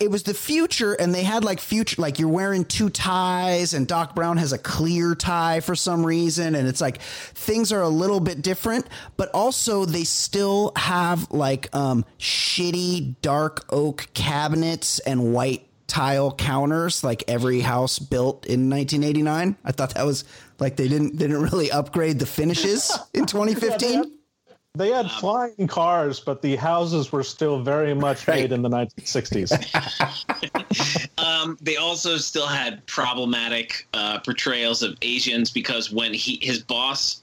It 0.00 0.10
was 0.10 0.22
the 0.22 0.34
future, 0.34 0.94
and 0.94 1.14
they 1.14 1.22
had 1.22 1.44
like 1.44 1.60
future, 1.60 2.00
like 2.00 2.18
you're 2.18 2.28
wearing 2.28 2.64
two 2.64 2.90
ties, 2.90 3.74
and 3.74 3.86
Doc 3.86 4.14
Brown 4.14 4.36
has 4.38 4.52
a 4.52 4.58
clear 4.58 5.14
tie 5.14 5.60
for 5.60 5.74
some 5.74 6.04
reason, 6.04 6.54
and 6.54 6.66
it's 6.66 6.80
like 6.80 7.00
things 7.00 7.72
are 7.72 7.82
a 7.82 7.88
little 7.88 8.20
bit 8.20 8.42
different, 8.42 8.86
but 9.16 9.30
also 9.34 9.84
they 9.84 10.04
still 10.04 10.72
have 10.76 11.30
like 11.30 11.74
um 11.74 12.04
shitty 12.18 13.16
dark 13.22 13.66
oak 13.70 14.08
cabinets 14.14 14.98
and 15.00 15.32
white 15.32 15.67
tile 15.88 16.30
counters 16.32 17.02
like 17.02 17.24
every 17.26 17.60
house 17.60 17.98
built 17.98 18.46
in 18.46 18.70
1989 18.70 19.56
i 19.64 19.72
thought 19.72 19.94
that 19.94 20.06
was 20.06 20.24
like 20.60 20.76
they 20.76 20.86
didn't 20.86 21.16
didn't 21.16 21.42
really 21.42 21.70
upgrade 21.70 22.18
the 22.18 22.26
finishes 22.26 22.96
in 23.14 23.26
2015 23.26 24.12
They 24.74 24.90
had 24.90 25.10
flying 25.10 25.66
cars, 25.66 26.20
but 26.20 26.40
the 26.40 26.54
houses 26.54 27.10
were 27.10 27.24
still 27.24 27.62
very 27.62 27.94
much 27.94 28.28
made 28.28 28.52
in 28.52 28.62
the 28.62 28.68
1960s. 28.68 29.50
Um, 31.18 31.58
they 31.60 31.76
also 31.76 32.16
still 32.16 32.46
had 32.46 32.86
problematic 32.86 33.88
uh, 33.92 34.20
portrayals 34.20 34.82
of 34.82 34.96
Asians 35.02 35.50
because 35.50 35.90
when 35.90 36.14
he 36.14 36.38
his 36.40 36.62
boss 36.62 37.22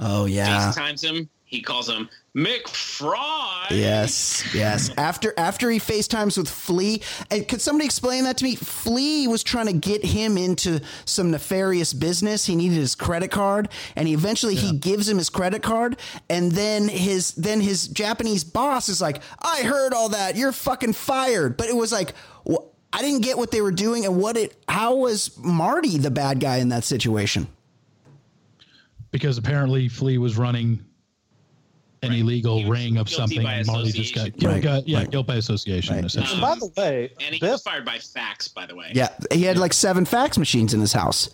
oh 0.00 0.24
yeah. 0.24 0.72
FaceTimes 0.72 1.04
him, 1.04 1.28
he 1.44 1.60
calls 1.60 1.88
him 1.88 2.08
McFry. 2.36 3.70
Yes, 3.70 4.44
yes. 4.52 4.90
After 4.96 5.32
after 5.36 5.70
he 5.70 5.78
FaceTimes 5.78 6.36
with 6.36 6.48
Flea, 6.48 7.00
and 7.30 7.46
could 7.46 7.60
somebody 7.60 7.84
explain 7.84 8.24
that 8.24 8.38
to 8.38 8.44
me? 8.44 8.56
Flea 8.56 9.28
was 9.28 9.44
trying 9.44 9.66
to 9.66 9.72
get 9.72 10.04
him 10.04 10.36
into 10.36 10.80
some 11.04 11.30
nefarious 11.30 11.92
business. 11.92 12.44
He 12.44 12.56
needed 12.56 12.76
his 12.76 12.96
credit 12.96 13.30
card, 13.30 13.68
and 13.94 14.08
he 14.08 14.14
eventually 14.14 14.56
he 14.56 14.76
gives 14.76 15.08
him 15.08 15.18
his 15.18 15.30
credit 15.30 15.62
card, 15.62 15.96
and 16.28 16.50
then 16.50 16.88
his 16.88 17.32
then 17.34 17.60
his 17.60 17.86
Japanese 17.86 18.42
boss 18.42 18.88
is 18.88 19.00
like, 19.00 19.22
"I 19.40 19.62
heard 19.62 19.94
all 19.94 20.08
that. 20.08 20.34
You're 20.34 20.52
fucking 20.52 20.94
fired." 20.94 21.56
But 21.56 21.68
it 21.68 21.76
was 21.76 21.92
like. 21.92 22.14
wh- 22.48 22.64
I 22.96 23.02
didn't 23.02 23.22
get 23.22 23.36
what 23.36 23.50
they 23.50 23.60
were 23.60 23.72
doing 23.72 24.04
and 24.06 24.20
what 24.20 24.36
it. 24.36 24.56
How 24.68 24.94
was 24.94 25.36
Marty 25.36 25.98
the 25.98 26.12
bad 26.12 26.38
guy 26.38 26.58
in 26.58 26.68
that 26.68 26.84
situation? 26.84 27.48
because 29.10 29.38
apparently 29.38 29.88
Flea 29.88 30.18
was 30.18 30.36
running 30.36 30.84
an 32.06 32.12
illegal 32.12 32.64
ring 32.68 32.96
of 32.96 33.08
something, 33.08 33.42
by 33.42 33.54
and 33.54 33.66
Marty 33.66 33.92
just 33.92 34.14
got 34.14 34.28
association. 34.28 34.48
Right, 34.50 34.62
got- 34.62 34.88
yeah, 34.88 34.98
right. 34.98 35.10
guilt 35.10 35.26
by 35.26 35.36
association. 35.36 35.96
And 35.96 36.06
Essentially. 36.06 36.40
by 36.40 36.54
the 36.56 36.70
way, 36.76 37.10
And 37.20 37.34
he 37.34 37.40
Biff, 37.40 37.52
was 37.52 37.62
fired 37.62 37.84
by 37.84 37.98
fax, 37.98 38.48
by 38.48 38.66
the 38.66 38.74
way. 38.74 38.90
Yeah, 38.94 39.08
he 39.32 39.42
had 39.44 39.56
like 39.58 39.72
seven 39.72 40.04
fax 40.04 40.38
machines 40.38 40.74
in 40.74 40.80
his 40.80 40.92
house. 40.92 41.30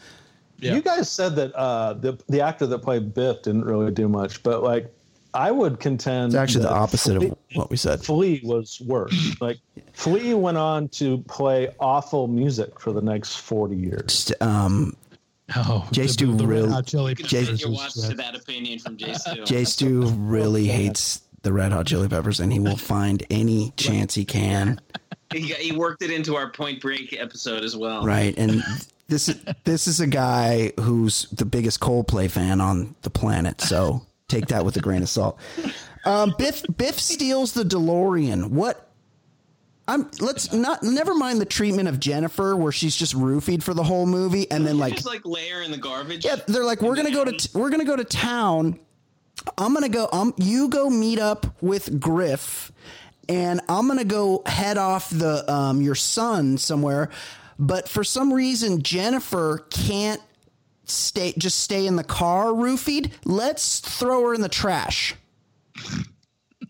Yeah. 0.58 0.74
you 0.74 0.82
guys 0.82 1.10
said 1.10 1.36
that 1.36 1.54
uh, 1.54 1.94
the 1.94 2.22
the 2.28 2.42
actor 2.42 2.66
that 2.66 2.80
played 2.80 3.14
Biff 3.14 3.42
didn't 3.42 3.64
really 3.64 3.90
do 3.92 4.08
much, 4.08 4.42
but 4.42 4.62
like 4.62 4.92
I 5.32 5.50
would 5.50 5.80
contend 5.80 6.26
It's 6.26 6.34
actually 6.34 6.64
the 6.64 6.72
opposite 6.72 7.16
Flea, 7.16 7.28
of 7.28 7.36
what 7.54 7.70
we 7.70 7.76
said. 7.78 8.02
Flea 8.04 8.40
was 8.44 8.78
worse. 8.82 9.36
like 9.40 9.58
Flea 9.94 10.34
went 10.34 10.58
on 10.58 10.88
to 10.88 11.18
play 11.28 11.68
awful 11.80 12.26
music 12.26 12.78
for 12.78 12.92
the 12.92 13.00
next 13.00 13.36
forty 13.36 13.76
years. 13.76 14.02
Just, 14.26 14.42
um, 14.42 14.94
oh, 15.56 15.88
Jay 15.92 16.02
the- 16.02 16.08
Stu 16.08 16.34
the 16.34 16.46
Red 16.46 16.62
real- 16.64 16.70
Hot 16.72 16.86
Chili 16.86 17.10
You 17.10 17.16
can 17.16 17.26
Jay- 17.26 17.42
your 17.52 17.70
watch 17.70 17.94
to 17.94 18.14
that 18.14 18.34
opinion 18.34 18.78
from 18.78 18.96
Jay 18.96 19.12
Stu. 19.14 19.44
Jay 19.44 19.64
Stu 19.64 20.02
really 20.08 20.66
hates 20.66 21.22
the 21.42 21.52
Red 21.52 21.72
Hot 21.72 21.86
Chili 21.86 22.08
Peppers, 22.08 22.40
and 22.40 22.52
he 22.52 22.58
will 22.60 22.76
find 22.94 23.22
any 23.30 23.72
chance 23.76 24.14
he 24.14 24.24
can. 24.24 24.80
He, 25.32 25.40
he 25.54 25.72
worked 25.72 26.02
it 26.02 26.10
into 26.10 26.34
our 26.36 26.50
Point 26.50 26.80
Break 26.80 27.12
episode 27.12 27.62
as 27.64 27.76
well. 27.76 28.04
Right, 28.04 28.36
and 28.36 28.62
this 29.08 29.28
is 29.28 29.36
this 29.64 29.86
is 29.86 30.00
a 30.00 30.06
guy 30.06 30.72
who's 30.80 31.28
the 31.30 31.44
biggest 31.44 31.80
Coldplay 31.80 32.30
fan 32.30 32.60
on 32.60 32.94
the 33.02 33.10
planet. 33.10 33.60
So 33.60 34.04
take 34.28 34.46
that 34.48 34.64
with 34.64 34.76
a 34.76 34.80
grain 34.80 35.02
of 35.02 35.08
salt. 35.08 35.38
Um, 36.04 36.34
Biff 36.36 36.62
Biff 36.76 36.98
steals 36.98 37.52
the 37.52 37.62
DeLorean. 37.64 38.50
What? 38.50 38.89
I'm 39.90 40.08
let's 40.20 40.52
not 40.52 40.84
never 40.84 41.14
mind 41.16 41.40
the 41.40 41.44
treatment 41.44 41.88
of 41.88 41.98
Jennifer, 41.98 42.54
where 42.54 42.70
she's 42.70 42.94
just 42.94 43.14
roofied 43.14 43.60
for 43.60 43.74
the 43.74 43.82
whole 43.82 44.06
movie, 44.06 44.48
and 44.48 44.64
then 44.64 44.78
like 44.78 44.94
Just 44.94 45.06
like 45.06 45.26
layer 45.26 45.62
in 45.62 45.72
the 45.72 45.78
garbage. 45.78 46.24
Yeah, 46.24 46.36
they're 46.46 46.64
like, 46.64 46.80
we're 46.80 46.94
gonna 46.94 47.10
go 47.10 47.24
to 47.24 47.32
t- 47.32 47.48
we're 47.54 47.70
gonna 47.70 47.84
go 47.84 47.96
to 47.96 48.04
town. 48.04 48.78
I'm 49.58 49.74
gonna 49.74 49.88
go. 49.88 50.08
Um, 50.12 50.32
you 50.36 50.68
go 50.68 50.88
meet 50.88 51.18
up 51.18 51.60
with 51.60 51.98
Griff, 51.98 52.70
and 53.28 53.60
I'm 53.68 53.88
gonna 53.88 54.04
go 54.04 54.42
head 54.46 54.78
off 54.78 55.10
the 55.10 55.50
um 55.52 55.82
your 55.82 55.96
son 55.96 56.56
somewhere. 56.56 57.10
But 57.58 57.88
for 57.88 58.04
some 58.04 58.32
reason, 58.32 58.82
Jennifer 58.82 59.66
can't 59.70 60.22
stay. 60.84 61.34
Just 61.36 61.58
stay 61.58 61.84
in 61.88 61.96
the 61.96 62.04
car, 62.04 62.46
roofied. 62.46 63.10
Let's 63.24 63.80
throw 63.80 64.22
her 64.28 64.34
in 64.34 64.40
the 64.40 64.48
trash. 64.48 65.16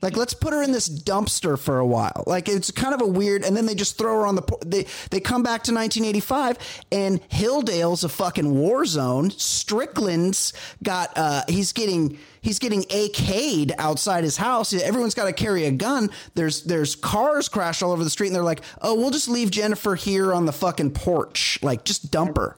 Like 0.02 0.16
let's 0.16 0.35
put 0.35 0.52
her 0.52 0.62
in 0.62 0.72
this 0.72 0.89
dumpster 0.89 1.59
for 1.59 1.78
a 1.78 1.86
while. 1.86 2.24
Like 2.27 2.48
it's 2.48 2.70
kind 2.70 2.94
of 2.94 3.01
a 3.01 3.06
weird. 3.06 3.44
And 3.44 3.56
then 3.56 3.66
they 3.66 3.74
just 3.74 3.98
throw 3.98 4.20
her 4.20 4.27
on 4.27 4.35
the. 4.35 4.59
They 4.64 4.86
they 5.10 5.20
come 5.20 5.43
back 5.43 5.62
to 5.64 5.74
1985, 5.74 6.59
and 6.93 7.20
Hilldale's 7.28 8.05
a 8.05 8.09
fucking 8.09 8.55
war 8.55 8.85
zone. 8.85 9.31
Strickland's 9.31 10.52
got. 10.82 11.16
uh 11.16 11.43
He's 11.48 11.72
getting 11.72 12.18
he's 12.43 12.59
getting 12.59 12.82
AK'd 12.85 13.72
outside 13.78 14.24
his 14.24 14.36
house. 14.36 14.72
Everyone's 14.72 15.14
got 15.14 15.24
to 15.27 15.32
carry 15.32 15.64
a 15.66 15.70
gun. 15.70 16.10
There's 16.35 16.62
there's 16.64 16.94
cars 16.97 17.48
crashed 17.48 17.82
all 17.82 17.93
over 17.93 18.05
the 18.05 18.10
street, 18.10 18.28
and 18.28 18.36
they're 18.36 18.43
like, 18.43 18.62
oh, 18.81 18.94
we'll 18.94 19.10
just 19.10 19.28
leave 19.28 19.51
Jennifer 19.51 19.94
here 19.94 20.32
on 20.32 20.47
the 20.47 20.52
fucking 20.52 20.93
porch. 20.93 21.59
Like 21.62 21.85
just 21.85 22.10
dump 22.10 22.36
her. 22.36 22.56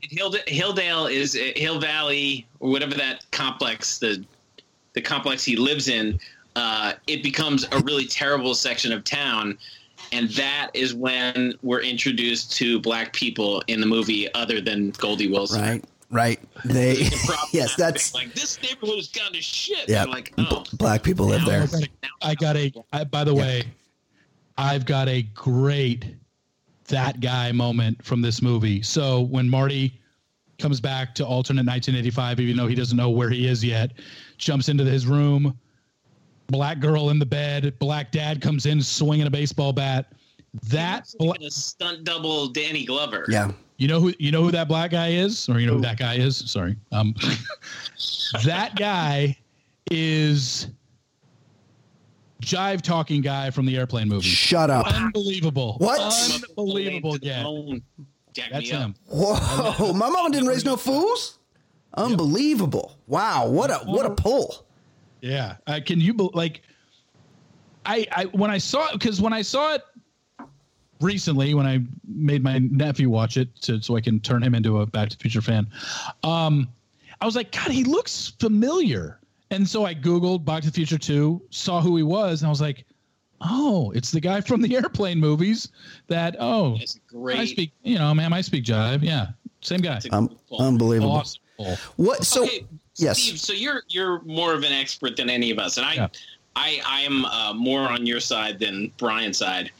Hill, 0.00 0.32
Hilldale 0.32 1.12
is 1.12 1.34
Hill 1.34 1.78
Valley 1.78 2.46
or 2.58 2.70
whatever 2.70 2.94
that 2.94 3.30
complex 3.30 3.98
the 3.98 4.24
the 4.94 5.00
complex 5.00 5.44
he 5.44 5.56
lives 5.56 5.88
in. 5.88 6.18
Uh, 6.60 6.92
it 7.06 7.22
becomes 7.22 7.66
a 7.72 7.78
really 7.80 8.04
terrible 8.04 8.54
section 8.54 8.92
of 8.92 9.02
town, 9.02 9.56
and 10.12 10.28
that 10.28 10.70
is 10.74 10.92
when 10.92 11.54
we're 11.62 11.80
introduced 11.80 12.52
to 12.52 12.78
black 12.80 13.14
people 13.14 13.62
in 13.66 13.80
the 13.80 13.86
movie, 13.86 14.32
other 14.34 14.60
than 14.60 14.90
Goldie 14.90 15.30
Wilson. 15.30 15.62
Right. 15.62 15.84
Right. 16.10 16.40
They. 16.66 17.08
yes, 17.52 17.76
that's. 17.76 18.12
like 18.12 18.34
this 18.34 18.60
neighborhood 18.60 18.98
is 18.98 19.08
kind 19.08 19.34
of 19.34 19.42
shit. 19.42 19.88
Yeah. 19.88 20.04
Like 20.04 20.34
oh, 20.36 20.64
Black 20.74 21.02
people 21.02 21.26
live 21.26 21.46
there. 21.46 21.66
I 22.20 22.34
got 22.34 22.56
a. 22.56 22.70
I, 22.92 23.04
by 23.04 23.24
the 23.24 23.34
way, 23.34 23.62
I've 24.58 24.84
got 24.84 25.08
a 25.08 25.22
great 25.22 26.04
that 26.88 27.20
guy 27.20 27.52
moment 27.52 28.04
from 28.04 28.20
this 28.20 28.42
movie. 28.42 28.82
So 28.82 29.22
when 29.22 29.48
Marty 29.48 29.98
comes 30.58 30.78
back 30.78 31.14
to 31.14 31.24
alternate 31.24 31.64
1985, 31.64 32.40
even 32.40 32.56
though 32.58 32.66
he 32.66 32.74
doesn't 32.74 32.98
know 32.98 33.08
where 33.08 33.30
he 33.30 33.46
is 33.46 33.64
yet, 33.64 33.92
jumps 34.36 34.68
into 34.68 34.84
his 34.84 35.06
room. 35.06 35.56
Black 36.50 36.80
girl 36.80 37.10
in 37.10 37.18
the 37.18 37.26
bed. 37.26 37.78
Black 37.78 38.10
dad 38.10 38.40
comes 38.40 38.66
in 38.66 38.82
swinging 38.82 39.26
a 39.26 39.30
baseball 39.30 39.72
bat. 39.72 40.12
That 40.64 41.08
like 41.20 41.40
a 41.42 41.50
stunt 41.50 42.04
double 42.04 42.48
Danny 42.48 42.84
Glover. 42.84 43.24
Yeah. 43.28 43.52
You 43.76 43.88
know 43.88 44.00
who 44.00 44.12
you 44.18 44.30
know 44.30 44.42
who 44.42 44.50
that 44.50 44.68
black 44.68 44.90
guy 44.90 45.12
is, 45.12 45.48
or 45.48 45.58
you 45.58 45.66
know 45.66 45.74
who 45.74 45.80
that 45.80 45.98
guy 45.98 46.16
is. 46.16 46.36
Sorry, 46.36 46.76
um, 46.92 47.14
that 48.44 48.76
guy 48.76 49.38
is 49.90 50.66
jive 52.42 52.82
talking 52.82 53.22
guy 53.22 53.48
from 53.50 53.64
the 53.64 53.78
airplane 53.78 54.06
movie. 54.06 54.28
Shut 54.28 54.68
up. 54.68 54.86
Unbelievable. 54.86 55.76
What? 55.78 55.98
Unbelievable. 56.58 57.16
Yeah, 57.22 57.42
Jack 58.34 58.50
that's 58.52 58.68
him. 58.68 58.94
Whoa! 59.06 59.92
My 59.94 60.10
mom 60.10 60.30
didn't 60.30 60.48
raise 60.48 60.64
no 60.64 60.76
fools. 60.76 61.38
Unbelievable! 61.94 62.98
Wow! 63.06 63.48
What 63.48 63.70
a 63.70 63.78
what 63.86 64.04
a 64.04 64.10
pull! 64.10 64.66
Yeah. 65.20 65.56
Uh, 65.66 65.80
can 65.84 66.00
you 66.00 66.14
bel 66.14 66.30
like? 66.34 66.62
I 67.86 68.06
I 68.12 68.24
when 68.26 68.50
I 68.50 68.58
saw 68.58 68.88
it 68.88 68.92
because 68.92 69.20
when 69.20 69.32
I 69.32 69.42
saw 69.42 69.74
it 69.74 69.82
recently 71.00 71.54
when 71.54 71.66
I 71.66 71.80
made 72.06 72.42
my 72.42 72.58
nephew 72.58 73.08
watch 73.08 73.36
it 73.36 73.54
to, 73.62 73.80
so 73.80 73.96
I 73.96 74.00
can 74.00 74.20
turn 74.20 74.42
him 74.42 74.54
into 74.54 74.80
a 74.80 74.86
Back 74.86 75.08
to 75.10 75.16
the 75.16 75.22
Future 75.22 75.40
fan, 75.40 75.66
um, 76.22 76.68
I 77.20 77.26
was 77.26 77.36
like, 77.36 77.52
God, 77.52 77.70
he 77.70 77.84
looks 77.84 78.34
familiar. 78.38 79.18
And 79.50 79.66
so 79.68 79.84
I 79.84 79.94
googled 79.94 80.44
Back 80.44 80.62
to 80.62 80.68
the 80.68 80.74
Future 80.74 80.98
Two, 80.98 81.42
saw 81.50 81.80
who 81.80 81.96
he 81.96 82.02
was, 82.02 82.42
and 82.42 82.46
I 82.46 82.50
was 82.50 82.60
like, 82.60 82.84
Oh, 83.42 83.90
it's 83.94 84.10
the 84.10 84.20
guy 84.20 84.40
from 84.42 84.60
the 84.60 84.76
airplane 84.76 85.18
movies. 85.18 85.68
That 86.08 86.36
oh, 86.38 86.76
It's 86.80 87.00
great. 87.08 87.38
I 87.38 87.44
speak, 87.46 87.72
you 87.82 87.98
know, 87.98 88.12
man, 88.14 88.32
I 88.32 88.40
speak 88.40 88.64
jive. 88.64 89.02
Yeah, 89.02 89.28
same 89.60 89.80
guy. 89.80 90.00
Um, 90.12 90.36
unbelievable. 90.58 91.12
Awesome. 91.12 91.40
What? 91.96 92.24
So 92.24 92.44
okay, 92.44 92.66
yes. 93.00 93.18
Steve. 93.18 93.40
So 93.40 93.52
you're 93.52 93.82
you're 93.88 94.20
more 94.22 94.52
of 94.54 94.62
an 94.62 94.72
expert 94.72 95.16
than 95.16 95.30
any 95.30 95.50
of 95.50 95.58
us, 95.58 95.76
and 95.76 95.86
I 95.86 95.94
Yeah. 95.94 96.08
I 96.56 96.80
I 96.86 97.00
am 97.02 97.24
uh, 97.24 97.54
more 97.54 97.80
on 97.80 98.06
your 98.06 98.20
side 98.20 98.58
than 98.58 98.92
Brian's 98.98 99.38
side. 99.38 99.70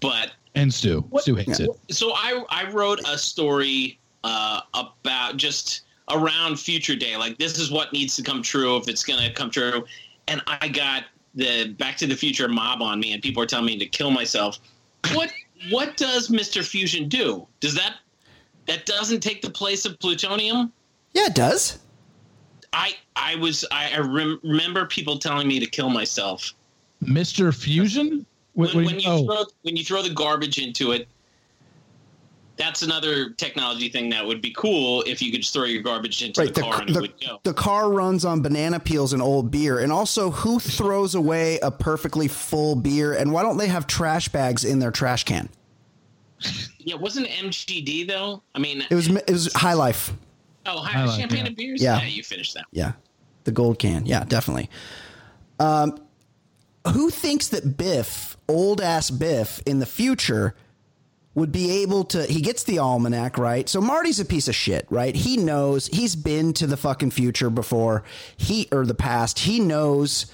But 0.00 0.32
And 0.54 0.72
Stu. 0.72 1.04
Stu 1.18 1.34
hates 1.34 1.60
it. 1.60 1.70
so 1.90 2.12
I 2.14 2.44
I 2.50 2.70
wrote 2.70 3.00
a 3.06 3.16
story 3.18 3.98
uh, 4.24 4.60
about 4.74 5.36
just 5.36 5.82
around 6.10 6.58
future 6.58 6.96
day. 6.96 7.16
Like 7.16 7.38
this 7.38 7.58
is 7.58 7.70
what 7.70 7.92
needs 7.92 8.16
to 8.16 8.22
come 8.22 8.42
true 8.42 8.76
if 8.76 8.88
it's 8.88 9.04
gonna 9.04 9.32
come 9.32 9.50
true. 9.50 9.84
And 10.28 10.42
I 10.46 10.68
got 10.68 11.04
the 11.34 11.74
Back 11.78 11.96
to 11.98 12.06
the 12.06 12.16
Future 12.16 12.48
mob 12.48 12.82
on 12.82 12.98
me, 12.98 13.12
and 13.12 13.22
people 13.22 13.42
are 13.42 13.46
telling 13.46 13.66
me 13.66 13.78
to 13.78 13.86
kill 13.86 14.10
myself. 14.10 14.58
What 15.12 15.30
what 15.70 15.96
does 15.96 16.30
Mister 16.30 16.62
Fusion 16.62 17.08
do? 17.08 17.46
Does 17.60 17.74
that 17.74 17.96
that 18.66 18.84
doesn't 18.86 19.20
take 19.20 19.42
the 19.42 19.50
place 19.50 19.84
of 19.86 19.98
plutonium? 20.00 20.72
Yeah, 21.14 21.26
it 21.26 21.34
does. 21.34 21.78
I 22.76 22.92
I 23.16 23.34
was 23.36 23.64
I, 23.72 23.90
I 23.96 23.98
rem- 24.00 24.38
remember 24.44 24.84
people 24.86 25.18
telling 25.18 25.48
me 25.48 25.58
to 25.58 25.66
kill 25.66 25.88
myself 25.88 26.52
Mr. 27.02 27.52
Fusion? 27.54 28.24
What- 28.52 28.74
when, 28.74 28.84
when 28.86 28.94
you- 29.00 29.10
you 29.10 29.10
oh. 29.10 29.24
throw 29.26 29.44
when 29.62 29.76
you 29.76 29.84
throw 29.84 30.02
the 30.02 30.10
garbage 30.10 30.58
into 30.58 30.92
it. 30.92 31.08
That's 32.58 32.80
another 32.80 33.30
technology 33.34 33.90
thing 33.90 34.08
that 34.10 34.24
would 34.26 34.40
be 34.40 34.50
cool 34.56 35.02
if 35.06 35.20
you 35.20 35.30
could 35.30 35.42
just 35.42 35.52
throw 35.52 35.64
your 35.64 35.82
garbage 35.82 36.22
into 36.22 36.40
Right. 36.40 36.54
the 36.54 36.62
The, 36.62 36.66
car 36.66 36.80
and 36.80 36.88
it 36.88 36.92
the, 36.94 37.00
would 37.02 37.20
go. 37.20 37.38
the 37.42 37.52
car 37.52 37.90
runs 37.92 38.24
on 38.24 38.40
banana 38.40 38.80
peels 38.80 39.12
and 39.12 39.20
old 39.20 39.50
beer. 39.50 39.78
And 39.80 39.92
also, 39.92 40.30
who 40.30 40.58
throws 40.58 41.14
away 41.14 41.58
a 41.62 41.70
perfectly 41.70 42.28
full 42.28 42.74
beer? 42.74 43.12
And 43.12 43.30
why 43.30 43.42
don't 43.42 43.58
they 43.58 43.66
have 43.68 43.86
trash 43.86 44.30
bags 44.30 44.64
in 44.64 44.78
their 44.78 44.90
trash 44.90 45.24
can? 45.24 45.50
Yeah, 46.78 46.94
wasn't 46.94 47.26
MGD 47.28 48.08
though? 48.08 48.42
I 48.54 48.58
mean, 48.58 48.84
It 48.88 48.94
was 48.94 49.08
it 49.08 49.30
was 49.30 49.52
High 49.52 49.74
Life. 49.74 50.14
Oh, 50.66 50.78
High 50.78 50.92
hi, 50.92 51.04
Life, 51.04 51.18
champagne 51.18 51.40
yeah. 51.40 51.46
and 51.46 51.56
beers. 51.56 51.82
Yeah. 51.82 52.02
you 52.04 52.22
finished 52.22 52.54
that. 52.54 52.64
Yeah, 52.72 52.92
the 53.44 53.52
gold 53.52 53.78
can. 53.78 54.06
Yeah, 54.06 54.24
definitely. 54.24 54.70
Um, 55.58 55.98
who 56.92 57.10
thinks 57.10 57.48
that 57.48 57.76
Biff, 57.76 58.36
old 58.48 58.80
ass 58.80 59.10
Biff, 59.10 59.60
in 59.66 59.78
the 59.78 59.86
future, 59.86 60.54
would 61.34 61.52
be 61.52 61.82
able 61.82 62.02
to 62.02 62.24
he 62.24 62.40
gets 62.40 62.64
the 62.64 62.78
almanac 62.78 63.36
right 63.36 63.68
so 63.68 63.78
marty's 63.78 64.18
a 64.18 64.24
piece 64.24 64.48
of 64.48 64.54
shit 64.54 64.86
right 64.88 65.14
he 65.14 65.36
knows 65.36 65.86
he's 65.88 66.16
been 66.16 66.54
to 66.54 66.66
the 66.66 66.78
fucking 66.78 67.10
future 67.10 67.50
before 67.50 68.02
he 68.38 68.66
or 68.72 68.86
the 68.86 68.94
past 68.94 69.40
he 69.40 69.60
knows 69.60 70.26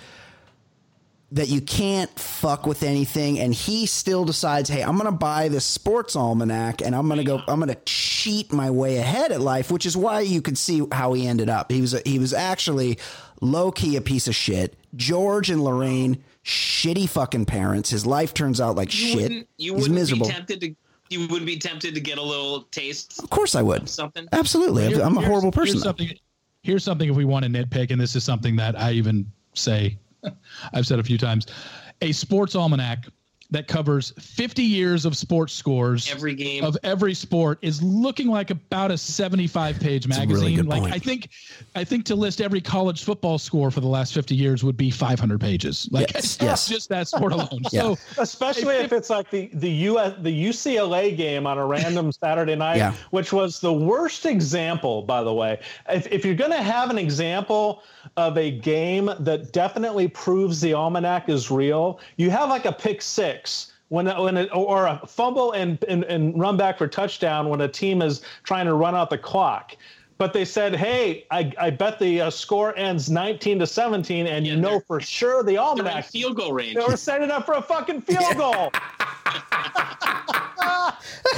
that 1.33 1.49
you 1.49 1.61
can't 1.61 2.11
fuck 2.19 2.67
with 2.67 2.83
anything 2.83 3.39
and 3.39 3.55
he 3.55 3.87
still 3.87 4.25
decides 4.25 4.69
hey 4.69 4.83
i'm 4.83 4.97
gonna 4.99 5.11
buy 5.11 5.49
this 5.49 5.65
sports 5.65 6.15
almanac 6.15 6.83
and 6.83 6.95
i'm 6.95 7.09
gonna 7.09 7.25
go 7.25 7.41
i'm 7.49 7.59
gonna 7.59 7.75
cheat 7.87 8.53
my 8.53 8.71
way 8.71 8.99
ahead 8.99 9.33
at 9.33 9.41
life 9.41 9.71
which 9.71 9.87
is 9.87 9.97
why 9.97 10.21
you 10.21 10.43
could 10.43 10.59
see 10.59 10.83
how 10.93 11.13
he 11.15 11.27
ended 11.27 11.49
up 11.49 11.73
he 11.73 11.81
was 11.81 11.95
a, 11.95 12.03
he 12.05 12.19
was 12.19 12.33
actually 12.35 12.99
low-key 13.41 13.97
a 13.97 14.01
piece 14.01 14.29
of 14.29 14.35
shit 14.35 14.77
george 14.95 15.49
and 15.51 15.65
lorraine 15.65 16.23
shitty 16.45 17.09
fucking 17.09 17.45
parents 17.47 17.89
his 17.91 18.05
life 18.05 18.35
turns 18.35 18.61
out 18.61 18.77
like 18.77 18.93
You 18.93 19.07
shit 19.07 19.17
wouldn't, 19.23 19.49
you 19.57 19.73
he's 19.75 19.83
wouldn't 19.83 19.95
miserable 19.99 20.27
be 20.27 20.33
tempted 20.33 20.61
to. 20.61 20.75
You 21.09 21.29
would 21.29 21.45
be 21.45 21.59
tempted 21.59 21.95
to 21.95 22.01
get 22.01 22.17
a 22.19 22.23
little 22.23 22.63
taste. 22.71 23.23
of 23.23 23.31
course 23.31 23.55
i 23.55 23.63
would 23.63 23.89
Something. 23.89 24.29
absolutely 24.33 24.89
Here- 24.89 25.03
i'm 25.03 25.17
a 25.19 25.25
horrible 25.25 25.51
person 25.53 25.75
Here's 25.75 25.83
though. 25.83 25.89
something, 25.89 26.11
here's 26.63 26.85
something 26.85 27.09
if 27.09 27.17
we 27.17 27.25
want 27.25 27.45
to 27.45 27.51
nitpick, 27.51 27.91
and 27.91 28.01
this 28.01 28.15
is 28.17 28.23
something 28.25 28.57
that 28.57 28.79
I 28.81 28.93
even 28.93 29.31
say, 29.55 29.99
I've 30.73 30.87
said 30.87 30.99
a 30.99 31.05
few 31.05 31.19
times. 31.19 31.47
A 32.01 32.13
sports 32.13 32.55
almanac 32.55 33.07
that 33.53 33.69
covers 33.69 34.13
50 34.19 34.63
years 34.63 35.05
of 35.05 35.17
sports 35.17 35.53
scores 35.53 36.11
Every 36.11 36.35
game. 36.35 36.65
of 36.65 36.77
every 36.83 37.15
sport 37.15 37.59
is 37.63 37.83
looking 37.83 38.27
like 38.29 38.51
about 38.51 38.91
a 38.91 38.99
75 38.99 39.79
page 39.79 40.07
a 40.07 40.09
magazine. 40.09 40.57
really 40.57 40.57
like 40.63 40.81
point. 40.83 40.95
I 40.95 40.99
think 40.99 41.29
I 41.77 41.85
think 41.85 42.05
to 42.07 42.15
list 42.17 42.41
every 42.41 42.61
college 42.61 43.05
football 43.05 43.39
score 43.39 43.71
for 43.71 43.81
the 43.81 43.87
last 43.89 44.15
50 44.15 44.35
years 44.35 44.65
would 44.65 44.77
be 44.77 44.91
500 44.91 45.41
pages. 45.41 45.89
Like 45.93 46.13
Yes, 46.15 46.39
yes. 46.43 46.67
just 46.67 46.89
that 46.89 47.07
sport 47.09 47.33
alone. 47.33 47.49
Yeah. 47.73 47.83
So 47.83 47.99
Especially 48.19 48.77
if 48.77 48.93
it's 48.93 49.11
like 49.11 49.31
the 49.31 49.51
the 49.55 49.71
US 49.91 50.15
the 50.21 50.31
UCLA 50.49 51.17
game 51.17 51.47
on 51.47 51.59
a 51.59 51.67
random 51.67 52.11
Saturday 52.25 52.57
night, 52.57 52.79
Yeah. 52.79 52.95
which 53.11 53.33
was 53.33 53.61
the 53.61 53.73
worst 53.73 54.25
example, 54.27 55.03
by 55.03 55.23
the 55.23 55.33
way. 55.33 55.61
If, 55.91 56.07
if 56.11 56.25
you're 56.25 56.35
going 56.35 56.51
to 56.51 56.63
have 56.63 56.89
an 56.91 56.99
example 56.99 57.83
of 58.17 58.37
a 58.39 58.51
game 58.51 59.11
that 59.21 59.53
definitely 59.53 60.09
proves 60.09 60.61
the 60.61 60.73
almanac 60.75 61.29
is 61.29 61.51
real, 61.51 62.01
you 62.17 62.31
have 62.31 62.49
like 62.49 62.65
a 62.65 62.73
pick 62.73 63.03
six. 63.03 63.42
When, 63.89 64.07
when 64.07 64.37
it, 64.39 64.49
or 64.55 64.87
a 64.87 65.03
fumble 65.07 65.53
and, 65.53 65.83
and, 65.85 66.05
and 66.05 66.39
run 66.41 66.57
back 66.57 66.79
for 66.79 66.89
touchdown 66.89 67.51
when 67.51 67.61
a 67.61 67.69
team 67.69 68.01
is 68.01 68.23
trying 68.43 68.65
to 68.65 68.73
run 68.73 68.95
out 68.95 69.11
the 69.11 69.19
clock. 69.19 69.77
But 70.17 70.33
they 70.33 70.45
said, 70.45 70.77
"Hey, 70.77 71.27
I, 71.31 71.53
I 71.59 71.71
bet 71.71 71.99
the 71.99 72.23
uh, 72.23 72.31
score 72.31 72.75
ends 72.79 73.11
19 73.11 73.59
to 73.59 73.67
17, 73.67 74.27
and 74.29 74.47
you 74.47 74.57
know 74.57 74.81
for 74.81 75.01
sure 75.01 75.43
the 75.43 75.53
They're 75.53 75.53
in 75.55 75.59
almanac 75.59 76.05
field 76.07 76.37
goal 76.37 76.53
range. 76.53 76.77
they 76.77 76.85
were 76.85 76.97
setting 76.97 77.31
up 77.31 77.45
for 77.45 77.55
a 77.55 77.63
fucking 77.63 78.03
field 78.03 78.37
goal. 78.37 78.71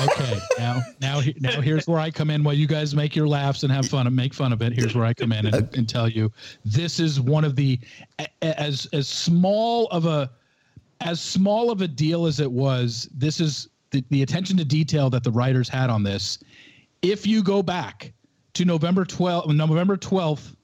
okay, 0.03 0.39
now 0.59 0.83
now 1.01 1.21
now 1.41 1.61
here's 1.61 1.87
where 1.87 1.99
I 1.99 2.11
come 2.11 2.31
in 2.31 2.45
while 2.45 2.55
you 2.55 2.67
guys 2.67 2.95
make 2.95 3.17
your 3.17 3.27
laughs 3.29 3.63
and 3.63 3.73
have 3.73 3.87
fun 3.87 4.07
and 4.07 4.15
make 4.15 4.35
fun 4.35 4.53
of 4.53 4.61
it. 4.63 4.73
Here's 4.73 4.95
where 4.95 5.05
I 5.07 5.15
come 5.15 5.33
in 5.33 5.47
and, 5.47 5.75
and 5.77 5.89
tell 5.89 6.09
you 6.09 6.31
this 6.65 7.01
is 7.01 7.21
one 7.21 7.45
of 7.45 7.57
the 7.57 7.79
a- 8.19 8.27
a- 8.43 8.61
as 8.61 8.87
as 8.93 9.09
small 9.09 9.87
of 9.87 10.07
a 10.07 10.31
as 11.01 11.21
small 11.21 11.71
of 11.71 11.81
a 11.81 11.89
deal 11.89 12.27
as 12.27 12.41
it 12.41 12.51
was. 12.51 13.09
This 13.15 13.41
is 13.41 13.69
the, 13.91 14.05
the 14.11 14.23
attention 14.23 14.57
to 14.59 14.65
detail 14.65 15.11
that 15.11 15.25
the 15.25 15.31
writers 15.31 15.69
had 15.69 15.91
on 15.91 16.03
this. 16.03 16.39
If 17.03 17.27
you 17.27 17.43
go 17.43 17.63
back 17.63 18.13
to 18.55 18.65
November 18.65 19.05
12th, 19.05 19.55
November 19.55 19.97
12th, 19.97 20.55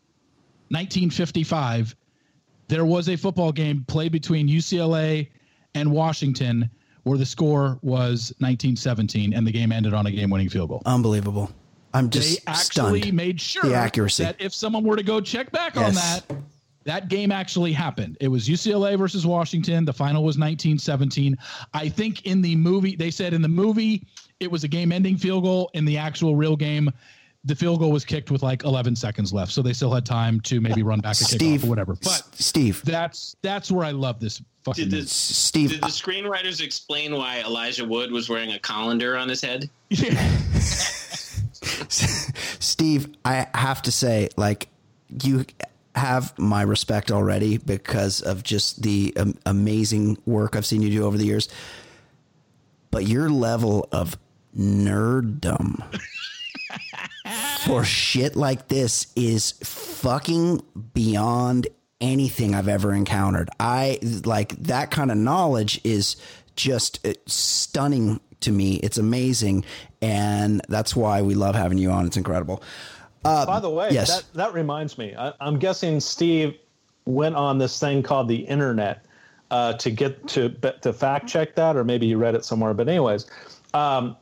1955, 0.68 1.96
there 2.68 2.84
was 2.84 3.08
a 3.08 3.16
football 3.16 3.52
game 3.52 3.84
played 3.86 4.12
between 4.12 4.48
UCLA 4.48 5.28
and 5.74 5.90
Washington 5.90 6.70
where 7.04 7.18
the 7.18 7.26
score 7.26 7.78
was 7.82 8.32
1917 8.38 9.32
and 9.32 9.46
the 9.46 9.52
game 9.52 9.72
ended 9.72 9.94
on 9.94 10.06
a 10.06 10.10
game-winning 10.10 10.48
field 10.48 10.68
goal. 10.68 10.82
unbelievable 10.84 11.50
i'm 11.94 12.10
just 12.10 12.36
They 12.36 12.50
actually 12.50 13.00
stunned 13.00 13.14
made 13.14 13.40
sure 13.40 13.62
the 13.62 13.74
accuracy 13.74 14.22
that 14.24 14.36
if 14.38 14.54
someone 14.54 14.84
were 14.84 14.96
to 14.96 15.02
go 15.02 15.20
check 15.20 15.50
back 15.50 15.76
on 15.76 15.94
that, 15.94 16.22
that 16.84 17.08
game 17.08 17.30
actually 17.30 17.72
happened. 17.72 18.16
It 18.20 18.28
was 18.28 18.48
UCLA 18.48 18.98
versus 18.98 19.26
Washington. 19.26 19.84
The 19.84 19.92
final 19.92 20.22
was 20.24 20.38
1917. 20.38 21.36
I 21.74 21.88
think 21.88 22.26
in 22.26 22.40
the 22.40 22.56
movie, 22.56 22.96
they 22.96 23.10
said 23.10 23.34
in 23.34 23.42
the 23.42 23.48
movie, 23.48 24.06
it 24.40 24.50
was 24.50 24.64
a 24.64 24.68
game 24.68 24.92
ending 24.92 25.16
field 25.16 25.44
goal. 25.44 25.70
In 25.74 25.84
the 25.84 25.98
actual 25.98 26.36
real 26.36 26.56
game, 26.56 26.90
the 27.44 27.54
field 27.54 27.80
goal 27.80 27.90
was 27.90 28.04
kicked 28.04 28.30
with 28.30 28.42
like 28.42 28.64
11 28.64 28.96
seconds 28.96 29.32
left. 29.32 29.52
So 29.52 29.62
they 29.62 29.72
still 29.72 29.92
had 29.92 30.06
time 30.06 30.40
to 30.42 30.60
maybe 30.60 30.82
run 30.82 31.00
back 31.00 31.12
a 31.12 31.16
Steve, 31.16 31.60
kickoff 31.60 31.64
or 31.64 31.68
whatever. 31.68 31.96
But 32.02 32.26
Steve, 32.32 32.82
that's 32.84 33.36
that's 33.42 33.70
where 33.70 33.84
I 33.84 33.90
love 33.90 34.20
this 34.20 34.42
fucking 34.64 34.88
Did 34.88 35.04
the, 35.04 35.08
Steve, 35.08 35.70
did 35.70 35.80
the 35.80 35.86
uh, 35.86 35.90
screenwriters 35.90 36.62
explain 36.62 37.14
why 37.14 37.40
Elijah 37.40 37.84
Wood 37.84 38.12
was 38.12 38.28
wearing 38.28 38.52
a 38.52 38.58
colander 38.58 39.16
on 39.16 39.28
his 39.28 39.40
head? 39.42 39.68
Steve, 41.90 43.08
I 43.24 43.46
have 43.54 43.82
to 43.82 43.92
say, 43.92 44.28
like, 44.36 44.68
you 45.22 45.44
have 46.00 46.38
my 46.38 46.62
respect 46.62 47.10
already 47.10 47.58
because 47.58 48.20
of 48.22 48.42
just 48.42 48.82
the 48.82 49.12
um, 49.16 49.38
amazing 49.46 50.18
work 50.26 50.56
I've 50.56 50.66
seen 50.66 50.82
you 50.82 50.90
do 50.90 51.04
over 51.04 51.16
the 51.16 51.26
years. 51.26 51.48
But 52.90 53.06
your 53.06 53.28
level 53.30 53.88
of 53.92 54.18
nerddom 54.56 55.82
for 57.64 57.84
shit 57.84 58.34
like 58.34 58.68
this 58.68 59.12
is 59.14 59.52
fucking 59.62 60.62
beyond 60.94 61.68
anything 62.00 62.54
I've 62.54 62.68
ever 62.68 62.94
encountered. 62.94 63.50
I 63.60 63.98
like 64.24 64.56
that 64.62 64.90
kind 64.90 65.10
of 65.10 65.18
knowledge 65.18 65.80
is 65.84 66.16
just 66.56 67.06
uh, 67.06 67.12
stunning 67.26 68.20
to 68.40 68.52
me. 68.52 68.76
It's 68.76 68.98
amazing. 68.98 69.64
And 70.00 70.62
that's 70.68 70.96
why 70.96 71.22
we 71.22 71.34
love 71.34 71.54
having 71.54 71.78
you 71.78 71.90
on. 71.90 72.06
It's 72.06 72.16
incredible. 72.16 72.62
Uh, 73.24 73.44
By 73.44 73.60
the 73.60 73.70
way, 73.70 73.90
yes. 73.90 74.08
that, 74.08 74.32
that 74.34 74.54
reminds 74.54 74.96
me. 74.96 75.14
I, 75.16 75.32
I'm 75.40 75.58
guessing 75.58 76.00
Steve 76.00 76.56
went 77.04 77.34
on 77.34 77.58
this 77.58 77.78
thing 77.78 78.02
called 78.02 78.28
the 78.28 78.36
internet 78.36 79.04
uh, 79.50 79.74
to 79.74 79.90
get 79.90 80.26
to 80.28 80.48
to 80.48 80.92
fact 80.92 81.28
check 81.28 81.54
that, 81.56 81.76
or 81.76 81.84
maybe 81.84 82.06
you 82.06 82.18
read 82.18 82.34
it 82.34 82.44
somewhere. 82.44 82.72
But 82.72 82.88
anyways, 82.88 83.26
um, 83.74 84.16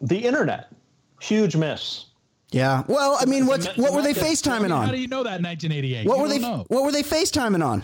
the 0.00 0.18
internet, 0.18 0.72
huge 1.20 1.56
miss. 1.56 2.06
Yeah. 2.50 2.84
Well, 2.86 3.16
I 3.20 3.24
mean, 3.24 3.46
what 3.46 3.66
what 3.76 3.92
were 3.92 4.02
they 4.02 4.14
FaceTiming 4.14 4.74
on? 4.74 4.86
How 4.86 4.92
do 4.92 4.98
you 4.98 5.08
know 5.08 5.22
that 5.22 5.38
in 5.38 5.44
1988? 5.44 6.06
What 6.06 6.16
You 6.16 6.22
were 6.22 6.28
they 6.28 6.38
don't 6.38 6.58
know. 6.58 6.64
What 6.68 6.84
were 6.84 6.92
they 6.92 7.02
FaceTiming 7.02 7.64
on? 7.64 7.82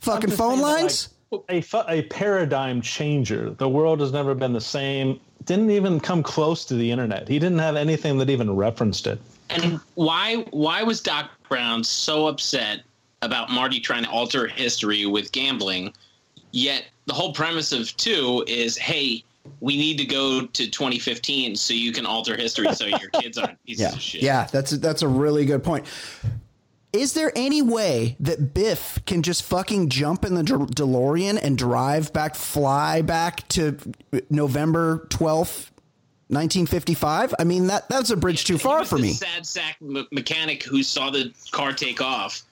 Fucking 0.00 0.30
phone 0.30 0.60
lines? 0.60 1.10
like, 1.30 1.72
a, 1.72 1.84
a 1.88 2.02
paradigm 2.02 2.80
changer. 2.80 3.50
The 3.50 3.68
world 3.68 4.00
has 4.00 4.12
never 4.12 4.34
been 4.34 4.52
the 4.52 4.60
same. 4.60 5.20
Didn't 5.44 5.70
even 5.70 6.00
come 6.00 6.22
close 6.22 6.64
to 6.66 6.74
the 6.74 6.90
internet. 6.90 7.28
He 7.28 7.38
didn't 7.38 7.58
have 7.58 7.76
anything 7.76 8.18
that 8.18 8.30
even 8.30 8.54
referenced 8.54 9.06
it. 9.06 9.20
And 9.50 9.80
why 9.94 10.36
why 10.50 10.82
was 10.82 11.00
Doc 11.00 11.30
Brown 11.48 11.82
so 11.82 12.26
upset 12.26 12.82
about 13.22 13.50
Marty 13.50 13.80
trying 13.80 14.04
to 14.04 14.10
alter 14.10 14.46
history 14.46 15.06
with 15.06 15.32
gambling? 15.32 15.94
Yet 16.50 16.84
the 17.06 17.14
whole 17.14 17.32
premise 17.32 17.72
of 17.72 17.94
two 17.96 18.44
is, 18.46 18.76
hey, 18.76 19.24
we 19.60 19.76
need 19.76 19.98
to 19.98 20.04
go 20.04 20.46
to 20.46 20.70
2015 20.70 21.56
so 21.56 21.74
you 21.74 21.92
can 21.92 22.06
alter 22.06 22.36
history 22.36 22.72
so 22.74 22.84
your 22.84 23.10
kids 23.10 23.38
aren't 23.38 23.62
pieces 23.66 23.82
yeah. 23.82 23.92
of 23.92 24.00
shit. 24.00 24.22
Yeah, 24.22 24.46
that's 24.50 24.72
a, 24.72 24.78
that's 24.78 25.02
a 25.02 25.08
really 25.08 25.44
good 25.44 25.64
point. 25.64 25.86
Is 26.92 27.12
there 27.12 27.32
any 27.36 27.60
way 27.60 28.16
that 28.20 28.54
Biff 28.54 28.98
can 29.04 29.22
just 29.22 29.42
fucking 29.42 29.90
jump 29.90 30.24
in 30.24 30.34
the 30.34 30.42
De- 30.42 30.54
DeLorean 30.54 31.38
and 31.42 31.58
drive 31.58 32.12
back, 32.14 32.34
fly 32.34 33.02
back 33.02 33.46
to 33.48 33.76
November 34.30 35.06
twelfth, 35.10 35.70
nineteen 36.28 36.66
fifty-five? 36.66 37.34
I 37.38 37.44
mean, 37.44 37.66
that 37.68 37.88
that's 37.88 38.10
a 38.10 38.16
bridge 38.16 38.44
too 38.44 38.58
far 38.58 38.84
for 38.84 38.98
me. 38.98 39.12
Sad 39.12 39.46
sack 39.46 39.80
me- 39.80 40.06
mechanic 40.12 40.62
who 40.64 40.82
saw 40.82 41.10
the 41.10 41.32
car 41.52 41.72
take 41.72 42.00
off 42.00 42.42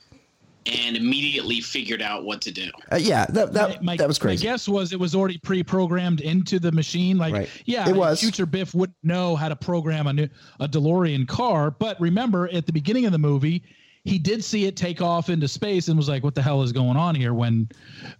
and 0.66 0.97
immediately 0.97 1.61
figured 1.61 2.03
out 2.03 2.24
what 2.24 2.40
to 2.40 2.51
do. 2.51 2.69
Uh, 2.90 2.97
yeah, 2.97 3.24
that 3.27 3.53
that, 3.53 3.82
my, 3.85 3.97
that 3.97 4.09
was 4.09 4.19
crazy. 4.19 4.44
My 4.47 4.53
guess 4.53 4.66
was 4.69 4.93
it 4.93 4.98
was 4.98 5.15
already 5.15 5.39
pre-programmed 5.39 6.20
into 6.20 6.59
the 6.59 6.73
machine. 6.73 7.19
Like, 7.19 7.35
Right. 7.35 7.48
yeah, 7.66 7.89
It 7.89 7.94
was. 7.94 8.19
Future 8.19 8.47
Biff 8.47 8.74
wouldn't 8.74 8.97
know 9.05 9.36
how 9.36 9.48
to 9.48 9.55
program 9.55 10.09
a 10.09 10.12
new 10.12 10.28
a 10.59 10.66
DeLorean 10.69 11.28
car. 11.28 11.70
But 11.70 12.01
remember, 12.01 12.48
at 12.53 12.66
the 12.66 12.73
beginning 12.73 13.07
of 13.07 13.12
the 13.12 13.19
movie, 13.19 13.62
he 14.05 14.19
did 14.19 14.43
see 14.43 14.66
it 14.66 14.77
take 14.77 15.01
off 15.01 15.31
into 15.31 15.47
space 15.47 15.86
and 15.86 15.97
was 15.97 16.09
like, 16.09 16.24
"What 16.24 16.35
the 16.35 16.43
hell 16.43 16.62
is 16.62 16.73
going 16.73 16.97
on 16.97 17.15
here?" 17.15 17.32
When 17.32 17.69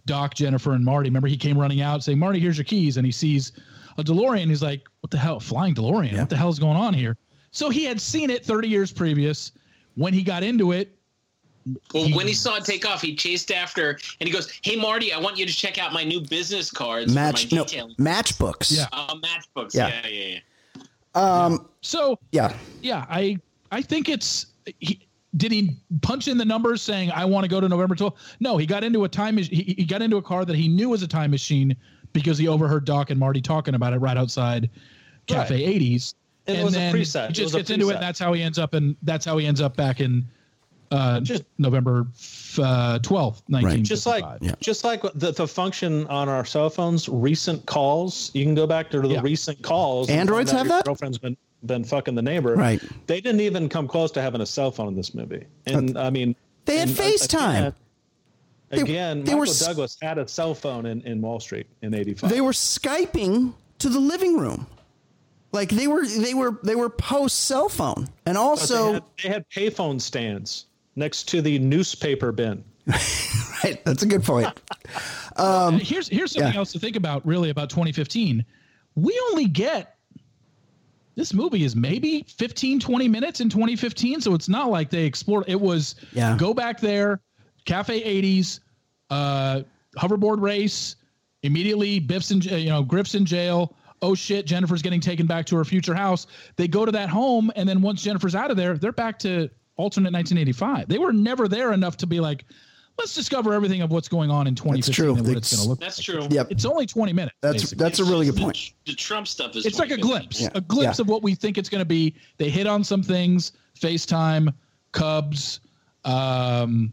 Doc, 0.05 0.33
Jennifer, 0.33 0.71
and 0.71 0.85
Marty, 0.85 1.09
remember, 1.09 1.27
he 1.27 1.35
came 1.37 1.57
running 1.57 1.81
out 1.81 2.01
saying, 2.01 2.17
"Marty, 2.19 2.39
here's 2.39 2.57
your 2.57 2.63
keys," 2.65 2.95
and 2.95 3.05
he 3.05 3.11
sees 3.11 3.51
a 3.97 4.03
DeLorean. 4.03 4.47
He's 4.47 4.61
like, 4.63 4.87
"What 5.01 5.11
the 5.11 5.17
hell? 5.17 5.39
Flying 5.39 5.73
DeLorean? 5.75 6.17
What 6.17 6.29
the 6.29 6.37
hell 6.37 6.49
is 6.49 6.59
going 6.59 6.77
on 6.77 6.93
here?" 6.93 7.17
So 7.51 7.69
he 7.69 7.83
had 7.83 7.99
seen 7.99 8.29
it 8.29 8.45
30 8.45 8.67
years 8.67 8.91
previous. 8.91 9.51
When 9.95 10.13
he 10.13 10.21
got 10.21 10.43
into 10.43 10.73
it, 10.73 10.95
Well, 11.93 12.09
when 12.11 12.27
he 12.27 12.33
saw 12.33 12.55
it 12.55 12.65
take 12.65 12.87
off, 12.87 13.01
he 13.01 13.15
chased 13.15 13.51
after 13.51 13.99
and 14.19 14.27
he 14.27 14.31
goes, 14.31 14.51
"Hey 14.61 14.75
Marty, 14.75 15.11
I 15.11 15.19
want 15.19 15.37
you 15.37 15.45
to 15.45 15.51
check 15.53 15.77
out 15.77 15.91
my 15.91 16.03
new 16.03 16.21
business 16.21 16.71
cards 16.71 17.13
Match 17.13 17.47
for 17.47 17.55
my 17.55 17.61
no 17.61 17.87
matchbooks. 17.99 18.75
Yeah. 18.75 18.87
uh, 18.91 19.15
matchbooks." 19.15 19.73
Yeah. 19.73 19.87
Yeah, 19.87 20.07
yeah, 20.07 20.39
yeah. 21.15 21.43
Um. 21.45 21.67
so 21.81 22.19
Yeah. 22.31 22.53
yeah, 22.81 23.05
I 23.09 23.37
I 23.71 23.81
think 23.81 24.07
it's 24.07 24.47
he 24.79 25.07
did 25.35 25.51
he 25.51 25.77
punch 26.01 26.27
in 26.27 26.37
the 26.37 26.45
numbers 26.45 26.81
saying 26.81 27.11
I 27.11 27.25
want 27.25 27.43
to 27.43 27.49
go 27.49 27.59
to 27.59 27.67
November 27.67 27.95
12th? 27.95 28.15
No, 28.39 28.57
he 28.57 28.65
got 28.65 28.83
into 28.83 29.03
a 29.03 29.09
time 29.09 29.37
he, 29.37 29.75
he 29.77 29.83
got 29.85 30.01
into 30.01 30.17
a 30.17 30.21
car 30.21 30.45
that 30.45 30.55
he 30.55 30.67
knew 30.67 30.89
was 30.89 31.03
a 31.03 31.07
time 31.07 31.31
machine 31.31 31.75
because 32.21 32.37
he 32.37 32.47
overheard 32.47 32.85
Doc 32.85 33.09
and 33.09 33.19
Marty 33.19 33.41
talking 33.41 33.75
about 33.75 33.93
it 33.93 33.97
right 33.97 34.17
outside 34.17 34.69
Cafe 35.27 35.53
Right. 35.55 35.75
80s. 35.81 36.13
It 36.47 36.55
and 36.55 36.63
was 36.65 36.75
a 36.75 36.77
then 36.79 36.93
preset. 36.95 37.25
he 37.25 37.29
It 37.29 37.33
just 37.33 37.43
was 37.45 37.53
a 37.55 37.57
gets 37.57 37.69
into 37.71 37.89
it, 37.89 37.95
and 37.95 38.03
that's 38.03 38.19
how 38.19 38.33
he 38.33 38.41
ends 38.41 38.57
up 38.57 38.73
and 38.73 38.95
That's 39.03 39.25
how 39.25 39.37
he 39.37 39.45
ends 39.45 39.59
up 39.61 39.75
back 39.75 39.99
in 39.99 40.25
uh, 40.89 41.19
November 41.57 42.07
uh, 42.57 42.99
twelfth, 42.99 43.43
nineteen. 43.49 43.83
Just 43.83 44.05
like 44.05 44.23
just 44.61 44.85
like 44.85 45.01
the, 45.13 45.31
the 45.33 45.45
function 45.47 46.07
on 46.07 46.29
our 46.29 46.45
cell 46.45 46.69
phones, 46.69 47.09
recent 47.09 47.65
calls. 47.65 48.31
You 48.33 48.45
can 48.45 48.55
go 48.55 48.65
back 48.65 48.89
to 48.91 49.01
the 49.01 49.09
Yeah. 49.09 49.21
recent 49.21 49.61
calls. 49.61 50.09
Androids 50.09 50.51
find 50.51 50.61
out 50.61 50.65
have 50.67 50.77
that? 50.77 50.85
Girlfriend's 50.85 51.17
been 51.17 51.35
been 51.65 51.83
fucking 51.83 52.15
the 52.15 52.21
neighbor. 52.21 52.55
Right. 52.55 52.81
They 53.07 53.19
didn't 53.19 53.41
even 53.41 53.67
come 53.67 53.87
close 53.89 54.11
to 54.11 54.21
having 54.21 54.39
a 54.39 54.45
cell 54.45 54.71
phone 54.71 54.87
in 54.87 54.95
this 54.95 55.13
movie. 55.13 55.43
And 55.65 55.97
I 55.97 56.09
mean, 56.09 56.33
They 56.65 56.77
had 56.77 56.87
and, 56.87 56.97
FaceTime. 56.97 57.73
Again, 58.71 58.85
They- 58.85 58.91
again 58.91 59.23
they 59.23 59.31
Michael 59.33 59.49
s- 59.51 59.65
Douglas 59.65 59.97
had 60.01 60.17
a 60.17 60.27
cell 60.27 60.53
phone 60.53 60.85
in, 60.85 61.01
in 61.01 61.21
Wall 61.21 61.39
Street 61.39 61.67
in 61.81 61.93
'85. 61.93 62.29
They 62.29 62.41
were 62.41 62.51
skyping 62.51 63.53
to 63.79 63.89
the 63.89 63.99
living 63.99 64.37
room, 64.37 64.67
like 65.53 65.69
they 65.69 65.87
were 65.87 66.05
they 66.05 66.33
were 66.33 66.59
they 66.63 66.75
were 66.75 66.89
post 66.89 67.37
cell 67.45 67.69
phone, 67.69 68.09
and 68.25 68.35
But 68.35 68.41
also 68.41 68.85
they 68.87 68.93
had, 68.93 69.03
they 69.23 69.29
had 69.29 69.49
payphone 69.49 70.01
stands 70.01 70.65
next 70.97 71.29
to 71.29 71.41
the 71.41 71.59
newspaper 71.59 72.31
bin. 72.31 72.63
right. 73.63 73.79
That's 73.85 74.03
a 74.03 74.07
good 74.07 74.23
point. 74.23 74.47
Um, 75.37 75.77
here's 75.79 76.07
here's 76.07 76.31
something 76.31 76.51
yeah. 76.51 76.57
else 76.57 76.71
to 76.71 76.79
think 76.79 76.95
about. 76.95 77.23
Really, 77.23 77.51
about 77.51 77.69
2015, 77.69 78.43
we 78.95 79.21
only 79.29 79.45
get 79.45 79.97
this 81.13 81.31
movie 81.31 81.63
is 81.63 81.75
maybe 81.75 82.25
15 82.27 82.79
20 82.79 83.07
minutes 83.07 83.39
in 83.39 83.47
2015 83.49 84.19
so 84.21 84.33
it's 84.33 84.49
not 84.49 84.69
like 84.71 84.89
they 84.89 85.03
explored 85.05 85.43
it 85.47 85.59
was 85.61 85.93
Yeah. 86.11 86.35
go 86.39 86.55
back 86.55 86.79
there 86.79 87.21
cafe 87.67 88.01
80s 88.21 88.61
uh 89.11 89.61
hoverboard 89.97 90.41
race 90.41 90.95
immediately 91.43 91.99
biff's 91.99 92.31
in 92.31 92.41
you 92.41 92.69
know 92.69 92.81
griff's 92.81 93.13
in 93.13 93.25
jail 93.25 93.75
oh 94.01 94.15
shit 94.15 94.45
jennifer's 94.47 94.81
getting 94.81 94.99
taken 94.99 95.27
back 95.27 95.45
to 95.45 95.55
her 95.55 95.63
future 95.63 95.93
house 95.93 96.25
they 96.55 96.67
go 96.67 96.85
to 96.85 96.91
that 96.91 97.09
home 97.09 97.51
and 97.55 97.69
then 97.69 97.81
once 97.81 98.01
jennifer's 98.01 98.33
out 98.35 98.49
of 98.49 98.57
there 98.57 98.77
they're 98.77 98.91
back 98.91 99.19
to 99.19 99.49
alternate 99.75 100.11
1985 100.11 100.87
they 100.87 100.97
were 100.97 101.13
never 101.13 101.47
there 101.47 101.71
enough 101.73 101.97
to 101.97 102.07
be 102.07 102.19
like 102.19 102.45
let's 102.97 103.13
discover 103.13 103.53
everything 103.53 103.81
of 103.83 103.91
what's 103.91 104.07
going 104.07 104.31
on 104.31 104.47
in 104.47 104.55
2015 104.55 104.93
true. 104.93 105.13
and 105.15 105.21
what 105.21 105.29
It's- 105.37 105.51
it's 105.53 105.55
going 105.55 105.63
to 105.65 105.69
look 105.69 105.79
That's 105.79 105.99
like. 105.99 106.05
true. 106.29 106.35
Yep. 106.35 106.47
it's 106.49 106.65
only 106.65 106.87
20 106.87 107.13
minutes 107.13 107.35
That's 107.43 107.53
basically. 107.61 107.83
that's 107.83 107.99
a 107.99 108.05
really 108.05 108.25
good 108.25 108.37
point. 108.37 108.73
The 108.87 108.93
Trump 108.95 109.27
stuff 109.27 109.55
is. 109.55 109.67
It's 109.67 109.77
like 109.77 109.91
a 109.91 109.97
glimpse, 109.97 110.41
Yeah. 110.41 110.49
a 110.55 110.61
glimpse 110.61 110.97
Yeah. 110.97 111.03
of 111.03 111.07
what 111.07 111.21
we 111.21 111.35
think 111.35 111.59
it's 111.59 111.69
going 111.69 111.81
to 111.81 111.85
be. 111.85 112.15
They 112.37 112.49
hit 112.49 112.65
on 112.65 112.83
some 112.83 113.03
things: 113.03 113.51
FaceTime, 113.79 114.51
Cubs, 114.93 115.59
um, 116.05 116.91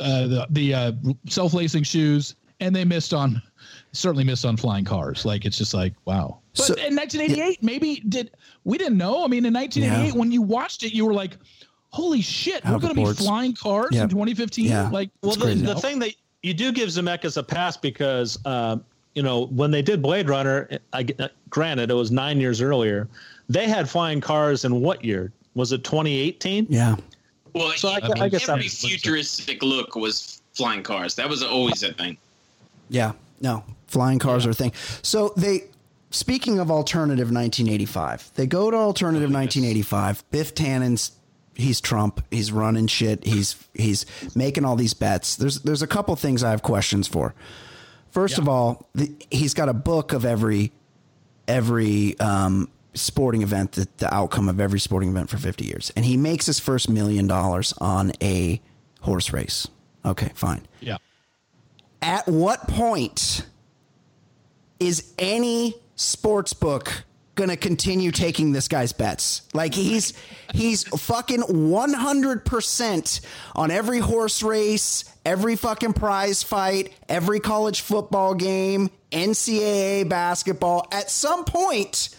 uh, 0.00 0.26
the, 0.26 0.46
the 0.50 0.74
uh, 0.74 0.92
self-lacing 1.28 1.82
shoes, 1.84 2.34
and 2.60 2.74
they 2.74 2.84
missed 2.84 3.12
on, 3.14 3.40
certainly 3.92 4.24
missed 4.24 4.44
on 4.44 4.56
flying 4.56 4.84
cars. 4.84 5.24
Like 5.24 5.44
it's 5.44 5.56
just 5.58 5.74
like 5.74 5.94
wow. 6.04 6.38
But 6.56 6.66
So- 6.66 6.74
in 6.74 6.94
1988, 6.94 7.62
maybe 7.62 8.02
did 8.08 8.30
we 8.64 8.78
didn't 8.78 8.98
know? 8.98 9.24
I 9.24 9.28
mean, 9.28 9.44
in 9.44 9.52
1988, 9.52 10.12
Yeah. 10.14 10.18
when 10.18 10.30
you 10.30 10.40
watched 10.42 10.82
it, 10.84 10.92
you 10.94 11.04
were 11.04 11.14
like, 11.14 11.36
"Holy 11.90 12.20
shit, 12.22 12.64
we're 12.64 12.78
going 12.78 12.94
to 12.94 13.04
be 13.04 13.12
flying 13.12 13.54
cars 13.54 13.90
Yeah. 13.92 14.04
in 14.04 14.08
2015!" 14.08 14.66
Yeah. 14.66 14.88
Like, 14.90 15.10
Well, 15.22 15.34
the, 15.36 15.54
the 15.54 15.74
thing 15.76 15.98
that 16.00 16.14
you 16.42 16.54
do 16.54 16.70
give 16.72 16.88
Zemeckis 16.90 17.36
a 17.36 17.42
pass 17.42 17.76
because, 17.76 18.38
um, 18.46 18.84
you 19.14 19.22
know, 19.22 19.46
when 19.46 19.70
they 19.70 19.82
did 19.82 20.00
Blade 20.02 20.28
Runner, 20.28 20.68
I, 20.92 21.06
uh, 21.18 21.28
granted 21.50 21.90
it 21.90 21.94
was 21.94 22.10
nine 22.10 22.38
years 22.40 22.60
earlier, 22.60 23.08
they 23.48 23.66
had 23.68 23.88
flying 23.88 24.20
cars 24.20 24.64
in 24.64 24.80
what 24.80 25.04
year? 25.04 25.32
Was 25.54 25.72
it 25.72 25.84
2018? 25.84 26.66
Yeah. 26.68 26.96
Well, 27.54 27.70
So 27.76 27.88
I, 27.88 28.00
every 28.02 28.20
I 28.20 28.28
guess 28.28 28.46
that 28.46 28.60
futuristic 28.62 29.62
look 29.62 29.94
was 29.96 30.42
flying 30.54 30.82
cars. 30.82 31.14
That 31.14 31.28
was 31.28 31.42
always 31.42 31.82
a 31.82 31.92
thing. 31.92 32.16
Yeah, 32.88 33.12
no, 33.40 33.64
flying 33.86 34.18
cars 34.18 34.46
are 34.46 34.50
a 34.50 34.54
thing. 34.54 34.72
So 35.02 35.32
they, 35.36 35.64
speaking 36.10 36.58
of 36.58 36.70
alternative 36.70 37.30
1985, 37.30 38.32
they 38.34 38.46
go 38.46 38.70
to 38.70 38.76
alternative 38.76 39.30
1985. 39.30 40.28
Biff 40.30 40.54
Tannen's, 40.54 41.12
he's 41.54 41.80
Trump. 41.80 42.24
He's 42.30 42.52
running 42.52 42.88
shit. 42.88 43.24
He's 43.24 43.56
he's 43.72 44.04
making 44.36 44.64
all 44.64 44.76
these 44.76 44.94
bets. 44.94 45.36
There's 45.36 45.60
there's 45.60 45.82
a 45.82 45.86
couple 45.86 46.14
things 46.16 46.42
I 46.42 46.50
have 46.50 46.62
questions 46.62 47.08
for. 47.08 47.34
First 48.10 48.38
of 48.38 48.48
all, 48.48 48.88
the, 48.94 49.12
he's 49.30 49.54
got 49.54 49.68
a 49.68 49.74
book 49.74 50.12
of 50.12 50.24
every 50.24 50.72
every 51.48 52.18
um, 52.20 52.68
sporting 52.94 53.42
event, 53.42 53.72
the, 53.72 53.88
the 53.98 54.12
outcome 54.14 54.48
of 54.48 54.60
every 54.60 54.80
sporting 54.80 55.10
event 55.10 55.30
for 55.30 55.36
50 55.36 55.64
years, 55.64 55.92
and 55.96 56.04
he 56.04 56.16
makes 56.16 56.46
his 56.46 56.58
first 56.58 56.88
million 56.88 57.26
dollars 57.26 57.74
on 57.78 58.12
a 58.22 58.60
horse 59.00 59.32
race. 59.32 59.68
Okay, 60.04 60.30
fine 60.34 60.66
yeah. 60.80 60.98
at 62.02 62.26
what 62.28 62.68
point 62.68 63.46
is 64.78 65.14
any 65.18 65.74
sports 65.96 66.52
book 66.52 67.04
gonna 67.34 67.56
continue 67.56 68.10
taking 68.10 68.52
this 68.52 68.68
guy's 68.68 68.92
bets? 68.92 69.42
Like 69.54 69.74
he's 69.74 70.12
he's 70.52 70.84
fucking 70.84 71.40
one 71.70 71.92
hundred 71.92 72.44
percent 72.44 73.20
on 73.54 73.70
every 73.70 73.98
horse 73.98 74.42
race, 74.42 75.04
every 75.24 75.56
fucking 75.56 75.94
prize 75.94 76.42
fight, 76.42 76.92
every 77.08 77.40
college 77.40 77.80
football 77.80 78.34
game, 78.34 78.90
NCAA 79.10 80.08
basketball. 80.08 80.86
At 80.92 81.10
some 81.10 81.44
point, 81.44 82.10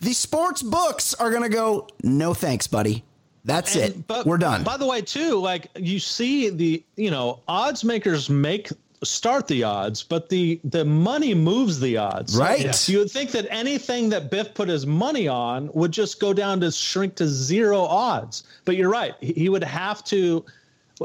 the 0.00 0.12
sports 0.12 0.62
books 0.62 1.14
are 1.14 1.30
gonna 1.30 1.48
go. 1.48 1.88
No 2.02 2.34
thanks, 2.34 2.66
buddy. 2.66 3.04
That's 3.44 3.74
And- 3.74 3.84
it. 3.84 4.06
But 4.06 4.26
We're 4.26 4.38
done. 4.38 4.62
By 4.64 4.76
the 4.76 4.86
way, 4.86 5.00
too, 5.00 5.38
like 5.40 5.68
you 5.78 5.98
see 5.98 6.50
the 6.50 6.82
you 6.96 7.10
know 7.10 7.40
odds 7.48 7.84
makers 7.84 8.28
make 8.28 8.68
start 9.02 9.46
the 9.48 9.62
odds, 9.64 10.02
but 10.02 10.28
the 10.28 10.60
the 10.62 10.84
money 10.84 11.32
moves 11.32 11.80
the 11.80 11.96
odds. 11.96 12.36
Right. 12.36 12.74
So 12.74 12.92
You 12.92 12.98
would 12.98 13.10
think 13.10 13.30
that 13.30 13.46
anything 13.50 14.10
that 14.10 14.30
Biff 14.30 14.52
put 14.52 14.68
his 14.68 14.86
money 14.86 15.26
on 15.26 15.70
would 15.72 15.90
just 15.92 16.20
go 16.20 16.34
down 16.34 16.60
to 16.60 16.70
shrink 16.70 17.14
to 17.16 17.26
zero 17.26 17.80
odds. 17.80 18.42
But 18.66 18.76
you're 18.76 18.90
right. 18.90 19.14
He, 19.20 19.32
he 19.32 19.48
would 19.48 19.64
have 19.64 20.04
to. 20.04 20.44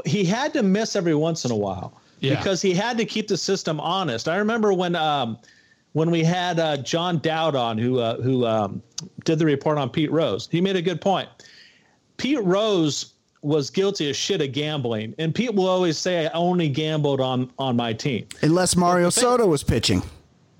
He 0.04 0.24
had 0.26 0.52
to 0.52 0.62
miss 0.62 0.94
every 0.94 1.14
once 1.14 1.46
in 1.46 1.50
a 1.50 1.56
while 1.56 1.98
Yeah. 2.20 2.36
because 2.36 2.60
he 2.60 2.74
had 2.74 2.98
to 2.98 3.06
keep 3.06 3.28
the 3.28 3.38
system 3.38 3.80
honest. 3.80 4.28
I 4.28 4.36
remember 4.36 4.72
when. 4.74 4.94
Um, 4.94 5.38
when 5.96 6.10
we 6.10 6.22
had 6.22 6.60
uh, 6.60 6.76
John 6.76 7.20
Dowd 7.20 7.56
on, 7.56 7.78
who 7.78 8.00
uh, 8.00 8.20
who 8.20 8.44
um, 8.44 8.82
did 9.24 9.38
the 9.38 9.46
report 9.46 9.78
on 9.78 9.88
Pete 9.88 10.12
Rose, 10.12 10.46
he 10.52 10.60
made 10.60 10.76
a 10.76 10.82
good 10.82 11.00
point. 11.00 11.26
Pete 12.18 12.44
Rose 12.44 13.14
was 13.40 13.70
guilty 13.70 14.10
of 14.10 14.14
shit 14.14 14.42
of 14.42 14.52
gambling, 14.52 15.14
and 15.16 15.34
Pete 15.34 15.54
will 15.54 15.66
always 15.66 15.96
say, 15.96 16.26
"I 16.26 16.30
only 16.32 16.68
gambled 16.68 17.22
on 17.22 17.50
on 17.58 17.76
my 17.76 17.94
team." 17.94 18.26
Unless 18.42 18.76
Mario 18.76 19.08
Soto 19.08 19.46
was 19.46 19.62
pitching. 19.62 20.02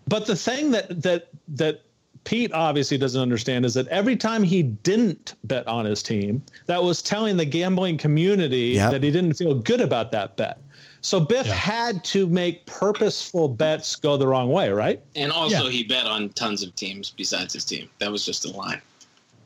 But 0.08 0.24
the 0.24 0.36
thing 0.36 0.70
that 0.70 1.02
that 1.02 1.28
that 1.48 1.82
Pete 2.26 2.52
obviously 2.52 2.98
doesn't 2.98 3.20
understand 3.22 3.64
is 3.64 3.72
that 3.74 3.86
every 3.88 4.16
time 4.16 4.42
he 4.42 4.64
didn't 4.64 5.36
bet 5.44 5.66
on 5.68 5.84
his 5.84 6.02
team, 6.02 6.42
that 6.66 6.82
was 6.82 7.00
telling 7.00 7.36
the 7.36 7.44
gambling 7.44 7.96
community 7.96 8.72
Yep. 8.74 8.90
that 8.90 9.02
he 9.04 9.10
didn't 9.12 9.34
feel 9.34 9.54
good 9.54 9.80
about 9.80 10.10
that 10.12 10.36
bet. 10.36 10.58
So 11.02 11.20
Biff 11.20 11.46
had 11.46 12.02
to 12.06 12.26
make 12.26 12.66
purposeful 12.66 13.48
bets 13.48 13.94
go 13.94 14.16
the 14.16 14.26
wrong 14.26 14.50
way, 14.50 14.70
right? 14.70 15.00
And 15.14 15.30
also, 15.30 15.66
Yeah. 15.66 15.70
he 15.70 15.84
bet 15.84 16.04
on 16.06 16.30
tons 16.30 16.64
of 16.64 16.74
teams 16.74 17.10
besides 17.16 17.54
his 17.54 17.64
team. 17.64 17.88
That 18.00 18.10
was 18.10 18.26
just 18.26 18.44
a 18.44 18.50
line. 18.50 18.82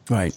Right. 0.09 0.35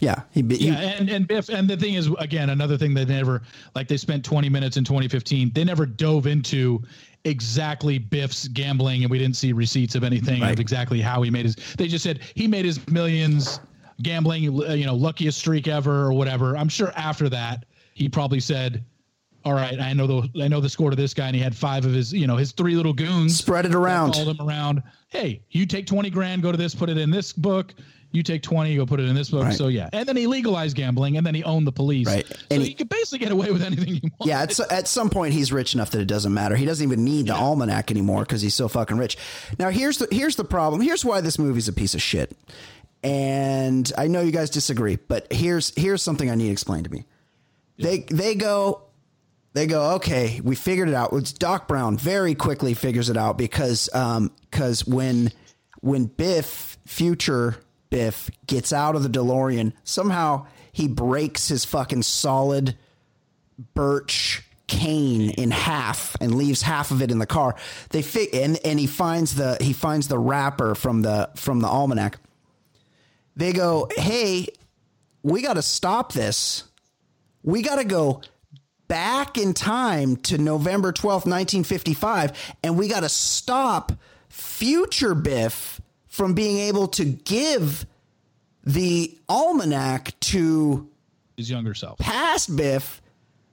Yeah. 0.00 0.22
He, 0.32 0.42
he, 0.42 0.68
Yeah, 0.68 0.74
and 0.80 1.08
and 1.08 1.26
Biff, 1.28 1.48
and 1.48 1.68
the 1.68 1.76
thing 1.76 1.94
is, 1.94 2.10
again, 2.18 2.50
another 2.50 2.76
thing 2.76 2.94
they 2.94 3.04
never 3.04 3.42
like. 3.74 3.88
They 3.88 3.96
spent 3.96 4.24
20 4.24 4.48
minutes 4.48 4.76
in 4.76 4.84
2015. 4.84 5.52
They 5.54 5.64
never 5.64 5.86
dove 5.86 6.26
into 6.26 6.82
exactly 7.24 7.98
Biff's 7.98 8.48
gambling, 8.48 9.02
and 9.02 9.10
we 9.10 9.18
didn't 9.18 9.36
see 9.36 9.52
receipts 9.52 9.94
of 9.94 10.04
anything 10.04 10.42
Right. 10.42 10.52
of 10.52 10.60
exactly 10.60 11.00
how 11.00 11.22
he 11.22 11.30
made 11.30 11.46
his. 11.46 11.56
They 11.76 11.86
just 11.88 12.02
said 12.04 12.20
he 12.34 12.46
made 12.46 12.64
his 12.64 12.86
millions 12.90 13.60
gambling, 14.02 14.42
you 14.42 14.84
know, 14.86 14.94
luckiest 14.94 15.38
streak 15.38 15.68
ever 15.68 16.02
or 16.04 16.12
whatever. 16.12 16.56
I'm 16.56 16.68
sure 16.68 16.92
after 16.96 17.28
that 17.30 17.64
he 17.94 18.08
probably 18.08 18.40
said. 18.40 18.84
All 19.46 19.52
right, 19.52 19.78
I 19.78 19.92
know 19.92 20.06
the 20.06 20.42
I 20.42 20.48
know 20.48 20.58
the 20.58 20.70
score 20.70 20.88
to 20.88 20.96
this 20.96 21.12
guy, 21.12 21.26
and 21.26 21.36
he 21.36 21.42
had 21.42 21.54
five 21.54 21.84
of 21.84 21.92
his, 21.92 22.14
you 22.14 22.26
know, 22.26 22.36
his 22.38 22.52
three 22.52 22.76
little 22.76 22.94
goons. 22.94 23.36
Spread 23.36 23.66
it 23.66 23.74
around. 23.74 24.12
Called 24.14 24.28
him 24.28 24.48
around. 24.48 24.82
Hey, 25.10 25.42
you 25.50 25.66
take 25.66 25.86
twenty 25.86 26.08
grand, 26.08 26.42
go 26.42 26.50
to 26.50 26.56
this, 26.56 26.74
put 26.74 26.88
it 26.88 26.96
in 26.96 27.10
this 27.10 27.30
book. 27.34 27.74
You 28.14 28.22
take 28.22 28.42
twenty, 28.42 28.72
you 28.72 28.78
go 28.78 28.86
put 28.86 29.00
it 29.00 29.08
in 29.08 29.14
this 29.14 29.28
book. 29.30 29.42
Right. 29.44 29.54
So 29.54 29.66
yeah, 29.68 29.90
and 29.92 30.08
then 30.08 30.16
he 30.16 30.26
legalized 30.26 30.76
gambling, 30.76 31.16
and 31.16 31.26
then 31.26 31.34
he 31.34 31.42
owned 31.44 31.66
the 31.66 31.72
police. 31.72 32.06
Right. 32.06 32.26
So 32.26 32.36
And 32.50 32.62
he, 32.62 32.68
he- 32.68 32.74
could 32.74 32.88
basically 32.88 33.18
get 33.18 33.32
away 33.32 33.50
with 33.50 33.62
anything 33.62 33.94
he 33.94 34.00
wants. 34.20 34.26
Yeah, 34.26 34.40
at, 34.42 34.72
at 34.72 34.88
some 34.88 35.10
point 35.10 35.34
he's 35.34 35.52
rich 35.52 35.74
enough 35.74 35.90
that 35.90 36.00
it 36.00 36.06
doesn't 36.06 36.32
matter. 36.32 36.54
He 36.56 36.64
doesn't 36.64 36.86
even 36.86 37.04
need 37.04 37.26
the 37.26 37.34
almanac 37.34 37.90
anymore 37.90 38.22
because 38.22 38.40
he's 38.40 38.54
so 38.54 38.68
fucking 38.68 38.96
rich. 38.96 39.18
Now 39.58 39.70
here's 39.70 39.98
the 39.98 40.08
here's 40.10 40.36
the 40.36 40.44
problem. 40.44 40.80
Here's 40.80 41.04
why 41.04 41.20
this 41.20 41.38
movie's 41.38 41.68
a 41.68 41.72
piece 41.72 41.94
of 41.94 42.00
shit. 42.00 42.36
And 43.02 43.92
I 43.98 44.06
know 44.06 44.22
you 44.22 44.30
guys 44.32 44.48
disagree, 44.48 44.96
but 44.96 45.26
here's 45.30 45.72
here's 45.76 46.02
something 46.02 46.30
I 46.30 46.34
need 46.36 46.50
explained 46.50 46.84
to 46.84 46.90
me. 46.90 47.04
They 47.78 47.98
they 48.10 48.34
go 48.34 48.82
they 49.52 49.66
go 49.66 49.94
okay. 49.96 50.40
We 50.42 50.54
figured 50.54 50.88
it 50.88 50.94
out. 50.94 51.12
It's 51.12 51.32
Doc 51.32 51.68
Brown 51.68 51.98
very 51.98 52.34
quickly 52.34 52.72
figures 52.74 53.10
it 53.10 53.16
out 53.16 53.36
because 53.36 53.92
um 53.92 54.30
because 54.50 54.86
when 54.86 55.32
when 55.80 56.06
Biff 56.06 56.78
future 56.86 57.56
Biff 57.94 58.28
gets 58.48 58.72
out 58.72 58.96
of 58.96 59.04
the 59.04 59.08
DeLorean 59.08 59.72
somehow 59.84 60.46
he 60.72 60.88
breaks 60.88 61.46
his 61.46 61.64
fucking 61.64 62.02
solid 62.02 62.76
birch 63.72 64.42
cane 64.66 65.30
in 65.30 65.52
half 65.52 66.16
and 66.20 66.34
leaves 66.34 66.62
half 66.62 66.90
of 66.90 67.02
it 67.02 67.12
in 67.12 67.20
the 67.20 67.26
car. 67.26 67.54
They 67.90 68.02
fi- 68.02 68.30
and 68.32 68.58
and 68.64 68.80
he 68.80 68.88
finds 68.88 69.36
the 69.36 69.58
he 69.60 69.72
finds 69.72 70.08
the 70.08 70.18
wrapper 70.18 70.74
from 70.74 71.02
the 71.02 71.30
from 71.36 71.60
the 71.60 71.68
almanac. 71.68 72.18
They 73.36 73.52
go, 73.52 73.88
"Hey, 73.96 74.48
we 75.22 75.40
got 75.40 75.54
to 75.54 75.62
stop 75.62 76.12
this. 76.12 76.64
We 77.44 77.62
got 77.62 77.76
to 77.76 77.84
go 77.84 78.22
back 78.88 79.38
in 79.38 79.54
time 79.54 80.16
to 80.16 80.36
November 80.36 80.90
12th, 80.92 81.26
1955, 81.26 82.56
and 82.64 82.76
we 82.76 82.88
got 82.88 83.00
to 83.00 83.08
stop 83.08 83.92
future 84.28 85.14
Biff 85.14 85.80
from 86.14 86.32
being 86.32 86.58
able 86.58 86.86
to 86.86 87.04
give 87.04 87.84
the 88.62 89.18
almanac 89.28 90.12
to 90.20 90.88
his 91.36 91.50
younger 91.50 91.74
self. 91.74 91.98
past 91.98 92.54
Biff 92.54 93.02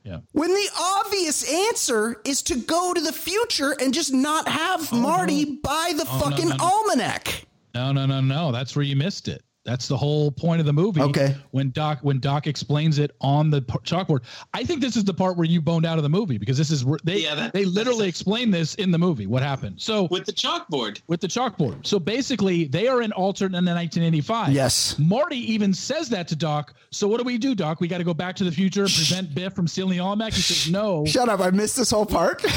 Yeah. 0.03 0.19
when 0.33 0.51
the 0.51 0.69
obvious 0.79 1.43
answer 1.69 2.21
is 2.23 2.43
to 2.43 2.55
go 2.57 2.93
to 2.93 3.01
the 3.01 3.11
future 3.11 3.75
and 3.81 3.91
just 3.95 4.13
not 4.13 4.47
have 4.47 4.87
oh, 4.93 4.95
Marty 4.95 5.55
buy 5.55 5.93
the 5.95 6.05
Oh, 6.07 6.19
no, 6.19 6.25
fucking 6.29 6.49
no, 6.49 6.55
no. 6.57 6.63
almanac. 6.63 7.47
No, 7.73 7.91
no, 7.93 8.05
no, 8.05 8.21
no. 8.21 8.51
That's 8.51 8.75
where 8.75 8.85
you 8.85 8.95
missed 8.95 9.27
it. 9.27 9.43
That's 9.71 9.87
the 9.87 9.95
whole 9.95 10.31
point 10.31 10.59
of 10.59 10.65
the 10.65 10.73
movie. 10.73 11.01
Okay. 11.01 11.33
When 11.51 11.71
Doc 11.71 11.99
when 12.01 12.19
Doc 12.19 12.45
explains 12.45 12.99
it 12.99 13.15
on 13.21 13.49
the 13.49 13.61
chalkboard, 13.61 14.23
I 14.53 14.65
think 14.65 14.81
this 14.81 14.97
is 14.97 15.05
the 15.05 15.13
part 15.13 15.37
where 15.37 15.45
you 15.45 15.61
boned 15.61 15.85
out 15.85 15.97
of 15.97 16.03
the 16.03 16.09
movie 16.09 16.37
because 16.37 16.57
this 16.57 16.71
is 16.71 16.83
where 16.83 16.99
they 17.05 17.19
Yeah, 17.19 17.35
that- 17.35 17.53
they 17.53 17.63
literally 17.63 18.09
explain 18.09 18.51
this 18.51 18.75
in 18.75 18.91
the 18.91 18.97
movie. 18.97 19.27
What 19.27 19.43
happened? 19.43 19.75
So 19.81 20.09
with 20.11 20.25
the 20.25 20.33
chalkboard. 20.33 20.99
with 21.07 21.21
the 21.21 21.29
chalkboard. 21.29 21.87
So 21.87 21.99
basically, 21.99 22.65
they 22.65 22.89
are 22.89 23.01
in 23.01 23.13
alternate 23.13 23.59
in 23.59 23.63
1985. 23.65 24.51
Yes. 24.51 24.99
Marty 24.99 25.37
even 25.53 25.73
says 25.73 26.09
that 26.09 26.27
to 26.27 26.35
Doc. 26.35 26.73
So 26.91 27.07
what 27.07 27.19
do 27.19 27.23
we 27.23 27.37
do, 27.37 27.55
Doc? 27.55 27.79
We 27.79 27.87
got 27.87 27.99
to 27.99 28.03
go 28.03 28.13
back 28.13 28.35
to 28.35 28.43
the 28.43 28.51
future 28.51 28.83
and 28.83 28.91
prevent 28.93 29.33
Biff 29.33 29.53
from 29.53 29.69
stealing 29.69 29.93
the 29.97 30.03
almanac. 30.03 30.33
He 30.33 30.41
says 30.41 30.69
no. 30.69 31.05
Shut 31.05 31.29
up! 31.29 31.39
I 31.39 31.49
missed 31.51 31.77
this 31.77 31.91
whole 31.91 32.05
part. 32.05 32.43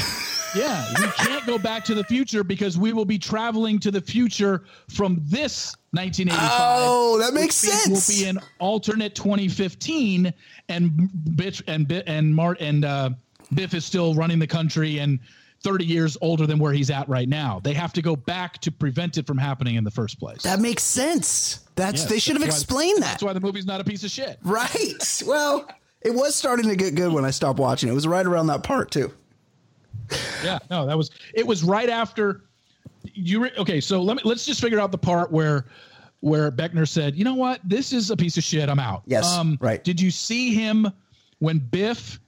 Yeah, 0.55 0.85
we 0.99 1.07
can't 1.07 1.45
go 1.45 1.57
back 1.57 1.83
to 1.85 1.95
the 1.95 2.03
future 2.03 2.43
because 2.43 2.77
we 2.77 2.93
will 2.93 3.05
be 3.05 3.17
traveling 3.17 3.79
to 3.79 3.91
the 3.91 4.01
future 4.01 4.63
from 4.89 5.19
this 5.23 5.75
1985. 5.91 6.49
Oh, 6.81 7.17
that 7.19 7.33
makes 7.33 7.55
sense. 7.55 7.87
We'll 8.09 8.17
be 8.17 8.25
in 8.27 8.39
alternate 8.59 9.15
2015, 9.15 10.33
and 10.69 11.09
bitch 11.31 11.61
and 11.67 11.91
and 12.07 12.33
Mart 12.35 12.59
and 12.61 12.85
uh, 12.85 13.09
Biff 13.53 13.73
is 13.73 13.85
still 13.85 14.13
running 14.15 14.39
the 14.39 14.47
country 14.47 14.99
and 14.99 15.19
30 15.61 15.85
years 15.85 16.17
older 16.21 16.45
than 16.45 16.59
where 16.59 16.73
he's 16.73 16.91
at 16.91 17.09
right 17.09 17.27
now. 17.27 17.59
They 17.63 17.73
have 17.73 17.91
to 17.93 18.01
go 18.01 18.15
back 18.15 18.59
to 18.61 18.71
prevent 18.71 19.17
it 19.17 19.25
from 19.25 19.37
happening 19.37 19.75
in 19.75 19.83
the 19.83 19.91
first 19.91 20.19
place. 20.19 20.43
that 20.43 20.59
makes 20.59 20.83
sense. 20.83 21.61
That's 21.75 22.01
Yes, 22.03 22.09
they 22.09 22.19
should 22.19 22.35
have 22.35 22.45
explained 22.45 22.97
that. 23.01 23.11
That's 23.11 23.23
why 23.23 23.33
the 23.33 23.39
movie's 23.41 23.65
not 23.65 23.81
a 23.81 23.83
piece 23.83 24.03
of 24.03 24.11
shit. 24.11 24.37
Right. 24.43 25.23
Well, 25.25 25.67
it 26.01 26.13
was 26.13 26.35
starting 26.35 26.69
to 26.69 26.75
get 26.75 26.93
good 26.95 27.11
when 27.11 27.25
I 27.25 27.31
stopped 27.31 27.59
watching. 27.59 27.89
It 27.89 27.93
was 27.93 28.07
right 28.07 28.25
around 28.25 28.47
that 28.47 28.63
part 28.63 28.91
too. 28.91 29.11
Yeah, 30.43 30.59
no, 30.69 30.85
that 30.85 30.95
was 30.95 31.09
it 31.33 31.47
was 31.47 31.63
right 31.63 31.89
after 31.89 32.43
you 33.13 33.43
re- 33.43 33.51
okay, 33.57 33.81
so 33.81 34.01
let 34.01 34.17
me 34.17 34.21
let's 34.25 34.45
just 34.45 34.61
figure 34.61 34.79
out 34.79 34.91
the 34.91 34.97
part 34.97 35.31
where 35.31 35.65
where 36.19 36.51
Beckner 36.51 36.87
said, 36.87 37.15
"You 37.15 37.23
know 37.23 37.33
what? 37.33 37.61
This 37.63 37.93
is 37.93 38.11
a 38.11 38.17
piece 38.17 38.37
of 38.37 38.43
shit. 38.43 38.69
I'm 38.69 38.79
out." 38.79 39.03
Yes, 39.05 39.25
um, 39.25 39.57
right. 39.61 39.83
Did 39.83 39.99
you 39.99 40.11
see 40.11 40.53
him 40.53 40.87
when 41.39 41.59
Biff 41.59 42.19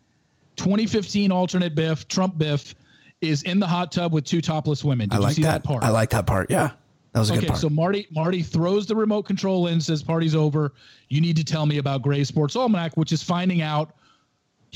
2015 0.55 1.31
alternate 1.31 1.75
Biff, 1.75 2.07
Trump 2.07 2.37
Biff 2.37 2.75
is 3.21 3.43
in 3.43 3.59
the 3.59 3.67
hot 3.67 3.91
tub 3.91 4.13
with 4.13 4.25
two 4.25 4.41
topless 4.41 4.83
women? 4.83 5.09
Did 5.09 5.17
I 5.17 5.19
like 5.19 5.29
you 5.29 5.35
see 5.35 5.41
that. 5.43 5.63
that, 5.63 5.67
part? 5.67 5.83
I 5.83 5.89
like 5.89 6.09
that 6.11 6.25
part. 6.25 6.49
Yeah, 6.49 6.71
that 7.13 7.19
was 7.19 7.29
a 7.29 7.33
okay, 7.33 7.41
good 7.41 7.47
part. 7.49 7.59
so 7.59 7.69
Marty 7.69 8.07
Marty 8.11 8.41
throws 8.41 8.85
the 8.85 8.95
remote 8.95 9.23
control 9.23 9.67
in, 9.67 9.81
says 9.81 10.03
party's 10.03 10.35
over. 10.35 10.73
You 11.09 11.21
need 11.21 11.37
to 11.37 11.43
tell 11.43 11.65
me 11.65 11.77
about 11.77 12.01
Grays 12.01 12.27
Sports 12.27 12.55
Almanac, 12.55 12.97
which 12.97 13.11
is 13.11 13.23
finding 13.23 13.61
out 13.61 13.93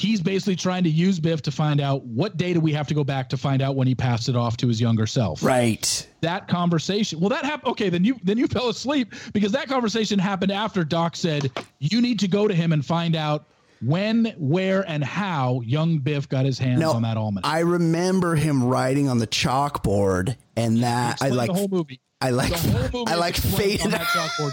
he's 0.01 0.19
basically 0.21 0.55
trying 0.55 0.83
to 0.83 0.89
use 0.89 1.19
Biff 1.19 1.41
to 1.43 1.51
find 1.51 1.79
out 1.79 2.03
what 2.05 2.37
data 2.37 2.59
we 2.59 2.73
have 2.73 2.87
to 2.87 2.93
go 2.93 3.03
back 3.03 3.29
to 3.29 3.37
find 3.37 3.61
out 3.61 3.75
when 3.75 3.87
he 3.87 3.95
passed 3.95 4.27
it 4.29 4.35
off 4.35 4.57
to 4.57 4.67
his 4.67 4.81
younger 4.81 5.05
self. 5.07 5.43
right. 5.43 6.07
That 6.21 6.47
conversation. 6.47 7.19
Well, 7.19 7.29
that 7.29 7.45
happened. 7.45 7.71
Okay, 7.71 7.89
then 7.89 8.03
you 8.03 8.15
then 8.23 8.37
you 8.37 8.47
fell 8.57 8.69
asleep 8.69 9.13
because 9.33 9.51
that 9.53 9.67
conversation 9.67 10.19
happened 10.19 10.51
after 10.51 10.83
Doc 10.83 11.15
said 11.15 11.51
you 11.79 12.01
need 12.01 12.19
to 12.19 12.27
go 12.27 12.47
to 12.47 12.53
him 12.53 12.73
and 12.73 12.85
find 12.85 13.15
out 13.15 13.47
when, 13.83 14.25
where, 14.37 14.87
and 14.87 15.03
how 15.03 15.61
young 15.65 15.97
Biff 15.97 16.29
got 16.29 16.45
his 16.45 16.59
hands 16.59 16.79
No, 16.81 16.91
on 16.91 17.01
that 17.01 17.17
almanac. 17.17 17.49
I 17.49 17.61
remember 17.61 18.35
him 18.35 18.63
writing 18.63 19.09
on 19.09 19.17
the 19.17 19.25
chalkboard, 19.25 20.35
and 20.55 20.83
that 20.83 21.17
I 21.23 21.29
like. 21.29 21.47
the 21.47 21.53
whole 21.55 21.67
movie. 21.67 21.99
I 22.21 22.29
like. 22.29 22.51
The 22.51 22.57
whole 22.57 23.01
movie 23.01 23.11
I 23.11 23.15
like 23.15 23.35
faded. 23.35 23.93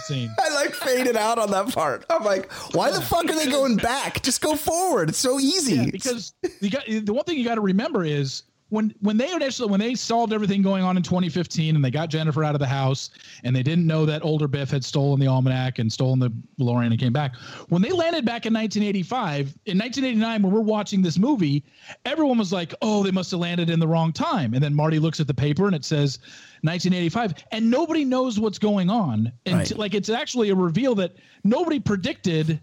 scene. 0.07 0.35
I 0.41 0.55
like 0.55 0.75
faded 0.75 1.17
out 1.17 1.39
on 1.39 1.51
that 1.51 1.73
part. 1.75 2.05
I'm 2.09 2.25
like, 2.25 2.51
why 2.75 2.91
the 2.91 3.01
fuck 3.01 3.27
are 3.27 3.35
they 3.35 3.51
going 3.51 3.77
back? 3.77 4.23
Just 4.23 4.41
go 4.41 4.57
forward. 4.57 5.11
It's 5.11 5.19
so 5.19 5.39
easy. 5.39 5.75
Yeah, 5.77 5.91
because 5.91 6.33
you 6.61 6.71
got 6.71 6.87
the 6.87 7.13
one 7.13 7.25
thing 7.25 7.37
you 7.37 7.45
got 7.45 7.57
to 7.57 7.61
remember 7.61 8.05
is 8.05 8.43
when 8.71 8.93
when 9.01 9.17
they 9.17 9.33
initially 9.33 9.71
when 9.71 9.81
they 9.81 9.95
solved 9.95 10.33
everything 10.33 10.61
going 10.63 10.83
on 10.83 10.97
in 10.97 11.03
2015 11.03 11.75
and 11.75 11.85
they 11.85 11.91
got 11.91 12.11
Jennifer 12.11 12.45
out 12.45 12.55
of 12.55 12.59
the 12.59 12.67
house 12.67 13.11
and 13.45 13.55
they 13.57 13.63
didn't 13.63 13.87
know 13.87 14.05
that 14.05 14.23
older 14.25 14.47
Biff 14.47 14.71
had 14.71 14.85
stolen 14.85 15.19
the 15.19 15.27
almanac 15.27 15.79
and 15.79 15.91
stolen 15.91 16.19
the 16.19 16.31
DeLorean 16.61 16.89
and 16.89 16.99
came 16.99 17.13
back. 17.13 17.37
When 17.69 17.81
they 17.81 17.91
landed 17.91 18.25
back 18.25 18.45
in 18.47 18.53
1985, 18.53 19.55
in 19.67 19.79
1989 19.79 20.43
when 20.43 20.53
we're 20.53 20.61
watching 20.61 21.01
this 21.01 21.19
movie, 21.19 21.65
everyone 22.05 22.39
was 22.39 22.53
like, 22.53 22.75
"Oh, 22.83 23.03
they 23.03 23.11
must 23.11 23.31
have 23.31 23.41
landed 23.41 23.71
in 23.71 23.81
the 23.81 23.89
wrong 23.89 24.13
time." 24.13 24.53
And 24.55 24.63
then 24.63 24.75
Marty 24.75 24.99
looks 24.99 25.21
at 25.21 25.27
the 25.27 25.35
paper 25.35 25.67
and 25.67 25.75
it 25.75 25.85
says 25.85 26.19
1985 26.63 27.35
and 27.53 27.71
nobody 27.71 28.05
knows 28.05 28.39
what's 28.39 28.59
going 28.59 28.91
on. 28.91 29.33
And 29.47 29.57
Right. 29.57 29.79
like 29.79 29.95
it's 29.95 30.11
actually 30.11 30.51
a 30.51 30.55
reveal 30.55 30.95
that 30.97 31.17
nobody 31.45 31.81
predicted 31.81 32.61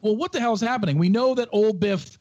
well, 0.00 0.14
what 0.14 0.30
the 0.30 0.40
hell 0.40 0.52
is 0.52 0.60
happening? 0.60 0.96
We 0.96 1.08
know 1.08 1.34
that 1.34 1.48
old 1.52 1.80
Biff 1.80 2.18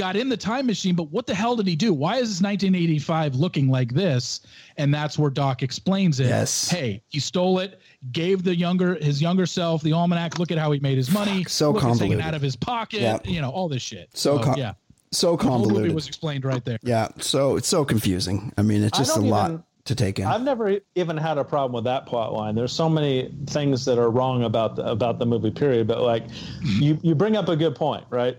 got 0.00 0.16
in 0.16 0.30
the 0.30 0.36
time 0.36 0.66
machine, 0.66 0.94
but 0.94 1.10
what 1.10 1.26
the 1.26 1.34
hell 1.34 1.54
did 1.56 1.66
he 1.66 1.76
do? 1.76 1.92
Why 1.92 2.14
is 2.16 2.28
this 2.30 2.42
1985 2.42 3.34
looking 3.34 3.68
like 3.68 3.92
this? 3.92 4.40
And 4.78 4.92
that's 4.94 5.18
where 5.18 5.30
Doc 5.30 5.62
explains 5.62 6.20
it. 6.20 6.26
Yes. 6.26 6.70
Hey, 6.70 7.02
he 7.08 7.20
stole 7.20 7.58
it, 7.58 7.80
gave 8.12 8.42
the 8.42 8.56
younger 8.56 8.94
his 8.94 9.20
younger 9.20 9.44
self 9.44 9.82
the 9.82 9.92
almanac. 9.92 10.38
Look 10.38 10.50
at 10.50 10.56
how 10.58 10.72
he 10.72 10.80
made 10.80 10.96
his 10.96 11.10
money. 11.12 11.44
so 11.44 11.70
Look, 11.70 11.76
it's 11.76 11.84
hanging 11.84 11.98
convoluted. 11.98 12.20
out 12.26 12.34
of 12.34 12.40
his 12.40 12.56
pocket. 12.56 13.02
Yeah. 13.02 13.18
You 13.24 13.42
know 13.42 13.50
all 13.50 13.68
this 13.68 13.82
shit. 13.82 14.08
So 14.14 14.38
con- 14.38 14.56
yeah, 14.56 14.72
so 15.12 15.36
the 15.36 15.42
whole 15.44 15.58
movie 15.58 15.64
convoluted. 15.68 15.94
was 15.94 16.08
explained 16.08 16.44
right 16.46 16.64
there. 16.64 16.78
yeah. 16.82 17.08
So 17.18 17.56
it's 17.56 17.68
so 17.68 17.84
confusing. 17.84 18.52
I 18.56 18.62
mean, 18.62 18.82
it's 18.82 18.96
just 18.96 19.16
a 19.16 19.20
don't 19.20 19.28
lot 19.28 19.62
to 19.84 19.94
take 19.94 20.18
in. 20.18 20.24
I've 20.24 20.42
never 20.42 20.78
even 20.94 21.16
had 21.18 21.36
a 21.36 21.44
problem 21.44 21.72
with 21.72 21.84
that 21.84 22.06
plot 22.06 22.32
line. 22.32 22.54
There's 22.54 22.72
so 22.72 22.88
many 22.88 23.34
things 23.48 23.84
that 23.84 23.98
are 23.98 24.10
wrong 24.10 24.44
about 24.44 24.76
the, 24.76 24.86
about 24.86 25.18
the 25.18 25.26
movie. 25.26 25.50
Period. 25.50 25.86
But 25.86 26.00
like, 26.00 26.24
you 26.62 26.98
you 27.02 27.14
bring 27.14 27.36
up 27.36 27.48
a 27.48 27.56
good 27.56 27.74
point, 27.74 28.04
right? 28.08 28.38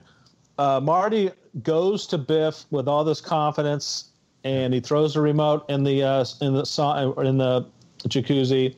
Uh, 0.57 0.79
Marty 0.79 1.31
goes 1.63 2.07
to 2.07 2.17
Biff 2.17 2.65
with 2.71 2.87
all 2.87 3.03
this 3.03 3.21
confidence, 3.21 4.05
and 4.43 4.73
he 4.73 4.79
throws 4.79 5.13
the 5.13 5.21
remote 5.21 5.69
in 5.69 5.83
the 5.83 6.03
uh, 6.03 6.25
in 6.41 6.53
the 6.53 6.65
sa- 6.65 7.11
in 7.19 7.37
the 7.37 7.65
jacuzzi, 8.07 8.77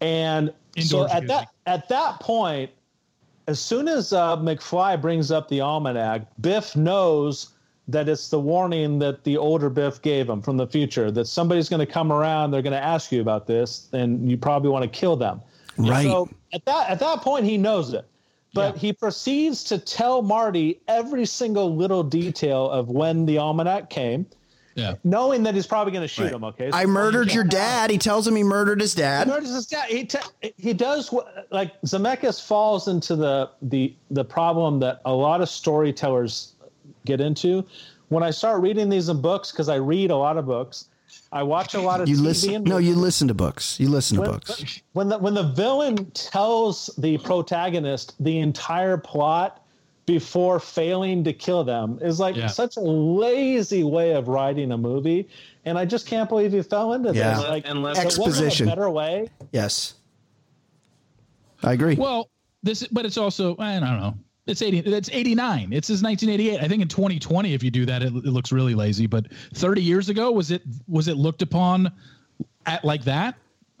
and 0.00 0.52
Indoor 0.76 1.08
so 1.08 1.14
at 1.14 1.26
that 1.26 1.48
at 1.66 1.88
that 1.88 2.20
point, 2.20 2.70
as 3.46 3.60
soon 3.60 3.88
as 3.88 4.12
uh, 4.12 4.36
McFly 4.36 5.00
brings 5.00 5.30
up 5.30 5.48
the 5.48 5.60
almanac, 5.60 6.22
Biff 6.40 6.76
knows 6.76 7.50
that 7.88 8.08
it's 8.08 8.28
the 8.28 8.38
warning 8.38 8.98
that 9.00 9.24
the 9.24 9.36
older 9.36 9.68
Biff 9.68 10.00
gave 10.00 10.28
him 10.28 10.40
from 10.40 10.56
the 10.56 10.66
future 10.66 11.10
that 11.10 11.26
somebody's 11.26 11.68
going 11.68 11.84
to 11.84 11.92
come 11.92 12.12
around, 12.12 12.52
they're 12.52 12.62
going 12.62 12.72
to 12.72 12.82
ask 12.82 13.10
you 13.10 13.20
about 13.20 13.46
this, 13.46 13.88
and 13.92 14.30
you 14.30 14.36
probably 14.36 14.70
want 14.70 14.84
to 14.84 14.88
kill 14.88 15.16
them. 15.16 15.40
And 15.76 15.88
Right. 15.88 16.06
So 16.06 16.28
at 16.52 16.64
that 16.66 16.88
at 16.88 17.00
that 17.00 17.20
point, 17.20 17.44
he 17.44 17.58
knows 17.58 17.92
it, 17.92 18.04
but 18.54 18.76
he 18.76 18.92
proceeds 18.92 19.64
to 19.64 19.78
tell 19.78 20.22
Marty 20.22 20.80
every 20.88 21.26
single 21.26 21.74
little 21.74 22.02
detail 22.02 22.70
of 22.70 22.88
when 22.88 23.26
the 23.26 23.38
almanac 23.38 23.90
came. 23.90 24.26
Yeah. 24.74 24.94
Knowing 25.04 25.42
that 25.42 25.54
he's 25.54 25.66
probably 25.66 25.92
going 25.92 26.04
to 26.04 26.08
shoot 26.08 26.30
him. 26.30 26.44
Okay. 26.44 26.70
I 26.72 26.86
murdered 26.86 27.32
your 27.32 27.44
dad. 27.44 27.90
He 27.90 27.98
tells 27.98 28.26
him 28.26 28.36
he 28.36 28.44
murdered 28.44 28.80
his 28.80 28.94
dad. 28.94 29.26
He 29.26 29.32
murders 29.32 29.52
his 29.52 29.66
dad. 29.66 29.88
He, 29.88 30.04
te- 30.04 30.52
he 30.56 30.72
does 30.72 31.12
what 31.12 31.48
like 31.50 31.78
Zemeckis 31.82 32.44
falls 32.44 32.88
into 32.88 33.16
the 33.16 33.50
the 33.62 33.94
the 34.10 34.24
problem 34.24 34.80
that 34.80 35.00
a 35.04 35.12
lot 35.12 35.40
of 35.40 35.48
storytellers 35.48 36.54
get 37.04 37.20
into. 37.20 37.66
When 38.08 38.22
I 38.22 38.30
start 38.30 38.62
reading 38.62 38.88
these 38.88 39.08
in 39.08 39.20
books, 39.20 39.50
because 39.52 39.68
I 39.68 39.76
read 39.76 40.10
a 40.10 40.16
lot 40.16 40.36
of 40.36 40.46
books, 40.46 40.86
I 41.32 41.42
watch 41.44 41.74
a 41.74 41.80
lot 41.80 42.00
of 42.00 42.08
You 42.08 42.16
TV. 42.16 42.22
listen. 42.22 42.64
No, 42.64 42.78
you 42.78 42.94
listen 42.94 43.28
to 43.28 43.34
books. 43.34 43.78
You 43.78 43.88
listen 43.88 44.16
to 44.18 44.24
books. 44.24 44.80
when 44.94 45.08
the 45.08 45.18
when 45.18 45.34
the 45.34 45.44
villain 45.44 46.10
tells 46.10 46.90
the 46.98 47.18
protagonist 47.18 48.14
the 48.18 48.38
entire 48.38 48.96
plot 48.96 49.62
before 50.06 50.58
failing 50.58 51.22
to 51.22 51.32
kill 51.32 51.62
them 51.62 51.98
is 52.02 52.18
like 52.18 52.34
Yeah. 52.34 52.48
such 52.48 52.76
a 52.76 52.80
lazy 52.80 53.84
way 53.84 54.12
of 54.14 54.26
writing 54.26 54.72
a 54.72 54.76
movie, 54.78 55.28
and 55.66 55.78
I 55.78 55.84
just 55.84 56.06
can't 56.08 56.28
believe 56.28 56.52
you 56.52 56.64
fell 56.64 56.94
into 56.94 57.14
Yeah. 57.14 57.34
this. 57.36 57.44
Like, 57.48 57.64
Unless- 57.68 57.96
there 57.98 58.06
wasn't 58.06 58.26
Exposition. 58.26 58.66
a 58.66 58.70
better 58.72 58.90
way. 58.90 59.28
Yes. 59.52 59.94
I 61.62 61.74
agree. 61.74 61.94
Well, 61.94 62.28
this, 62.64 62.84
but 62.90 63.06
it's 63.06 63.18
also 63.18 63.54
I 63.58 63.78
don't 63.78 64.00
know. 64.00 64.14
It's 64.46 64.62
eighty. 64.62 64.78
It's 64.78 65.10
eighty 65.12 65.34
nine. 65.34 65.72
It's 65.72 65.88
his 65.88 66.02
nineteen 66.02 66.30
eighty 66.30 66.50
eight. 66.50 66.60
I 66.60 66.68
think 66.68 66.82
in 66.82 66.88
twenty 66.88 67.18
twenty, 67.18 67.54
if 67.54 67.62
you 67.62 67.70
do 67.70 67.86
that, 67.86 68.02
it, 68.02 68.06
it 68.08 68.26
looks 68.26 68.52
really 68.52 68.74
lazy. 68.74 69.06
But 69.06 69.26
thirty 69.54 69.82
years 69.82 70.08
ago, 70.08 70.32
was 70.32 70.50
it 70.50 70.62
was 70.88 71.08
it 71.08 71.16
looked 71.16 71.42
upon 71.42 71.92
at 72.66 72.84
like 72.84 73.04
that? 73.04 73.36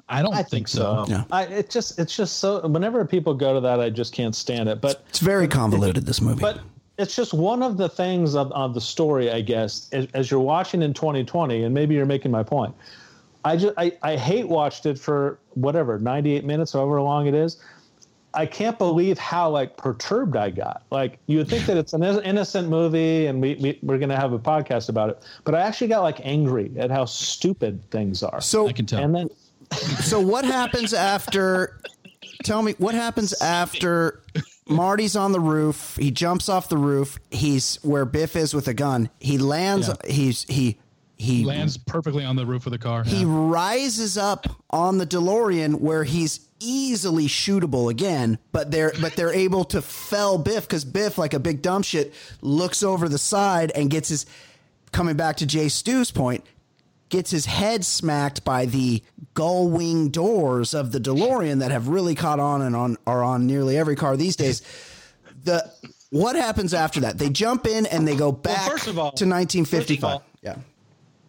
I 0.08 0.22
don't 0.22 0.34
I 0.34 0.42
think, 0.42 0.66
so. 0.66 1.04
Yeah. 1.08 1.22
I, 1.30 1.44
it 1.44 1.70
just 1.70 1.98
it's 1.98 2.14
just 2.16 2.38
so 2.38 2.66
whenever 2.66 3.04
people 3.04 3.32
go 3.32 3.54
to 3.54 3.60
that, 3.60 3.80
I 3.80 3.90
just 3.90 4.12
can't 4.12 4.34
stand 4.34 4.68
it. 4.68 4.80
But 4.80 5.04
It's 5.08 5.20
very 5.20 5.46
convoluted. 5.46 6.04
This 6.04 6.20
movie. 6.20 6.40
but 6.40 6.60
it's 6.98 7.14
just 7.14 7.32
one 7.32 7.62
of 7.62 7.76
the 7.76 7.88
things 7.88 8.34
of, 8.34 8.50
of 8.52 8.74
the 8.74 8.80
story, 8.80 9.30
I 9.30 9.40
guess, 9.40 9.88
as, 9.92 10.08
as 10.12 10.30
you're 10.30 10.40
watching 10.40 10.82
in 10.82 10.92
2020, 10.92 11.62
and 11.62 11.72
maybe 11.72 11.94
you're 11.94 12.04
making 12.06 12.30
my 12.30 12.42
point. 12.42 12.74
I 13.44 13.56
just 13.56 13.72
I, 13.78 13.96
I 14.02 14.16
hate 14.16 14.48
watched 14.48 14.84
it 14.84 14.98
for 14.98 15.38
whatever 15.54 15.98
98 15.98 16.44
minutes, 16.44 16.72
however 16.72 17.00
long 17.00 17.26
it 17.26 17.34
is. 17.34 17.56
I 18.34 18.46
can't 18.46 18.78
believe 18.78 19.18
how 19.18 19.50
like 19.50 19.76
perturbed 19.76 20.36
I 20.36 20.50
got. 20.50 20.82
Like 20.90 21.18
you 21.26 21.38
would 21.38 21.48
think 21.48 21.66
that 21.66 21.76
it's 21.76 21.92
an 21.92 22.02
innocent 22.02 22.68
movie, 22.68 23.26
and 23.26 23.40
we, 23.42 23.54
we 23.56 23.78
we're 23.82 23.98
gonna 23.98 24.16
have 24.18 24.32
a 24.32 24.38
podcast 24.38 24.88
about 24.88 25.10
it, 25.10 25.22
but 25.44 25.54
I 25.54 25.60
actually 25.60 25.88
got 25.88 26.02
like 26.02 26.20
angry 26.24 26.70
at 26.78 26.90
how 26.90 27.04
stupid 27.06 27.82
things 27.90 28.22
are. 28.22 28.40
So 28.40 28.68
I 28.68 28.72
can 28.72 28.86
tell. 28.86 29.02
and 29.02 29.14
then 29.14 29.30
So 30.02 30.20
what 30.20 30.44
happens 30.44 30.92
after? 30.94 31.80
Tell 32.44 32.62
me 32.62 32.74
what 32.78 32.94
happens 32.94 33.32
after 33.42 34.22
Marty's 34.68 35.16
on 35.16 35.32
the 35.32 35.40
roof. 35.40 35.96
He 36.00 36.10
jumps 36.10 36.48
off 36.48 36.68
the 36.68 36.78
roof. 36.78 37.18
He's 37.30 37.76
where 37.82 38.04
Biff 38.04 38.36
is 38.36 38.54
with 38.54 38.66
a 38.68 38.74
gun. 38.74 39.10
He 39.18 39.36
lands. 39.38 39.88
Yeah. 39.88 40.10
He's 40.12 40.44
he 40.44 40.78
he 41.16 41.44
lands 41.44 41.76
perfectly 41.76 42.24
on 42.24 42.36
the 42.36 42.46
roof 42.46 42.64
of 42.66 42.72
the 42.72 42.78
car. 42.78 43.04
He 43.04 43.20
Yeah. 43.22 43.26
rises 43.28 44.16
up 44.16 44.46
on 44.70 44.98
the 44.98 45.06
DeLorean 45.06 45.80
where 45.80 46.04
he's 46.04 46.48
easily 46.60 47.26
shootable 47.26 47.90
again, 47.90 48.38
but 48.52 48.70
they're 48.70 48.92
but 49.00 49.16
they're 49.16 49.32
able 49.32 49.64
to 49.64 49.82
fell 49.82 50.38
Biff 50.38 50.68
because 50.68 50.84
Biff, 50.84 51.18
like 51.18 51.34
a 51.34 51.40
big 51.40 51.62
dumb 51.62 51.82
shit, 51.82 52.12
looks 52.42 52.82
over 52.82 53.08
the 53.08 53.18
side 53.18 53.72
and 53.74 53.90
gets 53.90 54.08
his 54.08 54.26
coming 54.92 55.16
back 55.16 55.36
to 55.38 55.46
Jay 55.46 55.68
Stew's 55.68 56.10
point, 56.10 56.44
gets 57.08 57.30
his 57.30 57.46
head 57.46 57.84
smacked 57.84 58.44
by 58.44 58.66
the 58.66 59.02
gull 59.34 59.68
wing 59.68 60.08
doors 60.10 60.74
of 60.74 60.92
the 60.92 60.98
DeLorean 61.00 61.60
that 61.60 61.70
have 61.70 61.88
really 61.88 62.14
caught 62.14 62.40
on 62.40 62.62
and 62.62 62.76
on 62.76 62.96
are 63.06 63.22
on 63.24 63.46
nearly 63.46 63.76
every 63.76 63.96
car 63.96 64.16
these 64.16 64.36
days. 64.36 64.62
The 65.44 65.70
what 66.10 66.36
happens 66.36 66.74
after 66.74 67.00
that? 67.00 67.18
They 67.18 67.30
jump 67.30 67.66
in 67.66 67.86
and 67.86 68.06
they 68.06 68.16
go 68.16 68.32
back 68.32 68.70
first 68.70 68.86
of 68.88 68.98
all- 68.98 69.12
to 69.12 69.24
1955. 69.24 69.88
first 69.88 69.98
of 69.98 70.04
all- 70.04 70.24
yeah. 70.42 70.56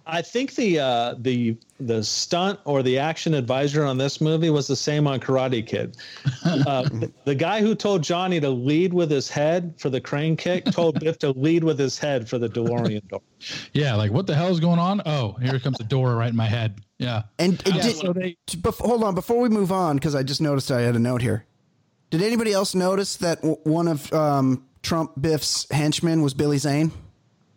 I 0.06 0.22
think 0.24 0.56
the 0.56 0.80
uh, 0.80 1.16
the 1.20 1.56
the 1.88 2.04
stunt 2.04 2.60
or 2.66 2.84
the 2.84 2.98
action 2.98 3.34
advisor 3.34 3.84
on 3.84 3.98
this 3.98 4.22
movie 4.22 4.50
was 4.50 4.68
the 4.68 4.76
same 4.76 5.08
on 5.08 5.20
Karate 5.20 5.66
Kid. 5.66 5.98
Uh, 6.44 6.84
the, 6.84 7.12
the 7.26 7.36
guy 7.36 7.62
who 7.62 7.74
told 7.76 8.02
Johnny 8.04 8.40
to 8.40 8.50
lead 8.50 8.94
with 8.94 9.10
his 9.12 9.30
head 9.30 9.74
for 9.78 9.90
the 9.90 10.02
crane 10.02 10.36
kick 10.36 10.66
told 10.66 11.00
Biff 11.00 11.18
to 11.20 11.32
lead 11.32 11.64
with 11.64 11.78
his 11.80 11.98
head 12.00 12.28
for 12.28 12.38
the 12.40 12.50
DeLorean 12.50 13.08
door. 13.10 13.22
Yeah, 13.74 13.96
like 13.96 14.12
what 14.12 14.26
the 14.28 14.36
hell 14.36 14.50
is 14.50 14.60
going 14.60 14.80
on? 14.80 15.02
Oh, 15.06 15.34
here 15.42 15.60
comes 15.60 15.80
a 15.80 15.84
door 15.84 16.16
right 16.16 16.30
in 16.30 16.36
my 16.36 16.48
head. 16.48 16.82
Yeah. 16.98 17.24
And 17.40 17.62
Yeah, 17.66 17.82
did, 17.82 17.96
so 17.96 18.12
they- 18.14 18.38
bef- 18.50 18.80
hold 18.80 19.04
on 19.04 19.14
before 19.16 19.40
we 19.40 19.50
move 19.50 19.72
on 19.72 19.96
because 19.98 20.16
I 20.16 20.24
just 20.24 20.42
noticed 20.42 20.72
I 20.72 20.82
had 20.82 20.96
a 20.96 21.00
note 21.00 21.22
here. 21.22 21.46
Did 22.10 22.22
anybody 22.22 22.52
else 22.54 22.74
notice 22.76 23.16
that 23.18 23.38
w- 23.42 23.58
one 23.64 23.88
of 23.88 24.12
um, 24.14 24.66
Trump 24.84 25.12
Biff's 25.22 25.68
henchmen 25.72 26.22
was 26.22 26.34
Billy 26.34 26.58
Zane? 26.58 26.92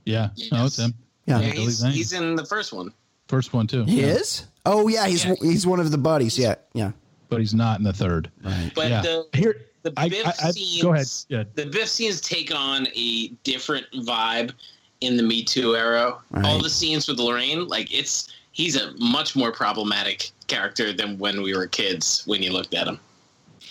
Yeah. 0.04 0.28
No, 0.52 0.66
it's 0.66 0.78
him. 0.78 0.94
Yeah. 1.26 1.40
Yeah, 1.40 1.50
Billy 1.52 1.64
he's, 1.64 1.76
Zane. 1.78 1.92
he's 1.92 2.12
in 2.12 2.36
the 2.36 2.44
first 2.44 2.72
one. 2.72 2.92
First 3.28 3.52
one 3.52 3.66
too. 3.66 3.84
He 3.84 4.00
Yeah. 4.00 4.08
is. 4.08 4.46
Oh 4.66 4.88
yeah, 4.88 5.06
he's 5.06 5.22
he's 5.40 5.66
one 5.66 5.80
of 5.80 5.90
the 5.90 5.98
buddies. 5.98 6.38
Yeah, 6.38 6.54
yeah. 6.72 6.92
But 7.28 7.40
he's 7.40 7.54
not 7.54 7.78
in 7.78 7.84
the 7.84 7.92
third. 7.92 8.30
Right. 8.42 8.70
But 8.74 8.90
yeah. 8.90 9.02
the 9.02 9.26
Here 9.32 9.56
the 9.82 9.92
I- 9.96 10.08
Biff 10.08 10.26
I- 10.26 10.34
I- 10.48 10.50
scenes, 10.52 10.82
go 10.82 10.92
ahead. 10.94 11.06
Yeah. 11.28 11.44
The 11.54 11.66
Biff 11.66 11.88
scenes 11.88 12.20
take 12.20 12.54
on 12.54 12.86
a 12.94 13.28
different 13.44 13.86
vibe 13.92 14.52
in 15.00 15.16
the 15.16 15.22
Me 15.22 15.42
Too 15.42 15.74
era. 15.76 16.16
Right. 16.30 16.44
All 16.44 16.60
the 16.62 16.70
scenes 16.70 17.08
with 17.08 17.18
Lorraine, 17.18 17.66
like 17.68 17.92
it's 17.92 18.28
he's 18.52 18.76
a 18.76 18.92
much 18.98 19.34
more 19.36 19.52
problematic 19.52 20.30
character 20.46 20.92
than 20.92 21.18
when 21.18 21.42
we 21.42 21.54
were 21.56 21.66
kids. 21.66 22.22
When 22.26 22.42
you 22.42 22.52
looked 22.52 22.74
at 22.74 22.86
him, 22.86 22.98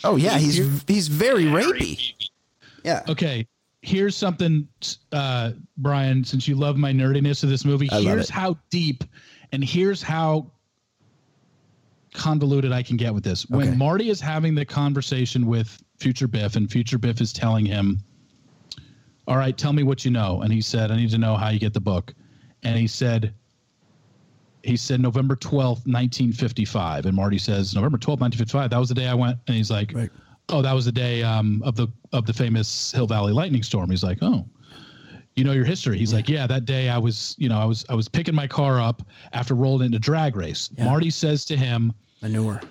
Oh 0.03 0.15
yeah, 0.15 0.37
he's 0.37 0.57
he's 0.87 1.07
very 1.07 1.45
rapey. 1.45 2.13
Yeah. 2.83 3.03
Okay. 3.07 3.47
Here's 3.85 4.15
something, 4.15 4.65
uh, 5.11 5.51
Brian, 5.77 6.23
since 6.23 6.47
you 6.47 6.55
love 6.55 6.77
my 6.77 6.93
nerdiness 6.93 7.43
of 7.43 7.49
this 7.49 7.65
movie, 7.65 7.89
I 7.91 7.99
here's 8.01 8.29
how 8.29 8.57
deep 8.69 9.03
and 9.53 9.63
here's 9.63 10.01
how 10.01 10.51
convoluted 12.13 12.71
I 12.71 12.83
can 12.83 12.97
get 12.97 13.13
with 13.13 13.23
this. 13.23 13.47
When 13.49 13.69
Okay. 13.69 13.77
Marty 13.77 14.09
is 14.09 14.19
having 14.19 14.53
the 14.55 14.65
conversation 14.65 15.47
with 15.47 15.81
Future 15.99 16.27
Biff, 16.27 16.55
and 16.55 16.69
Future 16.69 16.97
Biff 16.97 17.21
is 17.21 17.31
telling 17.33 17.65
him, 17.65 17.99
All 19.27 19.37
right, 19.37 19.57
tell 19.57 19.71
me 19.71 19.83
what 19.83 20.03
you 20.03 20.11
know. 20.11 20.41
And 20.41 20.51
he 20.51 20.59
said, 20.61 20.91
I 20.91 20.97
need 20.97 21.09
to 21.11 21.17
know 21.17 21.35
how 21.37 21.49
you 21.49 21.59
get 21.59 21.73
the 21.73 21.79
book. 21.79 22.13
And 22.63 22.77
he 22.77 22.87
said, 22.87 23.33
he 24.63 24.75
said 24.77 24.99
November 25.01 25.35
12th, 25.35 25.85
1955. 25.87 27.05
And 27.05 27.15
Marty 27.15 27.37
says, 27.37 27.73
November 27.75 27.97
12th, 27.97 28.19
1955. 28.21 28.69
That 28.69 28.77
was 28.79 28.89
the 28.89 28.95
day 28.95 29.07
I 29.07 29.13
went. 29.13 29.37
And 29.47 29.55
he's 29.55 29.71
like, 29.71 29.93
Oh, 30.49 30.61
that 30.61 30.73
was 30.73 30.83
the 30.85 30.91
day 30.91 31.23
um, 31.23 31.61
of 31.65 31.75
the 31.75 31.87
of 32.11 32.25
the 32.25 32.33
famous 32.33 32.91
Hill 32.91 33.07
Valley 33.07 33.31
lightning 33.33 33.63
storm. 33.63 33.89
He's 33.89 34.03
like, 34.03 34.19
Oh, 34.21 34.45
you 35.35 35.43
know 35.43 35.51
your 35.51 35.65
history. 35.65 35.97
He's 35.97 36.13
like, 36.13 36.29
Yeah, 36.29 36.47
that 36.47 36.65
day 36.65 36.89
I 36.89 36.97
was, 36.97 37.35
you 37.37 37.49
know, 37.49 37.59
I 37.59 37.65
was 37.65 37.85
I 37.89 37.95
was 37.95 38.07
picking 38.07 38.35
my 38.35 38.47
car 38.47 38.79
up 38.79 39.01
after 39.33 39.55
rolling 39.55 39.87
into 39.87 39.97
a 39.97 39.99
drag 39.99 40.35
race. 40.35 40.69
Marty 40.77 41.09
says 41.09 41.45
to 41.45 41.57
him, 41.57 41.93
Manure. 42.21 42.61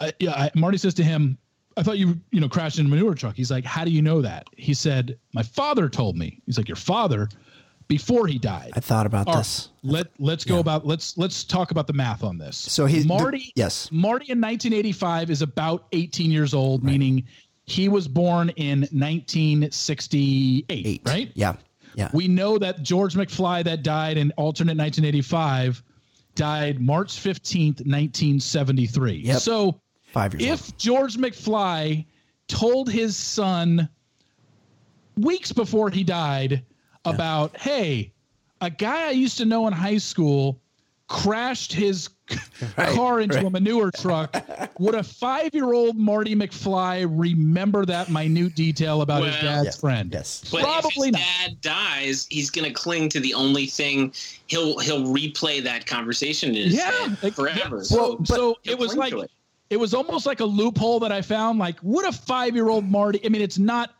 uh, 0.00 0.10
yeah, 0.18 0.32
I, 0.32 0.50
Marty 0.54 0.78
says 0.78 0.94
to 0.94 1.04
him, 1.04 1.36
I 1.76 1.82
thought 1.82 1.98
you, 1.98 2.18
you 2.30 2.40
know, 2.40 2.48
crashed 2.48 2.78
in 2.78 2.86
a 2.86 2.88
manure 2.88 3.14
truck. 3.14 3.36
He's 3.36 3.50
like, 3.50 3.64
how 3.64 3.84
do 3.84 3.90
you 3.90 4.02
know 4.02 4.20
that? 4.22 4.46
He 4.56 4.74
said, 4.74 5.18
my 5.32 5.42
father 5.42 5.88
told 5.88 6.16
me. 6.16 6.40
He's 6.44 6.58
like, 6.58 6.68
your 6.68 6.76
father, 6.76 7.28
before 7.86 8.26
he 8.26 8.38
died. 8.38 8.72
I 8.74 8.80
thought 8.80 9.06
about 9.06 9.28
All 9.28 9.34
right, 9.34 9.40
this. 9.40 9.68
Let 9.82 10.08
let's 10.18 10.44
go 10.44 10.58
about 10.58 10.86
let's 10.86 11.16
let's 11.18 11.44
talk 11.44 11.70
about 11.70 11.86
the 11.86 11.92
math 11.92 12.24
on 12.24 12.38
this. 12.38 12.56
So 12.56 12.86
he- 12.86 13.00
the- 13.00 13.08
Marty, 13.08 13.52
yes. 13.56 13.88
Marty 13.92 14.30
in 14.30 14.40
1985 14.40 15.30
is 15.30 15.42
about 15.42 15.86
18 15.92 16.30
years 16.30 16.54
old, 16.54 16.82
meaning 16.84 17.24
he 17.66 17.88
was 17.88 18.08
born 18.08 18.48
in 18.50 18.80
1968, 18.92 21.02
right? 21.04 21.30
Yeah. 21.34 21.54
Yeah. 22.00 22.10
We 22.14 22.28
know 22.28 22.56
that 22.56 22.82
George 22.82 23.14
McFly 23.14 23.62
that 23.64 23.82
died 23.82 24.16
in 24.16 24.32
alternate 24.38 24.78
1985 24.78 25.82
died 26.34 26.80
March 26.80 27.08
15th, 27.22 27.84
1973. 27.84 29.12
Yep. 29.16 29.40
So 29.40 29.82
Five 30.12 30.40
years. 30.40 30.60
if 30.62 30.76
George 30.78 31.18
McFly 31.18 32.06
told 32.48 32.90
his 32.90 33.18
son 33.18 33.86
weeks 35.18 35.52
before 35.52 35.90
he 35.90 36.02
died 36.02 36.64
about, 37.04 37.54
hey, 37.58 38.14
a 38.62 38.70
guy 38.70 39.08
I 39.08 39.10
used 39.10 39.36
to 39.36 39.44
know 39.44 39.66
in 39.66 39.74
high 39.74 39.98
school 39.98 40.62
crashed 41.06 41.72
his 41.74 42.08
Right, 42.76 42.94
car 42.94 43.20
into 43.20 43.36
right. 43.36 43.46
a 43.46 43.50
manure 43.50 43.90
truck, 43.90 44.36
would 44.78 44.94
a 44.94 45.02
five 45.02 45.54
year 45.54 45.72
old 45.72 45.96
Marty 45.96 46.34
McFly 46.34 47.06
remember 47.10 47.86
that 47.86 48.10
minute 48.10 48.54
detail 48.54 49.00
about 49.00 49.24
his 49.24 49.34
dad's 49.36 49.64
Yes. 49.64 49.80
friend? 49.80 50.10
Yes. 50.12 50.44
but 50.52 50.62
Probably 50.62 51.08
if 51.08 51.12
not. 51.14 51.22
dad 51.22 51.60
dies, 51.62 52.26
he's 52.30 52.50
gonna 52.50 52.70
cling 52.72 53.08
to 53.10 53.20
the 53.20 53.32
only 53.32 53.66
thing. 53.66 54.12
He'll 54.48 54.78
he'll 54.78 55.06
replay 55.06 55.62
that 55.64 55.86
conversation 55.86 56.50
in 56.50 56.64
his 56.66 56.74
Yeah, 56.74 56.90
head 56.90 57.16
like, 57.22 57.34
forever. 57.34 57.76
Well, 57.90 58.22
so 58.24 58.24
so 58.24 58.56
it 58.64 58.78
was 58.78 58.94
like 58.94 59.14
it. 59.14 59.30
it 59.70 59.76
was 59.78 59.94
almost 59.94 60.26
like 60.26 60.40
a 60.40 60.44
loophole 60.44 61.00
that 61.00 61.12
I 61.12 61.22
found. 61.22 61.58
Like, 61.58 61.76
would 61.82 62.06
a 62.06 62.12
five 62.12 62.54
year 62.54 62.68
old 62.68 62.84
Marty? 62.84 63.20
I 63.24 63.30
mean, 63.30 63.42
it's 63.42 63.58
not 63.58 63.94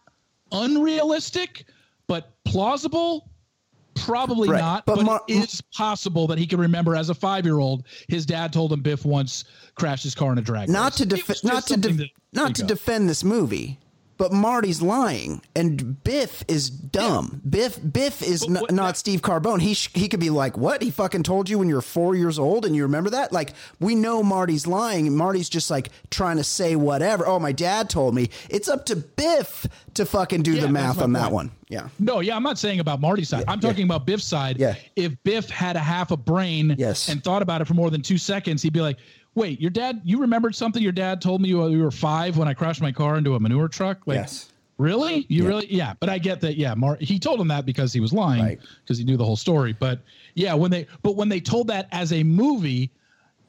unrealistic, 0.53 1.65
but 2.07 2.33
plausible. 2.45 3.30
Probably 4.01 4.49
Right, 4.49 4.61
not, 4.61 4.87
but 4.87 4.97
but, 4.97 5.05
Mar- 5.05 5.23
it 5.29 5.45
is 5.53 5.61
possible 5.75 6.27
that 6.29 6.39
he 6.39 6.47
can 6.47 6.59
remember 6.61 6.97
as 6.97 7.11
a 7.11 7.15
five 7.15 7.45
year 7.45 7.59
old. 7.59 7.85
His 8.09 8.27
dad 8.27 8.53
told 8.53 8.73
him 8.73 8.81
Biff 8.81 9.05
once 9.05 9.45
crashed 9.75 10.05
his 10.05 10.15
car 10.15 10.33
in 10.33 10.39
a 10.39 10.43
drag. 10.43 10.69
not 10.69 10.93
race. 10.93 10.97
to 10.99 11.07
defend, 11.07 11.45
not 11.45 11.67
to 11.67 11.81
to 11.81 12.07
not 12.33 12.55
to 12.57 12.63
defend 12.65 13.09
this 13.09 13.25
movie, 13.25 13.79
but 14.21 14.33
Marty's 14.35 14.83
lying, 14.83 15.41
and 15.57 16.05
Biff 16.05 16.45
is 16.47 16.69
dumb. 16.69 17.41
Biff 17.49 17.79
Biff 17.93 18.21
is 18.23 18.43
n- 18.45 18.57
what- 18.61 18.71
not 18.71 18.99
Steve 18.99 19.23
Carbone. 19.23 19.63
He 19.63 19.73
sh- 19.73 19.89
he 19.95 20.09
could 20.09 20.21
be 20.21 20.29
like, 20.29 20.59
"What? 20.59 20.83
He 20.83 20.91
fucking 20.91 21.23
told 21.23 21.49
you 21.49 21.59
when 21.59 21.71
you 21.71 21.75
were 21.77 21.81
four 21.81 22.15
years 22.15 22.39
old, 22.39 22.67
and 22.67 22.77
you 22.77 22.83
remember 22.83 23.09
that?" 23.11 23.33
Like 23.33 23.55
we 23.81 23.95
know 23.95 24.23
Marty's 24.23 24.67
lying, 24.67 25.07
and 25.07 25.17
Marty's 25.17 25.49
just 25.49 25.71
like 25.71 25.89
trying 26.11 26.37
to 26.37 26.45
say 26.45 26.77
whatever. 26.77 27.27
Oh, 27.27 27.39
my 27.39 27.53
dad 27.53 27.89
told 27.89 28.15
me. 28.15 28.29
It's 28.51 28.69
up 28.69 28.85
to 28.87 28.97
Biff 28.97 29.67
to 29.95 30.05
fucking 30.05 30.43
do 30.43 30.53
Yeah, 30.53 30.61
the 30.63 30.69
math 30.69 30.99
my 30.99 31.05
on 31.05 31.13
that 31.15 31.33
one. 31.33 31.51
Yeah. 31.71 31.89
No, 31.99 32.21
yeah, 32.21 32.37
I'm 32.37 32.43
not 32.43 32.59
saying 32.59 32.81
about 32.81 33.01
Marty's 33.01 33.29
side. 33.31 33.45
I'm 33.49 33.61
talking 33.61 33.85
about 33.85 34.05
Biff's 34.05 34.25
side. 34.25 34.59
Yeah. 34.59 34.75
If 34.97 35.13
Biff 35.25 35.49
had 35.49 35.77
a 35.77 35.81
half 35.81 36.11
a 36.11 36.17
brain 36.17 36.75
Yes. 36.77 37.09
and 37.09 37.23
thought 37.25 37.43
about 37.43 37.61
it 37.63 37.67
for 37.67 37.75
more 37.75 37.91
than 37.91 38.03
two 38.03 38.19
seconds, 38.19 38.61
he'd 38.63 38.73
be 38.73 38.81
like, 38.81 38.99
"Wait, 39.35 39.61
your 39.61 39.71
dad? 39.71 40.01
You 40.05 40.19
remembered 40.21 40.55
something 40.55 40.83
your 40.83 40.93
dad 40.93 41.21
told 41.21 41.41
me 41.41 41.49
you, 41.49 41.67
you 41.69 41.83
were 41.83 41.91
five 41.91 42.37
when 42.37 42.49
I 42.49 42.55
crashed 42.55 42.81
my 42.83 42.93
car 42.93 43.17
into 43.17 43.35
a 43.35 43.41
manure 43.41 43.69
truck? 43.69 44.07
Like, 44.07 44.17
Yes. 44.17 44.51
really? 44.79 45.27
You 45.29 45.43
Yeah. 45.43 45.49
really? 45.49 45.75
Yeah." 45.75 45.95
But 46.01 46.09
I 46.09 46.19
get 46.19 46.41
that. 46.43 46.57
Yeah, 46.57 46.75
Mar- 46.75 46.99
he 47.01 47.19
told 47.19 47.41
him 47.41 47.49
that 47.49 47.65
because 47.67 47.93
he 47.93 48.01
was 48.01 48.13
lying 48.13 48.43
Right. 48.43 48.61
because 48.85 48.99
he 48.99 49.05
knew 49.05 49.17
the 49.17 49.25
whole 49.25 49.37
story. 49.37 49.73
But 49.73 50.01
yeah, 50.35 50.55
when 50.55 50.71
they 50.71 50.87
but 51.03 51.17
when 51.17 51.29
they 51.29 51.41
told 51.41 51.69
that 51.69 51.89
as 51.93 52.13
a 52.13 52.23
movie, 52.23 52.91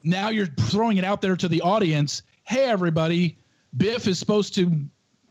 now 0.03 0.29
you're 0.29 0.47
throwing 0.47 0.97
it 0.97 1.03
out 1.03 1.21
there 1.21 1.35
to 1.35 1.47
the 1.47 1.61
audience. 1.61 2.21
Hey, 2.43 2.65
everybody, 2.65 3.37
Biff 3.77 4.07
is 4.07 4.19
supposed 4.19 4.53
to 4.55 4.71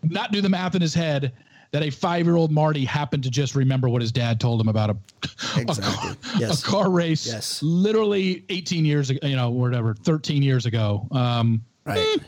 not 0.03 0.33
do 0.33 0.41
the 0.41 0.49
math 0.49 0.75
in 0.75 0.81
his 0.83 0.95
head 0.95 1.33
that 1.73 1.83
a 1.83 1.91
five 1.91 2.27
year 2.27 2.37
old 2.37 2.51
Marty 2.51 2.85
happened 2.85 3.23
to 3.23 3.31
just 3.31 3.55
remember 3.55 3.89
what 3.89 4.01
his 4.03 4.11
dad 4.13 4.41
told 4.41 4.61
him 4.61 4.69
about 4.69 4.91
a, 4.91 4.93
a, 5.57 5.61
Exactly. 5.61 5.85
car, 5.95 6.17
Yes. 6.39 6.63
a 6.63 6.67
car 6.67 6.91
race 6.91 7.27
Yes. 7.27 7.63
literally 7.63 8.45
18 8.49 8.85
years 8.85 9.11
ago, 9.11 9.27
you 9.27 9.37
know, 9.37 9.51
whatever, 9.51 9.95
13 9.95 10.43
years 10.43 10.67
ago. 10.67 11.07
Um, 11.13 11.63
Right. 11.87 12.19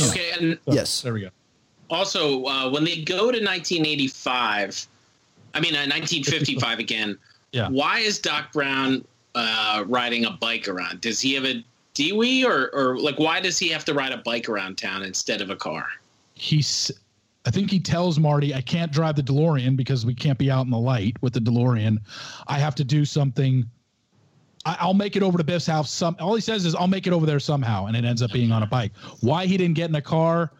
Okay, 0.00 0.30
and 0.38 0.58
Yes. 0.66 1.02
there 1.02 1.12
we 1.14 1.22
go. 1.22 1.30
also 1.90 2.44
uh, 2.44 2.70
when 2.70 2.84
they 2.84 3.02
go 3.02 3.32
to 3.32 3.40
1985, 3.42 4.86
I 5.54 5.60
mean, 5.60 5.74
uh, 5.74 5.80
1955 5.86 6.78
again. 6.78 7.18
Yeah. 7.50 7.68
Why 7.70 8.00
is 8.00 8.18
Doc 8.18 8.52
Brown 8.52 9.02
uh, 9.34 9.82
riding 9.86 10.26
a 10.26 10.32
bike 10.32 10.68
around? 10.68 11.00
Does 11.00 11.18
he 11.18 11.32
have 11.32 11.46
a 11.46 11.64
DUI 11.94 12.44
or 12.44 12.68
or 12.74 12.98
like 12.98 13.18
why 13.18 13.40
does 13.40 13.58
he 13.58 13.70
have 13.70 13.86
to 13.86 13.94
ride 13.94 14.12
a 14.12 14.18
bike 14.18 14.50
around 14.50 14.76
town 14.76 15.02
instead 15.02 15.40
of 15.40 15.48
a 15.48 15.56
car? 15.56 15.86
He's 16.34 16.90
I 17.48 17.50
think 17.50 17.70
he 17.70 17.80
tells 17.80 18.18
Marty, 18.18 18.54
I 18.54 18.60
can't 18.60 18.92
drive 18.92 19.16
the 19.16 19.22
DeLorean 19.22 19.74
because 19.74 20.04
we 20.04 20.14
can't 20.14 20.36
be 20.36 20.50
out 20.50 20.66
in 20.66 20.70
the 20.70 20.78
light 20.78 21.16
with 21.22 21.32
the 21.32 21.40
DeLorean. 21.40 21.96
I 22.46 22.58
have 22.58 22.74
to 22.74 22.84
do 22.84 23.06
something. 23.06 23.64
I, 24.66 24.76
I'll 24.78 24.92
make 24.92 25.16
it 25.16 25.22
over 25.22 25.38
to 25.38 25.44
Biff's 25.44 25.64
house. 25.64 25.90
Some 25.90 26.14
all 26.20 26.34
he 26.34 26.42
says 26.42 26.66
is 26.66 26.74
I'll 26.74 26.88
make 26.88 27.06
it 27.06 27.14
over 27.14 27.24
there 27.24 27.40
somehow, 27.40 27.86
and 27.86 27.96
it 27.96 28.04
ends 28.04 28.20
up 28.20 28.32
being 28.32 28.52
on 28.52 28.62
a 28.62 28.66
bike. 28.66 28.92
Why 29.20 29.46
he 29.46 29.56
didn't 29.56 29.76
get 29.76 29.88
in 29.88 29.94
a 29.94 30.02
car, 30.02 30.52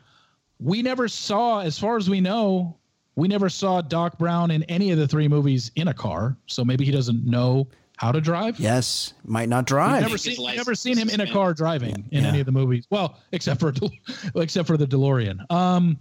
we 0.61 0.81
never 0.81 1.09
saw, 1.09 1.61
as 1.61 1.79
far 1.79 1.99
as 1.99 2.09
we 2.09 2.23
know, 2.23 2.79
we 3.17 3.29
never 3.29 3.51
saw 3.51 3.83
Doc 3.83 4.17
Brown 4.17 4.51
in 4.51 4.63
any 4.63 4.91
of 4.91 4.97
the 4.97 5.07
three 5.07 5.29
movies 5.29 5.71
in 5.77 5.89
a 5.89 5.95
car. 5.95 6.39
So 6.47 6.65
maybe 6.65 6.87
he 6.87 6.91
doesn't 6.91 7.23
know 7.27 7.69
how 7.99 8.13
to 8.13 8.21
drive. 8.23 8.59
Yes, 8.59 9.13
might 9.27 9.51
not 9.51 9.67
drive. 9.67 10.01
never 10.01 10.17
seen, 10.17 10.43
never 10.57 10.75
seen 10.75 10.97
him 10.97 11.11
in 11.11 11.21
a 11.21 11.31
car 11.31 11.53
driving 11.53 12.09
in 12.13 12.25
any 12.25 12.41
of 12.41 12.47
the 12.47 12.53
movies. 12.53 12.87
Well, 12.89 13.19
except 13.33 13.61
for 13.61 13.75
except 14.37 14.67
for 14.67 14.79
the 14.79 14.87
DeLorean. 14.87 15.51
Um, 15.53 15.99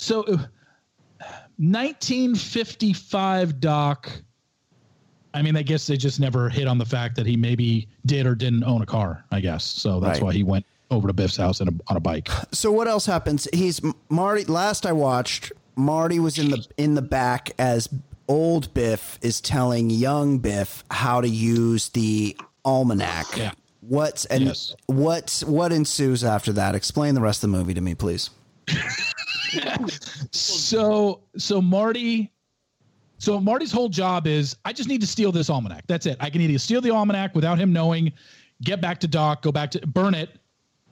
so, 0.00 0.22
uh, 0.22 0.38
1955 1.56 3.60
Doc. 3.60 4.10
I 5.34 5.42
mean, 5.42 5.56
I 5.56 5.62
guess 5.62 5.86
they 5.86 5.96
just 5.96 6.20
never 6.20 6.48
hit 6.48 6.66
on 6.66 6.78
the 6.78 6.86
fact 6.86 7.16
that 7.16 7.26
he 7.26 7.36
maybe 7.36 7.86
did 8.06 8.26
or 8.26 8.34
didn't 8.34 8.64
own 8.64 8.82
a 8.82 8.86
car. 8.86 9.24
I 9.30 9.40
guess 9.40 9.64
so. 9.64 10.00
That's 10.00 10.18
Right. 10.20 10.26
why 10.26 10.32
he 10.32 10.42
went 10.42 10.64
over 10.90 11.06
to 11.06 11.12
Biff's 11.12 11.36
house 11.36 11.60
in 11.60 11.68
a, 11.68 11.72
on 11.88 11.96
a 11.96 12.00
bike. 12.00 12.28
So 12.52 12.72
what 12.72 12.88
else 12.88 13.06
happens? 13.06 13.46
He's 13.52 13.80
Marty. 14.08 14.44
Last 14.46 14.86
I 14.86 14.92
watched, 14.92 15.52
Marty 15.76 16.18
was 16.18 16.38
in 16.38 16.50
the 16.50 16.66
in 16.76 16.94
the 16.94 17.02
back 17.02 17.50
as 17.58 17.88
old 18.26 18.72
Biff 18.74 19.18
is 19.22 19.40
telling 19.40 19.90
young 19.90 20.38
Biff 20.38 20.82
how 20.90 21.20
to 21.20 21.28
use 21.28 21.90
the 21.90 22.36
almanac. 22.64 23.26
Yeah. 23.36 23.52
What's 23.80 24.24
and 24.26 24.46
Yes. 24.46 24.74
what's 24.86 25.44
what 25.44 25.72
ensues 25.72 26.24
after 26.24 26.52
that? 26.54 26.74
Explain 26.74 27.14
the 27.14 27.20
rest 27.20 27.44
of 27.44 27.50
the 27.50 27.56
movie 27.56 27.74
to 27.74 27.80
me, 27.80 27.94
please. 27.94 28.30
so 30.30 31.22
so 31.36 31.60
Marty 31.62 32.32
so 33.18 33.40
Marty's 33.40 33.72
whole 33.72 33.88
job 33.88 34.26
is 34.26 34.56
I 34.64 34.72
just 34.72 34.88
need 34.88 35.00
to 35.00 35.06
steal 35.06 35.32
this 35.32 35.50
almanac. 35.50 35.84
That's 35.86 36.06
it. 36.06 36.16
I 36.20 36.30
can 36.30 36.40
either 36.40 36.58
steal 36.58 36.80
the 36.80 36.90
almanac 36.90 37.34
without 37.34 37.58
him 37.58 37.72
knowing, 37.72 38.12
get 38.62 38.80
back 38.80 39.00
to 39.00 39.08
Doc, 39.08 39.42
go 39.42 39.50
back 39.50 39.70
to 39.72 39.86
burn 39.86 40.14
it, 40.14 40.38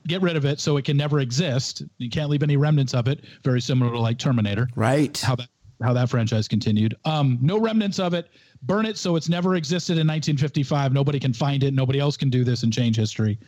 get 0.07 0.21
rid 0.21 0.35
of 0.35 0.45
it 0.45 0.59
so 0.59 0.77
it 0.77 0.85
can 0.85 0.97
never 0.97 1.19
exist. 1.19 1.83
You 1.97 2.09
can't 2.09 2.29
leave 2.29 2.43
any 2.43 2.57
remnants 2.57 2.93
of 2.93 3.07
it. 3.07 3.23
Very 3.43 3.61
similar 3.61 3.91
to 3.91 3.99
like 3.99 4.17
Terminator. 4.17 4.69
Right. 4.75 5.17
How 5.17 5.35
that 5.35 5.47
how 5.81 5.93
that 5.93 6.09
franchise 6.09 6.47
continued. 6.47 6.95
Um, 7.05 7.37
no 7.41 7.59
remnants 7.59 7.99
of 7.99 8.13
it. 8.13 8.29
Burn 8.63 8.85
it 8.85 8.97
so 8.97 9.15
it's 9.15 9.29
never 9.29 9.55
existed 9.55 9.93
in 9.93 10.07
1955. 10.07 10.91
Nobody 10.91 11.19
can 11.19 11.33
find 11.33 11.63
it. 11.63 11.73
Nobody 11.73 11.99
else 11.99 12.17
can 12.17 12.29
do 12.29 12.43
this 12.43 12.63
and 12.63 12.73
change 12.73 12.95
history. 12.95 13.39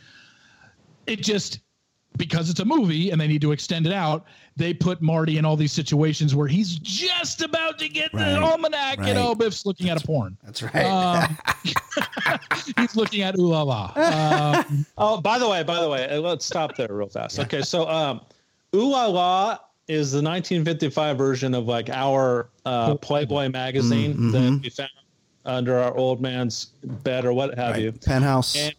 It 1.06 1.16
just 1.22 1.60
because 2.16 2.50
it's 2.50 2.60
a 2.60 2.64
movie 2.64 3.10
and 3.10 3.20
they 3.20 3.26
need 3.28 3.40
to 3.42 3.52
extend 3.52 3.86
it 3.86 3.92
out, 3.92 4.24
they 4.56 4.74
put 4.74 5.00
Marty 5.00 5.38
in 5.38 5.44
all 5.44 5.56
these 5.56 5.72
situations 5.72 6.34
where 6.34 6.48
he's 6.48 6.76
just 6.78 7.40
about 7.40 7.78
to 7.78 7.88
get 7.88 8.12
Right, 8.12 8.30
the 8.30 8.38
almanac. 8.40 8.98
right. 8.98 9.08
You 9.08 9.14
know, 9.14 9.34
Biff's 9.34 9.64
looking 9.64 9.88
at 9.88 10.02
a 10.02 10.06
porn. 10.06 10.36
That's 10.44 10.62
right. 10.62 10.84
Um, 10.84 11.38
he's 12.76 12.96
looking 12.96 13.22
at 13.22 13.38
ooh 13.38 13.48
la 13.48 13.62
la. 13.62 13.92
Um, 14.66 14.86
Oh, 14.98 15.20
by 15.20 15.38
the 15.38 15.48
way, 15.48 15.62
by 15.62 15.80
the 15.80 15.88
way, 15.88 16.08
uh, 16.08 16.20
let's 16.20 16.44
stop 16.44 16.76
there 16.76 16.88
real 16.90 17.08
fast. 17.08 17.38
Okay, 17.38 17.62
so 17.62 17.88
um, 17.88 18.20
Ooh 18.74 18.90
La 18.90 19.06
La 19.06 19.58
is 19.88 20.12
the 20.12 20.18
1955 20.22 21.16
version 21.18 21.54
of 21.54 21.66
like 21.66 21.88
our 21.90 22.50
uh, 22.66 22.94
Playboy 22.96 23.48
magazine 23.48 24.14
Mm, 24.14 24.32
that 24.32 24.60
we 24.62 24.70
found 24.70 24.90
under 25.46 25.78
our 25.78 25.96
old 25.96 26.20
man's 26.20 26.66
bed 26.84 27.24
or 27.24 27.32
what 27.32 27.56
have 27.56 27.78
you. 27.78 27.92
Penthouse 27.92 28.56
And, 28.56 28.74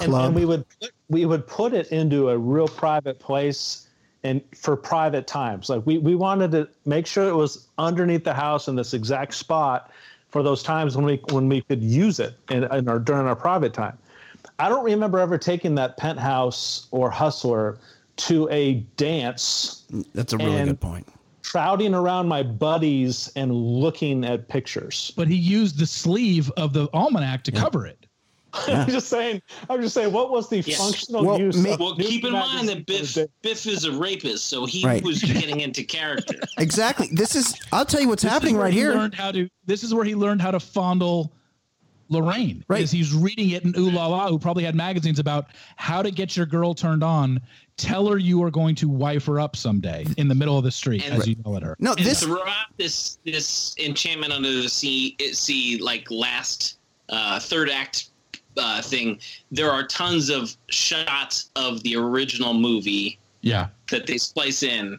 and, 0.00 0.08
Club. 0.10 0.26
and 0.26 0.34
we 0.34 0.44
would 0.44 0.64
put, 0.80 0.90
we 1.10 1.26
would 1.26 1.46
put 1.46 1.74
it 1.74 1.88
into 1.88 2.30
a 2.30 2.38
real 2.38 2.68
private 2.68 3.18
place 3.18 3.88
and 4.22 4.40
for 4.54 4.76
private 4.76 5.26
times. 5.26 5.68
Like 5.68 5.84
we 5.84 5.98
we 5.98 6.14
wanted 6.14 6.52
to 6.52 6.68
make 6.86 7.06
sure 7.06 7.28
it 7.28 7.34
was 7.34 7.66
underneath 7.76 8.24
the 8.24 8.34
house 8.34 8.68
in 8.68 8.76
this 8.76 8.94
exact 8.94 9.34
spot 9.34 9.90
for 10.30 10.42
those 10.42 10.62
times 10.62 10.96
when 10.96 11.04
we 11.04 11.20
when 11.30 11.48
we 11.48 11.62
could 11.62 11.82
use 11.82 12.20
it 12.20 12.34
in, 12.50 12.64
in 12.64 12.88
our 12.88 12.98
during 12.98 13.26
our 13.26 13.36
private 13.36 13.74
time. 13.74 13.98
I 14.58 14.68
don't 14.68 14.84
remember 14.84 15.18
ever 15.18 15.36
taking 15.36 15.74
that 15.74 15.96
penthouse 15.96 16.86
or 16.92 17.10
hustler 17.10 17.78
to 18.16 18.48
a 18.50 18.74
dance. 18.96 19.84
That's 20.14 20.32
a 20.32 20.38
really 20.38 20.56
and 20.56 20.70
good 20.70 20.80
point. 20.80 21.08
Crowding 21.42 21.94
around 21.94 22.28
my 22.28 22.42
buddies 22.42 23.32
and 23.34 23.52
looking 23.52 24.24
at 24.24 24.48
pictures. 24.48 25.12
but 25.16 25.26
he 25.26 25.34
used 25.34 25.78
the 25.78 25.86
sleeve 25.86 26.50
of 26.56 26.72
the 26.72 26.88
almanac 26.92 27.42
to 27.44 27.52
cover 27.52 27.86
it. 27.86 27.99
I'm 28.54 28.88
just 28.88 29.08
saying. 29.08 29.42
I'm 29.68 29.80
just 29.80 29.94
saying. 29.94 30.12
What 30.12 30.30
was 30.30 30.48
the 30.48 30.60
Yes. 30.60 30.78
functional 30.78 31.24
Well, 31.24 31.38
use? 31.38 31.56
ma- 31.56 31.74
of 31.74 31.80
Well, 31.80 31.94
keep 31.96 32.24
in 32.24 32.32
mind 32.32 32.68
that 32.68 32.86
Biff 32.86 33.16
Biff 33.42 33.66
is 33.66 33.84
a 33.84 33.92
rapist, 33.92 34.46
so 34.46 34.66
he 34.66 34.84
Right. 34.84 35.02
was 35.02 35.22
getting 35.22 35.60
into 35.60 35.82
character. 35.84 36.34
Exactly. 36.58 37.08
This 37.12 37.34
is. 37.36 37.54
I'll 37.72 37.84
tell 37.86 38.00
you 38.00 38.08
what's 38.08 38.22
This 38.22 38.32
happening 38.32 38.56
right 38.56 38.72
he 38.72 38.80
here. 38.80 38.92
Learned 38.94 39.14
how 39.14 39.32
to. 39.32 39.48
This 39.66 39.82
is 39.84 39.94
where 39.94 40.04
he 40.04 40.14
learned 40.14 40.42
how 40.42 40.50
to 40.50 40.60
fondle 40.60 41.32
Lorraine. 42.08 42.64
Right. 42.68 42.78
Because 42.78 42.90
he's 42.90 43.12
reading 43.14 43.50
it 43.50 43.62
in 43.64 43.72
Ooh 43.78 43.90
La 43.90 44.06
La, 44.08 44.28
who 44.28 44.38
probably 44.38 44.64
had 44.64 44.74
magazines 44.74 45.18
about 45.20 45.50
how 45.76 46.02
to 46.02 46.10
get 46.10 46.36
your 46.36 46.44
girl 46.46 46.74
turned 46.74 47.04
on. 47.04 47.40
Tell 47.76 48.08
her 48.08 48.18
you 48.18 48.42
are 48.42 48.50
going 48.50 48.74
to 48.76 48.88
wife 48.88 49.24
her 49.26 49.38
up 49.40 49.54
someday 49.56 50.04
in 50.18 50.26
the 50.28 50.34
middle 50.34 50.58
of 50.58 50.64
the 50.64 50.70
street 50.72 51.04
And- 51.06 51.14
as 51.14 51.26
you 51.28 51.36
yell 51.44 51.56
at 51.56 51.62
her. 51.62 51.76
No, 51.78 51.92
and 51.94 52.04
this. 52.04 52.22
throughout 52.22 52.66
this 52.76 53.18
this 53.24 53.74
enchantment 53.78 54.32
under 54.32 54.52
the 54.60 54.68
sea 54.68 55.16
sea 55.32 55.78
like 55.78 56.10
last 56.10 56.78
uh, 57.08 57.38
third 57.40 57.70
act 57.70 58.09
uh, 58.56 58.82
thing, 58.82 59.18
there 59.50 59.70
are 59.70 59.86
tons 59.86 60.28
of 60.30 60.56
shots 60.70 61.50
of 61.56 61.82
the 61.82 61.96
original 61.96 62.52
movie 62.54 63.18
Yeah. 63.42 63.68
that 63.90 64.06
they 64.06 64.18
splice 64.18 64.62
in, 64.62 64.98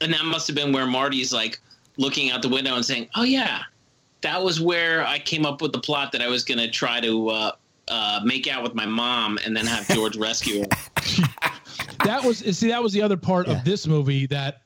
and 0.00 0.12
that 0.12 0.24
must 0.24 0.46
have 0.46 0.56
been 0.56 0.72
where 0.72 0.86
Marty's 0.86 1.32
like 1.32 1.60
looking 1.96 2.30
out 2.30 2.42
the 2.42 2.48
window 2.48 2.74
and 2.76 2.84
saying, 2.84 3.08
"Oh 3.14 3.24
yeah, 3.24 3.62
that 4.22 4.42
was 4.42 4.60
where 4.60 5.06
I 5.06 5.18
came 5.18 5.44
up 5.44 5.60
with 5.60 5.72
the 5.72 5.80
plot 5.80 6.12
that 6.12 6.22
I 6.22 6.28
was 6.28 6.44
going 6.44 6.58
to 6.58 6.70
try 6.70 7.00
to." 7.00 7.28
Uh, 7.28 7.52
uh, 7.88 8.20
make 8.24 8.46
out 8.46 8.62
with 8.62 8.76
my 8.76 8.86
mom 8.86 9.36
and 9.44 9.56
then 9.56 9.66
have 9.66 9.86
George 9.88 10.16
rescue 10.26 10.60
her. 10.62 10.66
that 12.04 12.22
was 12.24 12.38
see 12.56 12.68
that 12.68 12.80
was 12.80 12.92
the 12.92 13.02
other 13.02 13.16
part 13.16 13.48
Yeah. 13.48 13.54
of 13.58 13.64
this 13.64 13.88
movie 13.88 14.24
that 14.26 14.62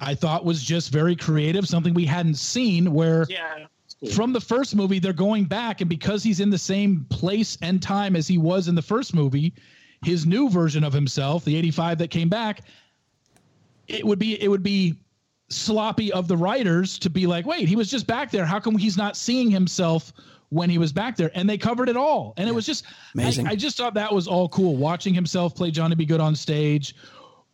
I 0.00 0.14
thought 0.14 0.46
was 0.46 0.64
just 0.64 0.90
very 0.90 1.14
creative, 1.14 1.68
something 1.68 1.92
we 1.92 2.06
hadn't 2.06 2.36
seen 2.36 2.92
where 2.94 3.26
Yeah. 3.28 3.66
From 4.12 4.32
the 4.32 4.40
first 4.40 4.74
movie 4.74 4.98
they're 4.98 5.12
going 5.12 5.44
back 5.44 5.80
and 5.80 5.88
because 5.88 6.22
he's 6.22 6.40
in 6.40 6.50
the 6.50 6.58
same 6.58 7.06
place 7.10 7.56
and 7.62 7.82
time 7.82 8.16
as 8.16 8.26
he 8.26 8.38
was 8.38 8.68
in 8.68 8.74
the 8.74 8.82
first 8.82 9.14
movie, 9.14 9.54
his 10.02 10.26
new 10.26 10.50
version 10.50 10.84
of 10.84 10.92
himself, 10.92 11.44
the 11.44 11.56
85 11.56 11.98
that 11.98 12.10
came 12.10 12.28
back, 12.28 12.62
it 13.88 14.04
would 14.04 14.18
be 14.18 14.40
it 14.42 14.48
would 14.48 14.62
be 14.62 14.98
sloppy 15.48 16.12
of 16.12 16.28
the 16.28 16.36
writers 16.36 16.98
to 16.98 17.10
be 17.10 17.26
like, 17.26 17.46
"Wait, 17.46 17.68
he 17.68 17.76
was 17.76 17.90
just 17.90 18.06
back 18.06 18.30
there. 18.30 18.44
How 18.44 18.58
come 18.58 18.76
he's 18.76 18.96
not 18.96 19.16
seeing 19.16 19.50
himself 19.50 20.12
when 20.50 20.70
he 20.70 20.78
was 20.78 20.92
back 20.92 21.16
there?" 21.16 21.30
And 21.34 21.48
they 21.48 21.58
covered 21.58 21.88
it 21.88 21.96
all. 21.96 22.34
And 22.36 22.48
it 22.48 22.54
was 22.54 22.66
just 22.66 22.84
Amazing. 23.14 23.46
I, 23.46 23.52
I 23.52 23.56
just 23.56 23.76
thought 23.76 23.94
that 23.94 24.12
was 24.12 24.26
all 24.26 24.48
cool 24.48 24.76
watching 24.76 25.14
himself 25.14 25.54
play 25.54 25.70
Johnny 25.70 25.94
B. 25.94 26.04
Goode 26.04 26.20
on 26.20 26.34
stage. 26.34 26.94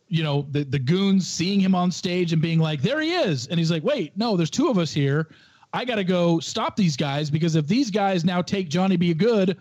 You 0.07 0.23
know, 0.23 0.45
the 0.51 0.63
the 0.63 0.79
goons 0.79 1.27
seeing 1.27 1.59
him 1.59 1.75
on 1.75 1.91
stage 1.91 2.33
and 2.33 2.41
being 2.41 2.59
like, 2.59 2.81
"There 2.81 2.99
he 3.01 3.13
is." 3.13 3.47
And 3.47 3.59
he's 3.59 3.71
like, 3.71 3.83
"Wait, 3.83 4.17
no, 4.17 4.35
there's 4.35 4.49
two 4.49 4.69
of 4.69 4.77
us 4.77 4.91
here. 4.91 5.29
I 5.73 5.85
got 5.85 5.95
to 5.95 6.03
go 6.03 6.39
stop 6.39 6.75
these 6.75 6.97
guys 6.97 7.29
because 7.29 7.55
if 7.55 7.67
these 7.67 7.89
guys 7.89 8.25
now 8.25 8.41
take 8.41 8.69
Johnny 8.69 8.97
B. 8.97 9.13
Goode, 9.13 9.57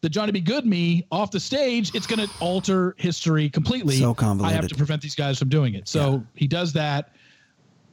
the 0.00 0.08
Johnny 0.08 0.32
B. 0.32 0.40
Goode 0.40 0.64
me 0.64 1.06
off 1.12 1.30
the 1.30 1.40
stage, 1.40 1.90
it's 1.94 2.06
going 2.06 2.18
to 2.18 2.30
alter 2.40 2.94
history 2.98 3.50
completely. 3.50 3.96
So 3.96 4.14
I 4.46 4.52
have 4.52 4.62
to 4.68 4.74
prevent 4.78 5.02
these 5.02 5.14
guys 5.14 5.38
from 5.38 5.48
doing 5.50 5.74
it. 5.74 5.86
So 5.88 6.24
he 6.34 6.46
does 6.46 6.72
that. 6.72 7.10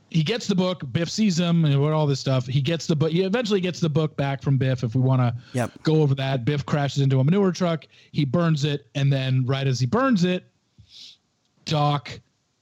He 0.10 0.24
gets 0.24 0.48
the 0.48 0.56
book. 0.56 0.90
Biff 0.94 1.10
sees 1.10 1.38
him 1.38 1.66
and 1.66 1.76
all 1.76 2.08
this 2.08 2.22
stuff. 2.22 2.46
He 2.48 2.62
gets 2.62 2.88
the 2.88 2.96
book. 2.96 3.12
He 3.12 3.24
eventually 3.24 3.60
gets 3.60 3.82
the 3.82 3.90
book 3.90 4.16
back 4.16 4.42
from 4.42 4.58
Biff. 4.58 4.86
If 4.86 4.96
we 4.96 5.02
want 5.02 5.20
to 5.22 5.36
Yep. 5.52 5.84
go 5.84 6.02
over 6.02 6.16
that, 6.16 6.46
Biff 6.46 6.66
crashes 6.66 7.02
into 7.02 7.20
a 7.20 7.24
manure 7.26 7.52
truck. 7.52 7.86
He 8.14 8.24
burns 8.24 8.64
it, 8.64 8.88
and 8.96 9.12
then 9.12 9.46
right 9.46 9.68
as 9.68 9.82
he 9.82 9.86
burns 9.86 10.24
it, 10.24 10.50
Doc 11.66 12.22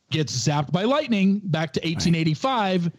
gets 0.09 0.35
zapped 0.35 0.71
by 0.71 0.83
lightning 0.83 1.39
back 1.43 1.71
to 1.73 1.79
1885, 1.81 2.91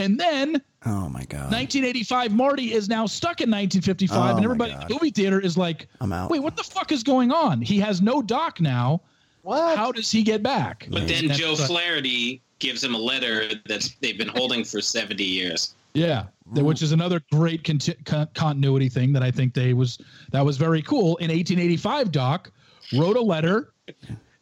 and 0.00 0.18
then 0.18 0.60
Oh 0.86 1.08
my 1.10 1.24
god. 1.24 1.52
1985 1.52 2.32
Marty 2.32 2.72
is 2.72 2.88
now 2.88 3.04
stuck 3.06 3.40
in 3.40 3.50
1955, 3.50 4.16
Oh, 4.18 4.36
and 4.36 4.44
everybody 4.44 4.72
in 4.72 4.80
the 4.80 4.86
movie 4.94 5.10
theater 5.10 5.38
is 5.40 5.56
like, 5.58 5.86
I'm 6.00 6.12
out. 6.12 6.30
"Wait, 6.30 6.40
what 6.40 6.56
the 6.56 6.62
fuck 6.64 6.90
is 6.90 7.02
going 7.02 7.30
on? 7.30 7.60
He 7.60 7.78
has 7.80 8.00
no 8.00 8.22
Doc 8.22 8.60
now. 8.60 9.02
What? 9.42 9.76
How 9.76 9.92
does 9.92 10.10
he 10.10 10.22
get 10.22 10.42
back?" 10.42 10.86
But 10.90 11.06
then 11.06 11.28
That's 11.28 11.38
Joe 11.38 11.52
what- 11.52 11.66
Flaherty 11.66 12.40
gives 12.58 12.82
him 12.82 12.94
a 12.94 12.98
letter 12.98 13.48
that 13.66 13.88
they've 14.00 14.18
been 14.18 14.28
holding 14.28 14.64
for 14.64 14.80
70 14.80 15.22
years. 15.24 15.74
Yeah, 15.94 16.24
th- 16.54 16.64
which 16.64 16.82
is 16.82 16.92
another 16.92 17.20
great 17.32 17.64
conti- 17.64 17.94
con- 18.04 18.28
continuity 18.34 18.88
thing 18.88 19.12
that 19.14 19.22
I 19.22 19.30
think 19.30 19.54
they 19.54 19.74
was 19.74 19.98
that 20.32 20.44
was 20.44 20.56
very 20.56 20.82
cool. 20.82 21.16
In 21.18 21.30
1885, 21.30 22.12
Doc 22.12 22.50
wrote 22.96 23.16
a 23.16 23.20
letter 23.20 23.72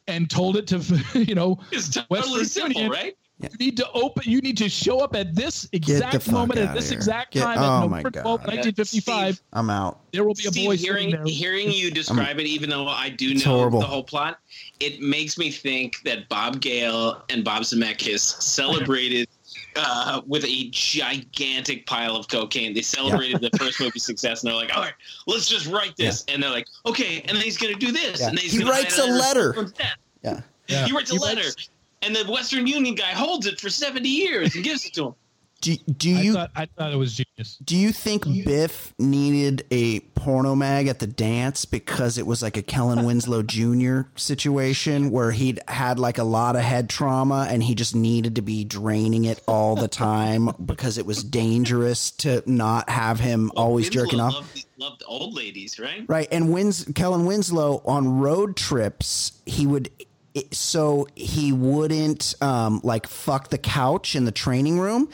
and 0.09 0.29
told 0.31 0.57
it 0.57 0.67
to 0.69 0.79
you 1.15 1.35
know 1.35 1.59
It's 1.73 1.97
West 2.11 2.27
totally 2.29 2.45
simple, 2.45 2.69
Virginia. 2.83 2.91
right? 2.91 3.17
You 3.41 3.49
need 3.61 3.77
to 3.77 3.89
open. 3.93 4.25
You 4.27 4.41
need 4.41 4.57
to 4.59 4.69
show 4.69 4.99
up 4.99 5.15
at 5.15 5.33
this 5.35 5.69
exact 5.73 6.29
moment 6.33 6.59
at 6.59 6.75
this 6.75 6.89
here. 6.91 6.99
exact 6.99 7.35
Get- 7.35 7.43
time 7.45 7.59
oh 7.59 7.85
at 7.85 7.91
my 7.91 7.99
November 7.99 8.11
God. 8.11 8.25
12th, 8.25 8.47
1955. 8.49 9.41
I'm 9.53 9.71
out. 9.71 10.01
There 10.13 10.25
will 10.25 10.35
be 10.35 10.47
a 10.47 10.51
Steve, 10.51 10.67
boy 10.67 10.77
hearing 10.77 11.11
there. 11.11 11.23
hearing 11.25 11.71
you 11.71 11.91
describe 11.93 12.41
it, 12.41 12.47
even 12.47 12.69
though 12.69 12.89
I 12.89 13.11
do 13.11 13.31
It's 13.31 13.47
know 13.47 13.53
horrible. 13.59 13.79
the 13.81 13.87
whole 13.87 14.03
plot, 14.03 14.41
it 14.81 15.01
makes 15.01 15.39
me 15.39 15.53
think 15.53 16.03
that 16.05 16.29
Bob 16.29 16.61
Gale 16.61 17.23
and 17.31 17.45
Bob 17.45 17.63
Zemeckis 17.63 18.21
celebrated 18.43 19.29
uh, 19.77 20.21
with 20.27 20.45
a 20.45 20.69
gigantic 20.71 21.87
pile 21.87 22.17
of 22.17 22.27
cocaine. 22.27 22.75
They 22.75 22.83
celebrated 22.83 23.41
the 23.41 23.57
first 23.57 23.81
movie 23.81 24.01
success, 24.01 24.43
and 24.43 24.51
they're 24.51 24.57
like, 24.57 24.75
"All 24.77 24.83
right, 24.83 24.95
let's 25.29 25.49
just 25.49 25.67
write 25.67 25.97
this." 25.97 26.25
And 26.27 26.43
they're 26.43 26.51
like, 26.51 26.67
"Okay," 26.87 27.21
and 27.23 27.37
then 27.37 27.45
he's 27.45 27.57
going 27.57 27.73
to 27.73 27.79
do 27.79 27.93
this, 27.93 28.19
Yeah. 28.21 28.29
and 28.31 28.37
then 28.37 28.43
he's 28.43 28.53
He 28.55 28.65
writes 28.65 28.97
hide 28.97 29.01
a 29.01 29.13
under 29.13 29.19
letter. 29.21 29.53
someone's 29.55 29.73
desk. 29.73 29.99
Yeah. 30.25 30.41
Yeah. 30.67 30.87
He 30.87 30.93
writes 30.93 31.11
a 31.13 31.15
He 31.15 31.21
letter, 31.21 31.41
writes- 31.43 31.69
and 32.03 32.15
the 32.15 32.31
Western 32.31 32.67
Union 32.67 32.95
guy 32.95 33.11
holds 33.11 33.47
it 33.47 33.61
for 33.61 33.71
seventy 33.71 34.09
years 34.09 34.55
and 34.55 34.65
gives 34.65 34.85
it 34.85 34.95
to 34.95 35.07
him. 35.09 35.15
Do, 35.61 35.75
do 35.77 36.17
I 36.17 36.21
you 36.21 36.33
thought 36.35 36.51
I 36.55 36.67
thought 36.67 36.93
it 36.93 36.97
was 36.97 37.15
genius. 37.15 37.57
do 37.57 37.77
you 37.77 37.91
think 37.91 38.23
Biff 38.45 38.95
needed 38.97 39.67
a 39.73 39.99
porno 40.15 40.55
mag 40.55 40.87
at 40.87 41.01
the 41.01 41.07
dance 41.09 41.65
because 41.65 42.17
it 42.17 42.29
was 42.29 42.45
like 42.45 42.57
a 42.57 42.63
Kellen 42.63 43.05
Winslow 43.05 43.43
Jr. 43.47 44.03
situation 44.15 45.11
where 45.11 45.33
he'd 45.33 45.59
had 45.67 45.99
like 45.99 46.19
a 46.19 46.23
lot 46.23 46.55
of 46.55 46.63
head 46.63 46.89
trauma 46.89 47.49
and 47.51 47.61
he 47.61 47.75
just 47.75 47.97
needed 47.97 48.37
to 48.37 48.43
be 48.43 48.63
draining 48.63 49.25
it 49.25 49.43
all 49.49 49.75
the 49.75 49.89
time 49.89 50.51
because 50.65 50.97
it 50.97 51.07
was 51.07 51.25
dangerous 51.25 52.13
to 52.13 52.41
not 52.47 52.89
have 52.89 53.19
him 53.19 53.51
always 53.57 53.87
Winslow 53.87 54.05
jerking 54.05 54.21
off. 54.21 54.35
Loved, 54.35 54.67
loved 54.77 55.03
old 55.09 55.35
ladies, 55.35 55.81
right? 55.81 56.05
Right, 56.07 56.29
and 56.31 56.53
Wins 56.53 56.85
Kellen 56.95 57.27
Winslow 57.27 57.83
on 57.85 58.21
road 58.21 58.55
trips, 58.57 59.43
he 59.45 59.67
would 59.67 59.91
it- 60.39 60.55
so 60.55 61.07
he 61.15 61.53
wouldn't 61.53 62.35
um, 62.41 62.81
like 62.83 63.07
fuck 63.07 63.49
the 63.51 63.59
couch 63.59 64.15
in 64.17 64.25
the 64.25 64.33
training 64.33 64.79
room. 64.79 65.09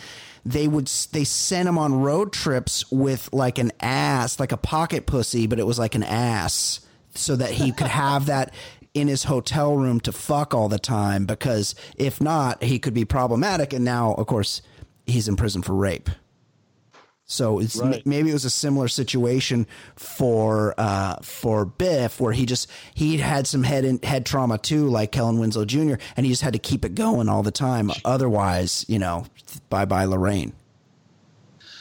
They 0.46 0.68
would 0.68 0.86
they 1.12 1.24
sent 1.24 1.68
him 1.68 1.78
on 1.78 1.94
road 2.02 2.32
trips 2.32 2.90
with 2.90 3.30
like 3.32 3.58
an 3.58 3.72
ass, 3.80 4.38
like 4.38 4.52
a 4.52 4.56
pocket 4.58 5.06
pussy, 5.06 5.46
but 5.46 5.58
it 5.58 5.66
was 5.66 5.78
like 5.78 5.94
an 5.94 6.02
ass, 6.02 6.80
so 7.14 7.34
that 7.36 7.50
he 7.52 7.72
could 7.72 7.86
have 7.86 8.26
that 8.32 8.52
in 8.92 9.08
his 9.08 9.24
hotel 9.24 9.76
room 9.76 10.00
to 10.00 10.12
fuck 10.12 10.52
all 10.54 10.68
the 10.68 10.78
time. 10.78 11.24
Because 11.26 11.74
if 11.96 12.20
not, 12.20 12.62
he 12.62 12.78
could 12.78 12.94
be 12.94 13.04
problematic. 13.04 13.72
And 13.72 13.84
now, 13.84 14.14
of 14.14 14.26
course, 14.26 14.60
he's 15.06 15.26
in 15.28 15.36
prison 15.36 15.62
for 15.62 15.74
rape. 15.74 16.10
So 17.26 17.58
it's 17.58 17.76
Right. 17.76 18.04
maybe 18.04 18.28
it 18.30 18.34
was 18.34 18.44
a 18.44 18.50
similar 18.50 18.86
situation 18.86 19.66
for 19.96 20.74
uh, 20.76 21.16
for 21.22 21.64
Biff, 21.64 22.20
where 22.20 22.32
he 22.34 22.44
just 22.44 22.70
he 22.94 23.16
had 23.16 23.46
some 23.46 23.62
head 23.62 23.84
in, 23.86 23.98
head 24.02 24.26
trauma 24.26 24.58
too, 24.58 24.88
like 24.88 25.10
Kellen 25.12 25.38
Winslow 25.38 25.64
Jr., 25.64 25.94
and 26.16 26.26
he 26.26 26.32
just 26.32 26.42
had 26.42 26.52
to 26.52 26.58
keep 26.58 26.84
it 26.84 26.94
going 26.94 27.28
all 27.30 27.42
the 27.42 27.50
time. 27.50 27.90
Otherwise, 28.04 28.84
you 28.88 28.98
know, 28.98 29.24
bye 29.70 29.86
bye 29.86 30.04
Lorraine. 30.04 30.52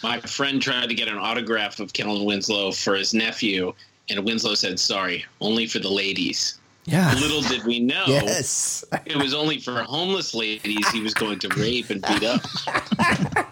My 0.01 0.19
friend 0.21 0.61
tried 0.61 0.87
to 0.89 0.95
get 0.95 1.07
an 1.07 1.17
autograph 1.17 1.79
of 1.79 1.91
Kellen 1.93 2.23
Winslow 2.25 2.71
for 2.71 2.95
his 2.95 3.13
nephew, 3.13 3.73
and 4.09 4.23
Winslow 4.25 4.53
said, 4.55 4.79
"Sorry, 4.79 5.25
only 5.41 5.67
for 5.67 5.79
the 5.79 5.89
ladies." 5.91 6.57
Yeah. 6.85 7.13
Little 7.15 7.41
did 7.41 7.63
we 7.65 7.79
know, 7.79 8.03
Yes. 8.07 8.83
it 9.05 9.15
was 9.15 9.33
only 9.33 9.57
for 9.57 9.83
homeless 9.83 10.33
ladies 10.33 10.85
he 10.89 10.99
was 11.01 11.13
going 11.13 11.39
to 11.39 11.47
rape 11.57 11.89
and 11.89 12.01
beat 12.01 12.23
up. 12.23 12.41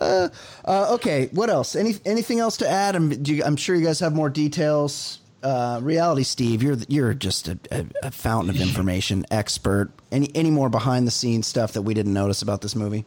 Uh, 0.00 0.28
okay, 0.94 1.28
what 1.32 1.50
else? 1.50 1.76
Any 1.76 1.94
anything 2.04 2.40
else 2.40 2.56
to 2.58 2.68
add? 2.68 2.96
I'm, 2.96 3.12
you, 3.24 3.44
I'm 3.44 3.56
sure 3.56 3.76
you 3.76 3.84
guys 3.84 4.00
have 4.00 4.14
more 4.14 4.30
details. 4.30 5.20
Uh, 5.42 5.80
reality, 5.82 6.22
Steve, 6.22 6.62
you're 6.62 6.76
you're 6.88 7.14
just 7.14 7.48
a, 7.48 7.58
a, 7.70 7.86
a 8.04 8.10
fountain 8.10 8.54
of 8.54 8.60
information 8.60 9.24
expert. 9.30 9.90
Any 10.10 10.30
any 10.34 10.50
more 10.50 10.68
behind 10.68 11.06
the 11.06 11.10
scenes 11.10 11.46
stuff 11.46 11.72
that 11.72 11.82
we 11.82 11.94
didn't 11.94 12.12
notice 12.12 12.42
about 12.42 12.60
this 12.60 12.74
movie? 12.74 13.04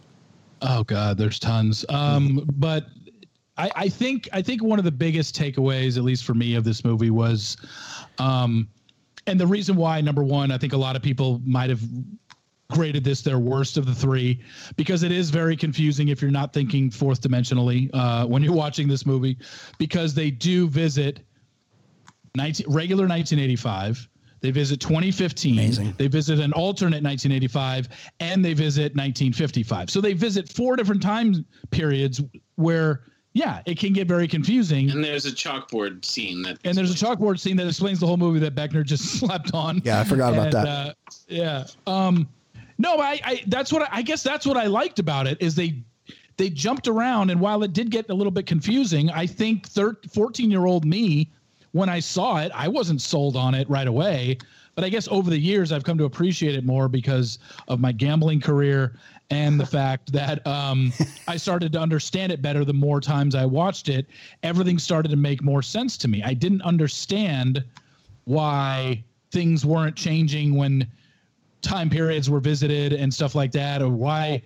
Oh 0.61 0.83
God, 0.83 1.17
there's 1.17 1.39
tons. 1.39 1.85
Um, 1.89 2.47
but 2.55 2.87
I, 3.57 3.71
I 3.75 3.89
think 3.89 4.29
I 4.33 4.41
think 4.41 4.63
one 4.63 4.79
of 4.79 4.85
the 4.85 4.91
biggest 4.91 5.35
takeaways, 5.35 5.97
at 5.97 6.03
least 6.03 6.25
for 6.25 6.33
me, 6.33 6.55
of 6.55 6.63
this 6.63 6.83
movie 6.83 7.11
was, 7.11 7.57
um, 8.17 8.67
and 9.27 9.39
the 9.39 9.47
reason 9.47 9.75
why 9.75 10.01
number 10.01 10.23
one, 10.23 10.51
I 10.51 10.57
think 10.57 10.73
a 10.73 10.77
lot 10.77 10.95
of 10.95 11.01
people 11.01 11.41
might 11.45 11.69
have 11.69 11.81
graded 12.73 13.03
this 13.03 13.21
their 13.21 13.39
worst 13.39 13.77
of 13.77 13.85
the 13.85 13.93
three 13.95 14.41
because 14.75 15.03
it 15.03 15.11
is 15.11 15.29
very 15.29 15.55
confusing 15.55 16.09
if 16.09 16.21
you're 16.21 16.31
not 16.31 16.51
thinking 16.53 16.89
fourth 16.89 17.21
dimensionally 17.21 17.89
uh, 17.93 18.25
when 18.25 18.41
you're 18.43 18.53
watching 18.53 18.87
this 18.87 19.05
movie 19.05 19.37
because 19.77 20.13
they 20.13 20.31
do 20.31 20.67
visit 20.67 21.21
19, 22.35 22.65
regular 22.67 23.03
1985 23.07 24.09
they 24.41 24.51
visit 24.51 24.79
2015 24.81 25.93
they 25.97 26.07
visit 26.07 26.39
an 26.39 26.51
alternate 26.53 27.03
1985 27.03 27.87
and 28.19 28.43
they 28.43 28.53
visit 28.53 28.95
1955 28.95 29.89
so 29.89 30.01
they 30.01 30.13
visit 30.13 30.49
four 30.49 30.75
different 30.75 31.01
time 31.01 31.45
periods 31.69 32.21
where 32.55 33.03
yeah 33.33 33.61
it 33.65 33.77
can 33.79 33.93
get 33.93 34.07
very 34.07 34.27
confusing 34.27 34.89
And 34.89 35.03
there's 35.03 35.25
a 35.25 35.31
chalkboard 35.31 36.03
scene 36.05 36.41
that 36.41 36.57
and 36.65 36.75
there's 36.75 36.91
a 36.91 37.05
chalkboard 37.05 37.39
scene 37.39 37.55
that 37.57 37.67
explains 37.67 37.99
the 37.99 38.07
whole 38.07 38.17
movie 38.17 38.39
that 38.39 38.55
Beckner 38.55 38.83
just 38.83 39.05
slept 39.19 39.53
on. 39.53 39.81
Yeah, 39.85 39.99
I 39.99 40.03
forgot 40.03 40.33
about 40.33 40.45
And, 40.45 40.53
that. 40.53 40.67
Uh, 40.67 40.93
yeah. 41.27 41.65
Um, 41.87 42.27
no, 42.83 42.97
I, 42.99 43.19
I 43.23 43.43
that's 43.47 43.71
what 43.71 43.83
I, 43.83 43.99
I 43.99 44.01
guess 44.01 44.21
that's 44.21 44.45
what 44.45 44.57
I 44.57 44.67
liked 44.67 44.99
about 44.99 45.25
it 45.25 45.41
is 45.41 45.55
they 45.55 45.81
they 46.35 46.49
jumped 46.49 46.87
around 46.87 47.29
and 47.29 47.39
while 47.39 47.63
it 47.63 47.71
did 47.71 47.89
get 47.89 48.09
a 48.09 48.13
little 48.13 48.31
bit 48.31 48.45
confusing, 48.45 49.09
I 49.09 49.25
think 49.25 49.67
13, 49.67 50.09
14 50.09 50.51
year 50.51 50.65
old 50.65 50.83
me 50.83 51.31
when 51.71 51.89
I 51.89 51.99
saw 51.99 52.37
it, 52.37 52.51
I 52.53 52.67
wasn't 52.67 53.01
sold 53.01 53.35
on 53.35 53.55
it 53.55 53.69
right 53.69 53.87
away. 53.87 54.37
But 54.75 54.83
I 54.83 54.89
guess 54.89 55.07
over 55.09 55.29
the 55.29 55.37
years, 55.37 55.71
I've 55.71 55.83
come 55.83 55.97
to 55.99 56.05
appreciate 56.05 56.55
it 56.55 56.65
more 56.65 56.87
because 56.89 57.37
of 57.67 57.79
my 57.79 57.91
gambling 57.91 58.41
career 58.41 58.95
and 59.29 59.59
the 59.59 59.65
fact 59.65 60.11
that 60.11 60.45
um, 60.45 60.91
I 61.27 61.37
started 61.37 61.71
to 61.73 61.79
understand 61.79 62.31
it 62.31 62.41
better 62.41 62.65
the 62.65 62.73
more 62.73 62.99
times 62.99 63.35
I 63.35 63.45
watched 63.45 63.87
it. 63.87 64.07
Everything 64.41 64.79
started 64.79 65.09
to 65.09 65.17
make 65.17 65.43
more 65.43 65.61
sense 65.61 65.95
to 65.97 66.07
me. 66.07 66.23
I 66.23 66.33
didn't 66.33 66.63
understand 66.63 67.63
why 68.25 69.03
things 69.31 69.63
weren't 69.65 69.95
changing 69.95 70.55
when 70.55 70.87
time 71.63 71.89
periods 71.89 72.29
were 72.29 72.39
visited 72.39 72.93
and 72.93 73.11
stuff 73.11 73.33
like 73.33 73.51
that, 73.53 73.81
or 73.81 73.89
why. 73.89 74.41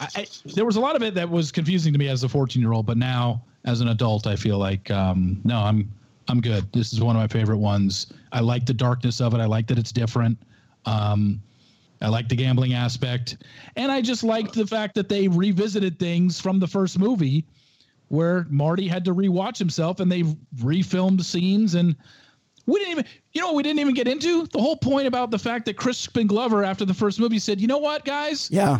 I, 0.00 0.08
I, 0.14 0.26
there 0.44 0.66
was 0.66 0.76
a 0.76 0.80
lot 0.80 0.94
of 0.94 1.02
it 1.02 1.14
that 1.14 1.28
was 1.28 1.50
confusing 1.50 1.92
to 1.92 1.98
me 1.98 2.08
as 2.08 2.22
a 2.22 2.28
14 2.28 2.60
year 2.60 2.72
old, 2.72 2.86
but 2.86 2.98
now 2.98 3.42
as 3.64 3.80
an 3.80 3.88
adult, 3.88 4.26
I 4.26 4.36
feel 4.36 4.58
like 4.58 4.90
um, 4.90 5.40
no, 5.44 5.56
I'm 5.58 5.90
I'm 6.28 6.40
good. 6.40 6.70
This 6.72 6.92
is 6.92 7.00
one 7.00 7.16
of 7.16 7.22
my 7.22 7.28
favorite 7.28 7.58
ones. 7.58 8.12
I 8.32 8.40
like 8.40 8.66
the 8.66 8.74
darkness 8.74 9.20
of 9.20 9.34
it. 9.34 9.40
I 9.40 9.46
like 9.46 9.66
that 9.68 9.78
it's 9.78 9.92
different. 9.92 10.38
Um, 10.84 11.42
I 12.00 12.08
like 12.08 12.28
the 12.28 12.36
gambling 12.36 12.74
aspect, 12.74 13.38
and 13.76 13.90
I 13.90 14.00
just 14.00 14.22
liked 14.22 14.54
the 14.54 14.66
fact 14.66 14.94
that 14.94 15.08
they 15.08 15.26
revisited 15.26 15.98
things 15.98 16.40
from 16.40 16.60
the 16.60 16.66
first 16.66 16.98
movie, 16.98 17.44
where 18.08 18.46
Marty 18.50 18.86
had 18.86 19.04
to 19.06 19.14
rewatch 19.14 19.58
himself, 19.58 19.98
and 19.98 20.10
they 20.10 20.22
refilmed 20.58 21.22
scenes 21.24 21.74
and 21.74 21.96
we 22.68 22.78
didn't 22.78 22.92
even, 22.92 23.04
you 23.32 23.40
know, 23.40 23.48
what 23.48 23.56
we 23.56 23.62
didn't 23.64 23.80
even 23.80 23.94
get 23.94 24.06
into 24.06 24.46
the 24.52 24.60
whole 24.60 24.76
point 24.76 25.06
about 25.06 25.30
the 25.30 25.38
fact 25.38 25.64
that 25.66 25.76
Crispin 25.76 26.26
Glover, 26.26 26.62
after 26.62 26.84
the 26.84 26.94
first 26.94 27.18
movie, 27.18 27.38
said, 27.38 27.60
"You 27.60 27.66
know 27.66 27.78
what, 27.78 28.04
guys? 28.04 28.48
Yeah. 28.52 28.78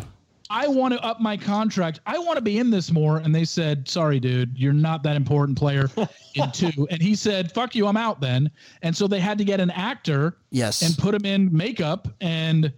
I 0.51 0.67
want 0.67 0.95
to 0.95 1.03
up 1.03 1.19
my 1.21 1.37
contract. 1.37 1.99
I 2.07 2.17
want 2.17 2.37
to 2.37 2.41
be 2.41 2.57
in 2.57 2.69
this 2.71 2.91
more." 2.91 3.17
And 3.17 3.33
they 3.35 3.45
said, 3.45 3.87
"Sorry, 3.87 4.19
dude, 4.19 4.57
you're 4.57 4.73
not 4.73 5.03
that 5.03 5.15
important 5.15 5.57
player 5.57 5.89
in 6.35 6.51
two. 6.53 6.87
And 6.89 7.01
he 7.01 7.15
said, 7.15 7.51
"Fuck 7.51 7.75
you, 7.75 7.87
I'm 7.87 7.97
out 7.97 8.21
then." 8.21 8.49
And 8.81 8.95
so 8.95 9.07
they 9.07 9.19
had 9.19 9.37
to 9.39 9.43
get 9.43 9.59
an 9.59 9.71
actor, 9.71 10.37
Yes. 10.51 10.81
and 10.81 10.97
put 10.97 11.13
him 11.13 11.25
in 11.25 11.55
makeup 11.55 12.07
and 12.21 12.71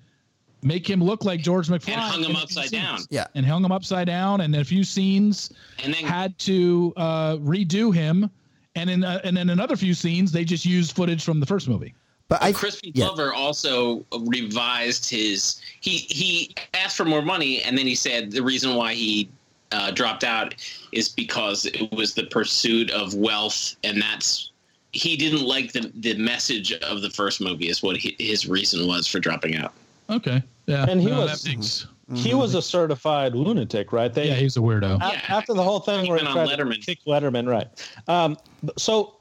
make 0.63 0.87
him 0.89 1.03
look 1.03 1.23
like 1.25 1.41
George 1.41 1.69
McFly, 1.69 1.93
and 1.93 2.01
hung 2.01 2.19
him 2.23 2.29
in 2.31 2.31
a 2.31 2.33
few 2.35 2.43
upside 2.43 2.69
scenes. 2.69 2.83
down. 2.83 2.99
Yeah. 3.09 3.25
and 3.35 3.45
hung 3.45 3.63
him 3.65 3.71
upside 3.71 4.07
down, 4.07 4.41
and 4.41 4.55
a 4.55 4.63
few 4.63 4.83
scenes 4.83 5.49
And 5.83 5.93
then 5.93 6.03
had 6.03 6.37
to 6.39 6.93
uh, 6.97 7.35
redo 7.37 7.93
him. 7.93 8.29
And 8.75 8.89
in 8.89 9.03
uh, 9.03 9.19
and 9.23 9.37
in 9.37 9.49
another 9.49 9.75
few 9.75 9.93
scenes, 9.93 10.31
they 10.31 10.45
just 10.45 10.65
used 10.65 10.95
footage 10.95 11.23
from 11.23 11.39
the 11.39 11.45
first 11.45 11.67
movie. 11.67 11.93
But 12.29 12.41
I 12.41 12.53
Crispin 12.53 12.91
yeah. 12.93 13.07
Glover 13.07 13.33
also 13.33 14.05
revised 14.25 15.09
his. 15.09 15.59
He 15.81 15.97
he 15.97 16.55
asked 16.73 16.95
for 16.95 17.03
more 17.03 17.21
money, 17.21 17.61
and 17.63 17.77
then 17.77 17.85
he 17.85 17.95
said 17.95 18.31
the 18.31 18.41
reason 18.41 18.75
why 18.75 18.93
he 18.93 19.27
uh, 19.73 19.91
dropped 19.91 20.23
out 20.23 20.55
is 20.93 21.09
because 21.09 21.65
it 21.65 21.91
was 21.91 22.13
the 22.13 22.23
pursuit 22.27 22.89
of 22.91 23.13
wealth, 23.13 23.75
and 23.83 24.01
that's 24.01 24.51
he 24.93 25.17
didn't 25.17 25.43
like 25.45 25.73
the 25.73 25.91
the 25.95 26.13
message 26.15 26.71
of 26.71 27.01
the 27.01 27.09
first 27.09 27.41
movie. 27.41 27.67
Is 27.67 27.83
what 27.83 27.97
he, 27.97 28.15
his 28.17 28.47
reason 28.47 28.87
was 28.87 29.07
for 29.07 29.19
dropping 29.19 29.57
out. 29.57 29.73
Okay, 30.09 30.41
yeah, 30.67 30.85
And 30.87 31.01
he 31.01 31.07
no, 31.07 31.21
was- 31.25 31.87
that 32.11 32.15
makes, 32.15 32.25
He 32.25 32.33
was 32.33 32.55
a 32.55 32.61
certified 32.61 33.35
lunatic, 33.35 33.91
right? 33.93 34.13
They, 34.13 34.27
yeah, 34.27 34.35
he's 34.35 34.57
a 34.57 34.59
weirdo. 34.59 34.95
a- 34.95 35.13
Yeah. 35.13 35.21
after 35.29 35.53
the 35.53 35.63
whole 35.63 35.79
thing 35.79 36.07
where 36.07 36.17
he 36.17 36.23
Even 36.23 36.27
on 36.37 36.45
tried 36.47 36.55
to 36.57 36.63
Letterman. 36.63 36.85
kick 36.85 36.99
Letterman, 37.07 37.47
right? 37.47 37.67
Um, 38.07 38.37
so, 38.77 39.15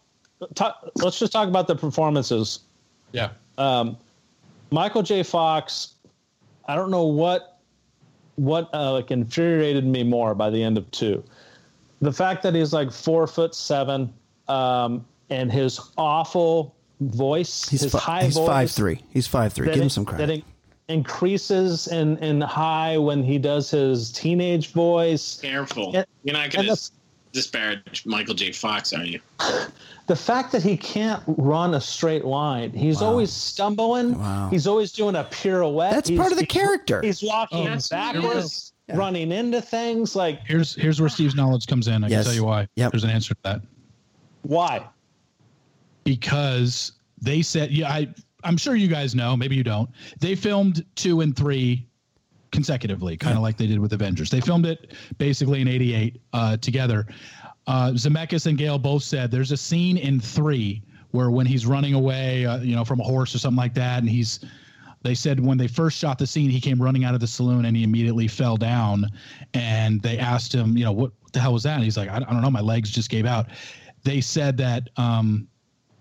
ta- 0.55 0.77
let's 0.97 1.19
just 1.19 1.33
talk 1.33 1.49
about 1.49 1.67
the 1.69 1.77
performances. 1.77 2.61
Yeah, 3.13 3.31
Um, 3.59 3.97
Michael 4.71 5.03
J. 5.03 5.23
Fox, 5.23 5.95
I 6.69 6.75
don't 6.77 6.91
know 6.91 7.05
what 7.07 7.59
what 8.37 8.71
uh, 8.73 8.93
like 8.93 9.11
infuriated 9.11 9.85
me 9.85 10.03
more 10.03 10.35
by 10.35 10.49
the 10.49 10.63
end 10.63 10.79
of 10.79 10.91
two. 10.93 11.23
The 12.01 12.13
fact 12.13 12.43
that 12.45 12.55
he's 12.55 12.73
like 12.73 12.91
four 12.91 13.27
foot 13.27 13.55
seven, 13.55 14.13
um, 14.49 15.05
and 15.29 15.53
his 15.53 15.79
awful 15.99 16.75
voice, 17.01 17.69
He's 17.69 17.83
his 17.83 17.93
fi- 17.93 17.99
high 17.99 18.25
he's 18.25 18.35
voice, 18.35 18.47
five 18.47 18.71
three. 18.71 19.03
He's 19.11 19.27
five 19.27 19.53
three. 19.53 19.67
that 19.67 19.75
Give 19.75 19.83
him 19.83 19.91
some 19.91 20.05
credit. 20.07 20.31
en- 20.31 20.43
increases 20.91 21.87
in 21.89 22.19
in 22.19 22.41
high 22.41 22.99
when 22.99 23.23
he 23.23 23.39
does 23.39 23.71
his 23.71 24.11
teenage 24.13 24.73
voice. 24.73 25.39
Careful. 25.41 25.95
And- 25.97 26.07
You're 26.25 26.35
not 26.35 26.45
and 26.45 26.53
going 26.53 26.67
to 26.77 26.91
disparage 27.33 28.05
Michael 28.05 28.35
J. 28.35 28.51
Fox, 28.53 28.93
are 28.93 29.05
you? 29.05 29.21
the 30.09 30.17
fact 30.17 30.51
that 30.53 30.63
he 30.65 30.77
can't 30.77 31.23
run 31.29 31.75
a 31.75 31.81
straight 31.81 32.25
line 32.25 32.73
he's 32.73 33.01
always 33.01 33.33
stumbling 33.33 34.19
Wow. 34.19 34.49
he's 34.51 34.67
always 34.67 34.91
doing 34.91 35.15
a 35.15 35.23
pirouette 35.23 35.93
That's 35.93 36.09
He's- 36.09 36.19
part 36.19 36.33
of 36.33 36.39
the 36.39 36.47
character. 36.47 37.01
he's 37.01 37.23
walking 37.23 37.69
Oh, 37.69 37.79
backwards 37.91 38.73
running 38.93 39.31
into 39.31 39.63
things 39.63 40.17
like 40.17 40.41
Here's 40.45 40.75
here's 40.75 41.01
where 41.01 41.09
Steve's 41.09 41.37
knowledge 41.37 41.69
comes 41.69 41.87
in. 41.87 42.03
I 42.03 42.09
Yes. 42.09 42.25
can 42.25 42.25
tell 42.25 42.35
you 42.35 42.45
why. 42.45 42.67
Yep. 42.75 42.91
There's 42.91 43.05
an 43.05 43.11
answer 43.11 43.35
to 43.35 43.41
that. 43.45 43.61
why 44.43 44.85
Because 46.05 46.93
they 47.23 47.43
said, 47.43 47.71
yeah, 47.71 47.89
I 47.93 48.09
I'm 48.45 48.57
sure 48.57 48.75
you 48.75 48.89
guys 48.89 49.15
know, 49.15 49.37
maybe 49.37 49.57
you 49.57 49.65
don't. 49.65 49.91
They 50.19 50.35
filmed 50.35 50.85
two 50.95 51.21
and 51.21 51.37
three 51.37 51.87
consecutively, 52.53 53.17
kind 53.17 53.37
of 53.37 53.43
like 53.43 53.57
they 53.57 53.67
did 53.67 53.79
with 53.79 53.93
Avengers. 53.93 54.31
They 54.31 54.41
filmed 54.41 54.67
it 54.67 54.93
basically 55.19 55.61
in 55.61 55.69
'88 55.69 56.21
uh, 56.33 56.57
together. 56.59 57.07
Uh, 57.67 57.93
Zemeckis 57.93 58.47
and 58.47 58.59
Gale 58.59 58.79
both 58.79 59.03
said 59.03 59.31
there's 59.31 59.53
a 59.53 59.57
scene 59.57 59.97
in 59.97 60.21
three 60.21 60.83
where 61.13 61.31
when 61.31 61.47
he's 61.47 61.67
running 61.67 61.95
away, 61.95 62.47
uh, 62.47 62.59
you 62.59 62.75
know, 62.75 62.85
from 62.85 63.01
a 63.01 63.05
horse 63.05 63.35
or 63.35 63.39
something 63.39 63.59
like 63.59 63.75
that, 63.75 63.99
and 64.01 64.09
he's. 64.09 64.41
They 65.03 65.15
said 65.15 65.41
when 65.41 65.57
they 65.57 65.67
first 65.67 65.97
shot 65.97 66.19
the 66.19 66.27
scene, 66.27 66.51
he 66.51 66.61
came 66.61 66.81
running 66.81 67.05
out 67.05 67.15
of 67.15 67.21
the 67.21 67.27
saloon 67.27 67.65
and 67.65 67.75
he 67.75 67.85
immediately 67.85 68.29
fell 68.29 68.59
down. 68.59 69.07
And 69.55 70.03
they 70.03 70.19
asked 70.19 70.55
him, 70.55 70.77
you 70.77 70.85
know, 70.85 70.93
what, 70.93 71.13
what 71.23 71.33
the 71.33 71.41
hell 71.41 71.55
was 71.55 71.63
that? 71.63 71.77
And 71.77 71.85
he's 71.85 71.97
like, 71.97 72.11
I, 72.11 72.17
I 72.17 72.19
don't 72.19 72.43
know, 72.43 72.51
my 72.51 72.61
legs 72.61 72.91
just 72.91 73.09
gave 73.09 73.25
out. 73.25 73.47
They 74.05 74.21
said 74.21 74.59
that 74.59 74.91
um, 74.99 75.49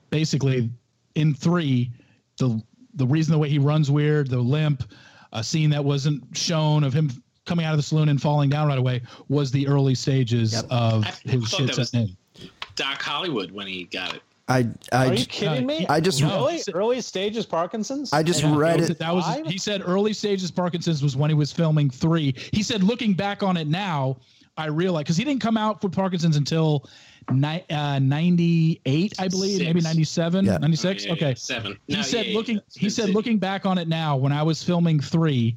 basically 0.09 0.69
in 1.15 1.33
three, 1.33 1.91
the 2.39 2.61
the 2.95 3.05
reason 3.05 3.31
the 3.33 3.37
way 3.37 3.49
he 3.49 3.59
runs 3.59 3.91
weird, 3.91 4.29
the 4.29 4.39
limp, 4.39 4.83
a 5.31 5.43
scene 5.43 5.69
that 5.69 5.83
wasn't 5.85 6.23
shown 6.35 6.83
of 6.83 6.91
him 6.91 7.11
coming 7.45 7.65
out 7.65 7.71
of 7.73 7.77
the 7.77 7.83
saloon 7.83 8.09
and 8.09 8.19
falling 8.21 8.49
down 8.49 8.67
right 8.67 8.79
away 8.79 9.01
was 9.27 9.51
the 9.51 9.67
early 9.67 9.93
stages 9.95 10.59
of 10.71 11.05
I 11.05 11.13
his 11.23 11.41
thought 11.43 11.57
shit 11.57 11.67
that 11.67 11.77
was- 11.77 11.89
setting 11.91 12.09
in. 12.09 12.49
Doc 12.75 13.01
Hollywood 13.01 13.51
when 13.51 13.67
he 13.67 13.83
got 13.85 14.15
it. 14.15 14.21
I 14.47 14.67
I 14.91 15.07
are 15.09 15.13
you 15.13 15.25
kidding 15.25 15.67
me 15.67 15.85
I 15.89 15.99
just- 15.99 16.23
early 16.23 16.59
early 16.73 17.01
stages 17.01 17.45
parkinson's 17.45 18.11
I 18.13 18.23
just 18.23 18.41
Yeah, 18.41 18.55
read 18.55 18.79
it. 18.81 18.97
That 18.97 19.13
was 19.13 19.25
he 19.45 19.57
said 19.59 19.83
early 19.85 20.13
stages 20.13 20.49
Parkinson's 20.49 21.03
was 21.03 21.15
when 21.15 21.29
he 21.29 21.35
was 21.35 21.51
filming 21.51 21.89
three. 21.91 22.33
He 22.53 22.63
said 22.63 22.83
looking 22.83 23.13
back 23.13 23.43
on 23.43 23.57
it 23.57 23.67
now, 23.67 24.17
I 24.57 24.65
realize 24.67 25.03
because 25.03 25.17
he 25.17 25.23
didn't 25.23 25.41
come 25.41 25.57
out 25.57 25.81
for 25.81 25.89
Parkinson's 25.89 26.35
until 26.37 26.89
ni- 27.31 27.63
uh, 27.69 27.99
98, 27.99 29.13
I 29.19 29.27
believe, 29.27 29.59
maybe 29.59 29.79
Six. 29.81 29.83
97, 29.93 30.45
Yeah. 30.45 30.57
96. 30.57 31.03
Oh, 31.03 31.07
yeah, 31.07 31.13
okay. 31.13 31.27
yeah, 31.29 31.33
seven. 31.35 31.77
He 31.87 31.95
No, 31.95 32.01
said 32.01 32.25
yeah, 32.25 32.31
yeah, 32.31 32.37
looking 32.37 32.55
yeah, 32.55 32.61
he 32.81 32.89
said 32.89 33.05
been 33.07 33.13
looking 33.15 33.37
back 33.37 33.65
on 33.65 33.77
it 33.77 33.87
now 33.87 34.17
when 34.17 34.31
I 34.31 34.43
was 34.43 34.63
filming 34.63 34.99
3, 34.99 35.55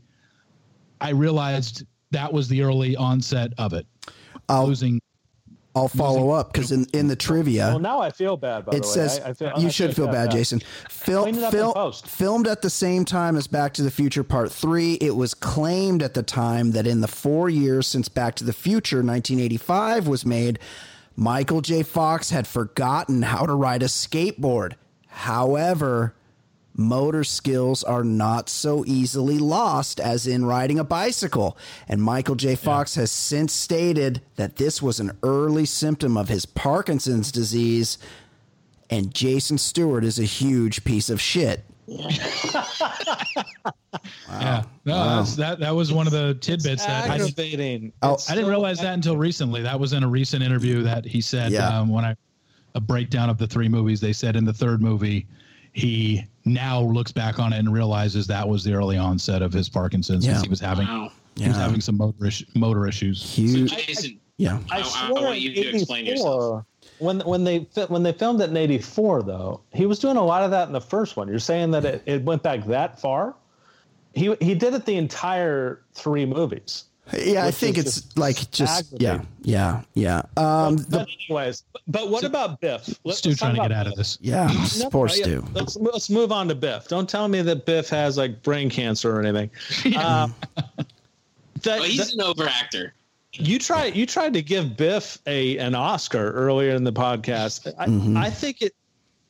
I 1.01 1.11
realized 1.11 1.85
that 2.11 2.33
was 2.33 2.49
the 2.49 2.63
early 2.63 2.97
onset 2.97 3.53
of 3.59 3.73
it. 3.73 3.87
I'll 4.49 4.67
Losing 4.67 5.01
I'll 5.75 5.89
follow 5.89 6.31
up 6.31 6.53
because 6.53 6.71
in 6.71 6.85
in 6.93 7.09
the 7.09 7.17
trivia. 7.17 7.69
well 7.69 7.79
now 7.79 7.99
i 7.99 8.11
feel 8.11 8.37
bad 8.37 8.67
by 8.67 8.73
it 8.77 8.83
the 8.83 8.89
way 8.89 8.93
says 8.93 9.21
I, 9.21 9.31
I 9.31 9.33
feel, 9.33 9.53
you 9.57 9.69
I 9.69 9.71
should 9.71 9.97
feel 9.97 10.07
bad, 10.07 10.31
Jason. 10.31 10.61
Fil- 10.91 11.23
Clean 11.23 11.37
it 11.37 11.43
up 11.45 11.55
in 11.55 11.61
fil- 11.61 11.93
filmed 11.93 12.47
at 12.47 12.61
the 12.61 12.69
same 12.69 13.07
time 13.07 13.37
as 13.37 13.47
Back 13.47 13.73
to 13.75 13.83
the 13.83 13.91
Future 13.91 14.23
Part 14.23 14.53
Three. 14.53 14.95
It 14.95 15.17
was 15.17 15.33
claimed 15.33 16.03
at 16.03 16.13
the 16.13 16.23
time 16.23 16.73
that 16.73 16.87
in 16.87 17.01
the 17.01 17.09
four 17.09 17.49
years 17.49 17.87
since 17.87 18.11
Back 18.11 18.35
to 18.37 18.45
the 18.45 18.53
Future 18.53 18.99
1985 18.99 20.07
was 20.09 20.27
made, 20.27 20.59
Michael 21.17 21.61
J. 21.61 21.83
Fox 21.83 22.31
had 22.31 22.47
forgotten 22.47 23.23
how 23.23 23.47
to 23.47 23.55
ride 23.55 23.83
a 23.83 23.87
skateboard. 23.87 24.75
However, 25.09 26.15
motor 26.75 27.23
skills 27.23 27.85
are 27.85 28.05
not 28.05 28.49
so 28.49 28.85
easily 28.87 29.39
lost 29.39 30.01
as 30.01 30.27
in 30.27 30.45
riding 30.45 30.79
a 30.79 30.85
bicycle. 30.85 31.57
And 31.87 32.03
Michael 32.03 32.35
J. 32.35 32.55
Fox 32.55 32.95
has 32.95 33.11
since 33.11 33.53
stated 33.53 34.23
that 34.37 34.57
this 34.57 34.81
was 34.81 35.01
an 35.01 35.13
early 35.23 35.67
symptom 35.67 36.17
of 36.17 36.29
his 36.29 36.47
Parkinson's 36.47 37.31
disease. 37.31 37.99
And 38.89 39.15
Jason 39.15 39.59
Stewart 39.59 40.05
is 40.05 40.19
a 40.19 40.25
huge 40.25 40.85
piece 40.85 41.11
of 41.11 41.21
shit. 41.21 41.65
Yeah. 41.87 42.09
Wow. 44.29 44.65
No, 44.85 45.17
that's, 45.17 45.37
that 45.37 45.61
that 45.61 45.75
was 45.75 45.93
one 45.93 46.07
of 46.07 46.13
the 46.13 46.35
tidbits 46.41 46.85
that 46.87 47.09
I 47.11 47.19
didn't, 47.19 47.39
aggravating 47.39 47.93
Oh. 48.03 48.17
I 48.29 48.35
didn't 48.35 48.49
realize 48.51 48.79
that 48.81 48.95
until 48.95 49.17
recently. 49.17 49.63
That 49.63 49.79
was 49.79 49.93
in 49.93 50.03
a 50.03 50.09
recent 50.09 50.43
interview 50.43 50.83
that 50.83 51.05
he 51.05 51.21
said 51.21 51.53
Yeah. 51.53 51.69
um, 51.69 51.89
when 51.89 52.05
I 52.05 52.17
a 52.75 52.81
breakdown 52.81 53.29
of 53.29 53.37
the 53.39 53.47
three 53.47 53.69
movies. 53.69 54.01
They 54.01 54.13
said 54.15 54.35
in 54.35 54.45
the 54.45 54.53
third 54.53 54.81
movie, 54.83 55.27
he 55.75 56.25
now 56.47 56.81
looks 56.81 57.13
back 57.13 57.39
on 57.39 57.53
it 57.53 57.59
and 57.59 57.73
realizes 57.73 58.27
that 58.29 58.49
was 58.49 58.65
the 58.65 58.73
early 58.73 58.97
onset 58.97 59.43
of 59.43 59.53
his 59.53 59.69
Parkinson's 59.69 60.25
because 60.25 60.41
Yeah. 60.41 60.43
he 60.45 60.49
was 60.49 60.61
having 60.61 60.87
Wow. 60.87 61.13
he 61.37 61.49
was 61.49 61.57
having 61.57 61.81
some 61.81 61.97
motor 61.99 62.31
motor 62.55 62.87
issues. 62.89 63.23
Huge. 63.23 63.77
Jason, 63.87 64.19
Yeah. 64.39 64.59
I, 64.71 64.79
I 64.79 64.81
I, 64.81 64.83
swear 65.11 65.25
want 65.25 65.41
you 65.41 65.53
to 65.55 65.69
in 65.69 65.75
explain 65.77 66.07
yourself. 66.07 66.65
84, 67.03 67.07
When 67.07 67.21
when 67.21 67.45
they 67.45 67.59
when 67.89 68.03
they 68.03 68.13
filmed 68.13 68.41
it 68.41 68.51
in 68.51 68.57
'84, 68.57 69.23
though, 69.23 69.61
he 69.73 69.87
was 69.87 69.99
doing 69.99 70.17
a 70.17 70.25
lot 70.25 70.43
of 70.43 70.51
that 70.53 70.67
in 70.67 70.73
the 70.73 70.81
first 70.81 71.17
one. 71.17 71.29
You're 71.29 71.39
saying 71.39 71.71
that 71.73 71.85
it, 71.85 72.03
it 72.07 72.23
went 72.23 72.43
back 72.43 72.65
that 72.67 73.01
far? 73.01 73.35
He 74.15 74.35
he 74.41 74.55
did 74.55 74.75
it 74.75 74.85
the 74.85 74.97
entire 74.97 75.83
three 75.95 76.27
movies. 76.27 76.85
Yeah, 77.19 77.45
I 77.45 77.51
think 77.51 77.79
it's 77.79 78.01
just 78.03 78.19
like 78.19 78.51
just 78.53 78.93
yeah, 79.01 79.23
yeah, 79.43 79.83
yeah. 79.95 80.23
Um, 80.37 80.77
but 80.77 80.91
the, 80.91 81.07
anyways, 81.29 81.65
but 81.89 82.09
what 82.11 82.23
about 82.23 82.61
Biff? 82.61 82.89
Let- 83.05 83.17
Stu 83.17 83.31
let's 83.31 83.41
talk 83.41 83.55
trying 83.55 83.55
to 83.57 83.61
get 83.63 83.67
about 83.73 83.87
out 83.87 83.87
of 83.89 83.97
this. 83.97 84.19
yeah, 84.21 84.47
No, 84.47 84.65
sports 84.65 85.19
yeah, 85.19 85.25
do. 85.25 85.47
Let's 85.53 85.77
let's 85.77 86.09
move 86.11 86.31
on 86.31 86.47
to 86.49 86.55
Biff. 86.55 86.87
Don't 86.89 87.09
tell 87.09 87.27
me 87.27 87.43
that 87.43 87.67
Biff 87.67 87.89
has 87.89 88.17
like 88.17 88.43
brain 88.45 88.71
cancer 88.71 89.15
or 89.15 89.21
anything. 89.23 89.51
Um, 89.99 90.35
that- 91.63 91.81
Oh, 91.81 91.83
he's 91.83 92.13
that- 92.13 92.15
an 92.15 92.21
overactor. 92.35 92.93
You 93.35 93.59
tried 93.59 93.97
you 93.97 94.07
tried 94.07 94.33
to 94.35 94.43
give 94.43 94.77
Biff 94.77 95.19
a 95.27 95.57
an 95.59 95.75
Oscar 95.75 96.31
earlier 96.33 96.75
in 96.75 96.85
the 96.85 96.93
podcast. 96.93 97.73
I, 97.79 97.87
Mm-hmm. 97.87 98.17
I 98.17 98.31
think 98.31 98.63
it 98.63 98.75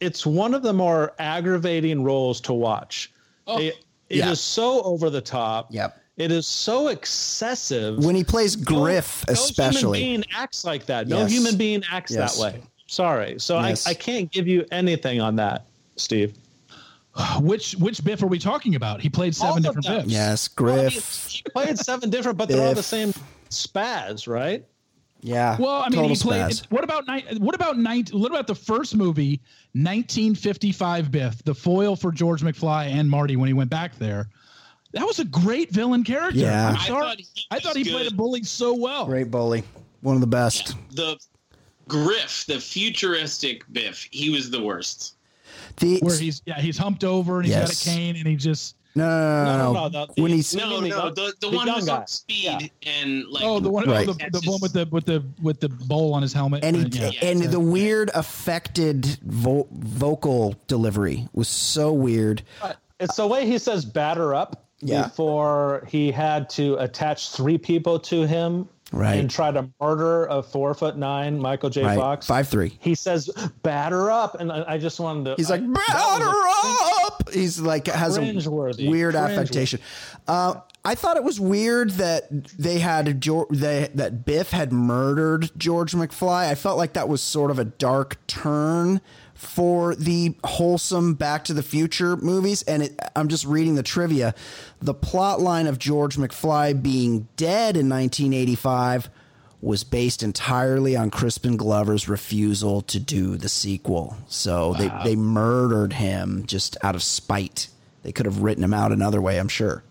it's 0.01 0.27
one 0.27 0.55
of 0.55 0.63
the 0.63 0.73
more 0.73 1.13
aggravating 1.19 2.03
roles 2.03 2.41
to 2.43 2.53
watch. 2.53 3.13
Oh. 3.47 3.59
It, 3.59 3.79
it 4.09 4.17
is 4.17 4.19
Yeah. 4.19 4.35
so 4.35 4.83
over 4.83 5.11
the 5.11 5.21
top. 5.21 5.69
Yep. 5.71 5.99
It 6.17 6.31
is 6.33 6.47
so 6.47 6.89
excessive. 6.89 8.05
When 8.05 8.15
he 8.15 8.25
plays 8.25 8.55
Griff, 8.57 9.25
no, 9.29 9.33
especially. 9.33 10.01
no 10.01 10.05
human 10.07 10.21
being 10.21 10.25
acts 10.37 10.65
like 10.65 10.87
that. 10.87 11.09
No 11.09 11.21
Yes. 11.21 11.31
human 11.33 11.57
being 11.57 11.83
acts 11.91 12.13
Yes. 12.13 12.37
that 12.37 12.43
way. 12.55 12.63
Sorry. 12.89 13.37
So 13.39 13.59
Yes. 13.61 13.87
I, 13.87 13.91
I 13.91 13.95
can't 13.95 14.31
give 14.31 14.47
you 14.49 14.67
anything 14.73 15.21
on 15.21 15.37
that, 15.37 15.65
Steve. 15.97 16.35
Which 17.41 17.75
which 17.77 18.03
Biff 18.03 18.23
are 18.23 18.27
we 18.27 18.39
talking 18.39 18.75
about? 18.75 19.01
He 19.01 19.09
played 19.11 19.35
seven 19.37 19.63
different 19.63 19.87
them. 19.87 19.97
Biffs. 20.03 20.11
yes, 20.13 20.49
Well, 20.59 20.73
I 20.73 20.77
mean, 20.77 20.85
Griff. 20.91 21.29
he 21.29 21.43
played 21.53 21.79
seven 21.79 22.11
different, 22.11 22.39
but 22.39 22.49
they're 22.49 22.67
all 22.67 22.75
the 22.75 22.83
same 22.83 23.13
spaz, 23.53 24.27
right? 24.29 24.65
Yeah. 25.21 25.57
Well, 25.59 25.83
I 25.83 25.89
mean, 25.89 26.05
he 26.11 26.17
played. 26.17 26.43
spaz. 26.51 26.67
What 26.71 26.83
about 26.83 27.07
night? 27.07 27.39
What 27.39 27.55
about 27.55 27.79
night? 27.79 28.11
What 28.13 28.31
about 28.33 28.47
the 28.49 28.55
first 28.57 28.97
movie, 28.97 29.41
1955 29.75 31.11
Biff, 31.11 31.43
the 31.45 31.55
foil 31.55 31.95
for 31.97 32.11
George 32.13 32.43
McFly 32.43 32.87
and 32.91 33.09
Marty 33.09 33.37
when 33.37 33.47
he 33.47 33.53
went 33.53 33.71
back 33.71 33.97
there? 33.99 34.29
That 34.93 35.07
was 35.07 35.21
a 35.21 35.25
great 35.25 35.71
villain 35.71 36.05
character. 36.05 36.41
Yeah. 36.41 36.71
I'm 36.71 36.77
I 36.77 36.87
thought 36.87 37.19
he 37.19 37.27
I 37.51 37.61
thought 37.61 37.77
he 37.77 37.85
played 37.85 38.11
a 38.11 38.15
bully 38.15 38.43
so 38.43 38.75
well. 38.75 39.07
Great 39.07 39.31
bully. 39.31 39.63
One 40.03 40.17
of 40.17 40.21
the 40.21 40.27
best. 40.27 40.75
The 40.91 41.17
Griff, 41.89 42.45
the 42.47 42.59
futuristic 42.61 43.65
Biff, 43.73 44.07
he 44.11 44.31
was 44.31 44.51
the 44.51 44.63
worst. 44.63 45.15
The 45.77 45.99
Where 46.01 46.19
he's 46.19 46.43
yeah 46.47 46.61
he's 46.61 46.77
humped 46.77 47.05
over 47.05 47.37
and 47.39 47.47
he's 47.47 47.55
Yes. 47.55 47.85
got 47.85 47.93
a 47.93 47.97
cane 47.97 48.17
and 48.17 48.27
he 48.27 48.37
just 48.37 48.77
no, 48.95 49.05
no, 49.05 49.13
no, 49.13 49.45
no, 49.45 49.45
No, 49.45 49.73
no. 49.73 49.73
no, 49.73 49.89
no, 49.89 50.07
the- 50.15 50.23
when 50.23 50.33
he's 50.33 50.53
You 50.55 50.61
No, 50.61 50.81
no, 50.81 51.11
the, 51.11 51.35
the, 51.41 51.49
the 51.49 51.57
one 51.57 51.67
young 51.67 51.77
who's 51.81 51.89
on 51.89 52.07
speed 52.07 52.45
Yeah. 52.45 52.59
and 53.03 53.27
like 53.29 53.43
oh 53.45 53.61
the 53.61 53.71
one 53.71 53.89
Right. 53.89 54.09
oh, 54.09 54.13
the, 54.13 54.41
the 54.41 54.51
one 54.51 54.61
with 54.61 54.73
the 54.75 54.87
with 54.91 55.07
the 55.07 55.25
with 55.43 55.61
the 55.61 55.69
bowl 55.69 56.15
on 56.15 56.23
his 56.23 56.33
helmet 56.33 56.65
and 56.65 56.77
he, 56.93 57.01
Uh, 57.05 57.11
yeah. 57.11 57.25
and 57.29 57.43
the 57.43 57.61
weird 57.61 58.11
affected 58.15 59.07
vo- 59.23 59.67
vocal 59.73 60.55
delivery 60.67 61.29
was 61.33 61.49
so 61.49 61.93
weird. 61.93 62.43
It's 63.01 63.17
the 63.17 63.27
way 63.27 63.47
he 63.47 63.59
says 63.59 63.85
batter 63.85 64.35
up 64.35 64.67
Yeah. 64.81 65.05
before 65.05 65.87
he 65.89 66.11
had 66.11 66.51
to 66.51 66.77
attach 66.77 67.31
three 67.31 67.59
people 67.59 67.99
to 68.01 68.27
him 68.27 68.69
Right. 68.93 69.19
and 69.19 69.31
try 69.31 69.51
to 69.51 69.69
murder 69.81 70.27
a 70.27 70.43
four 70.43 70.75
foot 70.75 70.97
nine 70.97 71.39
Michael 71.39 71.71
J. 71.71 71.83
Right. 71.83 71.99
Fox. 71.99 72.27
Five 72.27 72.49
three. 72.49 72.79
He 72.81 72.95
says 72.95 73.31
batter 73.63 74.11
up, 74.11 74.39
and 74.39 74.53
I, 74.53 74.65
I 74.75 74.79
just 74.79 75.01
wanted 75.01 75.25
to. 75.25 75.35
He's 75.37 75.51
like 75.51 75.63
batter 75.63 76.31
up. 77.05 77.31
He's 77.33 77.61
like 77.61 77.87
has 77.87 78.19
a 78.19 78.33
weird 78.79 79.15
affectation. 79.15 79.81
Uh, 80.29 80.61
I 80.85 80.95
thought 80.97 81.17
it 81.17 81.25
was 81.25 81.39
weird 81.39 81.91
that 81.93 82.29
they 82.59 82.81
had 82.81 83.23
they, 83.51 83.89
that 83.95 84.25
Biff 84.25 84.51
had 84.51 84.73
murdered 84.73 85.51
George 85.57 85.93
McFly. 85.93 86.49
I 86.49 86.57
felt 86.57 86.77
like 86.77 86.95
that 86.95 87.09
was 87.09 87.23
sort 87.23 87.51
of 87.51 87.59
a 87.59 87.65
dark 87.65 88.19
turn 88.27 89.01
for 89.43 89.97
the 89.97 90.35
wholesome 90.45 91.15
Back 91.15 91.45
to 91.45 91.53
the 91.53 91.65
Future 91.65 92.17
movies. 92.17 92.63
And 92.63 92.85
it, 92.85 92.99
I'm 93.17 93.29
just 93.29 93.45
reading 93.45 93.75
the 93.75 93.83
trivia. 93.83 94.35
The 94.81 94.95
plot 94.95 95.41
line 95.41 95.67
of 95.67 95.79
George 95.79 96.17
McFly 96.17 96.81
being 96.81 97.27
dead 97.37 97.77
in 97.77 97.89
1985 97.89 99.11
was 99.61 99.83
based 99.85 100.23
entirely 100.23 100.97
on 100.97 101.11
Crispin 101.11 101.57
Glover's 101.57 102.09
refusal 102.09 102.83
to 102.83 103.01
do 103.01 103.37
the 103.37 103.49
sequel. 103.49 104.17
So 104.29 104.75
they, 104.75 104.91
they 105.05 105.17
murdered 105.17 105.93
him 105.93 106.45
just 106.47 106.77
out 106.83 106.95
of 106.95 107.03
spite. 107.03 107.69
They 108.05 108.13
could 108.13 108.27
have 108.27 108.43
written 108.43 108.63
him 108.63 108.75
out 108.75 108.93
another 108.93 109.21
way, 109.21 109.39
I'm 109.39 109.49
sure. 109.49 109.83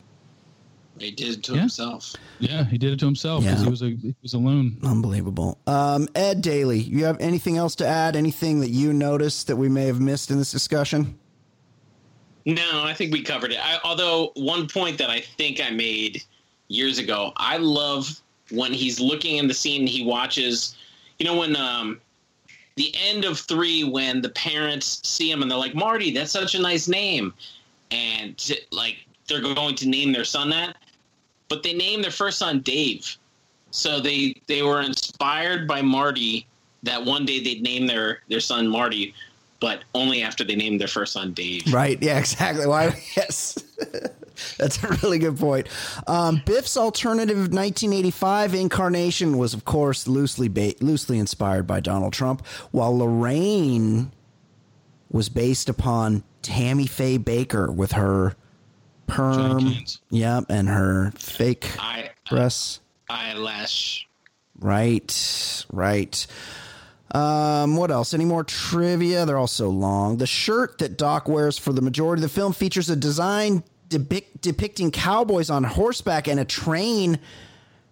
He 1.01 1.11
did 1.11 1.29
it 1.37 1.43
to 1.43 1.53
Yeah. 1.53 1.59
himself. 1.61 2.15
Yeah, 2.39 2.65
he 2.65 2.77
did 2.77 2.93
it 2.93 2.99
to 2.99 3.05
himself 3.05 3.43
because 3.43 3.59
Yeah. 3.59 3.63
he 3.65 3.69
was 3.69 3.81
a 3.81 3.89
he 3.89 4.15
was 4.21 4.33
a 4.33 4.37
loon. 4.37 4.77
Unbelievable. 4.83 5.57
Um, 5.67 6.07
Ed 6.15 6.41
Daly, 6.41 6.79
you 6.81 7.05
have 7.05 7.19
anything 7.19 7.57
else 7.57 7.75
to 7.75 7.87
add? 7.87 8.15
Anything 8.15 8.59
that 8.61 8.69
you 8.69 8.93
noticed 8.93 9.47
that 9.47 9.55
we 9.55 9.69
may 9.69 9.85
have 9.85 9.99
missed 9.99 10.31
in 10.31 10.37
this 10.37 10.51
discussion? 10.51 11.15
No, 12.45 12.83
I 12.83 12.93
think 12.93 13.11
we 13.13 13.21
covered 13.21 13.51
it. 13.51 13.59
I, 13.63 13.77
although 13.83 14.31
one 14.35 14.67
point 14.67 14.97
that 14.97 15.09
I 15.09 15.21
think 15.21 15.61
I 15.61 15.69
made 15.69 16.23
years 16.69 16.97
ago, 16.97 17.33
I 17.37 17.57
love 17.57 18.19
when 18.49 18.73
he's 18.73 18.99
looking 18.99 19.37
in 19.37 19.47
the 19.47 19.53
scene. 19.53 19.85
He 19.85 20.03
watches, 20.03 20.75
you 21.19 21.25
know, 21.25 21.37
when 21.37 21.55
um, 21.55 21.99
the 22.77 22.93
end 23.09 23.25
of 23.25 23.37
three, 23.39 23.83
when 23.83 24.21
the 24.21 24.29
parents 24.29 25.07
see 25.07 25.29
him 25.29 25.41
and 25.43 25.51
they're 25.51 25.57
like, 25.57 25.75
"Marty, 25.75 26.11
that's 26.11 26.31
such 26.31 26.55
a 26.55 26.59
nice 26.59 26.87
name," 26.87 27.33
and 27.91 28.35
t- 28.37 28.59
like 28.71 28.97
they're 29.27 29.41
going 29.41 29.75
to 29.75 29.87
name 29.87 30.11
their 30.11 30.25
son 30.25 30.49
that, 30.49 30.77
but 31.51 31.63
they 31.63 31.73
named 31.73 32.01
their 32.01 32.11
first 32.11 32.39
son 32.39 32.61
Dave. 32.61 33.17
So 33.71 33.99
they 33.99 34.41
they 34.47 34.63
were 34.63 34.81
inspired 34.81 35.67
by 35.67 35.81
Marty 35.81 36.47
that 36.83 37.03
one 37.03 37.25
day 37.25 37.43
they'd 37.43 37.61
name 37.61 37.85
their 37.87 38.21
their 38.29 38.39
son 38.39 38.67
Marty, 38.67 39.13
but 39.59 39.83
only 39.93 40.23
after 40.23 40.45
they 40.45 40.55
named 40.55 40.79
their 40.79 40.87
first 40.87 41.11
son 41.13 41.33
Dave. 41.33 41.71
Right. 41.71 42.01
Yeah, 42.01 42.17
exactly. 42.17 42.65
Why? 42.65 42.99
Yes. 43.15 43.61
That's 44.57 44.81
a 44.83 44.87
really 45.03 45.19
good 45.19 45.37
point. 45.37 45.67
Um, 46.07 46.41
Biff's 46.45 46.75
alternative 46.75 47.37
1985 47.37 48.55
incarnation 48.55 49.37
was, 49.37 49.53
of 49.53 49.65
course, 49.65 50.07
loosely 50.07 50.47
ba- 50.47 50.73
loosely 50.79 51.19
inspired 51.19 51.67
by 51.67 51.79
Donald 51.79 52.13
Trump, 52.13 52.43
while 52.71 52.97
Lorraine 52.97 54.11
was 55.11 55.29
based 55.29 55.69
upon 55.69 56.23
Tammy 56.41 56.87
Faye 56.87 57.19
Bakker 57.19 57.75
with 57.75 57.91
her 57.91 58.35
perm, 59.07 59.73
yep, 60.09 60.45
and 60.49 60.67
her 60.69 61.11
fake 61.17 61.69
I 61.79 62.11
breasts. 62.29 62.79
eyelash. 63.09 64.07
Right, 64.59 65.65
right. 65.71 66.27
Um, 67.13 67.75
what 67.75 67.91
else? 67.91 68.13
Any 68.13 68.25
more 68.25 68.43
trivia? 68.43 69.25
They're 69.25 69.37
all 69.37 69.47
so 69.47 69.69
long. 69.69 70.17
The 70.17 70.27
shirt 70.27 70.77
that 70.77 70.97
Doc 70.97 71.27
wears 71.27 71.57
for 71.57 71.73
the 71.73 71.81
majority 71.81 72.23
of 72.23 72.29
the 72.29 72.33
film 72.33 72.53
features 72.53 72.89
a 72.89 72.95
design 72.95 73.63
depic- 73.89 74.39
depicting 74.39 74.91
cowboys 74.91 75.49
on 75.49 75.63
horseback 75.65 76.27
and 76.27 76.39
a 76.39 76.45
train, 76.45 77.19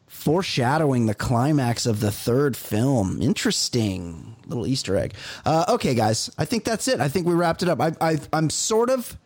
foreshadowing 0.07 1.05
the 1.05 1.15
climax 1.15 1.85
of 1.85 1.99
the 1.99 2.11
third 2.11 2.55
film. 2.55 3.21
Interesting 3.21 4.35
little 4.47 4.65
Easter 4.65 4.95
egg. 4.95 5.13
Uh, 5.45 5.65
okay, 5.69 5.93
guys, 5.95 6.29
I 6.37 6.45
think 6.45 6.63
that's 6.63 6.87
it. 6.87 6.99
I 7.01 7.09
think 7.09 7.27
we 7.27 7.33
wrapped 7.33 7.61
it 7.61 7.69
up. 7.69 7.81
I, 7.81 7.93
I, 7.99 8.19
I'm 8.31 8.49
sort 8.49 8.89
of. 8.89 9.17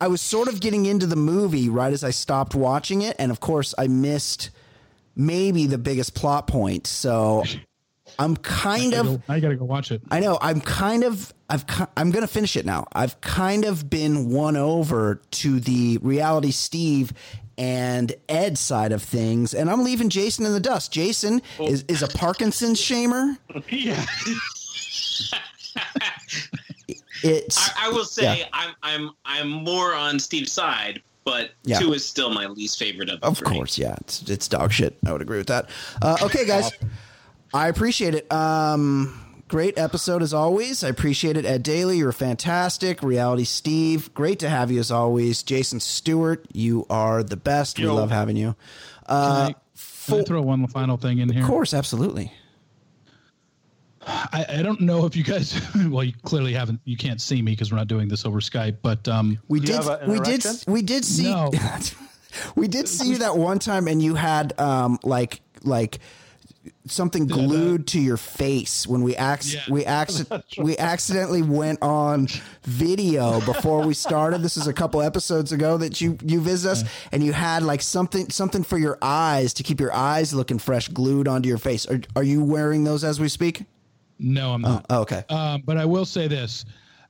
I 0.00 0.08
was 0.08 0.20
sort 0.20 0.48
of 0.48 0.60
getting 0.60 0.86
into 0.86 1.06
the 1.06 1.16
movie 1.16 1.68
right 1.68 1.92
as 1.92 2.04
I 2.04 2.10
stopped 2.10 2.54
watching 2.54 3.02
it, 3.02 3.16
and 3.18 3.30
of 3.30 3.40
course, 3.40 3.74
I 3.76 3.88
missed 3.88 4.50
maybe 5.16 5.66
the 5.66 5.78
biggest 5.78 6.14
plot 6.14 6.46
point. 6.46 6.86
So 6.86 7.44
I'm 8.18 8.36
kind 8.36 8.94
I 8.94 8.98
of. 8.98 9.06
go- 9.06 9.22
I 9.28 9.40
gotta 9.40 9.56
go 9.56 9.64
watch 9.64 9.90
it. 9.90 10.02
I 10.10 10.20
know. 10.20 10.38
I'm 10.40 10.60
kind 10.60 11.04
of. 11.04 11.32
I've 11.50 11.64
I'm 11.96 12.10
going 12.10 12.26
to 12.26 12.32
finish 12.32 12.56
it 12.56 12.66
now. 12.66 12.86
I've 12.92 13.20
kind 13.20 13.64
of 13.64 13.88
been 13.88 14.30
won 14.30 14.56
over 14.56 15.20
to 15.32 15.60
the 15.60 15.98
reality 16.02 16.50
Steve 16.50 17.12
and 17.56 18.12
Ed 18.28 18.58
side 18.58 18.92
of 18.92 19.02
things, 19.02 19.54
and 19.54 19.70
I'm 19.70 19.82
leaving 19.82 20.10
Jason 20.10 20.46
in 20.46 20.52
the 20.52 20.60
dust. 20.60 20.92
Jason 20.92 21.42
oh. 21.58 21.66
is 21.66 21.84
is 21.88 22.02
a 22.02 22.08
Parkinson's 22.08 22.80
shamer. 22.80 23.36
Yeah. 23.70 24.04
It's. 27.22 27.58
I, 27.76 27.86
I 27.86 27.88
will 27.90 28.04
say 28.04 28.40
yeah. 28.40 28.46
I'm 28.52 28.74
I'm 28.82 29.10
I'm 29.24 29.48
more 29.50 29.94
on 29.94 30.18
Steve's 30.18 30.52
side, 30.52 31.02
but 31.24 31.50
Yeah. 31.64 31.78
two 31.78 31.92
is 31.92 32.04
still 32.04 32.30
my 32.30 32.46
least 32.46 32.78
favorite 32.78 33.08
of 33.10 33.20
the 33.20 33.26
Of 33.26 33.38
three. 33.38 33.56
course, 33.56 33.78
yeah, 33.78 33.94
it's 34.00 34.22
it's 34.28 34.48
dog 34.48 34.72
shit. 34.72 34.96
I 35.06 35.12
would 35.12 35.22
agree 35.22 35.38
with 35.38 35.48
that. 35.48 35.68
Uh, 36.02 36.16
okay, 36.22 36.46
guys, 36.46 36.70
I 37.54 37.68
appreciate 37.68 38.14
it. 38.14 38.30
Um, 38.32 39.24
great 39.48 39.78
episode 39.78 40.22
as 40.22 40.34
always. 40.34 40.84
I 40.84 40.88
appreciate 40.88 41.36
it, 41.36 41.44
Ed 41.46 41.62
Daly. 41.62 41.98
You're 41.98 42.12
fantastic. 42.12 43.02
Reality 43.02 43.44
Steve, 43.44 44.12
great 44.14 44.38
to 44.40 44.48
have 44.48 44.70
you 44.70 44.78
as 44.80 44.90
always. 44.90 45.42
Jason 45.42 45.80
Stewart, 45.80 46.44
you 46.52 46.86
are 46.90 47.22
the 47.22 47.36
best. 47.36 47.78
We 47.78 47.86
love 47.86 48.10
having 48.10 48.36
you. 48.36 48.54
Can 49.06 49.16
Uh, 49.16 49.48
I, 49.50 49.54
can 50.06 50.20
I 50.20 50.22
throw 50.24 50.42
one 50.42 50.66
final 50.66 50.96
thing 50.98 51.18
in 51.18 51.30
here? 51.30 51.42
of 51.42 51.48
course, 51.48 51.72
absolutely. 51.72 52.32
I, 54.38 54.58
I 54.58 54.62
don't 54.62 54.80
know 54.80 55.04
if 55.06 55.16
you 55.16 55.24
guys. 55.24 55.60
Well, 55.88 56.04
you 56.04 56.12
clearly 56.22 56.52
haven't. 56.52 56.80
You 56.84 56.96
can't 56.96 57.20
see 57.20 57.40
me 57.40 57.52
because 57.52 57.72
we're 57.72 57.78
not 57.78 57.88
doing 57.88 58.08
this 58.08 58.24
over 58.26 58.40
Skype. 58.40 58.78
But 58.82 59.06
um, 59.08 59.38
We 59.48 59.60
did. 59.60 59.80
We 60.06 60.20
did. 60.20 60.44
We 60.66 60.82
did 60.82 61.04
see. 61.04 61.24
No. 61.30 61.50
we 62.56 62.68
did 62.68 62.88
see 62.88 63.08
you 63.10 63.18
that 63.18 63.36
one 63.36 63.58
time, 63.58 63.88
and 63.88 64.02
you 64.02 64.14
had 64.14 64.58
um 64.60 64.98
like 65.02 65.40
like 65.62 65.98
something 66.86 67.26
glued 67.26 67.86
to 67.88 68.00
your 68.00 68.16
face 68.16 68.86
when 68.86 69.02
we 69.02 69.16
acc- 69.16 69.68
we 69.70 69.84
acc- 69.86 70.26
we 70.58 70.76
accidentally 70.76 71.42
went 71.42 71.80
on 71.82 72.28
video 72.64 73.40
before 73.40 73.86
we 73.86 73.94
started. 73.94 74.42
This 74.42 74.56
is 74.56 74.66
a 74.66 74.72
couple 74.72 75.00
episodes 75.00 75.52
ago 75.52 75.78
that 75.78 76.00
you 76.00 76.18
you 76.22 76.40
visit 76.40 76.70
us, 76.70 76.84
and 77.12 77.22
you 77.22 77.32
had 77.32 77.62
like 77.62 77.80
something 77.82 78.28
something 78.30 78.62
for 78.62 78.78
your 78.78 78.98
eyes 79.00 79.54
to 79.54 79.62
keep 79.62 79.80
your 79.80 79.94
eyes 79.94 80.34
looking 80.34 80.58
fresh 80.58 80.88
glued 80.88 81.28
onto 81.28 81.48
your 81.48 81.58
face. 81.58 81.86
Are, 81.86 82.00
are 82.14 82.22
you 82.24 82.42
wearing 82.44 82.84
those 82.84 83.04
as 83.04 83.18
we 83.20 83.28
speak? 83.28 83.64
No, 84.18 84.52
I'm 84.52 84.62
not. 84.62 84.86
Oh, 84.90 85.00
okay. 85.02 85.24
Um, 85.28 85.62
but 85.64 85.76
I 85.76 85.84
will 85.84 86.04
say 86.04 86.28
this: 86.28 86.64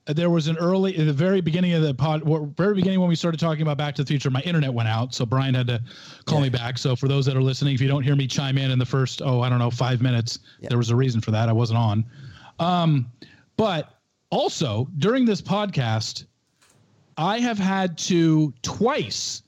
there 0.06 0.30
was 0.30 0.48
an 0.48 0.56
early, 0.56 0.96
at 0.96 1.06
the 1.06 1.12
very 1.12 1.40
beginning 1.40 1.74
of 1.74 1.82
the 1.82 1.92
pod, 1.92 2.22
very 2.56 2.74
beginning 2.74 2.98
when 3.00 3.08
we 3.08 3.14
started 3.14 3.38
talking 3.38 3.62
about 3.62 3.76
Back 3.76 3.94
to 3.96 4.02
the 4.04 4.08
Future, 4.08 4.30
my 4.30 4.40
internet 4.40 4.72
went 4.72 4.88
out, 4.88 5.14
so 5.14 5.26
Brian 5.26 5.54
had 5.54 5.66
to 5.66 5.82
call 6.24 6.40
me 6.40 6.48
back. 6.48 6.78
So 6.78 6.96
for 6.96 7.08
those 7.08 7.26
that 7.26 7.36
are 7.36 7.42
listening, 7.42 7.74
if 7.74 7.80
you 7.80 7.88
don't 7.88 8.02
hear 8.02 8.16
me 8.16 8.26
chime 8.26 8.56
in 8.56 8.70
in 8.70 8.78
the 8.78 8.86
first, 8.86 9.20
oh, 9.22 9.42
I 9.42 9.50
don't 9.50 9.58
know, 9.58 9.70
five 9.70 10.00
minutes, 10.00 10.38
there 10.62 10.78
was 10.78 10.90
a 10.90 10.96
reason 10.96 11.20
for 11.20 11.30
that. 11.32 11.48
I 11.48 11.52
wasn't 11.52 11.78
on. 11.78 12.04
Um, 12.58 13.10
but 13.56 14.00
also 14.30 14.88
during 14.98 15.26
this 15.26 15.42
podcast, 15.42 16.24
I 17.18 17.40
have 17.40 17.58
had 17.58 17.98
to 17.98 18.54
twice 18.62 19.42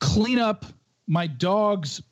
clean 0.00 0.38
up 0.38 0.64
my 1.06 1.26
dog's 1.26 2.02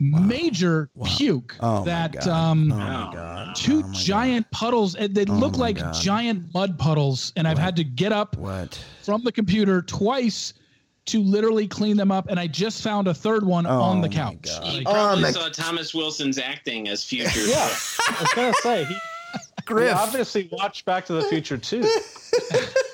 major 0.00 0.90
puke 1.04 1.56
Oh, 1.60 1.80
my 1.80 1.84
that 1.86 2.12
God. 2.12 2.28
um 2.28 2.72
Oh, 2.72 2.76
my 2.76 3.10
God. 3.12 3.56
two 3.56 3.82
giant 3.92 4.48
puddles 4.50 4.94
and 4.94 5.14
they 5.14 5.24
look 5.24 5.56
like 5.58 5.76
God. 5.78 5.92
giant 5.94 6.52
mud 6.54 6.78
puddles 6.78 7.32
and 7.36 7.48
i've 7.48 7.58
had 7.58 7.74
to 7.76 7.84
get 7.84 8.12
up 8.12 8.36
What? 8.36 8.80
from 9.02 9.24
the 9.24 9.32
computer 9.32 9.82
twice 9.82 10.54
to 11.06 11.20
literally 11.22 11.66
clean 11.66 11.96
them 11.96 12.12
up 12.12 12.28
and 12.28 12.38
i 12.38 12.46
just 12.46 12.82
found 12.82 13.08
a 13.08 13.14
third 13.14 13.44
one 13.44 13.66
on 13.66 14.00
the 14.00 14.06
Oh, 14.08 14.10
my 14.10 14.14
couch 14.14 14.48
He 14.62 14.76
Like- 14.78 14.84
probably 14.86 15.32
saw 15.32 15.48
Thomas 15.48 15.92
Wilson's 15.94 16.38
acting 16.38 16.88
as 16.88 17.02
future. 17.04 17.46
Yeah, 17.46 17.56
I 18.08 18.16
was 18.20 18.32
gonna 18.34 18.52
say 18.62 18.84
he, 18.84 18.94
he 19.66 19.88
obviously 19.88 20.48
watched 20.52 20.84
Back 20.84 21.06
to 21.06 21.12
the 21.14 21.22
Future 21.24 21.58
too. 21.58 21.82